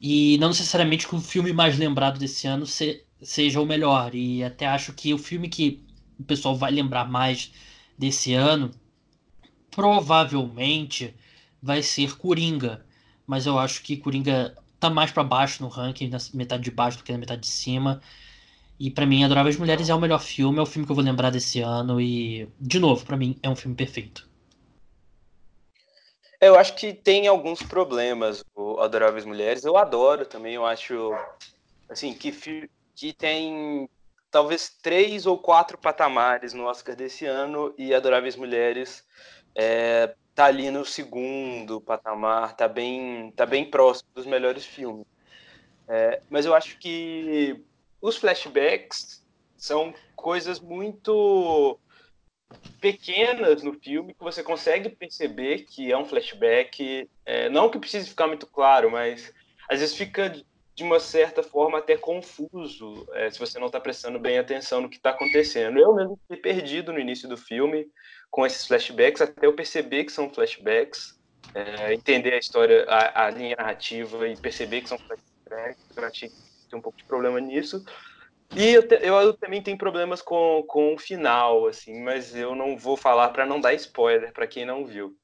E 0.00 0.38
não 0.38 0.48
necessariamente 0.48 1.06
que 1.06 1.14
o 1.14 1.20
filme 1.20 1.52
mais 1.52 1.78
lembrado 1.78 2.18
desse 2.18 2.46
ano 2.46 2.66
se, 2.66 3.04
seja 3.22 3.60
o 3.60 3.66
melhor. 3.66 4.14
E 4.14 4.42
até 4.42 4.66
acho 4.66 4.92
que 4.92 5.12
o 5.14 5.18
filme 5.18 5.48
que 5.48 5.84
o 6.18 6.24
pessoal 6.24 6.56
vai 6.56 6.70
lembrar 6.70 7.08
mais 7.08 7.52
desse 7.96 8.34
ano 8.34 8.70
provavelmente 9.70 11.14
vai 11.62 11.82
ser 11.82 12.16
Coringa. 12.16 12.84
Mas 13.26 13.46
eu 13.46 13.58
acho 13.58 13.82
que 13.82 13.96
Coringa 13.96 14.54
tá 14.78 14.90
mais 14.90 15.10
para 15.10 15.22
baixo 15.22 15.62
no 15.62 15.68
ranking, 15.68 16.08
na 16.08 16.18
metade 16.34 16.64
de 16.64 16.70
baixo 16.70 16.98
do 16.98 17.04
que 17.04 17.12
na 17.12 17.18
metade 17.18 17.42
de 17.42 17.48
cima. 17.48 18.00
E 18.78 18.90
para 18.90 19.04
mim, 19.04 19.22
Adoráveis 19.22 19.58
Mulheres 19.58 19.90
é 19.90 19.94
o 19.94 20.00
melhor 20.00 20.20
filme, 20.20 20.58
é 20.58 20.62
o 20.62 20.66
filme 20.66 20.86
que 20.86 20.92
eu 20.92 20.96
vou 20.96 21.04
lembrar 21.04 21.30
desse 21.30 21.60
ano 21.60 22.00
e, 22.00 22.48
de 22.58 22.78
novo, 22.78 23.04
para 23.04 23.16
mim 23.16 23.38
é 23.42 23.48
um 23.48 23.54
filme 23.54 23.76
perfeito. 23.76 24.28
Eu 26.40 26.58
acho 26.58 26.74
que 26.74 26.94
tem 26.94 27.28
alguns 27.28 27.62
problemas 27.62 28.42
o 28.56 28.80
Adoráveis 28.80 29.26
Mulheres. 29.26 29.64
Eu 29.64 29.76
adoro 29.76 30.24
também, 30.24 30.54
eu 30.54 30.64
acho 30.64 31.12
assim 31.90 32.14
que 32.14 32.32
que 32.94 33.12
tem 33.12 33.88
talvez 34.30 34.70
três 34.82 35.26
ou 35.26 35.38
quatro 35.38 35.76
patamares 35.76 36.52
no 36.52 36.64
Oscar 36.64 36.94
desse 36.94 37.26
ano 37.26 37.74
e 37.76 37.92
Adoráveis 37.92 38.36
Mulheres 38.36 39.04
é, 39.54 40.14
tá 40.34 40.46
ali 40.46 40.70
no 40.70 40.84
segundo 40.84 41.80
patamar, 41.80 42.56
tá 42.56 42.68
bem, 42.68 43.32
tá 43.32 43.44
bem 43.44 43.68
próximo 43.68 44.08
dos 44.14 44.26
melhores 44.26 44.64
filmes. 44.64 45.06
É, 45.88 46.22
mas 46.30 46.46
eu 46.46 46.54
acho 46.54 46.78
que 46.78 47.64
os 48.00 48.16
flashbacks 48.16 49.24
são 49.56 49.92
coisas 50.14 50.60
muito 50.60 51.78
pequenas 52.80 53.62
no 53.62 53.74
filme 53.74 54.14
que 54.14 54.24
você 54.24 54.42
consegue 54.42 54.88
perceber 54.88 55.64
que 55.64 55.92
é 55.92 55.98
um 55.98 56.04
flashback. 56.04 57.08
É, 57.26 57.48
não 57.48 57.68
que 57.68 57.78
precise 57.78 58.08
ficar 58.08 58.26
muito 58.26 58.46
claro, 58.46 58.90
mas 58.90 59.32
às 59.68 59.80
vezes 59.80 59.96
fica 59.96 60.32
de 60.80 60.84
uma 60.84 60.98
certa 60.98 61.42
forma 61.42 61.76
até 61.76 61.94
confuso 61.94 63.06
é, 63.12 63.28
se 63.28 63.38
você 63.38 63.58
não 63.58 63.66
está 63.66 63.78
prestando 63.78 64.18
bem 64.18 64.38
atenção 64.38 64.80
no 64.80 64.88
que 64.88 64.96
está 64.96 65.10
acontecendo. 65.10 65.78
Eu 65.78 65.94
mesmo 65.94 66.18
fiquei 66.22 66.38
perdido 66.38 66.90
no 66.90 66.98
início 66.98 67.28
do 67.28 67.36
filme 67.36 67.86
com 68.30 68.46
esses 68.46 68.66
flashbacks, 68.66 69.20
até 69.20 69.46
eu 69.46 69.52
perceber 69.52 70.04
que 70.04 70.12
são 70.12 70.32
flashbacks, 70.32 71.20
é, 71.54 71.92
entender 71.92 72.32
a 72.32 72.38
história, 72.38 72.86
a, 72.88 73.26
a, 73.26 73.30
linha 73.30 73.56
narrativa 73.58 74.26
e 74.26 74.34
perceber 74.38 74.80
que 74.80 74.88
são 74.88 74.96
flashbacks. 74.98 75.84
Eu 75.94 76.04
achei 76.04 76.28
que 76.30 76.34
tem 76.70 76.78
um 76.78 76.82
pouco 76.82 76.96
de 76.96 77.04
problema 77.04 77.38
nisso. 77.38 77.84
E 78.56 78.70
eu, 78.70 78.88
te, 78.88 78.98
eu, 79.02 79.34
também 79.34 79.62
tenho 79.62 79.76
problemas 79.76 80.22
com, 80.22 80.64
com 80.66 80.94
o 80.94 80.98
final, 80.98 81.66
assim, 81.66 82.02
mas 82.02 82.34
eu 82.34 82.54
não 82.54 82.74
vou 82.74 82.96
falar 82.96 83.28
para 83.28 83.44
não 83.44 83.60
dar 83.60 83.74
spoiler 83.74 84.32
para 84.32 84.46
quem 84.46 84.64
não 84.64 84.86
viu. 84.86 85.14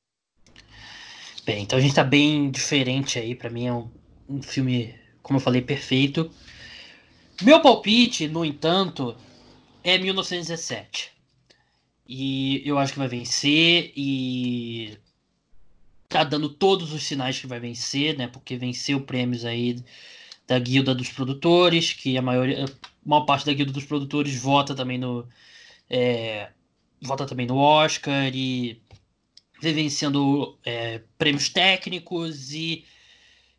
Bem, 1.46 1.62
então 1.62 1.78
a 1.78 1.82
gente 1.82 1.94
tá 1.94 2.04
bem 2.04 2.50
diferente 2.50 3.18
aí. 3.18 3.34
Para 3.34 3.48
mim 3.48 3.68
é 3.68 3.72
um, 3.72 3.90
um 4.28 4.42
filme 4.42 5.05
como 5.26 5.38
eu 5.38 5.42
falei, 5.42 5.60
perfeito. 5.60 6.30
Meu 7.42 7.60
palpite, 7.60 8.28
no 8.28 8.44
entanto, 8.44 9.16
é 9.82 9.98
1917. 9.98 11.10
E 12.06 12.62
eu 12.64 12.78
acho 12.78 12.92
que 12.92 12.98
vai 13.00 13.08
vencer 13.08 13.92
e 13.96 14.96
tá 16.08 16.22
dando 16.22 16.48
todos 16.48 16.92
os 16.92 17.02
sinais 17.02 17.40
que 17.40 17.46
vai 17.48 17.58
vencer, 17.58 18.16
né? 18.16 18.28
Porque 18.28 18.56
venceu 18.56 19.00
prêmios 19.00 19.44
aí 19.44 19.82
da 20.46 20.60
guilda 20.60 20.94
dos 20.94 21.08
produtores, 21.10 21.92
que 21.92 22.16
a 22.16 22.22
maioria, 22.22 22.64
a 22.64 22.68
maior 23.04 23.24
parte 23.24 23.46
da 23.46 23.52
guilda 23.52 23.72
dos 23.72 23.84
produtores 23.84 24.40
vota 24.40 24.76
também 24.76 24.96
no 24.96 25.26
é, 25.90 26.50
vota 27.02 27.26
também 27.26 27.48
no 27.48 27.56
Oscar 27.56 28.30
e 28.32 28.80
vem 29.60 29.74
vencendo 29.74 30.56
é, 30.64 31.02
prêmios 31.18 31.48
técnicos 31.48 32.52
e 32.52 32.84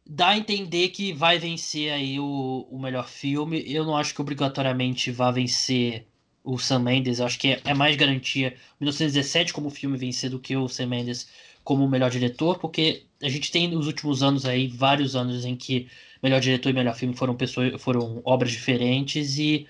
dá 0.10 0.30
a 0.30 0.38
entender 0.38 0.90
que 0.90 1.14
vai 1.14 1.38
vencer 1.38 1.92
aí 1.92 2.20
o, 2.20 2.68
o 2.70 2.80
melhor 2.80 3.08
filme. 3.08 3.64
Eu 3.68 3.86
não 3.86 3.96
acho 3.98 4.14
que 4.14 4.22
obrigatoriamente 4.22 5.12
vá 5.12 5.32
vencer 5.32 6.08
o 6.44 6.58
Sam 6.58 6.80
Mendes. 6.80 7.20
Eu 7.20 7.26
acho 7.26 7.38
que 7.40 7.50
é, 7.50 7.62
é 7.66 7.74
mais 7.74 7.96
garantia 7.96 8.56
1917 8.80 9.54
como 9.54 9.70
filme 9.70 9.98
vencer 9.98 10.30
do 10.30 10.40
que 10.40 10.56
o 10.56 10.68
Sam 10.68 10.88
Mendes 10.88 11.30
como 11.64 11.84
o 11.86 11.90
melhor 11.90 12.10
diretor, 12.10 12.58
porque 12.60 13.04
a 13.22 13.28
gente 13.28 13.52
tem 13.52 13.68
nos 13.68 13.88
últimos 13.88 14.24
anos 14.24 14.46
aí 14.46 14.68
vários 14.68 15.16
anos 15.16 15.44
em 15.44 15.56
que 15.56 15.90
melhor 16.24 16.40
diretor 16.40 16.70
e 16.70 16.74
melhor 16.74 16.96
filme 16.96 17.14
foram 17.14 17.36
pessoas 17.36 17.82
foram 17.82 18.22
obras 18.24 18.52
diferentes 18.52 19.38
e 19.38 19.68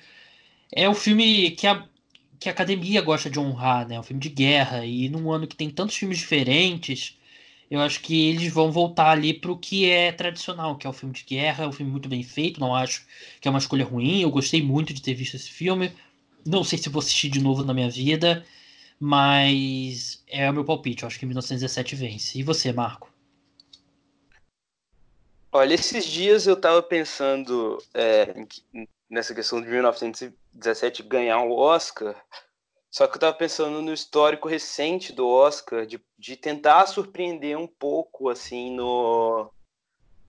é 0.72 0.88
o 0.88 0.94
filme 0.94 1.52
que 1.52 1.66
a 1.66 1.88
que 2.40 2.50
a 2.50 2.52
academia 2.52 3.02
gosta 3.02 3.30
de 3.30 3.40
honrar, 3.40 3.88
né? 3.88 3.96
É 3.96 4.00
um 4.00 4.04
filme 4.04 4.22
de 4.22 4.30
guerra 4.30 4.86
e 4.86 5.10
num 5.10 5.32
ano 5.32 5.48
que 5.48 5.56
tem 5.56 5.70
tantos 5.72 5.96
filmes 5.96 6.20
diferentes, 6.20 7.17
eu 7.70 7.82
acho 7.82 8.02
que 8.02 8.30
eles 8.30 8.52
vão 8.52 8.72
voltar 8.72 9.10
ali 9.10 9.34
para 9.34 9.52
o 9.52 9.58
que 9.58 9.90
é 9.90 10.12
tradicional, 10.12 10.78
que 10.78 10.88
é 10.88 10.90
o 10.90 10.94
filme 10.94 11.14
de 11.14 11.24
guerra, 11.24 11.66
é 11.66 11.68
um 11.68 11.72
filme 11.72 11.92
muito 11.92 12.08
bem 12.08 12.24
feito, 12.24 12.60
não 12.60 12.74
acho 12.74 13.06
que 13.42 13.48
é 13.48 13.52
uma 13.52 13.60
escolha 13.60 13.84
ruim, 13.84 14.22
eu 14.22 14.32
gostei 14.32 14.62
muito 14.62 14.94
de 14.94 15.02
ter 15.02 15.14
visto 15.14 15.36
esse 15.36 15.50
filme. 15.50 15.92
Não 16.46 16.64
sei 16.64 16.78
se 16.78 16.90
vou 16.90 17.02
assistir 17.02 17.30
de 17.30 17.42
novo 17.42 17.64
na 17.64 17.74
minha 17.74 17.90
vida, 17.90 18.46
mas 19.00 20.24
é 20.28 20.50
o 20.50 20.54
meu 20.54 20.64
palpite, 20.64 21.04
eu 21.04 21.08
acho 21.08 21.20
que 21.20 21.26
1917 21.26 21.96
vence. 21.96 22.40
E 22.40 22.44
você, 22.44 22.72
Marco? 22.72 23.12
Olha, 25.52 25.74
esses 25.74 26.06
dias 26.06 26.48
eu 26.48 26.56
tava 26.56 26.82
pensando 26.82 27.78
é, 27.94 28.34
nessa 29.10 29.34
questão 29.34 29.62
de 29.62 29.68
1917 29.68 31.04
ganhar 31.04 31.40
um 31.40 31.52
Oscar, 31.52 32.16
só 32.90 33.08
que 33.08 33.16
eu 33.16 33.20
tava 33.20 33.36
pensando 33.36 33.82
no 33.82 33.94
histórico 33.94 34.48
recente 34.48 35.14
do 35.14 35.28
Oscar, 35.28 35.86
de, 35.86 36.02
de 36.18 36.36
tentar 36.36 36.86
surpreender 36.88 37.58
um 37.58 37.68
pouco, 37.68 38.30
assim, 38.30 38.76
no. 38.76 39.52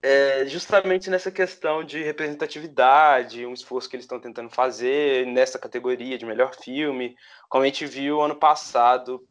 É, 0.01 0.45
justamente 0.45 1.09
nessa 1.09 1.29
questão 1.29 1.83
de 1.83 2.01
representatividade, 2.01 3.45
um 3.45 3.53
esforço 3.53 3.89
que 3.89 3.97
eles 3.97 4.05
estão 4.05 4.19
tentando 4.19 4.49
fazer 4.49 5.27
nessa 5.27 5.59
categoria 5.59 6.17
de 6.17 6.25
melhor 6.25 6.55
filme, 6.55 7.17
como 7.49 7.63
a 7.63 7.67
gente 7.67 7.85
viu 7.85 8.21
ano 8.21 8.35
passado, 8.35 9.27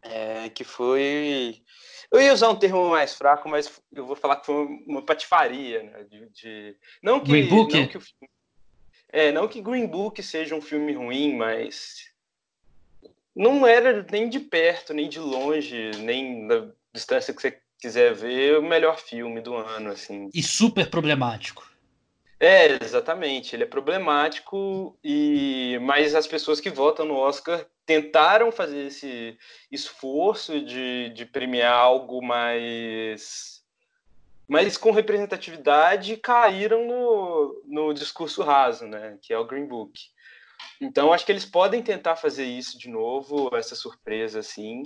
é, 0.00 0.48
que 0.48 0.64
foi 0.64 1.62
eu 2.10 2.20
ia 2.20 2.32
usar 2.32 2.48
um 2.48 2.56
termo 2.56 2.88
mais 2.88 3.14
fraco, 3.14 3.48
mas 3.48 3.80
eu 3.92 4.06
vou 4.06 4.16
falar 4.16 4.36
que 4.36 4.46
foi 4.46 4.66
uma 4.86 5.02
patifaria, 5.02 5.82
né? 5.82 6.04
De, 6.04 6.28
de... 6.30 6.76
Não 7.02 7.20
que, 7.20 7.30
Green 7.30 7.48
Book? 7.48 7.78
Não 7.78 7.86
que, 7.86 7.98
o... 7.98 8.02
é, 9.10 9.32
não 9.32 9.46
que 9.46 9.60
Green 9.60 9.86
Book 9.86 10.22
seja 10.22 10.54
um 10.54 10.60
filme 10.60 10.94
ruim, 10.94 11.36
mas 11.36 12.10
não 13.38 13.64
era 13.64 14.04
nem 14.10 14.28
de 14.28 14.40
perto, 14.40 14.92
nem 14.92 15.08
de 15.08 15.20
longe, 15.20 15.92
nem 16.00 16.48
da 16.48 16.66
distância 16.92 17.32
que 17.32 17.40
você 17.40 17.56
quiser 17.80 18.12
ver, 18.12 18.58
o 18.58 18.62
melhor 18.62 18.98
filme 18.98 19.40
do 19.40 19.54
ano, 19.54 19.90
assim. 19.92 20.28
E 20.34 20.42
super 20.42 20.90
problemático. 20.90 21.64
É, 22.40 22.82
exatamente. 22.82 23.54
Ele 23.54 23.62
é 23.62 23.66
problemático 23.66 24.98
e 25.02 25.78
mas 25.82 26.14
as 26.14 26.26
pessoas 26.26 26.60
que 26.60 26.70
votam 26.70 27.06
no 27.06 27.14
Oscar 27.14 27.64
tentaram 27.86 28.50
fazer 28.50 28.86
esse 28.86 29.38
esforço 29.70 30.60
de, 30.60 31.10
de 31.10 31.24
premiar 31.24 31.74
algo 31.74 32.20
mais 32.20 33.58
mas 34.46 34.78
com 34.78 34.90
representatividade 34.90 36.16
caíram 36.16 36.86
no, 36.86 37.62
no 37.66 37.92
discurso 37.92 38.42
raso, 38.42 38.86
né, 38.86 39.18
que 39.20 39.32
é 39.32 39.38
o 39.38 39.46
Green 39.46 39.66
Book. 39.66 40.00
Então 40.80 41.12
acho 41.12 41.26
que 41.26 41.32
eles 41.32 41.44
podem 41.44 41.82
tentar 41.82 42.16
fazer 42.16 42.44
isso 42.44 42.78
de 42.78 42.88
novo, 42.88 43.50
essa 43.54 43.74
surpresa 43.74 44.40
assim. 44.40 44.82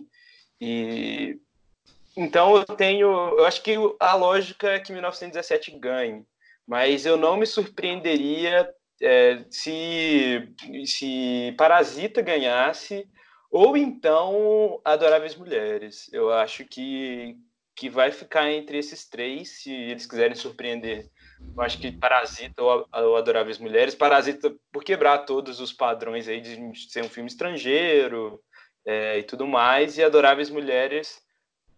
E 0.61 1.39
então 2.17 2.57
eu 2.57 2.65
tenho, 2.65 3.09
eu 3.39 3.47
acho 3.47 3.63
que 3.63 3.75
a 3.99 4.15
lógica 4.15 4.71
é 4.71 4.81
que 4.81 4.93
1917 4.93 5.79
ganhe 5.79 6.25
mas 6.67 7.05
eu 7.05 7.17
não 7.17 7.37
me 7.37 7.47
surpreenderia 7.47 8.69
é, 9.01 9.45
se, 9.51 10.49
se 10.87 11.55
Parasita 11.59 12.23
ganhasse, 12.23 13.07
ou 13.51 13.77
então 13.77 14.81
Adoráveis 14.85 15.37
Mulheres. 15.37 16.09
Eu 16.13 16.33
acho 16.33 16.65
que, 16.65 17.37
que 17.75 17.91
vai 17.91 18.11
ficar 18.11 18.51
entre 18.51 18.79
esses 18.79 19.09
três, 19.09 19.63
se 19.63 19.73
eles 19.73 20.07
quiserem 20.07 20.35
surpreender. 20.35 21.11
Eu 21.57 21.63
acho 21.63 21.79
que 21.79 21.93
Parasita 21.93 22.63
ou, 22.63 23.17
Adoráveis 23.17 23.59
Mulheres. 23.59 23.95
Parasita, 23.95 24.55
por 24.73 24.83
quebrar 24.83 25.19
todos 25.19 25.61
os 25.61 25.73
padrões 25.73 26.29
aí 26.29 26.41
de 26.41 26.57
ser 26.91 27.05
um 27.05 27.09
filme 27.09 27.29
estrangeiro 27.29 28.41
é, 28.87 29.19
e 29.19 29.23
tudo 29.23 29.47
mais, 29.47 29.99
e 29.99 30.03
Adoráveis 30.03 30.51
Mulheres 30.51 31.23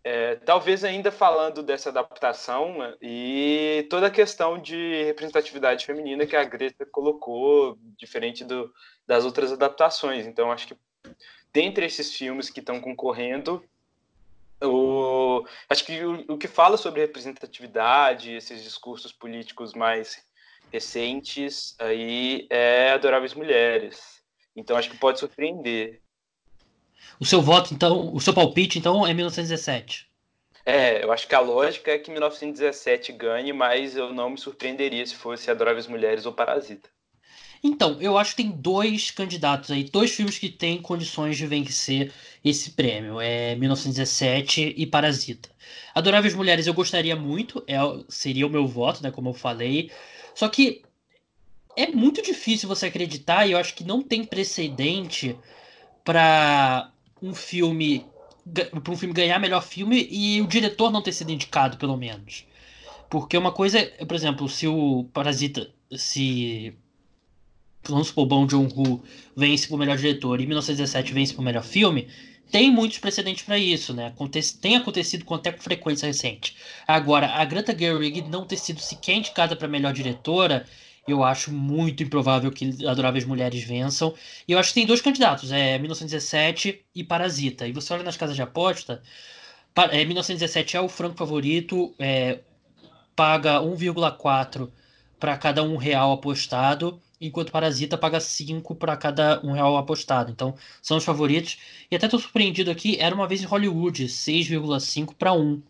é, 0.05 0.35
talvez 0.37 0.85
ainda 0.85 1.11
falando 1.11 1.63
dessa 1.63 1.89
adaptação 1.89 2.77
né, 2.77 2.95
e 3.01 3.87
toda 3.89 4.09
a 4.09 4.11
questão 4.11 4.61
de 4.61 5.03
representatividade 5.05 5.87
feminina 5.87 6.27
que 6.27 6.37
a 6.37 6.45
Greta 6.45 6.85
colocou, 6.85 7.79
diferente 7.99 8.45
do, 8.45 8.71
das 9.07 9.25
outras 9.25 9.51
adaptações. 9.51 10.27
Então, 10.27 10.53
acho 10.53 10.69
que 10.69 10.77
dentre 11.51 11.87
esses 11.87 12.15
filmes 12.15 12.51
que 12.51 12.61
estão 12.61 12.83
concorrendo, 12.83 13.65
o, 14.65 15.47
acho 15.69 15.85
que 15.85 16.05
o, 16.05 16.25
o 16.29 16.39
que 16.39 16.49
fala 16.49 16.77
sobre 16.77 17.01
representatividade, 17.01 18.33
esses 18.33 18.63
discursos 18.63 19.13
políticos 19.13 19.75
mais 19.75 20.25
recentes, 20.73 21.77
aí 21.79 22.47
é 22.51 22.93
Adoráveis 22.93 23.35
Mulheres. 23.35 24.23
Então, 24.57 24.77
acho 24.77 24.91
que 24.91 24.97
pode 24.97 25.19
surpreender. 25.19 26.01
O 27.21 27.25
seu 27.25 27.41
voto, 27.41 27.75
então, 27.75 28.13
o 28.15 28.21
seu 28.21 28.33
palpite, 28.33 28.79
então, 28.79 29.07
é 29.07 29.13
1917. 29.13 30.11
É, 30.67 31.05
eu 31.05 31.13
acho 31.13 31.29
que 31.29 31.35
a 31.35 31.41
lógica 31.41 31.93
é 31.93 31.99
que 31.99 32.11
1917 32.11 33.13
ganhe, 33.13 33.53
mas 33.53 33.97
eu 33.97 34.13
não 34.13 34.31
me 34.31 34.39
surpreenderia 34.39 35.05
se 35.05 35.15
fosse 35.15 35.51
Adoráveis 35.51 35.87
Mulheres 35.87 36.25
ou 36.25 36.33
Parasita. 36.33 36.89
Então, 37.67 37.99
eu 37.99 38.19
acho 38.19 38.37
que 38.37 38.43
tem 38.43 38.51
dois 38.51 39.11
candidatos 39.11 39.71
aí, 39.71 39.85
dois 39.85 40.11
filmes 40.11 40.37
que 40.37 40.51
têm 40.51 40.83
condições 40.83 41.39
de 41.39 41.47
vencer 41.47 42.13
esse 42.45 42.73
prêmio. 42.73 43.19
É 43.19 43.55
1917 43.57 44.75
e 44.77 44.87
Parasita. 44.87 45.49
Adoráveis 45.95 46.35
Mulheres 46.35 46.67
eu 46.67 46.75
gostaria 46.75 47.17
muito, 47.17 47.65
é, 47.67 47.79
seria 48.07 48.47
o 48.47 48.51
meu 48.51 48.67
voto, 48.67 49.03
né, 49.03 49.11
como 49.11 49.31
eu 49.31 49.35
falei. 49.35 49.91
Só 50.35 50.47
que 50.47 50.83
é 51.75 51.87
muito 51.87 52.21
difícil 52.21 52.69
você 52.69 52.87
acreditar, 52.87 53.47
e 53.47 53.53
eu 53.53 53.59
acho 53.59 53.75
que 53.75 53.83
não 53.83 54.03
tem 54.03 54.25
precedente 54.25 55.35
para 56.05 56.93
um 57.23 57.35
filme 57.35 58.07
para 58.83 58.93
um 58.93 58.97
filme 58.97 59.15
ganhar 59.15 59.39
melhor 59.39 59.63
filme 59.63 60.07
e 60.11 60.43
o 60.43 60.47
diretor 60.47 60.91
não 60.91 61.01
ter 61.01 61.13
sido 61.13 61.33
indicado, 61.33 61.79
pelo 61.79 61.97
menos. 61.97 62.47
Porque 63.09 63.39
uma 63.39 63.53
coisa 63.53 63.79
é, 63.79 64.05
por 64.05 64.15
exemplo, 64.15 64.49
se 64.51 64.67
o 64.69 65.05
Parasita, 65.15 65.71
se 65.97 66.77
vamos 67.91 68.09
supor, 68.09 68.27
Bong 68.27 68.51
Joon-ho 68.51 69.03
vence 69.37 69.69
por 69.69 69.79
melhor 69.79 69.97
diretor 69.97 70.41
e 70.41 70.47
1917 70.47 71.13
vence 71.13 71.35
por 71.35 71.43
melhor 71.43 71.63
filme, 71.63 72.09
tem 72.51 72.71
muitos 72.71 72.99
precedentes 72.99 73.43
para 73.43 73.59
isso, 73.59 73.93
né? 73.93 74.09
Acontece, 74.09 74.59
tem 74.59 74.77
acontecido 74.77 75.25
com 75.25 75.35
até 75.35 75.51
com 75.51 75.61
frequência 75.61 76.07
recente. 76.07 76.57
Agora, 76.87 77.29
a 77.29 77.45
Greta 77.45 77.77
Gerwig 77.77 78.23
não 78.23 78.45
ter 78.47 78.57
sido 78.57 78.81
sequer 78.81 79.17
indicada 79.17 79.57
para 79.57 79.67
melhor 79.67 79.93
diretora 79.93 80.65
eu 81.07 81.23
acho 81.23 81.53
muito 81.53 82.03
improvável 82.03 82.51
que 82.51 82.87
Adoráveis 82.87 83.25
Mulheres 83.25 83.63
vençam. 83.63 84.15
E 84.49 84.53
eu 84.53 84.59
acho 84.59 84.71
que 84.71 84.75
tem 84.75 84.87
dois 84.87 85.01
candidatos, 85.01 85.53
é 85.53 85.79
1917 85.79 86.83
e 86.95 87.05
Parasita. 87.05 87.67
E 87.67 87.73
você 87.73 87.93
olha 87.93 88.03
nas 88.03 88.17
casas 88.17 88.35
de 88.35 88.43
aposta, 88.43 89.03
é, 89.77 90.05
1917 90.05 90.77
é 90.77 90.81
o 90.81 90.89
franco 90.89 91.17
favorito, 91.17 91.95
é, 91.99 92.41
paga 93.15 93.61
1,4 93.61 94.71
para 95.21 95.37
cada 95.37 95.63
um 95.63 95.77
real 95.77 96.13
apostado, 96.13 97.01
enquanto 97.27 97.53
Parasita 97.53 97.97
paga 97.99 98.21
5 98.21 98.75
para 98.75 98.97
cada 98.97 99.41
um 99.45 99.53
real 99.53 99.77
apostado. 99.77 100.31
Então, 100.31 100.55
são 100.83 100.97
os 100.97 101.05
favoritos. 101.05 101.59
E 101.91 101.97
até 101.97 102.07
estou 102.07 102.21
surpreendido 102.21 102.71
aqui, 102.71 102.97
era 102.99 103.15
uma 103.15 103.27
vez 103.27 103.43
em 103.43 103.47
Hollywood, 103.47 104.05
6,5 104.07 105.15
para 105.15 105.33
1. 105.33 105.63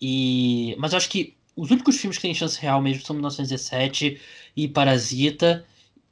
E... 0.00 0.74
Mas 0.78 0.92
eu 0.92 0.98
acho 0.98 1.08
que 1.08 1.34
os 1.56 1.70
únicos 1.70 1.96
filmes 1.96 2.16
que 2.16 2.22
têm 2.22 2.34
chance 2.34 2.60
real 2.60 2.80
mesmo 2.80 3.02
são 3.04 3.14
1917 3.14 4.20
e 4.56 4.68
Parasita 4.68 5.64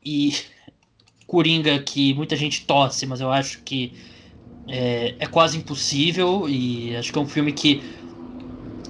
e 0.04 0.34
Coringa, 1.26 1.78
que 1.80 2.14
muita 2.14 2.36
gente 2.36 2.64
torce, 2.64 3.06
mas 3.06 3.20
eu 3.20 3.30
acho 3.30 3.62
que 3.62 3.92
é, 4.66 5.14
é, 5.18 5.26
quase 5.26 5.56
impossível 5.56 6.48
e 6.48 6.94
acho 6.94 7.12
que 7.12 7.18
é 7.18 7.22
um 7.22 7.26
filme 7.26 7.52
que 7.52 7.82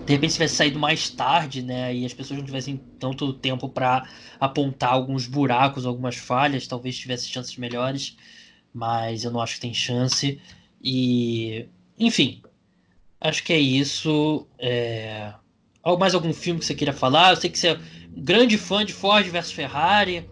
de 0.08 0.14
repente 0.14 0.32
tivesse 0.32 0.56
saído 0.56 0.78
mais 0.78 1.10
tarde, 1.10 1.60
né, 1.60 1.94
e 1.94 2.06
as 2.06 2.14
pessoas 2.14 2.38
não 2.38 2.46
tivessem 2.46 2.78
tanto 2.98 3.30
tempo 3.30 3.68
para 3.68 4.08
apontar 4.40 4.94
alguns 4.94 5.26
buracos, 5.26 5.84
algumas 5.84 6.16
falhas, 6.16 6.66
talvez 6.66 6.96
tivesse 6.96 7.28
chances 7.28 7.58
melhores, 7.58 8.16
mas 8.72 9.22
eu 9.22 9.30
não 9.30 9.38
acho 9.38 9.56
que 9.56 9.60
tem 9.60 9.74
chance. 9.74 10.40
E, 10.82 11.66
enfim, 11.98 12.40
acho 13.20 13.44
que 13.44 13.52
é 13.52 13.58
isso. 13.58 14.46
É... 14.58 15.34
Mais 15.98 16.14
algum 16.14 16.32
filme 16.32 16.60
que 16.60 16.64
você 16.64 16.74
queira 16.74 16.94
falar? 16.94 17.32
Eu 17.32 17.36
sei 17.36 17.50
que 17.50 17.58
você 17.58 17.68
é 17.68 17.80
grande 18.16 18.56
fã 18.56 18.86
de 18.86 18.94
Ford 18.94 19.26
versus 19.28 19.52
Ferrari. 19.52 20.26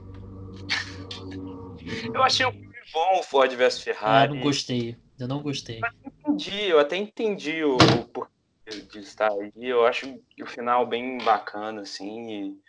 Eu 2.14 2.22
achei 2.22 2.46
um 2.46 2.52
filme 2.52 2.74
bom, 2.94 3.22
Ford 3.22 3.54
versus 3.54 3.82
Ferrari. 3.82 4.32
Ah, 4.32 4.34
não 4.34 4.40
gostei. 4.40 4.96
Eu 5.18 5.28
não 5.28 5.42
gostei. 5.42 5.80
Mas 5.80 5.92
entendi, 6.02 6.62
eu 6.62 6.78
até 6.78 6.96
entendi 6.96 7.62
o 7.62 7.76
porquê 8.12 8.35
de 8.66 9.00
estar 9.00 9.30
aí. 9.32 9.52
Eu 9.56 9.86
acho 9.86 10.20
o 10.40 10.46
final 10.46 10.86
bem 10.86 11.18
bacana, 11.18 11.82
assim. 11.82 12.60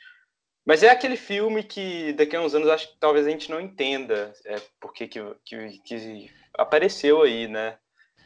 Mas 0.65 0.83
é 0.83 0.89
aquele 0.89 1.15
filme 1.15 1.63
que 1.63 2.13
daqui 2.13 2.35
a 2.35 2.41
uns 2.41 2.53
anos 2.53 2.69
acho 2.69 2.89
que 2.89 2.99
talvez 2.99 3.25
a 3.25 3.29
gente 3.29 3.49
não 3.49 3.61
entenda 3.61 4.33
é, 4.45 4.57
porque 4.79 5.07
que, 5.07 5.19
que, 5.45 5.79
que 5.79 6.31
apareceu 6.57 7.21
aí, 7.21 7.47
né? 7.47 7.77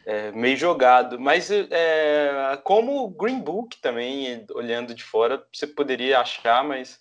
É, 0.05 0.31
meio 0.31 0.57
jogado. 0.57 1.19
Mas 1.19 1.51
é, 1.51 2.59
como 2.63 3.09
Green 3.09 3.39
Book 3.39 3.79
também, 3.79 4.45
olhando 4.53 4.95
de 4.95 5.03
fora, 5.03 5.45
você 5.53 5.67
poderia 5.67 6.19
achar, 6.19 6.63
mas 6.63 6.99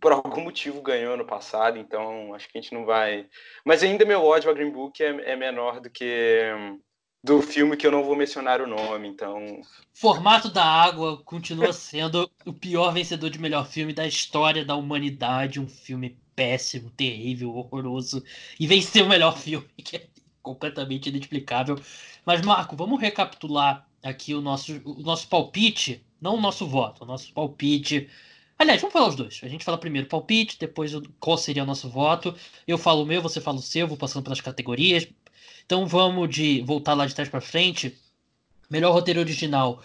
por 0.00 0.12
algum 0.12 0.42
motivo 0.42 0.82
ganhou 0.82 1.16
no 1.16 1.24
passado, 1.24 1.78
então 1.78 2.34
acho 2.34 2.48
que 2.48 2.58
a 2.58 2.60
gente 2.60 2.74
não 2.74 2.84
vai. 2.84 3.28
Mas 3.64 3.82
ainda 3.82 4.04
meu 4.04 4.22
ódio 4.22 4.50
a 4.50 4.52
Green 4.52 4.70
Book 4.70 5.02
é, 5.02 5.06
é 5.06 5.36
menor 5.36 5.80
do 5.80 5.88
que 5.88 6.50
do 7.24 7.40
filme 7.40 7.74
que 7.74 7.86
eu 7.86 7.90
não 7.90 8.04
vou 8.04 8.14
mencionar 8.14 8.60
o 8.60 8.66
nome, 8.66 9.08
então. 9.08 9.62
Formato 9.94 10.50
da 10.50 10.62
Água 10.62 11.16
continua 11.24 11.72
sendo 11.72 12.30
o 12.44 12.52
pior 12.52 12.92
vencedor 12.92 13.30
de 13.30 13.40
melhor 13.40 13.66
filme 13.66 13.94
da 13.94 14.06
história 14.06 14.62
da 14.62 14.76
humanidade. 14.76 15.58
Um 15.58 15.66
filme 15.66 16.18
péssimo, 16.36 16.90
terrível, 16.90 17.56
horroroso. 17.56 18.22
E 18.60 18.66
venceu 18.66 19.06
o 19.06 19.08
melhor 19.08 19.38
filme, 19.38 19.66
que 19.82 19.96
é 19.96 20.06
completamente 20.42 21.08
inexplicável. 21.08 21.80
Mas, 22.26 22.42
Marco, 22.42 22.76
vamos 22.76 23.00
recapitular 23.00 23.88
aqui 24.02 24.34
o 24.34 24.42
nosso, 24.42 24.78
o 24.84 25.00
nosso 25.00 25.26
palpite, 25.26 26.04
não 26.20 26.34
o 26.36 26.40
nosso 26.40 26.66
voto, 26.66 27.04
o 27.04 27.06
nosso 27.06 27.32
palpite. 27.32 28.06
Aliás, 28.58 28.82
vamos 28.82 28.92
falar 28.92 29.08
os 29.08 29.16
dois. 29.16 29.40
A 29.42 29.48
gente 29.48 29.64
fala 29.64 29.78
primeiro 29.78 30.08
palpite, 30.08 30.58
depois 30.58 30.92
qual 31.18 31.38
seria 31.38 31.62
o 31.62 31.66
nosso 31.66 31.88
voto. 31.88 32.34
Eu 32.68 32.76
falo 32.76 33.02
o 33.02 33.06
meu, 33.06 33.22
você 33.22 33.40
fala 33.40 33.56
o 33.56 33.62
seu, 33.62 33.88
vou 33.88 33.96
passando 33.96 34.24
pelas 34.24 34.42
categorias. 34.42 35.08
Então 35.66 35.86
vamos 35.86 36.28
de 36.28 36.62
voltar 36.62 36.94
lá 36.94 37.06
de 37.06 37.14
trás 37.14 37.28
para 37.28 37.40
frente. 37.40 37.98
Melhor 38.70 38.92
roteiro 38.92 39.20
original. 39.20 39.82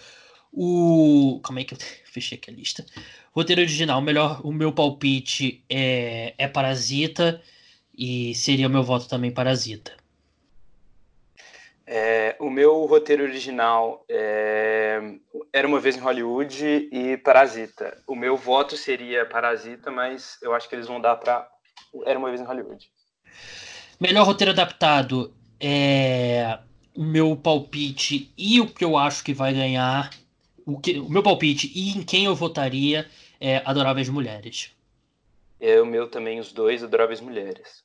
O. 0.52 1.40
Calma 1.42 1.60
aí 1.60 1.64
que 1.64 1.74
eu 1.74 1.78
fechei 2.04 2.36
aqui 2.36 2.50
a 2.50 2.54
lista. 2.54 2.84
Roteiro 3.32 3.62
original, 3.62 4.00
melhor, 4.00 4.40
o 4.44 4.52
meu 4.52 4.72
palpite 4.72 5.64
é, 5.68 6.34
é 6.36 6.48
Parasita. 6.48 7.40
E 7.96 8.34
seria 8.34 8.66
o 8.66 8.70
meu 8.70 8.82
voto 8.82 9.08
também 9.08 9.30
Parasita. 9.30 9.92
É, 11.86 12.36
o 12.38 12.48
meu 12.48 12.86
roteiro 12.86 13.24
original 13.24 14.04
é, 14.08 15.00
era 15.52 15.66
uma 15.66 15.80
vez 15.80 15.96
em 15.96 16.00
Hollywood 16.00 16.88
e 16.92 17.16
Parasita. 17.16 18.00
O 18.06 18.14
meu 18.14 18.36
voto 18.36 18.76
seria 18.76 19.26
Parasita, 19.26 19.90
mas 19.90 20.38
eu 20.40 20.54
acho 20.54 20.68
que 20.68 20.74
eles 20.76 20.86
vão 20.86 21.00
dar 21.00 21.16
para 21.16 21.48
Era 22.06 22.18
uma 22.18 22.28
vez 22.28 22.40
em 22.40 22.44
Hollywood. 22.44 22.90
Melhor 23.98 24.24
roteiro 24.24 24.52
adaptado 24.52 25.34
é, 25.60 26.58
o 26.96 27.02
meu 27.02 27.36
palpite 27.36 28.32
e 28.36 28.60
o 28.60 28.66
que 28.66 28.84
eu 28.84 28.96
acho 28.96 29.22
que 29.22 29.34
vai 29.34 29.52
ganhar, 29.52 30.10
o, 30.64 30.80
que, 30.80 30.98
o 30.98 31.08
meu 31.08 31.22
palpite 31.22 31.70
e 31.74 31.90
em 31.90 32.02
quem 32.02 32.24
eu 32.24 32.34
votaria 32.34 33.08
é 33.40 33.62
Adoráveis 33.64 34.08
Mulheres. 34.08 34.72
É 35.60 35.80
o 35.80 35.86
meu 35.86 36.08
também, 36.08 36.40
os 36.40 36.52
dois 36.52 36.82
Adoráveis 36.82 37.20
Mulheres. 37.20 37.84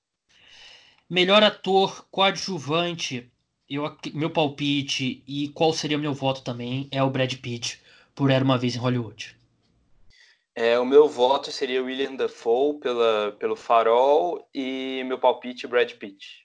Melhor 1.09 1.43
ator 1.43 2.07
coadjuvante, 2.09 3.29
eu, 3.69 3.95
meu 4.13 4.29
palpite 4.29 5.23
e 5.27 5.49
qual 5.49 5.73
seria 5.73 5.97
meu 5.97 6.13
voto 6.13 6.41
também 6.41 6.87
é 6.91 7.03
o 7.03 7.09
Brad 7.09 7.33
Pitt, 7.35 7.81
por 8.15 8.31
Era 8.31 8.43
Uma 8.43 8.57
Vez 8.57 8.75
em 8.75 8.79
Hollywood. 8.79 9.35
É, 10.55 10.79
o 10.79 10.85
meu 10.85 11.07
voto 11.07 11.51
seria 11.51 11.83
William 11.83 12.15
Dafoe 12.15 12.79
pela, 12.79 13.35
pelo 13.37 13.57
Farol 13.57 14.47
e 14.53 15.03
meu 15.05 15.19
palpite 15.19 15.67
Brad 15.67 15.91
Pitt. 15.91 16.44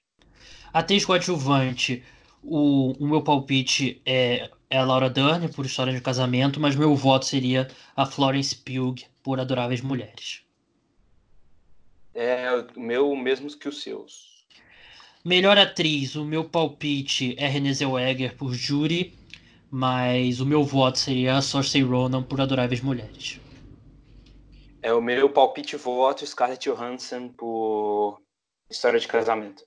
Atriz 0.72 1.04
coadjuvante, 1.04 2.02
o, 2.42 2.92
o 2.92 3.06
meu 3.06 3.22
palpite 3.22 4.00
é, 4.06 4.50
é 4.68 4.78
a 4.78 4.84
Laura 4.84 5.10
Dern 5.10 5.48
por 5.48 5.66
História 5.66 5.92
de 5.92 6.00
Casamento, 6.00 6.60
mas 6.60 6.76
meu 6.76 6.94
voto 6.94 7.26
seria 7.26 7.68
a 7.96 8.06
Florence 8.06 8.54
Pugh 8.54 8.96
por 9.22 9.40
Adoráveis 9.40 9.80
Mulheres. 9.80 10.42
É 12.14 12.50
o 12.52 12.80
meu 12.80 13.14
mesmo 13.16 13.48
que 13.56 13.68
os 13.68 13.82
seus. 13.82 14.46
Melhor 15.24 15.58
atriz, 15.58 16.14
o 16.16 16.24
meu 16.24 16.44
palpite 16.44 17.34
é 17.36 17.46
Renée 17.46 17.74
Zellweger 17.74 18.36
por 18.36 18.54
Jury, 18.54 19.14
mas 19.70 20.40
o 20.40 20.46
meu 20.46 20.64
voto 20.64 20.98
seria 20.98 21.36
a 21.36 21.42
Saoirse 21.42 21.82
Ronan 21.82 22.22
por 22.22 22.40
Adoráveis 22.40 22.80
Mulheres. 22.80 23.40
É 24.82 24.92
o 24.92 25.02
meu 25.02 25.28
palpite 25.28 25.76
voto 25.76 26.26
Scarlett 26.26 26.70
Johansson 26.70 27.28
por 27.28 28.18
História 28.70 28.98
de 28.98 29.06
Casamento. 29.06 29.62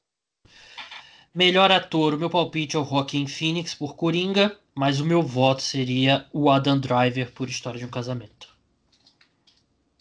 Melhor 1.36 1.72
ator, 1.72 2.14
o 2.14 2.20
meu 2.20 2.30
palpite 2.30 2.76
é 2.76 2.80
o 2.80 2.86
Joaquin 2.86 3.26
Phoenix 3.26 3.74
por 3.74 3.96
Coringa, 3.96 4.56
mas 4.76 5.00
o 5.00 5.06
meu 5.06 5.24
voto 5.24 5.64
seria 5.64 6.28
o 6.32 6.48
Adam 6.48 6.80
Driver 6.80 7.32
por 7.32 7.50
História 7.50 7.80
de 7.80 7.86
um 7.86 7.90
Casamento. 7.90 8.56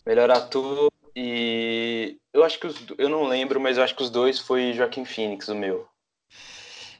Melhor 0.04 0.30
ator 0.30 0.92
e 1.16 2.18
eu 2.34 2.44
acho 2.44 2.58
que 2.58 2.66
os 2.66 2.76
eu 2.98 3.08
não 3.08 3.26
lembro, 3.26 3.58
mas 3.58 3.78
eu 3.78 3.82
acho 3.82 3.96
que 3.96 4.02
os 4.02 4.10
dois 4.10 4.38
foi 4.38 4.74
Joaquin 4.74 5.06
Phoenix 5.06 5.48
o 5.48 5.54
meu. 5.54 5.88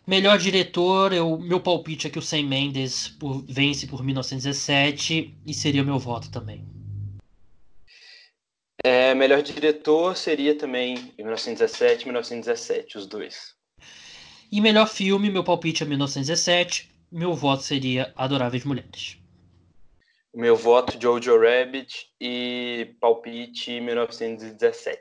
Melhor 0.07 0.39
diretor, 0.39 1.13
o 1.13 1.39
meu 1.39 1.61
palpite 1.61 2.07
é 2.07 2.11
que 2.11 2.19
o 2.19 2.23
Sam 2.23 2.45
Mendes 2.45 3.09
por, 3.09 3.45
vence 3.47 3.87
por 3.87 4.03
1917 4.03 5.37
e 5.47 5.53
seria 5.53 5.83
o 5.83 5.87
meu 5.87 5.99
voto 5.99 6.31
também. 6.31 6.65
É, 8.83 9.15
melhor 9.15 9.43
diretor 9.43 10.17
seria 10.17 10.57
também 10.57 11.13
1917 11.19 12.03
e 12.03 12.07
1917, 12.07 12.97
os 12.97 13.07
dois. 13.07 13.55
E 14.53 14.61
melhor 14.61 14.87
filme, 14.87 15.31
meu 15.31 15.43
palpite 15.43 15.83
é 15.83 15.87
1917. 15.87 16.91
Meu 17.11 17.33
voto 17.33 17.63
seria 17.63 18.13
Adoráveis 18.15 18.65
Mulheres. 18.65 19.17
Meu 20.35 20.55
voto, 20.55 21.01
Jojo 21.01 21.39
Rabbit 21.39 22.11
e 22.21 22.95
palpite 23.01 23.81
1917. 23.81 25.01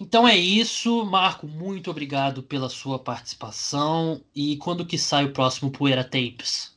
Então 0.00 0.26
é 0.26 0.34
isso, 0.34 1.04
Marco. 1.04 1.46
Muito 1.46 1.90
obrigado 1.90 2.42
pela 2.42 2.70
sua 2.70 2.98
participação. 2.98 4.24
E 4.34 4.56
quando 4.56 4.86
que 4.86 4.96
sai 4.96 5.26
o 5.26 5.32
próximo 5.34 5.70
Poeira 5.70 6.02
Tapes? 6.02 6.74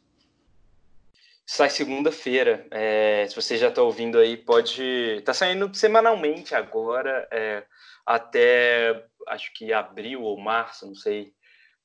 Sai 1.46 1.70
segunda-feira. 1.70 2.68
É, 2.70 3.26
se 3.30 3.36
você 3.36 3.58
já 3.58 3.70
está 3.70 3.82
ouvindo 3.82 4.18
aí, 4.18 4.36
pode. 4.36 5.22
Tá 5.24 5.34
saindo 5.34 5.74
semanalmente 5.74 6.54
agora. 6.54 7.26
É, 7.32 7.64
até 8.06 9.06
acho 9.28 9.54
que 9.54 9.74
abril 9.74 10.22
ou 10.22 10.40
março, 10.40 10.86
não 10.86 10.96
sei. 10.96 11.34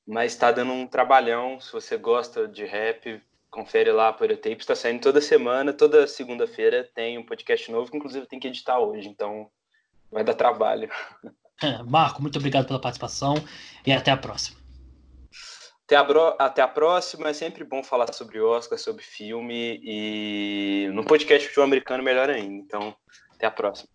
Mas 0.07 0.33
está 0.33 0.51
dando 0.51 0.73
um 0.73 0.87
trabalhão. 0.87 1.59
Se 1.59 1.71
você 1.71 1.97
gosta 1.97 2.47
de 2.47 2.65
rap, 2.65 3.21
confere 3.49 3.91
lá 3.91 4.11
por 4.13 4.27
Tape. 4.29 4.57
Está 4.57 4.75
saindo 4.75 5.01
toda 5.01 5.21
semana, 5.21 5.73
toda 5.73 6.07
segunda-feira 6.07 6.89
tem 6.93 7.17
um 7.17 7.25
podcast 7.25 7.71
novo, 7.71 7.91
que 7.91 7.97
inclusive 7.97 8.25
tem 8.25 8.39
que 8.39 8.47
editar 8.47 8.79
hoje, 8.79 9.07
então 9.07 9.49
vai 10.11 10.23
dar 10.23 10.33
trabalho. 10.33 10.89
Marco, 11.87 12.21
muito 12.21 12.37
obrigado 12.37 12.67
pela 12.67 12.79
participação 12.79 13.35
e 13.85 13.91
até 13.91 14.11
a 14.11 14.17
próxima. 14.17 14.57
Até 15.85 15.95
a, 15.95 16.03
bro... 16.03 16.35
até 16.37 16.61
a 16.61 16.67
próxima. 16.67 17.29
É 17.29 17.33
sempre 17.33 17.63
bom 17.63 17.83
falar 17.83 18.13
sobre 18.13 18.39
Oscar, 18.39 18.77
sobre 18.77 19.03
filme 19.03 19.79
e 19.83 20.87
no 20.93 21.03
podcast 21.03 21.47
futebol 21.47 21.65
americano 21.65 22.03
melhor 22.03 22.29
ainda. 22.29 22.63
Então, 22.63 22.95
até 23.33 23.47
a 23.47 23.51
próxima. 23.51 23.89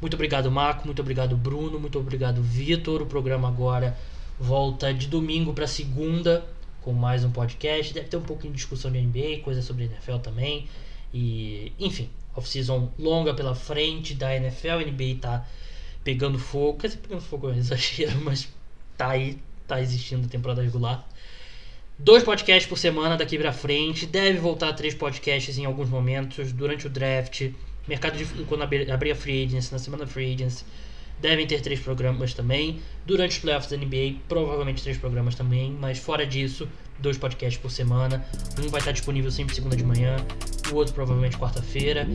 Muito 0.00 0.14
obrigado, 0.14 0.50
Marco. 0.50 0.86
Muito 0.86 1.00
obrigado, 1.02 1.36
Bruno. 1.36 1.78
Muito 1.78 1.98
obrigado, 1.98 2.42
Vitor. 2.42 3.02
O 3.02 3.06
programa 3.06 3.48
agora 3.48 3.96
volta 4.38 4.94
de 4.94 5.06
domingo 5.06 5.52
para 5.52 5.66
segunda 5.66 6.46
com 6.80 6.94
mais 6.94 7.22
um 7.22 7.30
podcast. 7.30 7.92
Deve 7.92 8.08
ter 8.08 8.16
um 8.16 8.22
pouquinho 8.22 8.52
de 8.52 8.56
discussão 8.56 8.90
de 8.90 8.98
NBA, 8.98 9.42
coisa 9.44 9.60
sobre 9.60 9.84
NFL 9.84 10.16
também. 10.16 10.66
E, 11.12 11.72
enfim, 11.78 12.08
off-season 12.34 12.90
longa 12.98 13.34
pela 13.34 13.54
frente 13.54 14.14
da 14.14 14.34
NFL. 14.34 14.70
A 14.70 14.84
NBA 14.84 15.18
tá 15.20 15.46
pegando 16.02 16.38
fogo. 16.38 16.78
Quer 16.78 16.86
dizer, 16.88 17.00
pegando 17.00 17.20
fogo 17.20 17.50
é 17.50 17.52
um 17.52 17.56
exagero, 17.56 18.18
mas 18.24 18.48
tá 18.96 19.10
aí, 19.10 19.38
tá 19.66 19.82
existindo 19.82 20.26
a 20.26 20.30
temporada 20.30 20.62
regular. 20.62 21.06
Dois 21.98 22.22
podcasts 22.22 22.66
por 22.66 22.78
semana 22.78 23.18
daqui 23.18 23.38
pra 23.38 23.52
frente. 23.52 24.06
Deve 24.06 24.38
voltar 24.38 24.72
três 24.72 24.94
podcasts 24.94 25.58
em 25.58 25.66
alguns 25.66 25.90
momentos 25.90 26.52
durante 26.52 26.86
o 26.86 26.90
draft 26.90 27.50
Mercado 27.90 28.16
de 28.16 28.24
quando 28.44 28.62
abrir 28.62 29.10
a 29.10 29.16
free 29.16 29.44
agency, 29.44 29.72
na 29.72 29.78
semana 29.80 30.06
free 30.06 30.32
agency, 30.32 30.64
devem 31.20 31.44
ter 31.44 31.60
três 31.60 31.80
programas 31.80 32.32
também. 32.32 32.78
Durante 33.04 33.32
os 33.32 33.38
playoffs 33.38 33.68
da 33.68 33.76
NBA, 33.76 34.20
provavelmente 34.28 34.80
três 34.80 34.96
programas 34.96 35.34
também, 35.34 35.76
mas 35.80 35.98
fora 35.98 36.24
disso, 36.24 36.68
dois 37.00 37.18
podcasts 37.18 37.60
por 37.60 37.68
semana. 37.68 38.24
Um 38.60 38.68
vai 38.68 38.80
estar 38.80 38.92
disponível 38.92 39.32
sempre 39.32 39.56
segunda 39.56 39.74
de 39.74 39.82
manhã, 39.82 40.16
o 40.70 40.76
outro 40.76 40.94
provavelmente 40.94 41.36
quarta-feira. 41.36 42.06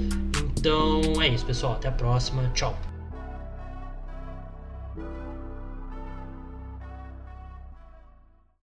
Então 0.57 1.21
é 1.21 1.27
isso, 1.27 1.45
pessoal. 1.45 1.73
Até 1.73 1.89
a 1.89 1.91
próxima. 1.91 2.49
Tchau. 2.55 2.94